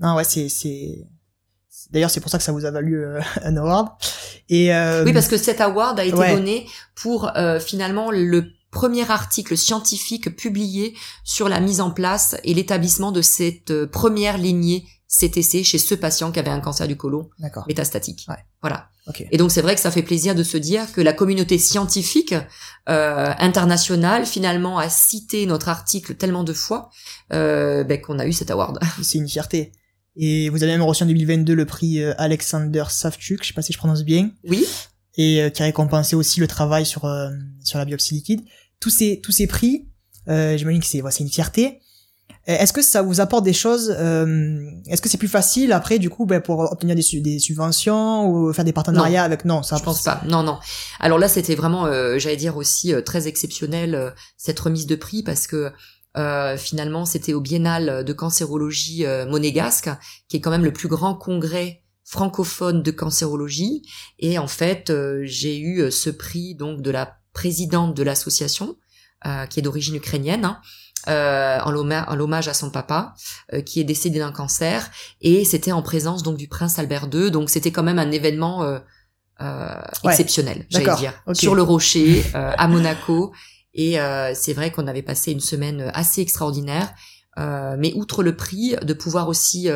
Non, 0.00 0.16
ouais, 0.16 0.24
c'est 0.24 0.48
c'est 0.48 1.06
d'ailleurs 1.92 2.10
c'est 2.10 2.20
pour 2.20 2.30
ça 2.30 2.38
que 2.38 2.44
ça 2.44 2.52
vous 2.52 2.64
a 2.64 2.70
valu 2.70 3.04
euh, 3.04 3.20
un 3.42 3.56
award. 3.56 3.88
Et 4.48 4.74
euh... 4.74 5.04
oui, 5.04 5.12
parce 5.12 5.28
que 5.28 5.36
cet 5.36 5.60
award 5.60 5.98
a 5.98 6.04
été 6.04 6.34
donné 6.34 6.66
pour 6.94 7.36
euh, 7.36 7.60
finalement 7.60 8.10
le 8.10 8.46
premier 8.70 9.08
article 9.10 9.56
scientifique 9.56 10.34
publié 10.34 10.96
sur 11.22 11.48
la 11.48 11.60
mise 11.60 11.80
en 11.80 11.90
place 11.92 12.36
et 12.42 12.54
l'établissement 12.54 13.12
de 13.12 13.22
cette 13.22 13.70
euh, 13.70 13.86
première 13.86 14.38
lignée 14.38 14.86
CTC 15.08 15.62
chez 15.62 15.78
ce 15.78 15.94
patient 15.94 16.32
qui 16.32 16.40
avait 16.40 16.50
un 16.50 16.60
cancer 16.60 16.88
du 16.88 16.96
côlon 16.96 17.28
métastatique. 17.68 18.26
Ouais. 18.28 18.36
Voilà. 18.62 18.88
Et 19.30 19.36
donc 19.36 19.50
c'est 19.50 19.60
vrai 19.60 19.74
que 19.74 19.80
ça 19.80 19.90
fait 19.90 20.02
plaisir 20.02 20.34
de 20.34 20.42
se 20.42 20.56
dire 20.56 20.90
que 20.92 21.00
la 21.00 21.12
communauté 21.12 21.58
scientifique 21.58 22.34
euh, 22.88 23.32
internationale 23.38 24.24
finalement 24.26 24.78
a 24.78 24.88
cité 24.88 25.44
notre 25.44 25.68
article 25.68 26.14
tellement 26.14 26.44
de 26.44 26.52
fois 26.52 26.88
euh, 27.32 27.84
ben, 27.84 28.00
qu'on 28.00 28.18
a 28.18 28.26
eu 28.26 28.32
cet 28.32 28.50
award. 28.50 28.78
C'est 29.02 29.18
une 29.18 29.28
fierté. 29.28 29.72
Et 30.16 30.48
vous 30.50 30.62
avez 30.62 30.72
même 30.72 30.82
reçu 30.82 31.02
en 31.02 31.06
2022 31.06 31.54
le 31.54 31.64
prix 31.64 32.02
euh, 32.02 32.12
Alexander 32.18 32.84
Savchuk, 32.88 33.42
je 33.42 33.48
sais 33.48 33.54
pas 33.54 33.62
si 33.62 33.72
je 33.72 33.78
prononce 33.78 34.04
bien. 34.04 34.30
Oui. 34.44 34.66
Et 35.16 35.42
euh, 35.42 35.50
qui 35.50 35.62
a 35.62 35.66
récompensé 35.66 36.16
aussi 36.16 36.40
le 36.40 36.46
travail 36.46 36.86
sur 36.86 37.04
euh, 37.04 37.30
sur 37.62 37.78
la 37.78 37.84
biopsie 37.84 38.14
liquide. 38.14 38.42
Tous 38.80 38.90
ces 38.90 39.20
tous 39.20 39.32
ces 39.32 39.46
prix, 39.46 39.88
j'imagine 40.26 40.80
que 40.80 40.86
c'est 40.86 41.02
c'est 41.10 41.24
une 41.24 41.30
fierté. 41.30 41.80
Euh, 42.48 42.56
est-ce 42.58 42.72
que 42.72 42.82
ça 42.82 43.02
vous 43.02 43.20
apporte 43.20 43.44
des 43.44 43.52
choses 43.52 43.94
euh, 43.96 44.66
Est-ce 44.88 45.00
que 45.00 45.08
c'est 45.08 45.18
plus 45.18 45.28
facile 45.28 45.72
après 45.72 46.00
du 46.00 46.10
coup 46.10 46.26
ben, 46.26 46.40
pour 46.40 46.58
obtenir 46.58 46.96
des, 46.96 47.20
des, 47.20 47.38
subventions 47.38 48.28
ou 48.28 48.52
faire 48.52 48.64
des 48.64 48.72
partenariats 48.72 49.22
avec? 49.22 49.44
Non, 49.44 49.62
ça 49.62 49.76
je 49.76 49.82
pense 49.82 50.02
pas. 50.02 50.20
Non, 50.26 50.42
non. 50.42 50.58
Alors 50.98 51.18
là, 51.18 51.28
c'était 51.28 51.54
vraiment, 51.54 51.86
euh, 51.86 52.18
j'allais 52.18 52.36
dire 52.36 52.56
aussi 52.56 52.92
très 53.06 53.28
exceptionnel 53.28 54.12
cette 54.36 54.58
remise 54.58 54.86
de 54.86 54.96
prix 54.96 55.22
parce 55.22 55.46
que 55.46 55.72
finalement, 56.58 57.04
c'était 57.04 57.32
au 57.32 57.40
Biennale 57.40 58.04
de 58.04 58.12
cancérologie 58.12 59.04
monégasque, 59.28 59.90
qui 60.28 60.36
est 60.36 60.40
quand 60.40 60.50
même 60.50 60.64
le 60.64 60.72
plus 60.72 60.88
grand 60.88 61.14
congrès 61.14 61.82
francophone 62.04 62.82
de 62.82 62.90
cancérologie. 62.90 63.82
Et 64.18 64.38
en 64.38 64.46
fait, 64.46 64.92
j'ai 65.22 65.58
eu 65.58 65.90
ce 65.90 66.10
prix 66.10 66.54
donc 66.54 66.82
de 66.82 66.90
la 66.90 67.16
présidente 67.32 67.94
de 67.94 68.02
l'association, 68.02 68.76
qui 69.48 69.60
est 69.60 69.62
d'origine 69.62 69.96
ukrainienne. 69.96 70.44
Hein, 70.44 70.60
euh, 71.08 71.58
en 71.64 72.14
l'hommage 72.14 72.46
à 72.46 72.54
son 72.54 72.70
papa 72.70 73.14
euh, 73.52 73.60
qui 73.60 73.80
est 73.80 73.84
décédé 73.84 74.20
d'un 74.20 74.30
cancer 74.30 74.88
et 75.20 75.44
c'était 75.44 75.72
en 75.72 75.82
présence 75.82 76.22
donc 76.22 76.36
du 76.36 76.46
prince 76.46 76.78
Albert 76.78 77.08
II 77.12 77.32
donc 77.32 77.50
c'était 77.50 77.72
quand 77.72 77.82
même 77.82 77.98
un 77.98 78.12
événement 78.12 78.62
euh, 78.62 78.78
euh, 79.40 79.74
exceptionnel, 80.04 80.66
j'allais 80.70 80.94
dire, 80.96 81.14
sur 81.32 81.56
le 81.56 81.62
rocher 81.62 82.22
euh, 82.34 82.52
à 82.56 82.68
Monaco. 82.68 83.32
Et 83.74 84.00
euh, 84.00 84.32
c'est 84.34 84.52
vrai 84.52 84.70
qu'on 84.70 84.86
avait 84.86 85.02
passé 85.02 85.32
une 85.32 85.40
semaine 85.40 85.90
assez 85.94 86.20
extraordinaire. 86.20 86.94
mais 87.36 87.92
outre 87.94 88.22
le 88.22 88.36
prix, 88.36 88.76
de 88.82 88.94
pouvoir 88.94 89.28
aussi 89.28 89.68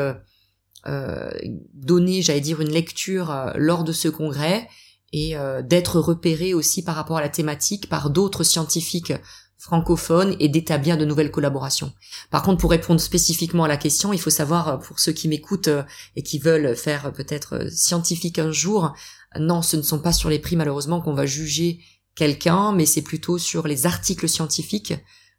donner, 1.75 2.23
j'allais 2.23 2.41
dire, 2.41 2.61
une 2.61 2.71
lecture 2.71 3.53
lors 3.57 3.85
de 3.85 3.93
ce 3.93 4.09
congrès 4.09 4.69
et 5.13 5.35
d'être 5.65 5.99
repéré 6.01 6.55
aussi 6.55 6.85
par 6.85 6.95
rapport 6.95 7.17
à 7.17 7.23
la 7.23 7.29
thématique 7.29 7.89
par 7.89 8.11
d'autres 8.11 8.45
scientifiques 8.45 9.13
francophones 9.59 10.37
et 10.39 10.49
d'établir 10.49 10.99
de 10.99 11.05
nouvelles 11.05 11.31
collaborations. 11.31 11.93
Par 12.31 12.43
contre, 12.43 12.61
pour 12.61 12.71
répondre 12.71 13.01
spécifiquement 13.01 13.65
à 13.65 13.69
la 13.69 13.79
question, 13.79 14.13
il 14.13 14.21
faut 14.21 14.31
savoir, 14.31 14.79
pour 14.81 15.01
ceux 15.01 15.13
qui 15.13 15.29
m'écoutent 15.29 15.71
et 16.15 16.23
qui 16.23 16.39
veulent 16.39 16.77
faire 16.77 17.11
peut-être 17.13 17.69
scientifique 17.73 18.39
un 18.39 18.53
jour, 18.53 18.93
non, 19.39 19.63
ce 19.63 19.77
ne 19.77 19.83
sont 19.83 19.99
pas 19.99 20.13
sur 20.13 20.29
les 20.29 20.39
prix 20.39 20.57
malheureusement 20.57 21.01
qu'on 21.01 21.15
va 21.15 21.27
juger 21.27 21.81
quelqu'un, 22.17 22.73
mais 22.73 22.87
c'est 22.87 23.03
plutôt 23.03 23.39
sur 23.39 23.69
les 23.69 23.87
articles 23.87 24.29
scientifiques. 24.29 24.95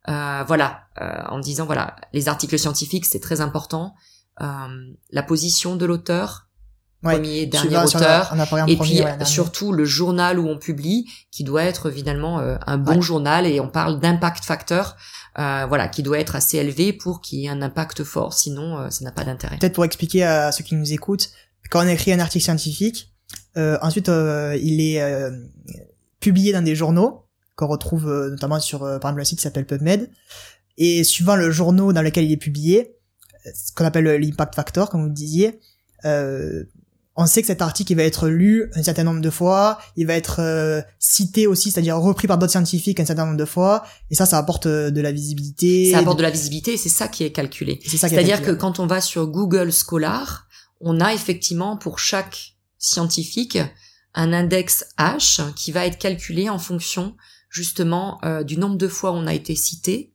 Euh, 0.08 0.44
voilà, 0.48 0.84
euh, 1.02 1.24
en 1.28 1.40
disant 1.40 1.66
voilà, 1.66 1.98
les 2.14 2.30
articles 2.30 2.58
scientifiques 2.58 3.06
c'est 3.06 3.20
très 3.20 3.42
important. 3.42 3.94
Euh, 4.40 4.46
la 5.12 5.24
position 5.24 5.76
de 5.76 5.86
l'auteur, 5.86 6.48
premier, 7.04 7.46
dernier 7.46 7.78
auteur, 7.78 8.34
et 8.68 8.78
puis 8.78 9.02
surtout 9.26 9.74
le 9.74 9.84
journal 9.84 10.40
où 10.40 10.48
on 10.48 10.58
publie, 10.58 11.10
qui 11.32 11.44
doit 11.44 11.64
être 11.64 11.92
finalement 11.92 12.40
un 12.40 12.78
bon 12.78 13.02
journal 13.02 13.46
et 13.46 13.60
on 13.60 13.68
parle 13.68 14.00
d'impact 14.00 14.46
facteur. 14.46 14.96
voilà, 15.36 15.90
qui 15.90 16.04
doit 16.04 16.20
être 16.20 16.36
assez 16.36 16.58
élevé 16.58 16.94
pour 16.94 17.20
qu'il 17.20 17.40
y 17.40 17.46
ait 17.46 17.50
un 17.50 17.62
impact 17.62 18.04
fort, 18.04 18.34
sinon 18.34 18.90
ça 18.90 19.04
n'a 19.04 19.12
pas 19.12 19.26
d'intérêt. 19.26 19.58
Peut-être 19.58 19.76
pour 19.76 19.86
expliquer 19.86 20.24
à 20.24 20.52
ceux 20.54 20.64
qui 20.64 20.76
nous 20.76 20.94
écoutent, 20.94 21.32
quand 21.70 21.84
on 21.84 21.88
écrit 21.88 22.14
un 22.14 22.20
article 22.20 22.46
scientifique, 22.46 23.14
euh, 23.58 23.78
ensuite, 23.82 24.10
euh, 24.10 24.58
il 24.62 24.80
est 24.82 25.02
euh, 26.18 26.20
publié 26.20 26.54
dans 26.54 26.64
des 26.64 26.76
journaux 26.76 27.24
qu'on 27.56 27.68
retrouve 27.68 28.06
notamment 28.30 28.60
sur, 28.60 28.80
par 28.80 28.96
exemple, 28.98 29.18
le 29.20 29.26
site 29.26 29.40
qui 29.40 29.44
s'appelle 29.44 29.66
PubMed. 29.66 30.10
Et 30.78 31.04
suivant 31.04 31.36
le 31.36 31.50
journal 31.50 31.92
dans 31.92 32.04
lequel 32.04 32.26
il 32.26 32.32
est 32.32 32.38
publié, 32.38 32.96
ce 33.46 33.72
qu'on 33.74 33.86
appelle 33.86 34.06
l'impact 34.06 34.54
factor, 34.54 34.90
comme 34.90 35.02
vous 35.02 35.08
le 35.08 35.14
disiez, 35.14 35.60
on 36.04 37.26
sait 37.26 37.42
que 37.42 37.48
cet 37.48 37.64
article 37.64 37.94
il 37.94 37.96
va 37.96 38.04
être 38.04 38.28
lu 38.28 38.70
un 38.76 38.84
certain 38.84 39.04
nombre 39.04 39.22
de 39.22 39.30
fois, 39.32 39.80
il 39.96 40.06
va 40.06 40.14
être 40.14 40.86
cité 41.00 41.48
aussi, 41.48 41.72
c'est-à-dire 41.72 41.98
repris 41.98 42.28
par 42.28 42.38
d'autres 42.38 42.52
scientifiques 42.52 43.00
un 43.00 43.06
certain 43.06 43.26
nombre 43.26 43.38
de 43.38 43.46
fois, 43.46 43.84
et 44.12 44.16
ça, 44.16 44.28
ça 44.28 44.38
apporte 44.38 44.68
de 44.68 45.02
la 45.02 45.12
visibilité. 45.12 45.92
Ça 45.94 45.98
apporte 45.98 46.20
de 46.20 46.24
la 46.24 46.30
visibilité, 46.30 46.74
et 46.74 46.78
c'est 46.78 46.90
ça 46.90 47.08
qui 47.08 47.24
est 47.24 47.32
calculé. 47.32 47.80
C'est-à-dire 47.84 48.44
que 48.44 48.52
quand 48.52 48.80
on 48.80 48.86
va 48.86 49.02
sur 49.02 49.26
Google 49.26 49.72
Scholar, 49.72 50.48
on 50.80 51.00
a 51.00 51.12
effectivement 51.12 51.76
pour 51.76 51.98
chaque 51.98 52.54
scientifique 52.78 53.58
un 54.18 54.34
index 54.34 54.84
H 54.98 55.54
qui 55.54 55.72
va 55.72 55.86
être 55.86 56.00
calculé 56.00 56.50
en 56.50 56.58
fonction 56.58 57.16
justement 57.50 58.20
euh, 58.26 58.44
du 58.44 58.58
nombre 58.58 58.76
de 58.76 58.88
fois 58.88 59.12
où 59.12 59.14
on 59.14 59.28
a 59.28 59.34
été 59.34 59.56
cité, 59.56 60.12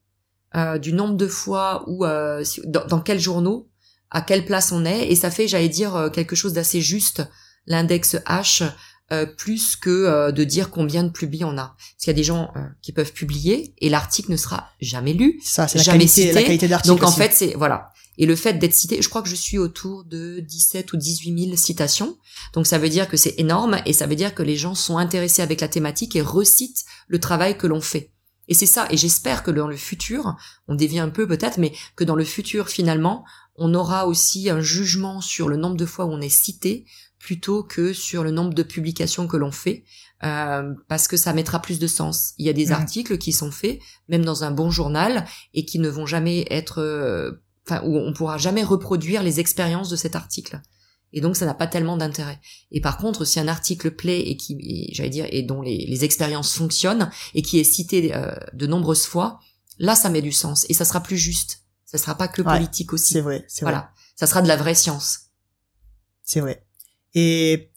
euh, 0.57 0.77
du 0.77 0.93
nombre 0.93 1.15
de 1.15 1.29
fois 1.29 1.85
où 1.87 2.05
euh, 2.05 2.45
dans, 2.67 3.01
quels 3.01 3.21
journaux, 3.21 3.71
à 4.11 4.21
quelle 4.21 4.45
place 4.45 4.73
on 4.73 4.85
est, 4.85 5.11
et 5.11 5.15
ça 5.15 5.31
fait, 5.31 5.47
j'allais 5.47 5.69
dire, 5.69 6.11
quelque 6.13 6.37
chose 6.37 6.53
d'assez 6.53 6.81
juste, 6.81 7.23
l'index 7.67 8.17
H, 8.27 8.71
plus 9.37 9.77
que 9.77 10.31
de 10.31 10.45
dire 10.45 10.71
combien 10.71 11.05
de 11.05 11.11
publis 11.11 11.45
on 11.45 11.59
a. 11.59 11.75
Parce 11.77 11.97
qu'il 11.99 12.09
y 12.09 12.11
a 12.11 12.15
des 12.15 12.25
gens 12.25 12.53
qui 12.81 12.93
peuvent 12.93 13.13
publier 13.13 13.75
et 13.79 13.89
l'article 13.89 14.31
ne 14.31 14.37
sera 14.37 14.71
jamais 14.81 15.13
lu, 15.13 15.41
ça, 15.45 15.69
c'est 15.69 15.79
jamais 15.79 16.07
cité. 16.07 16.33
La 16.33 16.43
qualité 16.43 16.69
Donc 16.87 17.03
en 17.03 17.13
fait, 17.13 17.33
c'est 17.33 17.55
voilà. 17.55 17.91
Et 18.19 18.27
le 18.27 18.37
fait 18.37 18.55
d'être 18.55 18.75
cité, 18.75 19.01
je 19.01 19.09
crois 19.09 19.23
que 19.23 19.29
je 19.29 19.35
suis 19.35 19.57
autour 19.57 20.05
de 20.05 20.41
17 20.41 20.93
ou 20.93 20.97
18 20.99 21.45
000 21.47 21.57
citations. 21.57 22.19
Donc 22.53 22.67
ça 22.67 22.77
veut 22.79 22.91
dire 22.91 23.09
que 23.09 23.17
c'est 23.17 23.35
énorme 23.39 23.81
et 23.87 23.95
ça 23.95 24.07
veut 24.07 24.17
dire 24.17 24.35
que 24.35 24.43
les 24.43 24.57
gens 24.57 24.75
sont 24.75 24.99
intéressés 24.99 25.41
avec 25.41 25.63
la 25.63 25.69
thématique 25.69 26.15
et 26.15 26.21
recitent 26.21 26.85
le 27.09 27.21
travail 27.21 27.57
que 27.57 27.67
l'on 27.67 27.81
fait. 27.81 28.13
Et 28.49 28.55
c'est 28.55 28.67
ça. 28.67 28.87
Et 28.91 28.99
j'espère 28.99 29.43
que 29.43 29.51
dans 29.51 29.67
le 29.67 29.77
futur, 29.77 30.37
on 30.69 30.75
dévie 30.75 30.99
un 30.99 31.09
peu 31.09 31.27
peut-être, 31.27 31.57
mais 31.57 31.73
que 31.97 32.05
dans 32.05 32.17
le 32.17 32.25
futur 32.25 32.69
finalement, 32.69 33.25
on 33.57 33.73
aura 33.73 34.07
aussi 34.07 34.51
un 34.51 34.61
jugement 34.61 35.23
sur 35.23 35.49
le 35.49 35.57
nombre 35.57 35.77
de 35.77 35.87
fois 35.87 36.05
où 36.05 36.13
on 36.13 36.21
est 36.21 36.29
cité 36.29 36.85
plutôt 37.23 37.62
que 37.62 37.93
sur 37.93 38.25
le 38.25 38.33
nombre 38.33 38.53
de 38.53 38.64
publications 38.64 39.29
que 39.29 39.37
l'on 39.37 39.53
fait, 39.53 39.85
euh, 40.25 40.75
parce 40.89 41.07
que 41.07 41.16
ça 41.16 41.33
mettra 41.33 41.62
plus 41.62 41.79
de 41.79 41.87
sens. 41.87 42.35
Il 42.37 42.45
y 42.45 42.49
a 42.49 42.53
des 42.53 42.66
mmh. 42.66 42.73
articles 42.73 43.18
qui 43.18 43.33
sont 43.33 43.53
faits, 43.53 43.79
même 44.09 44.25
dans 44.25 44.43
un 44.43 44.51
bon 44.51 44.70
journal, 44.70 45.25
et 45.55 45.64
qui 45.64 45.79
ne 45.79 45.89
vont 45.89 46.05
jamais 46.05 46.45
être 46.51 46.83
euh, 46.83 47.31
enfin 47.64 47.81
où 47.85 47.97
on 47.97 48.12
pourra 48.12 48.39
jamais 48.39 48.64
reproduire 48.64 49.23
les 49.23 49.39
expériences 49.39 49.89
de 49.89 49.95
cet 49.95 50.16
article. 50.16 50.61
Et 51.12 51.20
donc 51.20 51.37
ça 51.37 51.47
n'a 51.47 51.55
pas 51.55 51.68
tellement 51.68 51.97
d'intérêt. 51.97 52.41
Et 52.73 52.81
par 52.81 52.97
contre, 52.99 53.25
si 53.25 53.39
un 53.39 53.47
article 53.47 53.93
plaît 53.93 54.23
et 54.23 54.37
qui, 54.37 54.91
j'allais 54.93 55.11
dire, 55.11 55.27
et 55.31 55.43
dont 55.43 55.62
les, 55.62 55.87
les, 55.87 56.05
expériences 56.05 56.53
fonctionnent 56.55 57.09
et 57.35 57.43
qui 57.43 57.61
est 57.61 57.64
cité 57.64 58.16
euh, 58.16 58.35
de 58.53 58.66
nombreuses 58.66 59.07
fois, 59.07 59.39
là 59.79 59.95
ça 59.95 60.09
met 60.09 60.23
du 60.23 60.33
sens 60.33 60.66
et 60.68 60.75
ça 60.75 60.85
sera 60.85 61.01
plus 61.01 61.18
juste. 61.18 61.61
Ça 61.85 61.99
sera 61.99 62.16
pas 62.16 62.27
que 62.27 62.43
politique 62.43 62.93
aussi. 62.93 63.12
C'est 63.12 63.20
vrai, 63.20 63.45
c'est 63.47 63.64
voilà. 63.64 63.93
Ça 64.16 64.27
sera 64.27 64.43
de 64.43 64.49
la 64.49 64.57
vraie 64.57 64.75
science. 64.75 65.29
C'est 66.25 66.41
vrai. 66.41 66.66
Et 67.15 67.71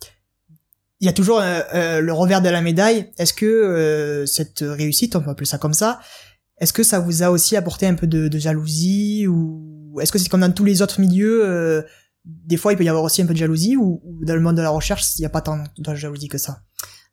il 0.99 1.05
y 1.05 1.09
a 1.09 1.13
toujours 1.13 1.39
euh, 1.39 1.61
euh, 1.73 2.01
le 2.01 2.13
revers 2.13 2.41
de 2.41 2.49
la 2.49 2.61
médaille. 2.61 3.11
Est-ce 3.17 3.33
que 3.33 4.25
cette 4.27 4.63
réussite, 4.65 5.15
on 5.15 5.21
peut 5.21 5.29
appeler 5.29 5.45
ça 5.45 5.57
comme 5.57 5.73
ça, 5.73 5.99
est-ce 6.57 6.71
que 6.71 6.83
ça 6.83 6.99
vous 6.99 7.23
a 7.23 7.29
aussi 7.29 7.55
apporté 7.55 7.85
un 7.85 7.95
peu 7.95 8.07
de, 8.07 8.27
de 8.27 8.39
jalousie 8.39 9.27
ou 9.27 9.99
est-ce 10.01 10.11
que 10.11 10.19
c'est 10.19 10.29
comme 10.29 10.41
dans 10.41 10.51
tous 10.51 10.63
les 10.63 10.81
autres 10.81 10.99
milieux 10.99 11.45
euh, 11.45 11.81
des 12.23 12.57
fois 12.57 12.73
il 12.73 12.77
peut 12.77 12.83
y 12.83 12.89
avoir 12.89 13.03
aussi 13.03 13.21
un 13.21 13.25
peu 13.25 13.33
de 13.33 13.39
jalousie 13.39 13.75
ou, 13.75 14.01
dans 14.21 14.35
le 14.35 14.41
monde 14.41 14.55
de 14.55 14.61
la 14.61 14.69
recherche 14.69 15.03
il 15.17 15.21
n'y 15.21 15.25
a 15.25 15.29
pas 15.29 15.41
tant 15.41 15.63
de 15.77 15.95
jalousie 15.95 16.27
que 16.27 16.37
ça? 16.37 16.61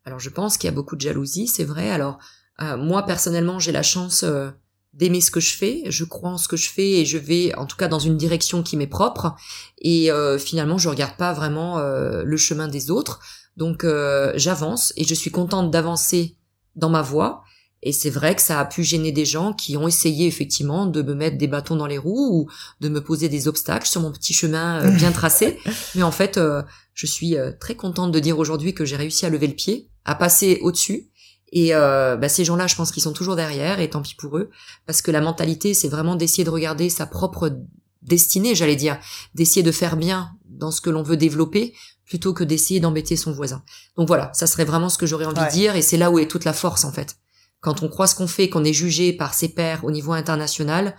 Alors 0.05 0.21
je 0.21 0.31
pense 0.31 0.57
qu'il 0.57 0.69
y 0.69 0.73
a 0.73 0.75
beaucoup 0.75 0.97
de 0.97 1.01
jalousie 1.01 1.49
c'est 1.49 1.65
vrai 1.65 1.91
alors 1.91 2.19
euh, 2.61 2.77
moi 2.77 3.05
personnellement 3.05 3.59
j'ai 3.59 3.73
la 3.73 3.83
chance 3.83 4.23
euh, 4.23 4.51
d'aimer 4.93 5.21
ce 5.21 5.31
que 5.31 5.41
je 5.41 5.57
fais 5.57 5.83
je 5.87 6.05
crois 6.05 6.31
en 6.31 6.39
ce 6.39 6.49
que 6.49 6.57
je 6.57 6.69
fais 6.69 7.01
et 7.01 7.05
je 7.05 7.19
vais 7.19 7.55
en 7.57 7.67
tout 7.67 7.77
cas 7.77 7.89
dans 7.89 7.99
une 7.99 8.17
direction 8.17 8.63
qui 8.63 8.77
m'est 8.77 8.87
propre 8.87 9.35
et 9.79 10.11
finalement 10.39 10.77
je 10.77 10.89
regarde 10.89 11.17
pas 11.17 11.33
vraiment 11.33 11.79
le 11.81 12.37
chemin 12.37 12.69
des 12.69 12.91
autres 12.91 13.21
donc 13.57 13.87
j'avance 14.35 14.93
et 14.97 15.05
je 15.05 15.15
suis 15.15 15.31
contente 15.31 15.71
d'avancer 15.71 16.37
dans 16.77 16.91
ma 16.91 17.01
voie 17.01 17.43
et 17.83 17.93
c'est 17.93 18.11
vrai 18.11 18.35
que 18.37 18.43
ça 18.43 18.61
a 18.61 18.65
pu 18.65 18.85
gêner 18.85 19.11
des 19.11 19.25
gens 19.25 19.53
qui 19.53 19.77
ont 19.77 19.89
essayé 19.89 20.27
effectivement 20.27 20.87
de 20.87 21.03
me 21.03 21.15
mettre 21.15 21.37
des 21.37 21.49
bâtons 21.49 21.75
dans 21.75 21.87
les 21.87 21.99
roues 21.99 22.29
ou 22.33 22.51
de 22.81 22.89
me 22.89 23.03
poser 23.03 23.29
des 23.29 23.49
obstacles 23.49 23.89
sur 23.89 24.01
mon 24.01 24.13
petit 24.13 24.33
chemin 24.33 24.85
euh, 24.85 24.91
bien 24.93 25.11
tracé. 25.13 25.59
Mais 25.97 26.05
en 26.05 26.13
fait, 26.13 26.39
euh, 26.39 26.63
je 26.95 27.07
suis 27.07 27.37
euh, 27.37 27.51
très 27.59 27.75
contente 27.75 28.13
de 28.13 28.21
dire 28.21 28.39
aujourd'hui 28.39 28.73
que 28.73 28.85
j'ai 28.85 28.97
réussi 28.97 29.27
à 29.27 29.31
lever 29.31 29.49
le 29.49 29.55
pied, 29.55 29.91
à 30.05 30.15
passer 30.15 30.61
au-dessus. 30.63 31.11
Et 31.53 31.73
bah, 31.73 32.29
ces 32.29 32.45
gens-là, 32.45 32.67
je 32.67 32.75
pense 32.77 32.93
qu'ils 32.93 33.03
sont 33.03 33.13
toujours 33.13 33.37
derrière, 33.37 33.79
et 33.79 33.91
tant 33.91 34.01
pis 34.03 34.15
pour 34.15 34.39
eux, 34.39 34.51
parce 34.87 35.03
que 35.03 35.11
la 35.11 35.21
mentalité, 35.21 35.75
c'est 35.75 35.89
vraiment 35.89 36.17
d'essayer 36.17 36.45
de 36.45 36.51
regarder 36.51 36.89
sa 36.89 37.07
propre 37.07 37.59
destinée, 38.01 38.55
j'allais 38.55 38.77
dire, 38.77 38.99
d'essayer 39.35 39.63
de 39.63 39.71
faire 39.71 39.97
bien 39.97 40.33
dans 40.47 40.71
ce 40.71 40.81
que 40.81 40.91
l'on 40.91 41.03
veut 41.03 41.19
développer, 41.19 41.75
plutôt 42.07 42.33
que 42.33 42.43
d'essayer 42.43 42.81
d'embêter 42.81 43.17
son 43.17 43.33
voisin. 43.33 43.63
Donc 43.97 44.09
voilà, 44.09 44.31
ça 44.33 44.47
serait 44.47 44.65
vraiment 44.65 44.89
ce 44.89 44.97
que 44.97 45.07
j'aurais 45.07 45.27
envie 45.27 45.45
de 45.45 45.53
dire, 45.53 45.77
et 45.77 45.83
c'est 45.83 45.99
là 45.99 46.11
où 46.11 46.19
est 46.19 46.27
toute 46.27 46.45
la 46.45 46.55
force 46.55 46.85
en 46.85 46.93
fait 46.93 47.17
quand 47.63 47.83
on 47.83 47.89
croit 47.89 48.09
ce 48.09 48.15
qu'on 48.15 48.27
fait, 48.27 48.51
qu'on 48.51 48.65
est 48.65 48.73
jugé 48.75 49.15
par 49.15 49.33
ses 49.33 49.49
pairs 49.49 49.85
au 49.85 49.91
niveau 49.91 50.13
international, 50.13 50.97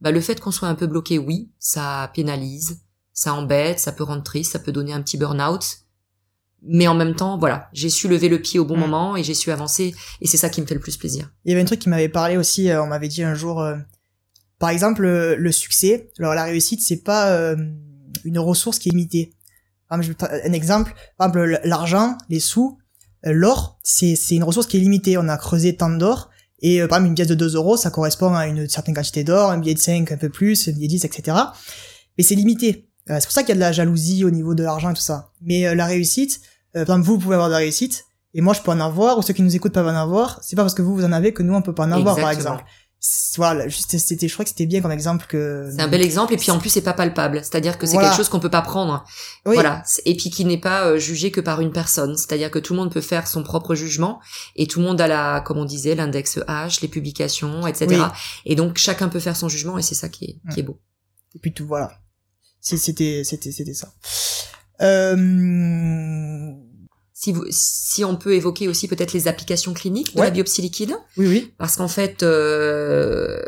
bah 0.00 0.10
le 0.10 0.20
fait 0.20 0.40
qu'on 0.40 0.50
soit 0.50 0.66
un 0.66 0.74
peu 0.74 0.86
bloqué, 0.86 1.18
oui, 1.18 1.50
ça 1.58 2.10
pénalise, 2.14 2.80
ça 3.12 3.34
embête, 3.34 3.78
ça 3.78 3.92
peut 3.92 4.02
rendre 4.02 4.22
triste, 4.22 4.52
ça 4.52 4.58
peut 4.58 4.72
donner 4.72 4.94
un 4.94 5.02
petit 5.02 5.18
burn-out. 5.18 5.62
Mais 6.62 6.88
en 6.88 6.94
même 6.94 7.14
temps, 7.14 7.38
voilà, 7.38 7.68
j'ai 7.72 7.90
su 7.90 8.08
lever 8.08 8.28
le 8.28 8.40
pied 8.40 8.58
au 8.58 8.64
bon 8.64 8.76
mm. 8.76 8.80
moment 8.80 9.16
et 9.16 9.22
j'ai 9.22 9.34
su 9.34 9.50
avancer 9.50 9.94
et 10.20 10.26
c'est 10.26 10.36
ça 10.36 10.48
qui 10.48 10.60
me 10.60 10.66
fait 10.66 10.74
le 10.74 10.80
plus 10.80 10.96
plaisir. 10.96 11.30
Il 11.44 11.50
y 11.50 11.52
avait 11.52 11.62
un 11.62 11.66
truc 11.66 11.80
qui 11.80 11.88
m'avait 11.88 12.08
parlé 12.08 12.36
aussi, 12.36 12.70
euh, 12.70 12.82
on 12.82 12.86
m'avait 12.86 13.08
dit 13.08 13.22
un 13.22 13.34
jour, 13.34 13.60
euh, 13.60 13.76
par 14.58 14.70
exemple, 14.70 15.06
le, 15.06 15.52
succès, 15.52 16.10
alors 16.18 16.34
la 16.34 16.44
réussite, 16.44 16.80
c'est 16.80 17.02
pas 17.02 17.30
euh, 17.30 17.56
une 18.24 18.38
ressource 18.38 18.78
qui 18.78 18.88
est 18.88 18.92
limitée. 18.92 19.34
un 19.90 20.00
exemple, 20.52 20.94
par 21.18 21.28
exemple, 21.28 21.60
l'argent, 21.64 22.16
les 22.28 22.40
sous, 22.40 22.78
euh, 23.26 23.32
l'or, 23.32 23.78
c'est 23.82 24.16
une 24.30 24.44
ressource 24.44 24.66
qui 24.66 24.76
est 24.76 24.80
limitée. 24.80 25.18
On 25.18 25.28
a 25.28 25.36
creusé 25.36 25.76
tant 25.76 25.90
d'or. 25.90 26.30
Et 26.60 26.80
euh, 26.80 26.88
par 26.88 26.98
exemple, 26.98 27.10
une 27.10 27.14
pièce 27.14 27.28
de 27.28 27.34
2 27.34 27.54
euros, 27.56 27.76
ça 27.76 27.90
correspond 27.90 28.34
à 28.34 28.46
une 28.46 28.68
certaine 28.68 28.94
quantité 28.94 29.24
d'or, 29.24 29.50
un 29.50 29.58
billet 29.58 29.74
de 29.74 29.78
5 29.78 30.10
un 30.10 30.16
peu 30.16 30.28
plus, 30.28 30.68
un 30.68 30.72
billet 30.72 30.86
de 30.86 30.92
10, 30.92 31.04
etc. 31.04 31.36
Mais 32.16 32.24
c'est 32.24 32.34
limité. 32.34 32.85
Euh, 33.10 33.18
c'est 33.20 33.26
pour 33.26 33.32
ça 33.32 33.42
qu'il 33.42 33.50
y 33.50 33.52
a 33.52 33.56
de 33.56 33.60
la 33.60 33.72
jalousie 33.72 34.24
au 34.24 34.30
niveau 34.30 34.54
de 34.54 34.62
l'argent 34.62 34.90
et 34.90 34.94
tout 34.94 35.00
ça. 35.00 35.30
Mais 35.42 35.74
la 35.74 35.86
réussite, 35.86 36.40
par 36.72 36.82
exemple, 36.82 37.02
vous 37.02 37.18
pouvez 37.18 37.34
avoir 37.34 37.48
de 37.48 37.54
la 37.54 37.58
réussite, 37.58 38.06
et 38.34 38.40
moi 38.40 38.52
je 38.52 38.60
peux 38.60 38.70
en 38.70 38.80
avoir, 38.80 39.18
ou 39.18 39.22
ceux 39.22 39.32
qui 39.32 39.42
nous 39.42 39.56
écoutent 39.56 39.72
peuvent 39.72 39.86
en 39.86 39.94
avoir. 39.94 40.40
C'est 40.42 40.56
pas 40.56 40.62
parce 40.62 40.74
que 40.74 40.82
vous 40.82 40.94
vous 40.94 41.04
en 41.04 41.12
avez 41.12 41.32
que 41.32 41.42
nous 41.42 41.54
on 41.54 41.62
peut 41.62 41.74
pas 41.74 41.84
en 41.84 41.92
avoir, 41.92 42.16
par 42.16 42.30
exemple. 42.30 42.64
Voilà 43.36 43.68
juste 43.68 43.98
c'était 43.98 44.26
je 44.26 44.32
crois 44.32 44.44
que 44.44 44.48
c'était 44.48 44.66
bien 44.66 44.80
comme 44.80 44.90
exemple 44.90 45.26
que 45.28 45.70
c'est 45.70 45.82
un 45.82 45.88
bel 45.88 46.02
exemple 46.02 46.32
et 46.32 46.36
puis 46.36 46.50
en 46.50 46.58
plus 46.58 46.70
c'est 46.70 46.82
pas 46.82 46.94
palpable. 46.94 47.40
C'est-à-dire 47.42 47.78
que 47.78 47.86
c'est 47.86 47.96
quelque 47.96 48.16
chose 48.16 48.28
qu'on 48.28 48.40
peut 48.40 48.50
pas 48.50 48.62
prendre. 48.62 49.04
Voilà. 49.44 49.82
Et 50.04 50.16
puis 50.16 50.30
qui 50.30 50.44
n'est 50.44 50.60
pas 50.60 50.86
euh, 50.86 50.98
jugé 50.98 51.30
que 51.30 51.40
par 51.40 51.60
une 51.60 51.72
personne. 51.72 52.16
C'est-à-dire 52.16 52.50
que 52.50 52.58
tout 52.58 52.72
le 52.72 52.80
monde 52.80 52.92
peut 52.92 53.00
faire 53.00 53.28
son 53.28 53.42
propre 53.42 53.74
jugement 53.74 54.20
et 54.56 54.66
tout 54.66 54.80
le 54.80 54.86
monde 54.86 55.00
a 55.00 55.06
la 55.06 55.40
comme 55.40 55.58
on 55.58 55.64
disait 55.64 55.94
l'index 55.94 56.38
H 56.38 56.80
les 56.82 56.88
publications 56.88 57.66
etc 57.66 58.04
et 58.44 58.54
donc 58.54 58.78
chacun 58.78 59.08
peut 59.08 59.20
faire 59.20 59.36
son 59.36 59.48
jugement 59.48 59.78
et 59.78 59.82
c'est 59.82 59.94
ça 59.94 60.08
qui 60.08 60.24
est 60.24 60.52
qui 60.52 60.60
est 60.60 60.64
beau. 60.64 60.80
Et 61.34 61.38
puis 61.38 61.52
tout 61.52 61.66
voilà 61.66 61.92
c'était 62.66 63.22
c'était 63.24 63.52
c'était 63.52 63.74
ça 63.74 63.92
euh... 64.82 65.16
si, 67.12 67.32
vous, 67.32 67.44
si 67.50 68.04
on 68.04 68.16
peut 68.16 68.34
évoquer 68.34 68.68
aussi 68.68 68.88
peut-être 68.88 69.12
les 69.12 69.28
applications 69.28 69.72
cliniques 69.72 70.14
de 70.14 70.20
la 70.20 70.30
biopsie 70.30 70.62
liquide. 70.62 70.94
Oui, 71.16 71.26
oui. 71.28 71.54
Parce 71.58 71.76
qu'en 71.76 71.88
fait, 71.88 72.22
euh, 72.22 73.40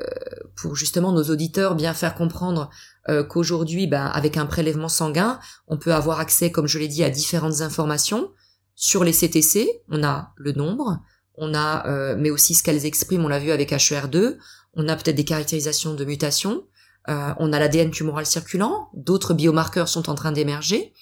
pour 0.57 0.75
justement 0.75 1.12
nos 1.12 1.25
auditeurs 1.25 1.75
bien 1.75 1.93
faire 1.95 2.14
comprendre 2.14 2.71
euh, 3.09 3.25
qu'aujourd'hui, 3.25 3.87
ben, 3.87 4.07
avec 4.07 4.37
un 4.37 4.47
prélèvement 4.47 4.89
sanguin, 4.89 5.39
on 5.66 5.77
peut 5.77 5.93
avoir 5.93 6.21
accès, 6.21 6.51
comme 6.51 6.66
je 6.66 6.79
l'ai 6.79 6.89
dit, 6.89 7.05
à 7.05 7.11
différentes 7.11 7.61
informations 7.61 8.31
sur 8.75 9.05
les 9.05 9.12
CTC. 9.12 9.69
On 9.91 10.03
a 10.03 10.33
le 10.37 10.53
nombre, 10.53 11.01
on 11.35 11.55
a, 11.55 11.87
euh, 11.89 12.16
mais 12.19 12.31
aussi 12.31 12.55
ce 12.55 12.62
qu'elles 12.62 12.87
expriment. 12.87 13.25
On 13.25 13.29
l'a 13.29 13.39
vu 13.39 13.51
avec 13.51 13.73
HER2. 13.73 14.37
On 14.75 14.89
a 14.89 14.97
peut-être 14.97 15.16
des 15.16 15.25
caractérisations 15.25 15.95
de 15.95 16.05
mutations. 16.05 16.64
Euh, 17.09 17.32
on 17.38 17.52
a 17.52 17.59
l'ADN 17.59 17.90
tumoral 17.90 18.26
circulant. 18.26 18.90
D'autres 18.94 19.34
biomarqueurs 19.34 19.88
sont 19.88 20.11
en 20.11 20.14
train 20.14 20.32
d'émerger. 20.32 20.92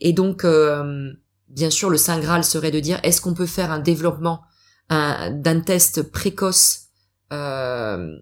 Et 0.00 0.12
donc 0.12 0.44
euh, 0.44 1.12
bien 1.48 1.70
sûr, 1.70 1.90
le 1.90 1.96
Saint 1.96 2.18
Graal 2.18 2.44
serait 2.44 2.70
de 2.70 2.80
dire 2.80 2.98
est-ce 3.02 3.20
qu'on 3.20 3.34
peut 3.34 3.46
faire 3.46 3.70
un 3.70 3.78
développement 3.78 4.42
d'un 4.90 5.60
test 5.60 6.02
précoce 6.02 6.88
euh, 7.32 8.16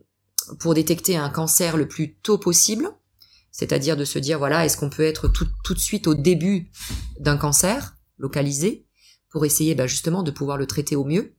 pour 0.61 0.75
détecter 0.75 1.17
un 1.17 1.29
cancer 1.29 1.77
le 1.77 1.89
plus 1.89 2.15
tôt 2.15 2.39
possible, 2.39 2.89
c'est-à-dire 3.51 3.97
de 3.97 4.05
se 4.05 4.19
dire 4.19 4.39
voilà 4.39 4.65
est-ce 4.65 4.77
qu'on 4.77 4.89
peut 4.89 5.05
être 5.05 5.29
tout, 5.29 5.49
tout 5.65 5.75
de 5.75 5.79
suite 5.79 6.07
au 6.07 6.15
début 6.15 6.71
d'un 7.19 7.37
cancer 7.37 7.97
localisé 8.19 8.87
pour 9.31 9.45
essayer 9.45 9.75
bah, 9.75 9.87
justement 9.87 10.23
de 10.23 10.31
pouvoir 10.31 10.57
le 10.57 10.67
traiter 10.67 10.95
au 10.95 11.05
mieux? 11.05 11.35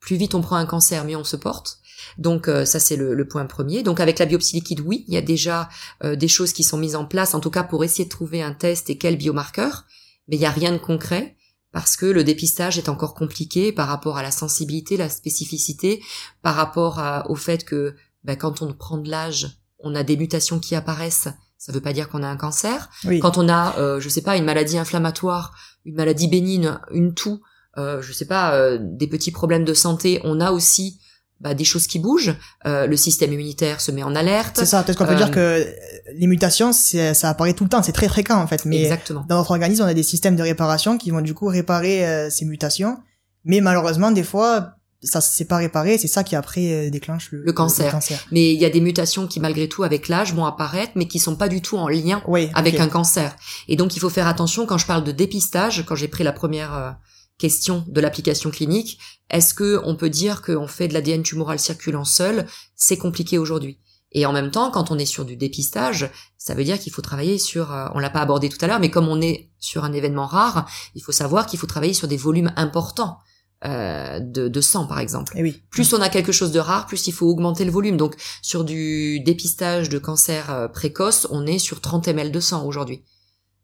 Plus 0.00 0.16
vite 0.16 0.34
on 0.34 0.42
prend 0.42 0.56
un 0.56 0.66
cancer, 0.66 1.04
mieux 1.04 1.16
on 1.16 1.24
se 1.24 1.36
porte. 1.36 1.80
Donc 2.16 2.48
euh, 2.48 2.64
ça 2.64 2.80
c'est 2.80 2.96
le, 2.96 3.28
point 3.28 3.44
premier. 3.46 3.82
Donc 3.82 4.00
avec 4.00 4.18
la 4.18 4.26
biopsie 4.26 4.56
liquide, 4.56 4.80
oui, 4.80 5.04
il 5.08 5.14
y 5.14 5.16
a 5.16 5.22
déjà 5.22 5.68
euh, 6.02 6.16
des 6.16 6.28
choses 6.28 6.52
qui 6.52 6.62
sont 6.62 6.78
mises 6.78 6.96
en 6.96 7.04
place, 7.04 7.34
en 7.34 7.40
tout 7.40 7.50
cas 7.50 7.62
pour 7.62 7.84
essayer 7.84 8.04
de 8.04 8.10
trouver 8.10 8.42
un 8.42 8.52
test 8.52 8.88
et 8.90 8.96
quel 8.98 9.16
biomarqueur, 9.16 9.84
mais 10.28 10.36
il 10.36 10.40
n'y 10.40 10.46
a 10.46 10.50
rien 10.50 10.72
de 10.72 10.78
concret 10.78 11.36
parce 11.72 11.96
que 11.96 12.06
le 12.06 12.24
dépistage 12.24 12.78
est 12.78 12.88
encore 12.88 13.14
compliqué 13.14 13.72
par 13.72 13.88
rapport 13.88 14.16
à 14.16 14.22
la 14.22 14.30
sensibilité, 14.30 14.96
la 14.96 15.10
spécificité, 15.10 16.02
par 16.42 16.54
rapport 16.54 17.02
au 17.28 17.34
fait 17.34 17.64
que 17.64 17.94
ben, 18.24 18.36
quand 18.36 18.62
on 18.62 18.72
prend 18.72 18.98
de 18.98 19.10
l'âge, 19.10 19.58
on 19.78 19.94
a 19.94 20.02
des 20.02 20.16
mutations 20.16 20.58
qui 20.58 20.74
apparaissent. 20.74 21.28
Ça 21.58 21.72
ne 21.72 21.74
veut 21.74 21.82
pas 21.82 21.92
dire 21.92 22.08
qu'on 22.08 22.22
a 22.22 22.28
un 22.28 22.36
cancer. 22.36 22.88
Quand 23.20 23.36
on 23.36 23.48
a, 23.48 23.76
euh, 23.78 24.00
je 24.00 24.08
sais 24.08 24.22
pas, 24.22 24.36
une 24.36 24.44
maladie 24.44 24.78
inflammatoire, 24.78 25.54
une 25.84 25.96
maladie 25.96 26.28
bénigne, 26.28 26.78
une 26.92 27.14
toux, 27.14 27.40
euh, 27.76 28.00
je 28.00 28.12
sais 28.12 28.26
pas, 28.26 28.54
euh, 28.54 28.78
des 28.80 29.08
petits 29.08 29.32
problèmes 29.32 29.64
de 29.64 29.74
santé, 29.74 30.20
on 30.24 30.40
a 30.40 30.52
aussi 30.52 31.00
bah, 31.40 31.54
des 31.54 31.64
choses 31.64 31.86
qui 31.86 32.00
bougent, 32.00 32.34
euh, 32.66 32.86
le 32.86 32.96
système 32.96 33.32
immunitaire 33.32 33.80
se 33.80 33.92
met 33.92 34.02
en 34.02 34.16
alerte. 34.16 34.56
C'est 34.58 34.66
ça, 34.66 34.82
peut-être 34.82 34.98
qu'on 34.98 35.06
peut 35.06 35.14
dire 35.14 35.30
euh, 35.36 35.62
que 35.62 35.66
les 36.14 36.26
mutations, 36.26 36.72
ça 36.72 37.28
apparaît 37.28 37.52
tout 37.52 37.64
le 37.64 37.70
temps, 37.70 37.82
c'est 37.82 37.92
très 37.92 38.08
fréquent 38.08 38.40
en 38.40 38.46
fait. 38.46 38.64
Mais 38.64 38.82
Exactement. 38.82 39.24
dans 39.28 39.36
notre 39.36 39.52
organisme, 39.52 39.84
on 39.84 39.86
a 39.86 39.94
des 39.94 40.02
systèmes 40.02 40.34
de 40.34 40.42
réparation 40.42 40.98
qui 40.98 41.10
vont 41.10 41.20
du 41.20 41.34
coup 41.34 41.46
réparer 41.46 42.06
euh, 42.06 42.28
ces 42.30 42.44
mutations. 42.44 42.98
Mais 43.44 43.60
malheureusement, 43.60 44.10
des 44.10 44.24
fois, 44.24 44.72
ça 45.00 45.20
c'est 45.20 45.44
pas 45.44 45.58
réparé, 45.58 45.96
c'est 45.96 46.08
ça 46.08 46.24
qui 46.24 46.34
après 46.34 46.90
déclenche 46.90 47.30
le, 47.30 47.44
le, 47.44 47.52
cancer. 47.52 47.96
Mais 48.32 48.52
il 48.52 48.60
y 48.60 48.64
a 48.64 48.70
des 48.70 48.80
mutations 48.80 49.28
qui 49.28 49.38
malgré 49.38 49.68
tout 49.68 49.84
avec 49.84 50.08
l'âge 50.08 50.34
vont 50.34 50.44
apparaître, 50.44 50.92
mais 50.96 51.06
qui 51.06 51.20
sont 51.20 51.36
pas 51.36 51.48
du 51.48 51.62
tout 51.62 51.76
en 51.76 51.86
lien 51.86 52.20
avec 52.54 52.80
un 52.80 52.88
cancer. 52.88 53.36
Et 53.68 53.76
donc 53.76 53.94
il 53.94 54.00
faut 54.00 54.10
faire 54.10 54.26
attention 54.26 54.66
quand 54.66 54.76
je 54.76 54.86
parle 54.86 55.04
de 55.04 55.12
dépistage. 55.12 55.84
Quand 55.86 55.94
j'ai 55.94 56.08
pris 56.08 56.24
la 56.24 56.32
première 56.32 56.96
question 57.38 57.84
de 57.88 58.00
l'application 58.00 58.50
clinique. 58.50 58.98
Est-ce 59.30 59.54
que 59.54 59.80
on 59.84 59.96
peut 59.96 60.10
dire 60.10 60.42
qu'on 60.42 60.66
fait 60.66 60.88
de 60.88 60.94
l'ADN 60.94 61.22
tumoral 61.22 61.58
circulant 61.58 62.04
seul? 62.04 62.46
C'est 62.76 62.98
compliqué 62.98 63.38
aujourd'hui. 63.38 63.78
Et 64.12 64.26
en 64.26 64.32
même 64.32 64.50
temps, 64.50 64.70
quand 64.70 64.90
on 64.90 64.98
est 64.98 65.06
sur 65.06 65.24
du 65.24 65.36
dépistage, 65.36 66.10
ça 66.38 66.54
veut 66.54 66.64
dire 66.64 66.78
qu'il 66.78 66.92
faut 66.92 67.02
travailler 67.02 67.38
sur, 67.38 67.72
euh, 67.72 67.88
on 67.94 67.98
l'a 67.98 68.10
pas 68.10 68.20
abordé 68.20 68.48
tout 68.48 68.58
à 68.62 68.66
l'heure, 68.66 68.80
mais 68.80 68.90
comme 68.90 69.08
on 69.08 69.20
est 69.20 69.50
sur 69.58 69.84
un 69.84 69.92
événement 69.92 70.26
rare, 70.26 70.68
il 70.94 71.02
faut 71.02 71.12
savoir 71.12 71.46
qu'il 71.46 71.58
faut 71.58 71.66
travailler 71.66 71.92
sur 71.92 72.08
des 72.08 72.16
volumes 72.16 72.52
importants. 72.56 73.18
Euh, 73.64 74.20
de, 74.20 74.46
de, 74.46 74.60
sang 74.60 74.86
par 74.86 75.00
exemple. 75.00 75.36
Et 75.36 75.40
eh 75.40 75.42
oui. 75.42 75.64
Plus 75.68 75.92
on 75.92 76.00
a 76.00 76.08
quelque 76.08 76.30
chose 76.30 76.52
de 76.52 76.60
rare, 76.60 76.86
plus 76.86 77.08
il 77.08 77.12
faut 77.12 77.26
augmenter 77.26 77.64
le 77.64 77.72
volume. 77.72 77.96
Donc 77.96 78.14
sur 78.40 78.62
du 78.62 79.18
dépistage 79.18 79.88
de 79.88 79.98
cancer 79.98 80.52
euh, 80.52 80.68
précoce, 80.68 81.26
on 81.30 81.44
est 81.44 81.58
sur 81.58 81.80
30 81.80 82.06
ml 82.06 82.30
de 82.30 82.38
sang 82.38 82.64
aujourd'hui. 82.64 83.02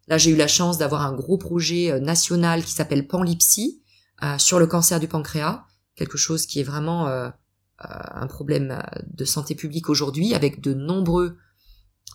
Là, 0.08 0.18
j'ai 0.18 0.30
eu 0.30 0.36
la 0.36 0.48
chance 0.48 0.78
d'avoir 0.78 1.02
un 1.02 1.12
gros 1.12 1.38
projet 1.38 1.90
euh, 1.90 2.00
national 2.00 2.62
qui 2.62 2.72
s'appelle 2.72 3.06
Panlipsy 3.06 3.82
euh, 4.22 4.38
sur 4.38 4.58
le 4.58 4.66
cancer 4.66 5.00
du 5.00 5.08
pancréas, 5.08 5.64
quelque 5.96 6.18
chose 6.18 6.46
qui 6.46 6.60
est 6.60 6.64
vraiment 6.64 7.08
euh, 7.08 7.28
un 7.78 8.26
problème 8.26 8.82
de 9.06 9.24
santé 9.24 9.54
publique 9.54 9.88
aujourd'hui, 9.88 10.34
avec 10.34 10.60
de 10.60 10.74
nombreux, 10.74 11.36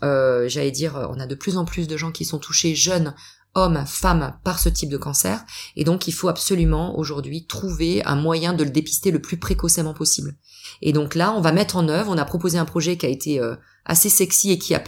j'allais 0.01 0.71
dire, 0.71 1.09
on 1.11 1.19
a 1.19 1.27
de 1.27 1.35
plus 1.35 1.57
en 1.57 1.65
plus 1.65 1.87
de 1.87 1.97
gens 1.97 2.11
qui 2.11 2.23
sont 2.23 2.39
touchés 2.39 2.75
jeunes, 2.75 3.13
hommes, 3.55 3.83
femmes, 3.85 4.33
par 4.43 4.59
ce 4.59 4.69
type 4.69 4.89
de 4.89 4.97
cancer, 4.97 5.43
et 5.75 5.83
donc 5.83 6.07
il 6.07 6.11
faut 6.11 6.29
absolument 6.29 6.97
aujourd'hui 6.97 7.45
trouver 7.45 8.03
un 8.05 8.15
moyen 8.15 8.53
de 8.53 8.63
le 8.63 8.69
dépister 8.69 9.11
le 9.11 9.21
plus 9.21 9.37
précocement 9.37 9.93
possible. 9.93 10.35
Et 10.81 10.93
donc 10.93 11.15
là, 11.15 11.33
on 11.35 11.41
va 11.41 11.51
mettre 11.51 11.75
en 11.75 11.89
œuvre, 11.89 12.11
on 12.11 12.17
a 12.17 12.25
proposé 12.25 12.57
un 12.57 12.65
projet 12.65 12.97
qui 12.97 13.05
a 13.05 13.09
été 13.09 13.41
assez 13.89 14.09
sexy 14.09 14.51
et 14.51 14.59
qui 14.59 14.73
a 14.75 14.79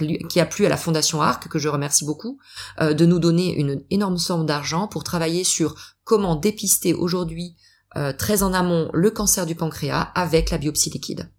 plu, 0.46 0.66
à 0.66 0.70
la 0.70 0.78
Fondation 0.78 1.22
Arc, 1.22 1.48
que 1.48 1.60
je 1.60 1.68
remercie 1.68 2.06
beaucoup, 2.06 2.40
euh, 2.80 2.94
de 2.94 3.06
nous 3.06 3.20
donner 3.20 3.54
une 3.56 3.84
énorme 3.90 4.18
somme 4.18 4.46
d'argent 4.46 4.88
pour 4.88 5.04
travailler 5.04 5.44
sur 5.44 5.76
comment 6.04 6.36
dépister 6.36 6.94
aujourd'hui 6.94 7.56
euh, 7.98 8.14
très 8.14 8.44
en 8.44 8.54
amont 8.54 8.90
le 8.94 9.10
cancer 9.10 9.46
du 9.46 9.56
pancréas 9.56 10.12
avec 10.16 10.52
la 10.52 10.60
biopsie 10.60 10.92
liquide. 10.92 11.32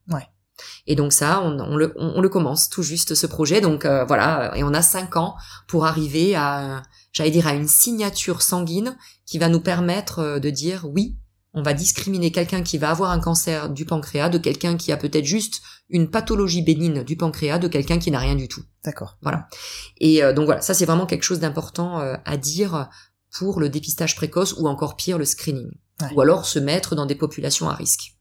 Et 0.86 0.94
donc 0.94 1.12
ça, 1.12 1.40
on, 1.42 1.76
le, 1.76 1.92
on, 1.96 2.20
le, 2.20 2.28
commence 2.28 2.68
tout 2.68 2.82
juste 2.82 3.14
ce 3.14 3.26
projet. 3.26 3.60
Donc 3.60 3.84
euh, 3.84 4.04
voilà, 4.04 4.52
et 4.56 4.62
on 4.62 4.74
a 4.74 4.82
cinq 4.82 5.16
ans 5.16 5.34
pour 5.66 5.86
arriver 5.86 6.34
à, 6.34 6.82
j'allais 7.12 7.30
dire, 7.30 7.46
à 7.46 7.54
une 7.54 7.68
signature 7.68 8.42
sanguine 8.42 8.96
qui 9.26 9.38
va 9.38 9.48
nous 9.48 9.60
permettre 9.60 10.38
de 10.38 10.50
dire 10.50 10.84
oui, 10.84 11.16
on 11.54 11.62
va 11.62 11.74
discriminer 11.74 12.32
quelqu'un 12.32 12.62
qui 12.62 12.78
va 12.78 12.90
avoir 12.90 13.10
un 13.10 13.20
cancer 13.20 13.68
du 13.68 13.84
pancréas 13.84 14.30
de 14.30 14.38
quelqu'un 14.38 14.76
qui 14.76 14.90
a 14.90 14.96
peut-être 14.96 15.24
juste 15.24 15.60
une 15.90 16.10
pathologie 16.10 16.62
bénigne 16.62 17.04
du 17.04 17.16
pancréas 17.16 17.58
de 17.58 17.68
quelqu'un 17.68 17.98
qui 17.98 18.10
n'a 18.10 18.18
rien 18.18 18.34
du 18.34 18.48
tout. 18.48 18.62
D'accord. 18.84 19.18
Voilà. 19.20 19.48
Et 19.98 20.22
euh, 20.22 20.32
donc 20.32 20.46
voilà, 20.46 20.62
ça 20.62 20.74
c'est 20.74 20.86
vraiment 20.86 21.06
quelque 21.06 21.24
chose 21.24 21.40
d'important 21.40 22.00
euh, 22.00 22.16
à 22.24 22.36
dire 22.36 22.88
pour 23.30 23.60
le 23.60 23.68
dépistage 23.68 24.16
précoce 24.16 24.54
ou 24.58 24.66
encore 24.66 24.96
pire 24.96 25.18
le 25.18 25.24
screening. 25.24 25.70
Ou 26.16 26.20
alors 26.20 26.46
se 26.46 26.58
mettre 26.58 26.96
dans 26.96 27.06
des 27.06 27.14
populations 27.14 27.68
à 27.68 27.74
risque. 27.74 28.11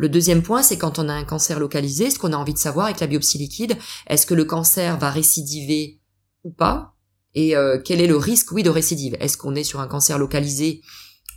Le 0.00 0.08
deuxième 0.08 0.44
point, 0.44 0.62
c'est 0.62 0.78
quand 0.78 1.00
on 1.00 1.08
a 1.08 1.12
un 1.12 1.24
cancer 1.24 1.58
localisé, 1.58 2.08
ce 2.10 2.20
qu'on 2.20 2.32
a 2.32 2.36
envie 2.36 2.54
de 2.54 2.58
savoir 2.58 2.86
avec 2.86 3.00
la 3.00 3.08
biopsie 3.08 3.36
liquide, 3.36 3.76
est-ce 4.06 4.26
que 4.26 4.34
le 4.34 4.44
cancer 4.44 4.96
va 4.96 5.10
récidiver 5.10 6.00
ou 6.44 6.52
pas 6.52 6.94
Et 7.34 7.56
euh, 7.56 7.80
quel 7.84 8.00
est 8.00 8.06
le 8.06 8.16
risque, 8.16 8.52
oui, 8.52 8.62
de 8.62 8.70
récidive? 8.70 9.16
Est-ce 9.18 9.36
qu'on 9.36 9.56
est 9.56 9.64
sur 9.64 9.80
un 9.80 9.88
cancer 9.88 10.16
localisé 10.16 10.82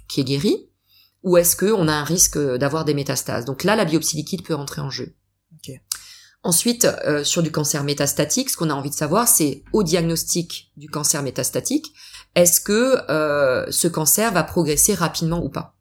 qui 0.08 0.22
est 0.22 0.24
guéri 0.24 0.70
ou 1.24 1.38
est-ce 1.38 1.56
qu'on 1.56 1.88
a 1.88 1.92
un 1.92 2.04
risque 2.04 2.38
d'avoir 2.38 2.86
des 2.86 2.94
métastases? 2.94 3.46
Donc 3.46 3.64
là, 3.64 3.76
la 3.76 3.84
biopsie 3.84 4.18
liquide 4.18 4.44
peut 4.44 4.54
entrer 4.54 4.82
en 4.82 4.92
jeu. 4.92 5.16
Ensuite, 6.44 6.86
euh, 6.86 7.24
sur 7.24 7.42
du 7.42 7.52
cancer 7.52 7.84
métastatique, 7.84 8.52
ce 8.52 8.58
qu'on 8.58 8.70
a 8.70 8.76
envie 8.76 8.92
de 8.92 8.96
savoir, 8.96 9.28
c'est 9.28 9.64
au 9.74 9.82
diagnostic 9.82 10.72
du 10.78 10.88
cancer 10.88 11.24
métastatique, 11.24 11.94
est-ce 12.36 12.62
que 12.62 13.10
euh, 13.10 13.66
ce 13.72 13.88
cancer 13.88 14.32
va 14.32 14.44
progresser 14.44 14.94
rapidement 14.94 15.44
ou 15.44 15.50
pas? 15.50 15.81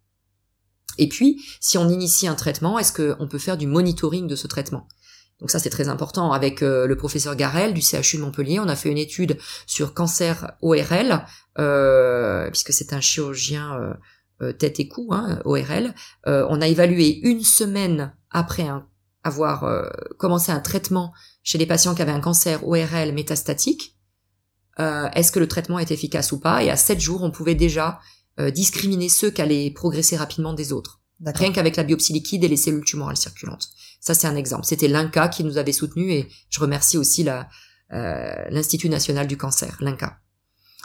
Et 1.01 1.09
puis, 1.09 1.43
si 1.61 1.79
on 1.79 1.89
initie 1.89 2.29
un 2.29 2.37
traitement, 2.37 2.79
est-ce 2.79 2.93
qu'on 2.93 3.27
peut 3.27 3.39
faire 3.39 3.57
du 3.57 3.67
monitoring 3.67 4.29
de 4.29 4.37
ce 4.37 4.47
traitement? 4.47 4.87
Donc 5.41 5.51
ça 5.51 5.59
c'est 5.59 5.71
très 5.71 5.89
important. 5.89 6.33
Avec 6.33 6.63
euh, 6.63 6.87
le 6.87 6.97
professeur 6.97 7.35
Garel 7.35 7.75
du 7.75 7.81
CHU 7.81 8.19
de 8.19 8.23
Montpellier, 8.23 8.61
on 8.61 8.69
a 8.69 8.77
fait 8.77 8.91
une 8.91 8.99
étude 8.99 9.39
sur 9.67 9.95
cancer 9.95 10.53
ORL, 10.61 11.25
puisque 12.53 12.73
c'est 12.73 12.93
un 12.93 13.01
chirurgien 13.01 13.97
euh, 14.43 14.53
tête 14.53 14.81
et 14.81 14.89
cou, 14.89 15.09
hein, 15.13 15.39
ORL, 15.45 15.95
euh, 16.27 16.47
on 16.49 16.63
a 16.63 16.67
évalué 16.67 17.21
une 17.29 17.43
semaine 17.43 18.15
après 18.31 18.67
avoir 19.23 19.65
euh, 19.65 19.87
commencé 20.17 20.51
un 20.51 20.61
traitement 20.61 21.13
chez 21.43 21.59
les 21.59 21.67
patients 21.67 21.95
qui 21.95 22.01
avaient 22.01 22.11
un 22.11 22.21
cancer 22.21 22.67
ORL 22.67 23.13
métastatique, 23.13 23.97
est-ce 24.79 25.31
que 25.31 25.39
le 25.39 25.47
traitement 25.47 25.79
est 25.79 25.91
efficace 25.91 26.33
ou 26.33 26.41
pas? 26.41 26.65
Et 26.65 26.71
à 26.71 26.77
7 26.77 26.99
jours, 26.99 27.23
on 27.23 27.31
pouvait 27.31 27.55
déjà 27.55 28.01
discriminer 28.39 29.09
ceux 29.09 29.31
qui 29.31 29.43
allaient 29.43 29.71
progresser 29.71 30.17
rapidement 30.17 30.55
des 30.55 30.73
autres. 30.73 31.01
Rien 31.25 31.53
qu'avec 31.53 31.77
la 31.77 31.83
biopsie 31.83 32.13
liquide 32.13 32.45
et 32.45 32.49
les 32.49 32.57
cellules 32.57 32.85
tumorales 32.85 33.17
circulantes. 33.17 33.69
Ça, 34.01 34.15
c'est 34.15 34.27
un 34.27 34.37
exemple. 34.37 34.65
C'était 34.65 34.89
l'INCA 34.89 35.29
qui 35.29 35.45
nous 35.45 35.59
avait 35.59 35.73
soutenu 35.73 36.11
et 36.13 36.29
je 36.49 36.61
remercie 36.61 36.97
aussi 36.97 37.27
l'Institut 37.91 38.89
national 38.89 39.27
du 39.27 39.37
cancer, 39.37 39.77
l'INCA. 39.81 40.19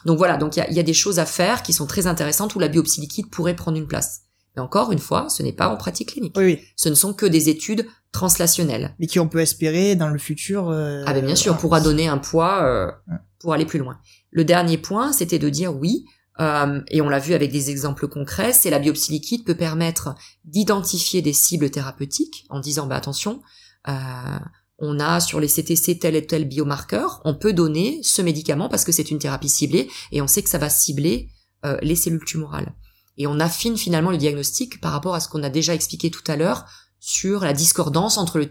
Donc 0.06 0.18
voilà, 0.18 0.38
donc 0.38 0.56
il 0.56 0.74
y 0.74 0.80
a, 0.80 0.84
des 0.84 0.94
choses 0.94 1.20
à 1.20 1.26
faire 1.26 1.64
qui 1.64 1.74
sont 1.74 1.88
très 1.88 2.08
intéressantes 2.08 2.56
où 2.56 2.60
la 2.60 2.68
biopsie 2.68 3.02
liquide 3.02 3.30
pourrait 3.30 3.56
prendre 3.56 3.78
une 3.78 3.88
place. 3.88 4.22
Mais 4.56 4.62
encore 4.62 4.92
une 4.92 5.00
fois, 5.00 5.28
ce 5.30 5.44
n'est 5.44 5.52
pas 5.52 5.68
en 5.68 5.78
pratique 5.78 6.10
clinique. 6.10 6.36
Oui, 6.38 6.46
oui. 6.46 6.60
Ce 6.76 6.88
ne 6.88 6.94
sont 6.94 7.14
que 7.14 7.26
des 7.26 7.50
études 7.50 7.88
translationnelles. 8.12 8.96
Mais 9.00 9.08
qui 9.08 9.20
on 9.20 9.28
peut 9.28 9.40
espérer 9.40 9.96
dans 9.96 10.08
le 10.08 10.20
futur. 10.20 10.70
Euh, 10.70 11.04
ah 11.06 11.14
ben 11.14 11.26
bien 11.26 11.36
sûr, 11.36 11.58
pourra 11.58 11.82
donner 11.82 12.08
un 12.08 12.18
poids 12.18 12.64
euh, 12.64 12.92
pour 13.40 13.54
aller 13.54 13.66
plus 13.66 13.80
loin. 13.80 14.00
Le 14.32 14.46
dernier 14.46 14.78
point, 14.78 15.12
c'était 15.12 15.40
de 15.40 15.50
dire 15.50 15.76
oui, 15.76 16.06
euh, 16.40 16.82
et 16.90 17.02
on 17.02 17.10
l'a 17.10 17.20
vu 17.20 17.34
avec 17.34 17.52
des 17.52 17.70
exemples 17.70 18.08
concrets, 18.08 18.52
c'est 18.52 18.70
la 18.70 18.80
biopsie 18.80 19.12
liquide 19.12 19.46
peut 19.46 19.56
permettre 19.56 20.16
d'identifier 20.44 21.22
des 21.22 21.34
cibles 21.34 21.70
thérapeutiques 21.70 22.46
en 22.50 22.60
disant 22.60 22.88
bah 22.88 22.98
attention, 22.98 23.42
euh, 23.88 24.40
on 24.80 25.00
a 25.00 25.22
sur 25.22 25.40
les 25.40 25.48
CTC 25.48 26.00
tel 26.00 26.16
et 26.16 26.26
tel 26.26 26.46
biomarqueur, 26.46 27.22
on 27.24 27.36
peut 27.36 27.54
donner 27.54 28.02
ce 28.04 28.22
médicament 28.22 28.68
parce 28.68 28.84
que 28.84 28.92
c'est 28.92 29.12
une 29.12 29.20
thérapie 29.20 29.48
ciblée 29.48 29.90
et 30.12 30.22
on 30.22 30.28
sait 30.28 30.44
que 30.44 30.50
ça 30.50 30.58
va 30.58 30.70
cibler 30.70 31.30
euh, 31.66 31.78
les 31.82 31.96
cellules 31.96 32.26
tumorales. 32.26 32.74
et 33.18 33.28
on 33.28 33.40
affine 33.40 33.78
finalement 33.78 34.12
le 34.12 34.18
diagnostic 34.18 34.82
par 34.82 34.92
rapport 34.92 35.16
à 35.16 35.22
ce 35.22 35.30
qu'on 35.30 35.44
a 35.44 35.50
déjà 35.50 35.74
expliqué 35.74 36.12
tout 36.12 36.24
à 36.28 36.36
l'heure 36.36 36.66
sur 37.00 37.42
la 37.42 37.54
discordance 37.54 38.18
entre 38.18 38.50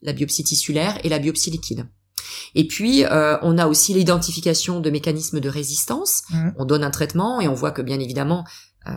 la 0.00 0.12
biopsie 0.14 0.44
tissulaire 0.44 0.98
et 1.04 1.10
la 1.10 1.18
biopsie 1.18 1.50
liquide. 1.50 1.86
Et 2.54 2.66
puis, 2.66 3.04
euh, 3.04 3.36
on 3.42 3.58
a 3.58 3.66
aussi 3.66 3.94
l'identification 3.94 4.80
de 4.80 4.90
mécanismes 4.90 5.40
de 5.40 5.48
résistance. 5.48 6.22
Mmh. 6.30 6.50
On 6.56 6.64
donne 6.64 6.84
un 6.84 6.90
traitement 6.90 7.40
et 7.40 7.48
on 7.48 7.54
voit 7.54 7.70
que 7.70 7.82
bien 7.82 8.00
évidemment, 8.00 8.44
euh, 8.86 8.92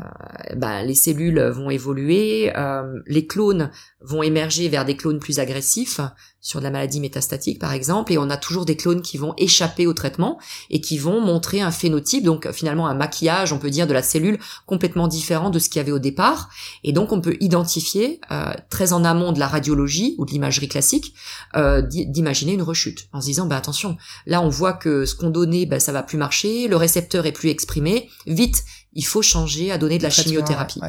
bah, 0.55 0.83
les 0.83 0.95
cellules 0.95 1.39
vont 1.39 1.69
évoluer, 1.69 2.51
euh, 2.55 2.99
les 3.07 3.27
clones 3.27 3.71
vont 4.01 4.23
émerger 4.23 4.69
vers 4.69 4.86
des 4.86 4.95
clones 4.95 5.19
plus 5.19 5.39
agressifs 5.39 5.99
sur 6.45 6.61
la 6.61 6.69
maladie 6.69 6.99
métastatique 6.99 7.57
par 7.57 7.73
exemple, 7.73 8.13
et 8.13 8.19
on 8.19 8.29
a 8.29 8.38
toujours 8.38 8.65
des 8.65 8.77
clones 8.77 9.01
qui 9.01 9.17
vont 9.17 9.33
échapper 9.38 9.88
au 9.88 9.93
traitement 9.93 10.39
et 10.69 10.79
qui 10.79 10.99
vont 10.99 11.19
montrer 11.19 11.61
un 11.61 11.71
phénotype, 11.71 12.23
donc 12.23 12.51
finalement 12.51 12.88
un 12.88 12.93
maquillage, 12.93 13.51
on 13.51 13.57
peut 13.57 13.71
dire, 13.71 13.88
de 13.88 13.93
la 13.93 14.03
cellule 14.03 14.38
complètement 14.67 15.07
différent 15.07 15.49
de 15.49 15.57
ce 15.57 15.69
qu'il 15.69 15.77
y 15.77 15.79
avait 15.79 15.91
au 15.91 15.97
départ, 15.97 16.49
et 16.83 16.91
donc 16.91 17.11
on 17.11 17.19
peut 17.19 17.36
identifier 17.39 18.21
euh, 18.31 18.53
très 18.69 18.93
en 18.93 19.03
amont 19.03 19.31
de 19.31 19.39
la 19.39 19.47
radiologie 19.47 20.13
ou 20.19 20.25
de 20.25 20.31
l'imagerie 20.31 20.67
classique, 20.67 21.15
euh, 21.55 21.81
d'imaginer 21.81 22.53
une 22.53 22.61
rechute 22.61 23.07
en 23.11 23.21
se 23.21 23.25
disant, 23.25 23.47
bah 23.47 23.57
attention, 23.57 23.97
là 24.27 24.39
on 24.41 24.49
voit 24.49 24.73
que 24.73 25.05
ce 25.05 25.15
qu'on 25.15 25.31
donnait, 25.31 25.65
bah, 25.65 25.79
ça 25.79 25.91
va 25.91 26.03
plus 26.03 26.19
marcher, 26.19 26.67
le 26.67 26.75
récepteur 26.75 27.25
est 27.25 27.31
plus 27.31 27.49
exprimé, 27.49 28.07
vite, 28.27 28.63
il 28.96 29.06
faut 29.06 29.22
changer 29.22 29.72
à 29.72 29.78
donner 29.78 29.98
de 29.98 30.04
la 30.04 30.10
chimiothérapie. 30.10 30.82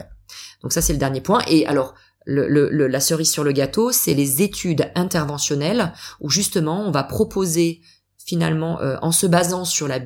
Donc 0.63 0.73
ça 0.73 0.81
c'est 0.81 0.93
le 0.93 0.99
dernier 0.99 1.21
point. 1.21 1.43
Et 1.49 1.67
alors 1.67 1.95
le, 2.25 2.87
la 2.87 3.01
cerise 3.01 3.31
sur 3.31 3.45
le 3.45 3.53
gâteau, 3.53 3.93
c'est 3.93 4.15
les 4.15 4.43
études 4.43 4.91
interventionnelles 4.95 5.93
où 6.21 6.31
justement 6.31 6.87
on 6.87 6.91
va 6.91 7.05
proposer 7.05 7.83
finalement 8.25 8.81
euh, 8.81 8.97
en 9.03 9.13
se 9.13 9.27
basant 9.27 9.65
sur 9.65 9.87
la, 9.89 10.01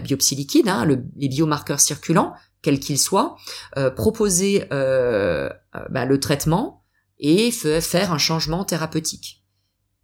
biopsie 0.00 0.34
liquide, 0.34 0.68
hein, 0.68 0.86
les 0.86 1.28
biomarqueurs 1.28 1.80
circulants, 1.80 2.34
quels 2.62 2.80
qu'ils 2.80 2.98
soient, 2.98 3.36
euh, 3.76 3.90
proposer 3.90 4.66
euh, 4.72 5.48
bah, 5.90 6.04
le 6.04 6.20
traitement 6.20 6.82
et 7.18 7.50
faire 7.50 8.12
un 8.12 8.18
changement 8.18 8.64
thérapeutique. 8.64 9.45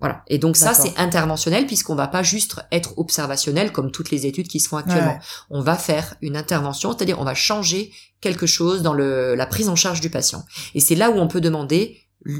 Voilà. 0.02 0.24
Et 0.26 0.38
donc 0.38 0.56
ça, 0.56 0.74
c'est 0.74 0.98
interventionnel 0.98 1.64
puisqu'on 1.64 1.94
va 1.94 2.08
pas 2.08 2.24
juste 2.24 2.56
être 2.72 2.98
observationnel 2.98 3.70
comme 3.70 3.92
toutes 3.92 4.10
les 4.10 4.26
études 4.26 4.48
qui 4.48 4.58
se 4.58 4.68
font 4.68 4.76
actuellement. 4.76 5.16
On 5.48 5.60
va 5.60 5.76
faire 5.76 6.16
une 6.20 6.36
intervention, 6.36 6.90
c'est-à-dire 6.92 7.20
on 7.20 7.24
va 7.24 7.34
changer 7.34 7.92
quelque 8.20 8.46
chose 8.46 8.82
dans 8.82 8.94
le, 8.94 9.36
la 9.36 9.46
prise 9.46 9.68
en 9.68 9.76
charge 9.76 10.00
du 10.00 10.10
patient. 10.10 10.44
Et 10.74 10.80
c'est 10.80 10.96
là 10.96 11.12
où 11.12 11.18
on 11.20 11.28
peut 11.28 11.40
demander, 11.40 11.98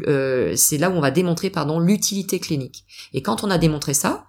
euh, 0.09 0.57
c'est 0.57 0.77
là 0.77 0.91
où 0.91 0.95
on 0.95 1.01
va 1.01 1.13
démontrer 1.13 1.51
pardon 1.51 1.79
l'utilité 1.79 2.41
clinique. 2.41 2.85
Et 3.13 3.23
quand 3.23 3.45
on 3.45 3.51
a 3.51 3.59
démontré 3.59 3.95
ça, 3.95 4.25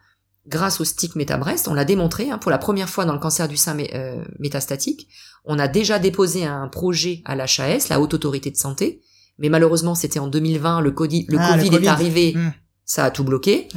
grâce 0.45 0.79
au 0.79 0.83
stick 0.83 1.15
MetaBreast, 1.15 1.67
on 1.67 1.73
l'a 1.73 1.85
démontré 1.85 2.29
hein, 2.29 2.37
pour 2.37 2.51
la 2.51 2.59
première 2.59 2.89
fois 2.89 3.05
dans 3.05 3.13
le 3.13 3.19
cancer 3.19 3.47
du 3.47 3.57
sein 3.57 3.75
euh, 3.79 4.23
métastatique. 4.37 5.07
On 5.43 5.57
a 5.57 5.67
déjà 5.67 5.97
déposé 5.97 6.45
un 6.45 6.67
projet 6.67 7.23
à 7.25 7.35
l'HAS, 7.35 7.89
la 7.89 7.99
Haute 7.99 8.13
Autorité 8.13 8.51
de 8.51 8.57
Santé, 8.57 9.01
mais 9.39 9.49
malheureusement 9.49 9.95
c'était 9.95 10.19
en 10.19 10.27
2020, 10.27 10.81
le, 10.81 10.91
COVID, 10.91 11.25
le, 11.29 11.37
ah, 11.39 11.57
COVID, 11.57 11.83
est 11.83 11.87
arrivé. 11.87 12.33
Hmm 12.35 12.51
ça 12.85 13.05
a 13.05 13.11
tout 13.11 13.23
bloqué. 13.23 13.67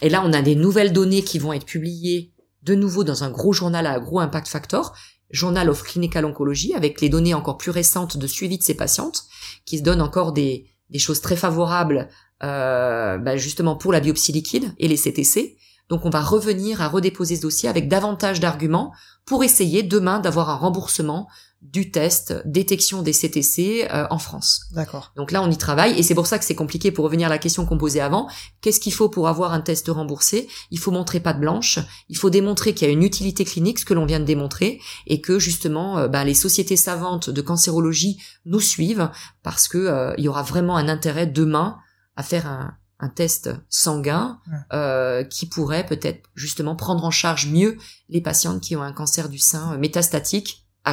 Et 0.00 0.08
là, 0.08 0.22
on 0.24 0.32
a 0.32 0.42
des 0.42 0.54
nouvelles 0.54 0.92
données 0.92 1.22
qui 1.22 1.38
vont 1.38 1.52
être 1.52 1.66
publiées 1.66 2.32
de 2.62 2.74
nouveau 2.74 3.04
dans 3.04 3.24
un 3.24 3.30
gros 3.30 3.52
journal 3.52 3.86
à 3.86 3.98
gros 4.00 4.20
impact 4.20 4.48
factor, 4.48 4.94
Journal 5.30 5.68
of 5.68 5.82
Clinical 5.82 6.24
Oncology, 6.24 6.74
avec 6.74 7.00
les 7.00 7.08
données 7.08 7.34
encore 7.34 7.58
plus 7.58 7.70
récentes 7.70 8.16
de 8.16 8.26
suivi 8.26 8.58
de 8.58 8.62
ces 8.62 8.74
patientes, 8.74 9.24
qui 9.64 9.78
se 9.78 9.82
donnent 9.82 10.02
encore 10.02 10.32
des, 10.32 10.66
des 10.90 10.98
choses 10.98 11.20
très 11.20 11.36
favorables 11.36 12.08
euh, 12.42 13.16
bah 13.18 13.36
justement 13.36 13.76
pour 13.76 13.92
la 13.92 14.00
biopsie 14.00 14.32
liquide 14.32 14.72
et 14.78 14.88
les 14.88 14.96
CTC. 14.96 15.56
Donc 15.88 16.04
on 16.04 16.10
va 16.10 16.20
revenir 16.20 16.82
à 16.82 16.88
redéposer 16.88 17.36
ce 17.36 17.42
dossier 17.42 17.68
avec 17.68 17.88
davantage 17.88 18.40
d'arguments 18.40 18.92
pour 19.24 19.44
essayer 19.44 19.82
demain 19.82 20.18
d'avoir 20.18 20.50
un 20.50 20.56
remboursement 20.56 21.28
du 21.64 21.90
test 21.90 22.42
détection 22.44 23.02
des 23.02 23.12
CTC 23.12 23.88
euh, 23.90 24.06
en 24.10 24.18
France. 24.18 24.66
D'accord. 24.72 25.12
Donc 25.16 25.32
là, 25.32 25.42
on 25.42 25.50
y 25.50 25.56
travaille 25.56 25.98
et 25.98 26.02
c'est 26.02 26.14
pour 26.14 26.26
ça 26.26 26.38
que 26.38 26.44
c'est 26.44 26.54
compliqué 26.54 26.92
pour 26.92 27.04
revenir 27.04 27.26
à 27.26 27.30
la 27.30 27.38
question 27.38 27.64
qu'on 27.66 27.78
posait 27.78 28.00
avant. 28.00 28.28
Qu'est-ce 28.60 28.80
qu'il 28.80 28.92
faut 28.92 29.08
pour 29.08 29.28
avoir 29.28 29.52
un 29.52 29.60
test 29.60 29.88
remboursé? 29.88 30.46
Il 30.70 30.78
faut 30.78 30.90
montrer 30.90 31.20
pas 31.20 31.32
de 31.32 31.40
blanche. 31.40 31.78
Il 32.08 32.16
faut 32.16 32.30
démontrer 32.30 32.74
qu'il 32.74 32.86
y 32.86 32.90
a 32.90 32.92
une 32.92 33.02
utilité 33.02 33.44
clinique, 33.44 33.78
ce 33.78 33.84
que 33.84 33.94
l'on 33.94 34.06
vient 34.06 34.20
de 34.20 34.24
démontrer, 34.24 34.80
et 35.06 35.20
que 35.20 35.38
justement, 35.38 35.98
euh, 35.98 36.08
bah, 36.08 36.24
les 36.24 36.34
sociétés 36.34 36.76
savantes 36.76 37.30
de 37.30 37.40
cancérologie 37.40 38.18
nous 38.44 38.60
suivent 38.60 39.10
parce 39.42 39.66
que 39.66 39.78
euh, 39.78 40.14
il 40.18 40.24
y 40.24 40.28
aura 40.28 40.42
vraiment 40.42 40.76
un 40.76 40.88
intérêt 40.88 41.26
demain 41.26 41.78
à 42.16 42.22
faire 42.22 42.46
un, 42.46 42.76
un 43.00 43.08
test 43.08 43.50
sanguin 43.68 44.40
euh, 44.72 45.24
qui 45.24 45.46
pourrait 45.46 45.86
peut-être 45.86 46.28
justement 46.34 46.76
prendre 46.76 47.04
en 47.04 47.10
charge 47.10 47.48
mieux 47.48 47.76
les 48.08 48.20
patientes 48.20 48.62
qui 48.62 48.76
ont 48.76 48.82
un 48.82 48.92
cancer 48.92 49.28
du 49.28 49.38
sein 49.38 49.76
métastatique 49.78 50.66
à 50.84 50.92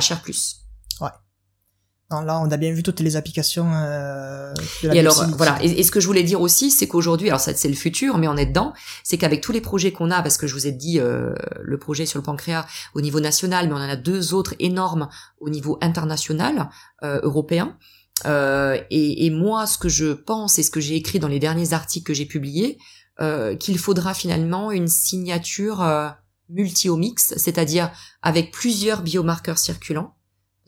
là, 2.11 2.39
on 2.39 2.51
a 2.51 2.57
bien 2.57 2.73
vu 2.73 2.83
toutes 2.83 2.99
les 2.99 3.15
applications. 3.15 3.71
Euh, 3.73 4.53
de 4.83 4.87
la 4.89 4.95
et 4.95 4.99
alors 4.99 5.25
voilà. 5.37 5.57
Et, 5.63 5.83
ce 5.83 5.91
que 5.91 5.99
je 5.99 6.07
voulais 6.07 6.23
dire 6.23 6.41
aussi, 6.41 6.71
c'est 6.71 6.87
qu'aujourd'hui, 6.87 7.29
alors 7.29 7.39
ça 7.39 7.53
c'est 7.55 7.69
le 7.69 7.75
futur, 7.75 8.17
mais 8.17 8.27
on 8.27 8.35
est 8.35 8.47
dedans. 8.47 8.73
C'est 9.03 9.17
qu'avec 9.17 9.41
tous 9.41 9.51
les 9.51 9.61
projets 9.61 9.91
qu'on 9.91 10.11
a, 10.11 10.21
parce 10.21 10.37
que 10.37 10.47
je 10.47 10.53
vous 10.53 10.67
ai 10.67 10.71
dit 10.71 10.99
euh, 10.99 11.33
le 11.61 11.77
projet 11.77 12.05
sur 12.05 12.19
le 12.19 12.23
pancréas 12.23 12.65
au 12.93 13.01
niveau 13.01 13.19
national, 13.19 13.67
mais 13.67 13.73
on 13.73 13.77
en 13.77 13.89
a 13.89 13.95
deux 13.95 14.33
autres 14.33 14.55
énormes 14.59 15.07
au 15.39 15.49
niveau 15.49 15.77
international 15.81 16.69
euh, 17.03 17.19
européen. 17.23 17.77
Euh, 18.25 18.79
et, 18.89 19.25
et, 19.25 19.29
moi, 19.29 19.65
ce 19.65 19.77
que 19.77 19.89
je 19.89 20.13
pense 20.13 20.59
et 20.59 20.63
ce 20.63 20.71
que 20.71 20.79
j'ai 20.79 20.95
écrit 20.95 21.19
dans 21.19 21.27
les 21.27 21.39
derniers 21.39 21.73
articles 21.73 22.05
que 22.05 22.13
j'ai 22.13 22.25
publiés, 22.25 22.77
euh, 23.19 23.55
qu'il 23.55 23.77
faudra 23.77 24.13
finalement 24.13 24.71
une 24.71 24.87
signature 24.87 25.81
euh, 25.81 26.09
multi-omics, 26.49 27.19
c'est-à-dire 27.19 27.91
avec 28.21 28.51
plusieurs 28.51 29.01
biomarqueurs 29.01 29.57
circulants 29.57 30.15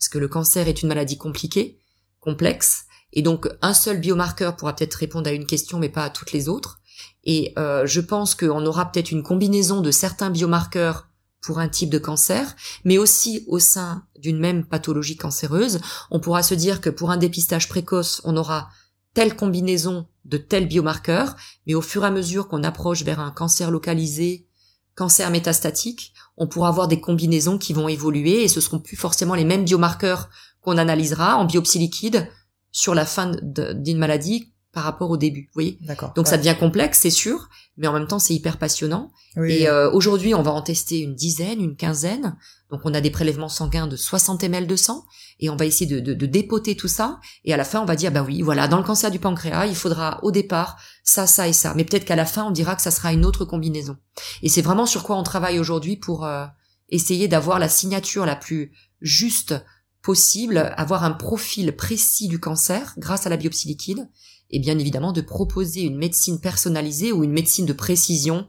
parce 0.04 0.10
que 0.10 0.18
le 0.18 0.28
cancer 0.28 0.68
est 0.68 0.82
une 0.82 0.89
maladie 0.89 1.18
compliquée, 1.18 1.80
complexe, 2.20 2.88
et 3.14 3.22
donc 3.22 3.47
un 3.62 3.74
seul 3.74 4.01
biomarqueur 4.01 4.58
pourra 4.58 4.76
peut-être 4.76 4.95
répondre 4.95 5.30
à 5.30 5.32
une 5.32 5.45
question, 5.45 5.80
mais 5.80 5.88
pas 5.88 6.04
à 6.04 6.10
toutes 6.10 6.34
les 6.34 6.49
autres. 6.49 6.82
Et 7.24 7.54
euh, 7.58 7.86
je 7.86 8.01
pense 8.01 8.36
qu'on 8.36 8.66
aura 8.66 8.91
peut-être 8.91 9.12
une 9.12 9.24
combinaison 9.24 9.80
de 9.80 9.91
certains 9.91 10.30
biomarqueurs 10.30 11.08
pour 11.41 11.60
un 11.60 11.70
type 11.70 11.89
de 11.89 11.99
cancer, 11.99 12.54
mais 12.84 12.97
aussi 12.97 13.45
au 13.47 13.60
sein 13.60 14.04
d'une 14.20 14.39
même 14.39 14.66
pathologie 14.66 15.16
cancéreuse, 15.16 15.80
on 16.12 16.20
pourra 16.20 16.43
se 16.43 16.54
dire 16.54 16.82
que 16.82 16.89
pour 16.89 17.10
un 17.10 17.18
dépistage 17.18 17.70
précoce, 17.70 18.20
on 18.26 18.36
aura 18.36 18.68
telle 19.14 19.38
combinaison 19.38 20.10
de 20.26 20.36
tels 20.36 20.68
biomarqueurs, 20.68 21.38
mais 21.66 21.76
au 21.76 21.82
fur 21.82 22.04
et 22.04 22.08
à 22.08 22.12
mesure 22.12 22.49
qu'on 22.49 22.66
approche 22.66 23.04
vers 23.04 23.22
un 23.22 23.32
cancer 23.32 23.72
localisé, 23.72 24.47
cancer 24.95 25.29
métastatique, 25.31 26.13
on 26.37 26.47
pourra 26.47 26.69
avoir 26.69 26.87
des 26.87 27.01
combinaisons 27.01 27.57
qui 27.57 27.73
vont 27.73 27.87
évoluer 27.87 28.43
et 28.43 28.47
ce 28.47 28.61
seront 28.61 28.79
plus 28.79 28.97
forcément 28.97 29.35
les 29.35 29.45
mêmes 29.45 29.65
biomarqueurs 29.65 30.29
qu'on 30.61 30.77
analysera 30.77 31.37
en 31.37 31.45
biopsie 31.45 31.79
liquide 31.79 32.27
sur 32.71 32.95
la 32.95 33.05
fin 33.05 33.31
d'une 33.41 33.97
maladie 33.97 34.53
par 34.74 34.84
rapport 34.84 35.11
au 35.11 35.17
début, 35.17 35.41
vous 35.41 35.53
voyez? 35.53 35.78
D'accord. 35.82 36.13
Donc 36.15 36.28
ça 36.28 36.36
devient 36.36 36.55
complexe, 36.59 36.99
c'est 37.01 37.11
sûr, 37.11 37.47
mais 37.78 37.86
en 37.86 37.93
même 37.93 38.07
temps 38.07 38.17
c'est 38.17 38.34
hyper 38.34 38.57
passionnant. 38.57 39.11
Et 39.47 39.69
euh, 39.69 39.89
aujourd'hui, 39.91 40.34
on 40.34 40.41
va 40.41 40.51
en 40.51 40.63
tester 40.63 40.99
une 40.99 41.13
dizaine, 41.13 41.61
une 41.61 41.76
quinzaine. 41.76 42.36
Donc 42.71 42.82
on 42.84 42.93
a 42.93 42.99
des 42.99 43.11
prélèvements 43.11 43.49
sanguins 43.49 43.86
de 43.86 43.95
60 43.95 44.43
ml 44.43 44.65
de 44.65 44.76
sang 44.76 45.05
et 45.39 45.51
on 45.51 45.55
va 45.55 45.65
essayer 45.65 45.86
de, 45.86 45.99
de, 45.99 46.15
de, 46.15 46.26
dépoter 46.26 46.76
tout 46.76 46.88
ça. 46.88 47.19
Et 47.45 47.53
à 47.53 47.57
la 47.57 47.65
fin, 47.65 47.82
on 47.82 47.86
va 47.86 47.95
dire 47.95 48.11
bah 48.11 48.24
oui, 48.26 48.41
voilà, 48.41 48.67
dans 48.67 48.78
le 48.78 48.84
cancer 48.84 49.11
du 49.11 49.19
pancréas, 49.19 49.67
il 49.67 49.76
faudra 49.76 50.19
au 50.24 50.32
départ 50.32 50.78
ça, 51.03 51.28
ça 51.28 51.47
et 51.47 51.53
ça. 51.53 51.76
Mais 51.76 51.84
peut-être 51.84 52.05
qu'à 52.05 52.15
la 52.15 52.26
fin, 52.26 52.45
on 52.45 52.51
dira 52.51 52.76
que 52.76 52.82
ça 52.82 52.91
sera 52.91 53.13
une 53.13 53.26
autre 53.26 53.45
combinaison. 53.45 53.97
Et 54.41 54.49
c'est 54.49 54.63
vraiment 54.63 54.88
sur 54.88 55.03
quoi 55.03 55.17
on 55.17 55.24
travaille 55.24 55.59
aujourd'hui 55.59 55.97
pour 55.97 56.26
euh, 56.26 56.45
essayer 56.89 57.28
d'avoir 57.28 57.59
la 57.59 57.69
signature 57.69 58.26
la 58.26 58.36
plus 58.36 58.71
juste 59.01 59.53
possible, 60.01 60.74
avoir 60.78 61.03
un 61.03 61.11
profil 61.11 61.76
précis 61.76 62.28
du 62.28 62.39
cancer 62.39 62.93
grâce 62.97 63.26
à 63.26 63.30
la 63.30 63.38
biopsie 63.38 63.67
liquide 63.67 64.09
et 64.54 64.60
bien 64.60 64.78
évidemment 64.78 65.12
de 65.12 65.22
proposer 65.22 65.82
une 65.82 65.97
médecine 65.97 66.39
personnalisée 66.39 67.12
ou 67.12 67.24
une 67.24 67.34
médecine 67.34 67.66
de 67.66 67.74
précision 67.74 68.47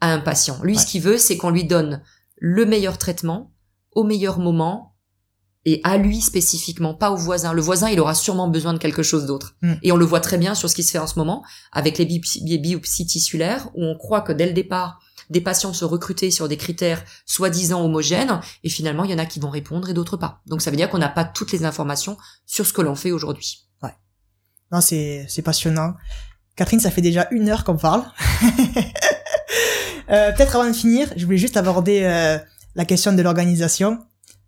à 0.00 0.12
un 0.12 0.20
patient. 0.20 0.60
Lui, 0.62 0.78
ce 0.78 0.86
qu'il 0.86 1.02
veut, 1.02 1.18
c'est 1.18 1.36
qu'on 1.36 1.50
lui 1.50 1.64
donne 1.64 2.02
le 2.36 2.66
meilleur 2.66 2.98
traitement 2.98 3.52
au 3.92 4.04
meilleur 4.04 4.38
moment 4.38 4.94
et 5.64 5.80
à 5.84 5.96
lui 5.96 6.20
spécifiquement, 6.20 6.94
pas 6.94 7.10
au 7.10 7.16
voisin. 7.16 7.52
Le 7.52 7.62
voisin, 7.62 7.88
il 7.88 7.98
aura 7.98 8.14
sûrement 8.14 8.48
besoin 8.48 8.74
de 8.74 8.78
quelque 8.78 9.02
chose 9.02 9.26
d'autre. 9.26 9.56
Hmm. 9.62 9.74
Et 9.82 9.90
on 9.90 9.96
le 9.96 10.04
voit 10.04 10.20
très 10.20 10.38
bien 10.38 10.54
sur 10.54 10.70
ce 10.70 10.74
qui 10.74 10.82
se 10.82 10.92
fait 10.92 10.98
en 10.98 11.06
ce 11.06 11.18
moment 11.18 11.42
avec 11.72 11.98
les 11.98 12.06
biopsies 12.06 13.06
tissulaires 13.06 13.68
où 13.74 13.84
on 13.84 13.96
croit 13.96 14.20
que 14.20 14.32
dès 14.32 14.46
le 14.46 14.52
départ, 14.52 15.00
des 15.30 15.40
patients 15.40 15.72
se 15.72 15.84
recruter 15.84 16.30
sur 16.30 16.48
des 16.48 16.56
critères 16.56 17.02
soi-disant 17.26 17.84
homogènes 17.84 18.40
et 18.64 18.68
finalement, 18.68 19.04
il 19.04 19.10
y 19.10 19.14
en 19.14 19.18
a 19.18 19.26
qui 19.26 19.40
vont 19.40 19.50
répondre 19.50 19.88
et 19.88 19.94
d'autres 19.94 20.16
pas. 20.18 20.42
Donc 20.46 20.62
ça 20.62 20.70
veut 20.70 20.76
dire 20.76 20.90
qu'on 20.90 20.98
n'a 20.98 21.08
pas 21.08 21.24
toutes 21.24 21.52
les 21.52 21.64
informations 21.64 22.18
sur 22.46 22.66
ce 22.66 22.72
que 22.72 22.82
l'on 22.82 22.94
fait 22.94 23.12
aujourd'hui. 23.12 23.67
Non, 24.72 24.80
c'est, 24.80 25.26
c'est 25.28 25.42
passionnant. 25.42 25.94
Catherine, 26.56 26.80
ça 26.80 26.90
fait 26.90 27.00
déjà 27.00 27.28
une 27.30 27.48
heure 27.48 27.64
qu'on 27.64 27.76
parle. 27.76 28.04
euh, 30.10 30.32
peut-être 30.32 30.56
avant 30.56 30.68
de 30.68 30.74
finir, 30.74 31.08
je 31.16 31.24
voulais 31.24 31.38
juste 31.38 31.56
aborder 31.56 32.02
euh, 32.02 32.38
la 32.74 32.84
question 32.84 33.12
de 33.12 33.22
l'organisation. 33.22 33.98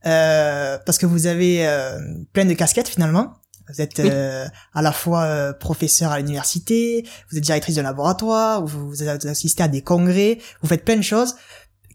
Euh, 0.07 0.79
parce 0.87 0.99
que 0.99 1.07
vous 1.07 1.27
avez 1.27 1.66
euh, 1.66 1.99
plein 2.33 2.45
de 2.45 2.55
casquettes 2.55 2.89
finalement. 2.89 3.35
Vous 3.68 3.81
êtes 3.81 4.01
euh, 4.01 4.49
à 4.75 4.83
la 4.83 4.91
fois 4.91 5.53
professeur 5.55 6.11
à 6.11 6.18
l'université, 6.18 7.07
vous 7.31 7.39
êtes 7.39 7.45
directrice 7.45 7.77
de 7.77 7.83
laboratoire, 7.83 8.64
vous, 8.64 8.89
vous 8.89 9.09
assistez 9.09 9.62
à 9.62 9.68
des 9.68 9.81
congrès, 9.81 10.39
vous 10.61 10.68
faites 10.68 10.85
plein 10.85 10.97
de 10.97 11.03
choses. 11.03 11.37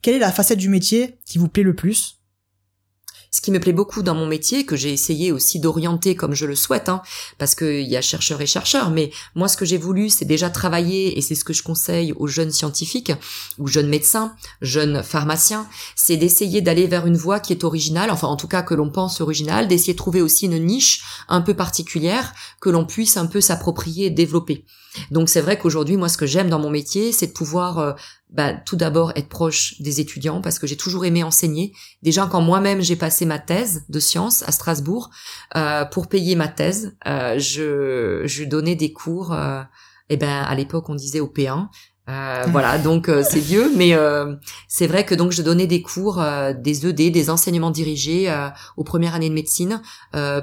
Quelle 0.01 0.15
est 0.15 0.19
la 0.19 0.31
facette 0.31 0.59
du 0.59 0.69
métier 0.69 1.19
qui 1.25 1.37
vous 1.37 1.49
plaît 1.49 1.63
le 1.63 1.75
plus? 1.75 2.14
Ce 3.35 3.41
qui 3.41 3.51
me 3.51 3.59
plaît 3.59 3.73
beaucoup 3.73 4.01
dans 4.01 4.15
mon 4.15 4.27
métier, 4.27 4.65
que 4.65 4.77
j'ai 4.77 4.93
essayé 4.93 5.33
aussi 5.33 5.59
d'orienter 5.59 6.15
comme 6.15 6.33
je 6.33 6.45
le 6.45 6.55
souhaite, 6.55 6.87
hein, 6.87 7.01
parce 7.37 7.53
qu'il 7.53 7.81
y 7.81 7.97
a 7.97 8.01
chercheurs 8.01 8.39
et 8.39 8.45
chercheurs, 8.45 8.91
mais 8.91 9.11
moi 9.35 9.49
ce 9.49 9.57
que 9.57 9.65
j'ai 9.65 9.77
voulu, 9.77 10.09
c'est 10.09 10.23
déjà 10.23 10.49
travailler, 10.49 11.17
et 11.17 11.21
c'est 11.21 11.35
ce 11.35 11.43
que 11.43 11.51
je 11.51 11.61
conseille 11.61 12.13
aux 12.13 12.27
jeunes 12.27 12.51
scientifiques, 12.51 13.11
ou 13.59 13.67
jeunes 13.67 13.89
médecins, 13.89 14.33
jeunes 14.61 15.03
pharmaciens, 15.03 15.67
c'est 15.97 16.15
d'essayer 16.15 16.61
d'aller 16.61 16.87
vers 16.87 17.07
une 17.07 17.17
voie 17.17 17.41
qui 17.41 17.51
est 17.51 17.65
originale, 17.65 18.09
enfin 18.09 18.29
en 18.29 18.37
tout 18.37 18.47
cas 18.47 18.61
que 18.61 18.73
l'on 18.73 18.89
pense 18.89 19.19
originale, 19.19 19.67
d'essayer 19.67 19.91
de 19.91 19.97
trouver 19.97 20.21
aussi 20.21 20.45
une 20.45 20.65
niche 20.65 21.03
un 21.27 21.41
peu 21.41 21.53
particulière 21.53 22.33
que 22.61 22.69
l'on 22.69 22.85
puisse 22.85 23.17
un 23.17 23.25
peu 23.25 23.41
s'approprier 23.41 24.05
et 24.05 24.11
développer. 24.11 24.63
Donc 25.11 25.29
c'est 25.29 25.41
vrai 25.41 25.57
qu'aujourd'hui, 25.57 25.97
moi, 25.97 26.09
ce 26.09 26.17
que 26.17 26.25
j'aime 26.25 26.49
dans 26.49 26.59
mon 26.59 26.69
métier, 26.69 27.11
c'est 27.11 27.27
de 27.27 27.31
pouvoir 27.33 27.79
euh, 27.79 27.93
bah, 28.35 28.53
tout 28.53 28.75
d'abord 28.75 29.13
être 29.15 29.29
proche 29.29 29.81
des 29.81 30.01
étudiants 30.01 30.41
parce 30.41 30.59
que 30.59 30.67
j'ai 30.67 30.75
toujours 30.75 31.05
aimé 31.05 31.23
enseigner. 31.23 31.73
Déjà 32.03 32.27
quand 32.29 32.41
moi-même 32.41 32.81
j'ai 32.81 32.97
passé 32.97 33.25
ma 33.25 33.39
thèse 33.39 33.85
de 33.87 33.99
sciences 33.99 34.43
à 34.43 34.51
Strasbourg, 34.51 35.09
euh, 35.55 35.85
pour 35.85 36.07
payer 36.07 36.35
ma 36.35 36.49
thèse, 36.49 36.97
euh, 37.07 37.39
je, 37.39 38.23
je 38.25 38.43
donnais 38.43 38.75
des 38.75 38.91
cours. 38.91 39.31
Euh, 39.31 39.61
et 40.09 40.17
ben 40.17 40.43
à 40.43 40.53
l'époque 40.53 40.89
on 40.89 40.95
disait 40.95 41.21
au 41.21 41.27
P1. 41.27 41.67
Euh, 42.09 42.43
voilà, 42.51 42.77
donc 42.77 43.07
euh, 43.07 43.23
c'est 43.27 43.39
vieux, 43.39 43.71
mais 43.77 43.93
c'est 44.67 44.87
vrai 44.87 45.05
que 45.05 45.15
donc 45.15 45.31
je 45.31 45.41
donnais 45.41 45.65
des 45.65 45.81
cours, 45.81 46.21
des 46.59 46.85
ED, 46.85 47.13
des 47.13 47.29
enseignements 47.29 47.71
dirigés 47.71 48.29
aux 48.75 48.83
premières 48.83 49.15
années 49.15 49.29
de 49.29 49.33
médecine 49.33 49.81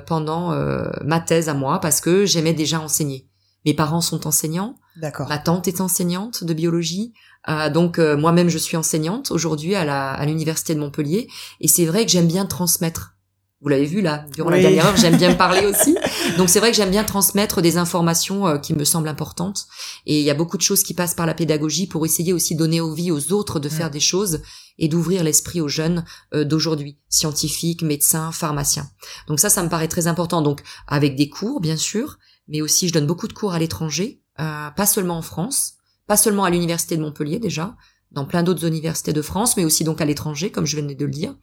pendant 0.07 0.57
ma 1.05 1.21
thèse 1.21 1.51
à 1.51 1.55
moi 1.55 1.79
parce 1.79 2.01
que 2.01 2.25
j'aimais 2.25 2.55
déjà 2.55 2.81
enseigner. 2.81 3.29
Mes 3.67 3.75
parents 3.75 4.01
sont 4.01 4.27
enseignants. 4.27 4.77
D'accord. 4.97 5.29
Ma 5.29 5.39
tante 5.39 5.69
est 5.69 5.81
enseignante 5.81 6.45
de 6.45 6.53
biologie. 6.53 7.13
Euh, 7.49 7.71
donc 7.71 7.99
euh, 7.99 8.17
moi-même 8.17 8.49
je 8.49 8.59
suis 8.59 8.77
enseignante 8.77 9.31
aujourd'hui 9.31 9.75
à 9.75 9.85
la 9.85 10.11
à 10.13 10.27
l'université 10.27 10.75
de 10.75 10.81
Montpellier 10.81 11.29
et 11.61 11.67
c'est 11.67 11.87
vrai 11.87 12.05
que 12.05 12.13
j'aime 12.13 12.29
bien 12.29 12.47
transmettre. 12.47 13.17
Vous 13.61 13.69
l'avez 13.69 13.87
vu 13.87 14.01
là 14.01 14.27
durant 14.35 14.51
la 14.51 14.61
dernière 14.61 14.87
heure, 14.87 14.97
j'aime 14.97 15.17
bien 15.17 15.35
parler 15.37 15.67
aussi. 15.67 15.97
Donc 16.37 16.51
c'est 16.51 16.59
vrai 16.59 16.73
que 16.73 16.77
j'aime 16.77 16.91
bien 16.91 17.05
transmettre 17.05 17.63
des 17.63 17.79
informations 17.79 18.47
euh, 18.47 18.59
qui 18.59 18.75
me 18.75 18.85
semblent 18.85 19.09
importantes 19.09 19.67
et 20.05 20.19
il 20.19 20.25
y 20.25 20.31
a 20.31 20.35
beaucoup 20.35 20.57
de 20.57 20.63
choses 20.63 20.83
qui 20.83 20.95
passent 20.95 21.15
par 21.15 21.27
la 21.27 21.35
pédagogie 21.35 21.87
pour 21.87 22.05
essayer 22.05 22.33
aussi 22.33 22.55
de 22.55 22.59
donner 22.59 22.81
vie 22.95 23.13
aux 23.13 23.33
autres 23.33 23.61
de 23.61 23.69
faire 23.69 23.91
des 23.91 24.01
choses 24.01 24.43
et 24.79 24.89
d'ouvrir 24.89 25.23
l'esprit 25.23 25.61
aux 25.61 25.69
jeunes 25.69 26.05
d'aujourd'hui, 26.33 26.99
scientifiques, 27.09 27.83
médecins, 27.83 28.33
pharmaciens. 28.33 28.91
Donc 29.29 29.39
ça 29.39 29.49
ça 29.49 29.63
me 29.63 29.69
paraît 29.69 29.89
très 29.89 30.09
important 30.09 30.43
donc 30.43 30.63
avec 30.89 31.15
des 31.15 31.29
cours 31.29 31.61
bien 31.61 31.77
sûr, 31.77 32.19
mais 32.49 32.63
aussi 32.63 32.89
je 32.89 32.93
donne 32.93 33.07
beaucoup 33.07 33.29
de 33.29 33.33
cours 33.33 33.53
à 33.53 33.61
l'étranger, 33.61 34.22
pas 34.37 34.87
seulement 34.87 35.19
en 35.19 35.23
France 35.23 35.75
pas 36.07 36.17
seulement 36.17 36.45
à 36.45 36.51
l'université 36.51 36.97
de 36.97 37.03
Montpellier 37.03 37.39
déjà, 37.39 37.75
dans 38.11 38.27
plein 38.27 38.43
d'autres 38.43 38.67
universités 38.67 39.13
de 39.13 39.23
France, 39.23 39.57
mais 39.57 39.65
aussi 39.65 39.85
donc 39.85 40.01
à 40.01 40.05
l'étranger, 40.05 40.51
comme 40.51 40.67
je 40.67 40.77
venais 40.77 40.95
de 40.95 41.05
le 41.05 41.11
dire. 41.11 41.35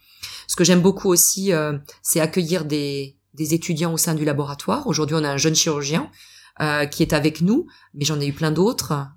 Ce 0.47 0.55
que 0.55 0.63
j'aime 0.63 0.81
beaucoup 0.81 1.09
aussi, 1.09 1.53
euh, 1.53 1.77
c'est 2.03 2.19
accueillir 2.19 2.65
des, 2.65 3.17
des, 3.33 3.53
étudiants 3.53 3.93
au 3.93 3.97
sein 3.97 4.13
du 4.13 4.25
laboratoire. 4.25 4.85
Aujourd'hui, 4.87 5.15
on 5.19 5.23
a 5.23 5.29
un 5.29 5.37
jeune 5.37 5.55
chirurgien 5.55 6.11
euh, 6.61 6.85
qui 6.85 7.01
est 7.01 7.13
avec 7.13 7.41
nous, 7.41 7.67
mais 7.93 8.05
j'en 8.05 8.19
ai 8.19 8.27
eu 8.27 8.33
plein 8.33 8.51
d'autres. 8.51 9.07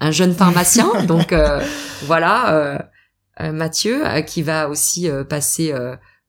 Un 0.00 0.10
jeune 0.10 0.34
pharmacien, 0.40 1.04
donc 1.04 1.32
euh, 1.32 1.64
voilà, 2.06 2.90
Mathieu, 3.38 4.02
qui 4.26 4.42
va 4.42 4.68
aussi 4.68 5.08
passer 5.28 5.72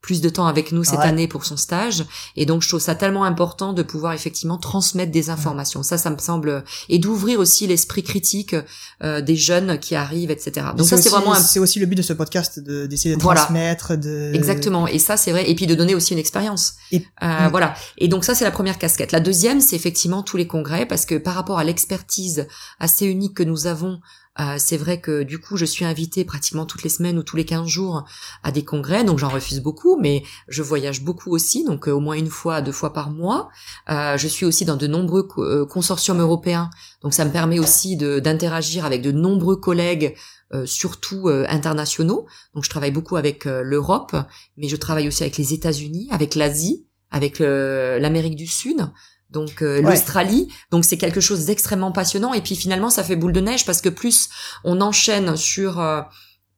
plus 0.07 0.21
de 0.21 0.29
temps 0.29 0.47
avec 0.47 0.71
nous 0.71 0.85
cette 0.85 1.01
année 1.01 1.27
pour 1.27 1.43
son 1.43 1.57
stage. 1.57 2.05
Et 2.37 2.45
donc, 2.45 2.61
je 2.61 2.69
trouve 2.69 2.79
ça 2.79 2.95
tellement 2.95 3.25
important 3.25 3.73
de 3.73 3.83
pouvoir 3.83 4.13
effectivement 4.13 4.57
transmettre 4.57 5.11
des 5.11 5.29
informations. 5.29 5.83
Ça, 5.83 5.97
ça 5.97 6.09
me 6.09 6.17
semble 6.17 6.63
et 6.87 6.97
d'ouvrir 6.97 7.41
aussi 7.41 7.67
l'esprit 7.67 8.03
critique 8.03 8.55
euh, 9.03 9.19
des 9.19 9.35
jeunes 9.35 9.77
qui 9.79 9.95
arrivent, 9.95 10.31
etc. 10.31 10.67
Donc 10.77 10.87
ça, 10.87 10.95
c'est 10.95 11.09
vraiment 11.09 11.35
c'est 11.35 11.59
aussi 11.59 11.79
le 11.81 11.87
but 11.87 11.95
de 11.95 12.01
ce 12.01 12.13
podcast 12.13 12.57
d'essayer 12.57 13.15
de, 13.15 13.19
transmettre, 13.19 13.97
de 13.97 14.31
exactement. 14.33 14.87
Et 14.87 14.97
ça, 14.97 15.17
c'est 15.17 15.31
vrai. 15.31 15.49
Et 15.49 15.55
puis 15.55 15.67
de 15.67 15.75
donner 15.75 15.93
aussi 15.93 16.13
une 16.13 16.19
expérience. 16.19 16.75
Et... 16.93 17.05
Euh, 17.21 17.49
voilà. 17.51 17.73
Et 17.97 18.07
donc 18.07 18.23
ça, 18.23 18.33
c'est 18.33 18.45
la 18.45 18.51
première 18.51 18.77
casquette. 18.77 19.11
La 19.11 19.19
deuxième, 19.19 19.59
c'est 19.59 19.75
effectivement 19.75 20.23
tous 20.23 20.37
les 20.37 20.47
congrès 20.47 20.85
parce 20.85 21.05
que 21.05 21.15
par 21.15 21.33
rapport 21.33 21.59
à 21.59 21.65
l'expertise 21.65 22.47
assez 22.79 23.07
unique 23.07 23.33
que 23.33 23.43
nous 23.43 23.67
avons 23.67 23.99
euh, 24.39 24.55
c'est 24.57 24.77
vrai 24.77 25.01
que 25.01 25.23
du 25.23 25.39
coup, 25.39 25.57
je 25.57 25.65
suis 25.65 25.85
invitée 25.85 26.25
pratiquement 26.25 26.65
toutes 26.65 26.83
les 26.83 26.89
semaines 26.89 27.17
ou 27.17 27.23
tous 27.23 27.37
les 27.37 27.45
15 27.45 27.67
jours 27.67 28.05
à 28.43 28.51
des 28.51 28.63
congrès, 28.63 29.03
donc 29.03 29.19
j'en 29.19 29.29
refuse 29.29 29.61
beaucoup, 29.61 29.97
mais 29.99 30.23
je 30.47 30.61
voyage 30.61 31.01
beaucoup 31.01 31.31
aussi, 31.31 31.63
donc 31.63 31.87
euh, 31.87 31.91
au 31.91 31.99
moins 31.99 32.15
une 32.15 32.29
fois, 32.29 32.61
deux 32.61 32.71
fois 32.71 32.93
par 32.93 33.09
mois. 33.09 33.49
Euh, 33.89 34.17
je 34.17 34.27
suis 34.27 34.45
aussi 34.45 34.65
dans 34.65 34.75
de 34.75 34.87
nombreux 34.87 35.27
consortiums 35.65 36.19
européens, 36.19 36.69
donc 37.01 37.13
ça 37.13 37.25
me 37.25 37.31
permet 37.31 37.59
aussi 37.59 37.97
d'interagir 37.97 38.85
avec 38.85 39.01
de 39.01 39.11
nombreux 39.11 39.57
collègues 39.57 40.15
surtout 40.63 41.27
internationaux. 41.27 42.25
Donc 42.53 42.63
je 42.63 42.69
travaille 42.69 42.91
beaucoup 42.91 43.17
avec 43.17 43.45
l'Europe, 43.45 44.15
mais 44.55 44.69
je 44.69 44.77
travaille 44.77 45.07
aussi 45.07 45.23
avec 45.23 45.37
les 45.37 45.53
États-Unis, 45.53 46.07
avec 46.11 46.35
l'Asie, 46.35 46.85
avec 47.11 47.39
l'Amérique 47.39 48.35
du 48.35 48.47
Sud 48.47 48.89
donc 49.29 49.61
euh, 49.61 49.81
l'Australie. 49.81 50.51
Donc 50.71 50.85
c'est 50.85 50.97
quelque 50.97 51.21
chose 51.21 51.45
d'extrêmement 51.45 51.91
passionnant. 51.91 52.33
Et 52.33 52.41
puis 52.41 52.55
finalement, 52.55 52.89
ça 52.89 53.03
fait 53.03 53.15
boule 53.15 53.33
de 53.33 53.41
neige 53.41 53.65
parce 53.65 53.81
que 53.81 53.89
plus 53.89 54.29
on 54.63 54.81
enchaîne 54.81 55.35
sur 55.35 55.79
euh, 55.79 56.01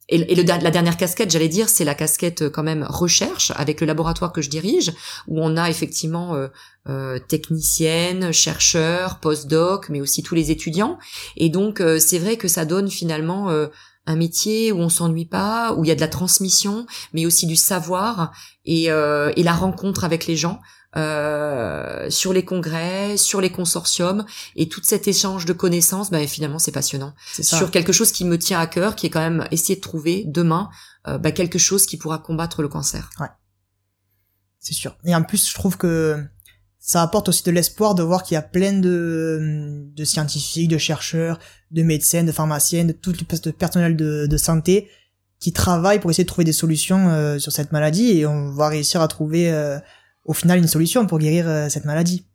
et, 0.08 0.34
le, 0.34 0.42
la 0.42 0.70
dernière 0.72 0.96
casquette, 0.96 1.30
j'allais 1.30 1.48
dire, 1.48 1.68
c'est 1.68 1.84
la 1.84 1.94
casquette 1.94 2.42
euh, 2.42 2.50
quand 2.50 2.64
même 2.64 2.84
recherche 2.88 3.52
avec 3.54 3.80
le 3.80 3.86
laboratoire 3.86 4.32
que 4.32 4.42
je 4.42 4.50
dirige, 4.50 4.92
où 5.28 5.40
on 5.40 5.56
a 5.56 5.70
effectivement 5.70 6.34
euh, 6.88 7.18
techniciennes, 7.28 8.32
chercheurs, 8.32 9.20
post-doc, 9.20 9.88
mais 9.88 10.00
aussi 10.00 10.24
tous 10.24 10.34
les 10.34 10.50
étudiants. 10.50 10.98
Et 11.36 11.48
donc 11.48 11.82
c'est 11.98 12.18
vrai 12.18 12.36
que 12.36 12.48
ça 12.48 12.64
donne 12.64 12.90
finalement 12.90 13.50
un 14.06 14.16
métier 14.16 14.72
où 14.72 14.78
on 14.78 14.88
s'ennuie 14.88 15.26
pas, 15.26 15.74
où 15.74 15.84
il 15.84 15.88
y 15.88 15.92
a 15.92 15.94
de 15.94 16.00
la 16.00 16.08
transmission, 16.08 16.86
mais 17.12 17.26
aussi 17.26 17.46
du 17.46 17.54
savoir 17.54 18.32
et, 18.64 18.86
et 18.86 19.42
la 19.42 19.52
rencontre 19.52 20.02
avec 20.02 20.26
les 20.26 20.36
gens. 20.36 20.58
Euh, 20.96 22.10
sur 22.10 22.32
les 22.32 22.44
congrès, 22.44 23.16
sur 23.16 23.40
les 23.40 23.52
consortiums 23.52 24.24
et 24.56 24.68
tout 24.68 24.80
cet 24.82 25.06
échange 25.06 25.44
de 25.44 25.52
connaissances, 25.52 26.10
ben 26.10 26.26
finalement 26.26 26.58
c'est 26.58 26.72
passionnant. 26.72 27.14
Sur 27.40 27.70
quelque 27.70 27.92
chose 27.92 28.10
qui 28.10 28.24
me 28.24 28.36
tient 28.36 28.58
à 28.58 28.66
cœur, 28.66 28.96
qui 28.96 29.06
est 29.06 29.10
quand 29.10 29.20
même 29.20 29.46
essayer 29.52 29.76
de 29.76 29.80
trouver 29.80 30.24
demain 30.26 30.68
euh, 31.06 31.16
ben, 31.16 31.32
quelque 31.32 31.60
chose 31.60 31.86
qui 31.86 31.96
pourra 31.96 32.18
combattre 32.18 32.60
le 32.60 32.68
cancer. 32.68 33.10
Ouais, 33.20 33.28
c'est 34.58 34.74
sûr. 34.74 34.96
Et 35.04 35.14
en 35.14 35.22
plus, 35.22 35.48
je 35.48 35.54
trouve 35.54 35.76
que 35.76 36.24
ça 36.80 37.02
apporte 37.02 37.28
aussi 37.28 37.44
de 37.44 37.52
l'espoir 37.52 37.94
de 37.94 38.02
voir 38.02 38.24
qu'il 38.24 38.34
y 38.34 38.38
a 38.38 38.42
plein 38.42 38.72
de, 38.72 39.84
de 39.94 40.04
scientifiques, 40.04 40.70
de 40.70 40.78
chercheurs, 40.78 41.38
de 41.70 41.84
médecins, 41.84 42.24
de 42.24 42.32
pharmaciens, 42.32 42.84
de 42.84 42.92
tout 42.92 43.12
le 43.12 43.52
personnel 43.52 43.94
de, 43.94 44.26
de 44.26 44.36
santé 44.36 44.90
qui 45.40 45.52
travaillent 45.52 46.00
pour 46.00 46.10
essayer 46.10 46.24
de 46.24 46.28
trouver 46.28 46.44
des 46.44 46.52
solutions 46.52 47.08
euh, 47.08 47.38
sur 47.38 47.50
cette 47.50 47.72
maladie 47.72 48.18
et 48.18 48.26
on 48.26 48.50
va 48.52 48.68
réussir 48.68 49.00
à 49.00 49.08
trouver 49.08 49.50
euh, 49.50 49.78
au 50.24 50.32
final 50.32 50.58
une 50.58 50.68
solution 50.68 51.06
pour 51.06 51.18
guérir 51.18 51.48
euh, 51.48 51.68
cette 51.68 51.84
maladie. 51.84 52.26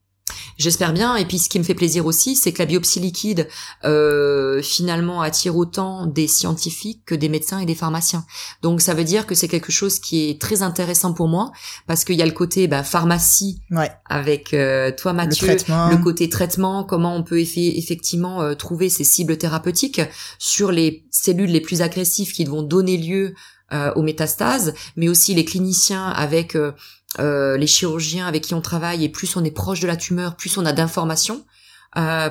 J'espère 0.57 0.93
bien. 0.93 1.15
Et 1.15 1.25
puis, 1.25 1.37
ce 1.37 1.49
qui 1.49 1.59
me 1.59 1.63
fait 1.63 1.73
plaisir 1.73 2.05
aussi, 2.05 2.35
c'est 2.35 2.51
que 2.51 2.59
la 2.59 2.65
biopsie 2.65 2.99
liquide 2.99 3.47
euh, 3.83 4.61
finalement 4.61 5.21
attire 5.21 5.55
autant 5.55 6.05
des 6.05 6.27
scientifiques 6.27 7.03
que 7.05 7.15
des 7.15 7.29
médecins 7.29 7.59
et 7.59 7.65
des 7.65 7.75
pharmaciens. 7.75 8.25
Donc, 8.61 8.81
ça 8.81 8.93
veut 8.93 9.03
dire 9.03 9.27
que 9.27 9.35
c'est 9.35 9.47
quelque 9.47 9.71
chose 9.71 9.99
qui 9.99 10.29
est 10.29 10.41
très 10.41 10.61
intéressant 10.61 11.13
pour 11.13 11.27
moi 11.27 11.51
parce 11.87 12.05
qu'il 12.05 12.15
y 12.15 12.21
a 12.21 12.25
le 12.25 12.31
côté 12.31 12.67
bah, 12.67 12.83
pharmacie 12.83 13.61
avec 14.05 14.53
euh, 14.53 14.91
toi, 14.91 15.13
Mathieu, 15.13 15.47
le, 15.47 16.01
côté 16.01 16.29
traitement, 16.29 16.83
comment 16.83 17.15
on 17.15 17.23
peut 17.23 17.39
effectivement 17.39 18.41
euh, 18.41 18.55
trouver 18.55 18.89
ces 18.89 19.03
cibles 19.03 19.37
thérapeutiques 19.37 20.01
sur 20.39 20.71
les 20.71 21.05
cellules 21.11 21.51
les 21.51 21.61
plus 21.61 21.81
agressives 21.81 22.31
qui 22.31 22.45
vont 22.45 22.63
donner 22.63 22.97
lieu 22.97 23.33
euh, 23.73 23.91
aux 23.95 24.03
métastases, 24.03 24.75
mais 24.95 25.09
aussi 25.09 25.33
les 25.33 25.43
cliniciens 25.43 26.09
avec 26.09 26.55
euh, 26.55 26.73
euh, 27.19 27.57
les 27.57 27.67
chirurgiens 27.67 28.27
avec 28.27 28.43
qui 28.43 28.53
on 28.53 28.61
travaille, 28.61 29.03
et 29.03 29.09
plus 29.09 29.35
on 29.35 29.43
est 29.43 29.51
proche 29.51 29.79
de 29.79 29.87
la 29.87 29.95
tumeur, 29.95 30.35
plus 30.35 30.57
on 30.57 30.65
a 30.65 30.73
d'informations 30.73 31.45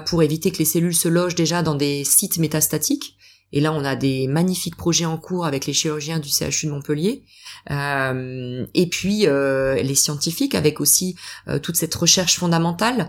pour 0.05 0.23
éviter 0.23 0.52
que 0.52 0.59
les 0.59 0.66
cellules 0.66 0.94
se 0.94 1.09
logent 1.09 1.36
déjà 1.36 1.62
dans 1.62 1.74
des 1.74 2.05
sites 2.05 2.36
métastatiques. 2.36 3.16
Et 3.55 3.60
là, 3.60 3.72
on 3.72 3.85
a 3.85 3.97
des 3.97 4.26
magnifiques 4.26 4.76
projets 4.76 5.06
en 5.06 5.16
cours 5.16 5.47
avec 5.47 5.64
les 5.64 5.72
chirurgiens 5.72 6.18
du 6.18 6.28
CHU 6.28 6.66
de 6.66 6.72
Montpellier. 6.72 7.24
Euh, 7.70 8.66
et 8.74 8.89
puis 8.89 9.26
euh, 9.26 9.76
les 9.76 9.94
scientifiques 9.94 10.55
avec 10.55 10.81
aussi 10.81 11.16
toute 11.62 11.76
cette 11.76 11.94
recherche 11.94 12.36
fondamentale 12.39 13.09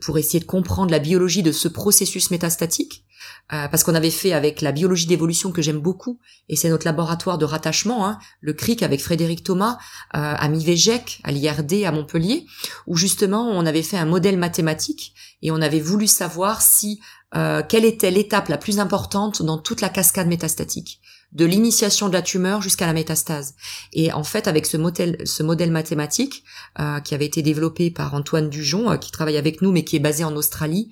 pour 0.00 0.18
essayer 0.18 0.40
de 0.40 0.44
comprendre 0.44 0.90
la 0.90 0.98
biologie 0.98 1.42
de 1.42 1.52
ce 1.52 1.68
processus 1.68 2.30
métastatique 2.30 3.06
euh, 3.52 3.68
parce 3.68 3.84
qu'on 3.84 3.94
avait 3.94 4.10
fait 4.10 4.32
avec 4.32 4.60
la 4.60 4.72
biologie 4.72 5.06
d'évolution 5.06 5.52
que 5.52 5.62
j'aime 5.62 5.78
beaucoup, 5.78 6.18
et 6.48 6.56
c'est 6.56 6.68
notre 6.68 6.84
laboratoire 6.84 7.38
de 7.38 7.44
rattachement, 7.44 8.06
hein, 8.06 8.18
le 8.40 8.52
CRIC 8.52 8.82
avec 8.82 9.00
Frédéric 9.00 9.44
Thomas, 9.44 9.78
euh, 10.16 10.34
à 10.36 10.48
Mivégec, 10.48 11.20
à 11.22 11.30
l'IRD 11.30 11.84
à 11.84 11.92
Montpellier, 11.92 12.44
où 12.88 12.96
justement 12.96 13.48
on 13.48 13.64
avait 13.64 13.82
fait 13.82 13.98
un 13.98 14.04
modèle 14.04 14.36
mathématique 14.36 15.14
et 15.42 15.52
on 15.52 15.60
avait 15.60 15.80
voulu 15.80 16.08
savoir 16.08 16.60
si 16.60 17.00
euh, 17.36 17.62
quelle 17.66 17.84
était 17.84 18.10
l'étape 18.10 18.48
la 18.48 18.58
plus 18.58 18.78
importante 18.78 19.42
dans 19.42 19.58
toute 19.58 19.80
la 19.80 19.88
cascade 19.88 20.26
métastatique? 20.26 21.00
De 21.32 21.44
l'initiation 21.44 22.08
de 22.08 22.14
la 22.14 22.22
tumeur 22.22 22.62
jusqu'à 22.62 22.86
la 22.86 22.92
métastase. 22.92 23.54
Et 23.92 24.12
en 24.12 24.24
fait, 24.24 24.48
avec 24.48 24.64
ce 24.64 24.76
modèle, 24.76 25.70
mathématique 25.70 26.44
euh, 26.78 27.00
qui 27.00 27.14
avait 27.14 27.26
été 27.26 27.42
développé 27.42 27.90
par 27.90 28.14
Antoine 28.14 28.48
Dujon, 28.48 28.90
euh, 28.90 28.96
qui 28.96 29.10
travaille 29.10 29.36
avec 29.36 29.60
nous 29.60 29.72
mais 29.72 29.84
qui 29.84 29.96
est 29.96 30.00
basé 30.00 30.24
en 30.24 30.34
Australie, 30.34 30.90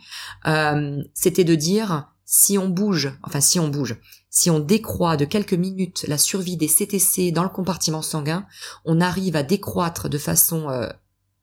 c'était 1.14 1.44
de 1.44 1.54
dire 1.54 2.10
si 2.26 2.58
on 2.58 2.68
bouge, 2.68 3.12
enfin 3.22 3.40
si 3.40 3.60
on 3.60 3.68
bouge, 3.68 3.96
si 4.28 4.50
on 4.50 4.58
décroît 4.58 5.16
de 5.16 5.24
quelques 5.24 5.54
minutes 5.54 6.04
la 6.08 6.18
survie 6.18 6.56
des 6.56 6.68
CTC 6.68 7.30
dans 7.30 7.44
le 7.44 7.48
compartiment 7.48 8.02
sanguin, 8.02 8.44
on 8.84 9.00
arrive 9.00 9.36
à 9.36 9.42
décroître 9.42 10.08
de 10.08 10.18
façon 10.18 10.68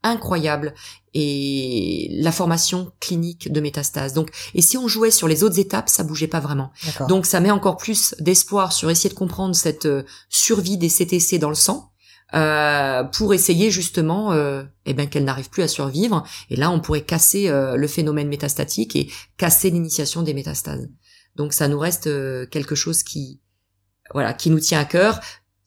incroyable 0.04 0.74
et 1.14 2.08
la 2.12 2.32
formation 2.32 2.92
clinique 3.00 3.52
de 3.52 3.60
métastases. 3.60 4.14
Donc, 4.14 4.30
et 4.54 4.62
si 4.62 4.78
on 4.78 4.88
jouait 4.88 5.12
sur 5.12 5.28
les 5.28 5.44
autres 5.44 5.60
étapes, 5.60 5.90
ça 5.90 6.04
bougeait 6.04 6.28
pas 6.28 6.40
vraiment. 6.40 6.72
Donc, 7.08 7.26
ça 7.26 7.40
met 7.40 7.52
encore 7.52 7.78
plus 7.78 8.16
d'espoir 8.20 8.74
sur 8.74 8.90
essayer 8.90 9.10
de 9.10 9.16
comprendre 9.16 9.56
cette 9.56 9.86
euh, 9.86 10.04
survie 10.30 10.78
des 10.78 10.90
CTC 10.90 11.38
dans 11.38 11.50
le 11.50 11.56
sang. 11.56 11.92
Euh, 12.34 13.04
pour 13.04 13.34
essayer 13.34 13.72
justement 13.72 14.32
euh, 14.32 14.64
eh 14.86 14.94
ben 14.94 15.10
qu'elle 15.10 15.26
n'arrive 15.26 15.50
plus 15.50 15.64
à 15.64 15.68
survivre 15.68 16.24
et 16.50 16.56
là 16.56 16.72
on 16.72 16.80
pourrait 16.80 17.02
casser 17.02 17.50
euh, 17.50 17.76
le 17.76 17.88
phénomène 17.88 18.30
métastatique 18.30 18.96
et 18.96 19.12
casser 19.36 19.70
l'initiation 19.70 20.22
des 20.22 20.34
métastases 20.34 20.88
donc 21.36 21.52
ça 21.52 21.68
nous 21.68 21.78
reste 21.78 22.04
quelque 22.50 22.74
chose 22.74 23.04
qui 23.04 23.42
voilà 24.14 24.32
qui 24.32 24.50
nous 24.50 24.62
tient 24.62 24.80
à 24.80 24.86
cœur 24.86 25.20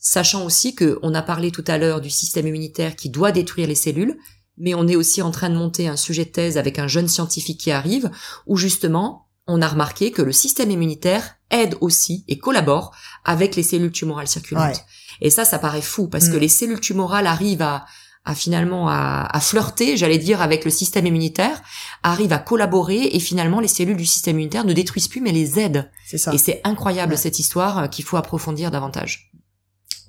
sachant 0.04 0.44
aussi 0.44 0.74
que 0.74 0.98
on 1.02 1.14
a 1.14 1.22
parlé 1.22 1.50
tout 1.50 1.64
à 1.66 1.78
l'heure 1.78 2.02
du 2.02 2.10
système 2.10 2.46
immunitaire 2.46 2.94
qui 2.94 3.08
doit 3.08 3.32
détruire 3.32 3.66
les 3.66 3.74
cellules, 3.74 4.18
mais 4.58 4.74
on 4.74 4.86
est 4.86 4.96
aussi 4.96 5.22
en 5.22 5.30
train 5.30 5.48
de 5.48 5.56
monter 5.56 5.88
un 5.88 5.96
sujet 5.96 6.26
de 6.26 6.30
thèse 6.30 6.58
avec 6.58 6.78
un 6.78 6.86
jeune 6.86 7.08
scientifique 7.08 7.58
qui 7.58 7.72
arrive, 7.72 8.10
où 8.46 8.56
justement 8.56 9.28
on 9.46 9.62
a 9.62 9.66
remarqué 9.66 10.12
que 10.12 10.22
le 10.22 10.30
système 10.30 10.70
immunitaire 10.70 11.36
aide 11.50 11.76
aussi 11.80 12.24
et 12.28 12.38
collabore 12.38 12.94
avec 13.24 13.56
les 13.56 13.62
cellules 13.62 13.92
tumorales 13.92 14.28
circulantes. 14.28 14.84
Et 15.20 15.30
ça, 15.30 15.44
ça 15.44 15.58
paraît 15.58 15.82
fou 15.82 16.06
parce 16.06 16.28
que 16.28 16.36
mm. 16.36 16.40
les 16.40 16.48
cellules 16.48 16.80
tumorales 16.80 17.26
arrivent 17.26 17.62
à, 17.62 17.86
finalement 18.34 18.88
à, 18.88 19.40
flirter, 19.40 19.96
j'allais 19.96 20.18
dire, 20.18 20.42
avec 20.42 20.66
le 20.66 20.70
système 20.70 21.06
immunitaire, 21.06 21.62
arrivent 22.02 22.32
à 22.32 22.38
collaborer 22.38 23.08
et 23.12 23.20
finalement 23.20 23.60
les 23.60 23.68
cellules 23.68 23.96
du 23.96 24.06
système 24.06 24.36
immunitaire 24.36 24.64
ne 24.64 24.72
détruisent 24.74 25.08
plus 25.08 25.22
mais 25.22 25.32
les 25.32 25.58
aident. 25.58 25.90
C'est 26.06 26.18
ça. 26.18 26.32
Et 26.34 26.38
c'est 26.38 26.60
incroyable 26.64 27.16
cette 27.16 27.38
histoire 27.38 27.78
euh, 27.78 27.86
qu'il 27.86 28.04
faut 28.04 28.16
approfondir 28.18 28.70
davantage. 28.70 29.30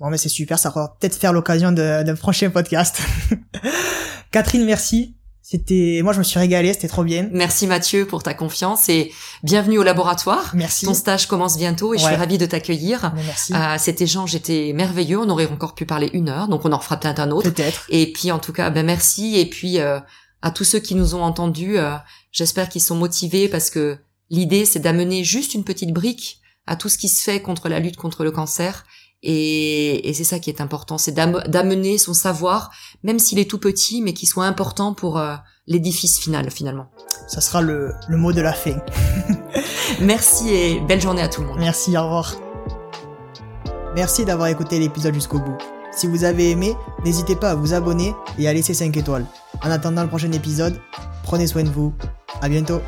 Bon, 0.00 0.10
mais 0.10 0.18
c'est 0.18 0.28
super, 0.28 0.58
ça 0.58 0.70
va 0.70 0.94
peut-être 1.00 1.16
faire 1.16 1.32
l'occasion 1.32 1.72
d'un 1.72 2.14
prochain 2.16 2.50
podcast. 2.50 3.00
Catherine, 4.30 4.64
merci. 4.64 5.16
C'était, 5.40 6.00
moi, 6.02 6.12
je 6.12 6.18
me 6.18 6.24
suis 6.24 6.40
régalé, 6.40 6.72
c'était 6.72 6.88
trop 6.88 7.04
bien. 7.04 7.28
Merci 7.32 7.68
Mathieu 7.68 8.04
pour 8.04 8.24
ta 8.24 8.34
confiance 8.34 8.88
et 8.88 9.12
bienvenue 9.44 9.78
au 9.78 9.84
laboratoire. 9.84 10.50
Merci. 10.54 10.86
Ton 10.86 10.92
stage 10.92 11.26
commence 11.28 11.56
bientôt 11.56 11.94
et 11.94 11.98
je 11.98 12.04
suis 12.04 12.16
ravie 12.16 12.36
de 12.36 12.46
t'accueillir. 12.46 13.12
Merci. 13.14 13.54
Euh, 13.54 13.76
cet 13.78 14.00
échange 14.00 14.34
était 14.34 14.72
merveilleux. 14.74 15.20
On 15.20 15.30
aurait 15.30 15.46
encore 15.46 15.76
pu 15.76 15.86
parler 15.86 16.10
une 16.12 16.28
heure, 16.28 16.48
donc 16.48 16.64
on 16.64 16.72
en 16.72 16.80
fera 16.80 16.98
peut-être 16.98 17.20
un 17.20 17.30
autre. 17.30 17.48
Peut-être. 17.48 17.86
Et 17.88 18.12
puis, 18.12 18.32
en 18.32 18.40
tout 18.40 18.52
cas, 18.52 18.70
ben 18.70 18.84
merci. 18.84 19.38
Et 19.38 19.46
puis, 19.46 19.78
euh, 19.78 20.00
à 20.42 20.50
tous 20.50 20.64
ceux 20.64 20.80
qui 20.80 20.96
nous 20.96 21.14
ont 21.14 21.22
entendus, 21.22 21.78
euh, 21.78 21.94
j'espère 22.32 22.68
qu'ils 22.68 22.82
sont 22.82 22.96
motivés 22.96 23.48
parce 23.48 23.70
que 23.70 23.98
l'idée, 24.30 24.64
c'est 24.64 24.80
d'amener 24.80 25.22
juste 25.22 25.54
une 25.54 25.62
petite 25.62 25.92
brique 25.92 26.40
à 26.66 26.74
tout 26.74 26.88
ce 26.88 26.98
qui 26.98 27.08
se 27.08 27.22
fait 27.22 27.40
contre 27.40 27.68
la 27.68 27.78
lutte 27.78 27.96
contre 27.96 28.24
le 28.24 28.32
cancer 28.32 28.84
et, 29.22 30.12
c'est 30.14 30.24
ça 30.24 30.38
qui 30.38 30.50
est 30.50 30.60
important, 30.60 30.98
c'est 30.98 31.12
d'amener 31.12 31.98
son 31.98 32.14
savoir, 32.14 32.70
même 33.02 33.18
s'il 33.18 33.38
est 33.38 33.50
tout 33.50 33.58
petit, 33.58 34.02
mais 34.02 34.12
qu'il 34.12 34.28
soit 34.28 34.46
important 34.46 34.94
pour 34.94 35.18
euh, 35.18 35.34
l'édifice 35.66 36.18
final 36.18 36.50
finalement. 36.50 36.86
Ça 37.28 37.40
sera 37.40 37.60
le, 37.60 37.92
le 38.08 38.16
mot 38.16 38.32
de 38.32 38.40
la 38.40 38.52
fin. 38.52 38.76
Merci 40.00 40.50
et 40.50 40.80
belle 40.80 41.00
journée 41.00 41.22
à 41.22 41.28
tout 41.28 41.40
le 41.40 41.48
monde. 41.48 41.58
Merci, 41.58 41.96
au 41.96 42.02
revoir. 42.02 42.36
Merci 43.94 44.24
d'avoir 44.24 44.48
écouté 44.48 44.78
l'épisode 44.78 45.14
jusqu'au 45.14 45.38
bout. 45.38 45.56
Si 45.96 46.06
vous 46.06 46.24
avez 46.24 46.50
aimé, 46.50 46.74
n'hésitez 47.04 47.34
pas 47.34 47.50
à 47.50 47.54
vous 47.54 47.72
abonner 47.72 48.14
et 48.38 48.46
à 48.46 48.52
laisser 48.52 48.74
5 48.74 48.94
étoiles. 48.96 49.24
En 49.62 49.70
attendant 49.70 50.02
le 50.02 50.08
prochain 50.08 50.30
épisode, 50.32 50.78
prenez 51.22 51.46
soin 51.46 51.62
de 51.62 51.70
vous. 51.70 51.94
À 52.42 52.50
bientôt. 52.50 52.80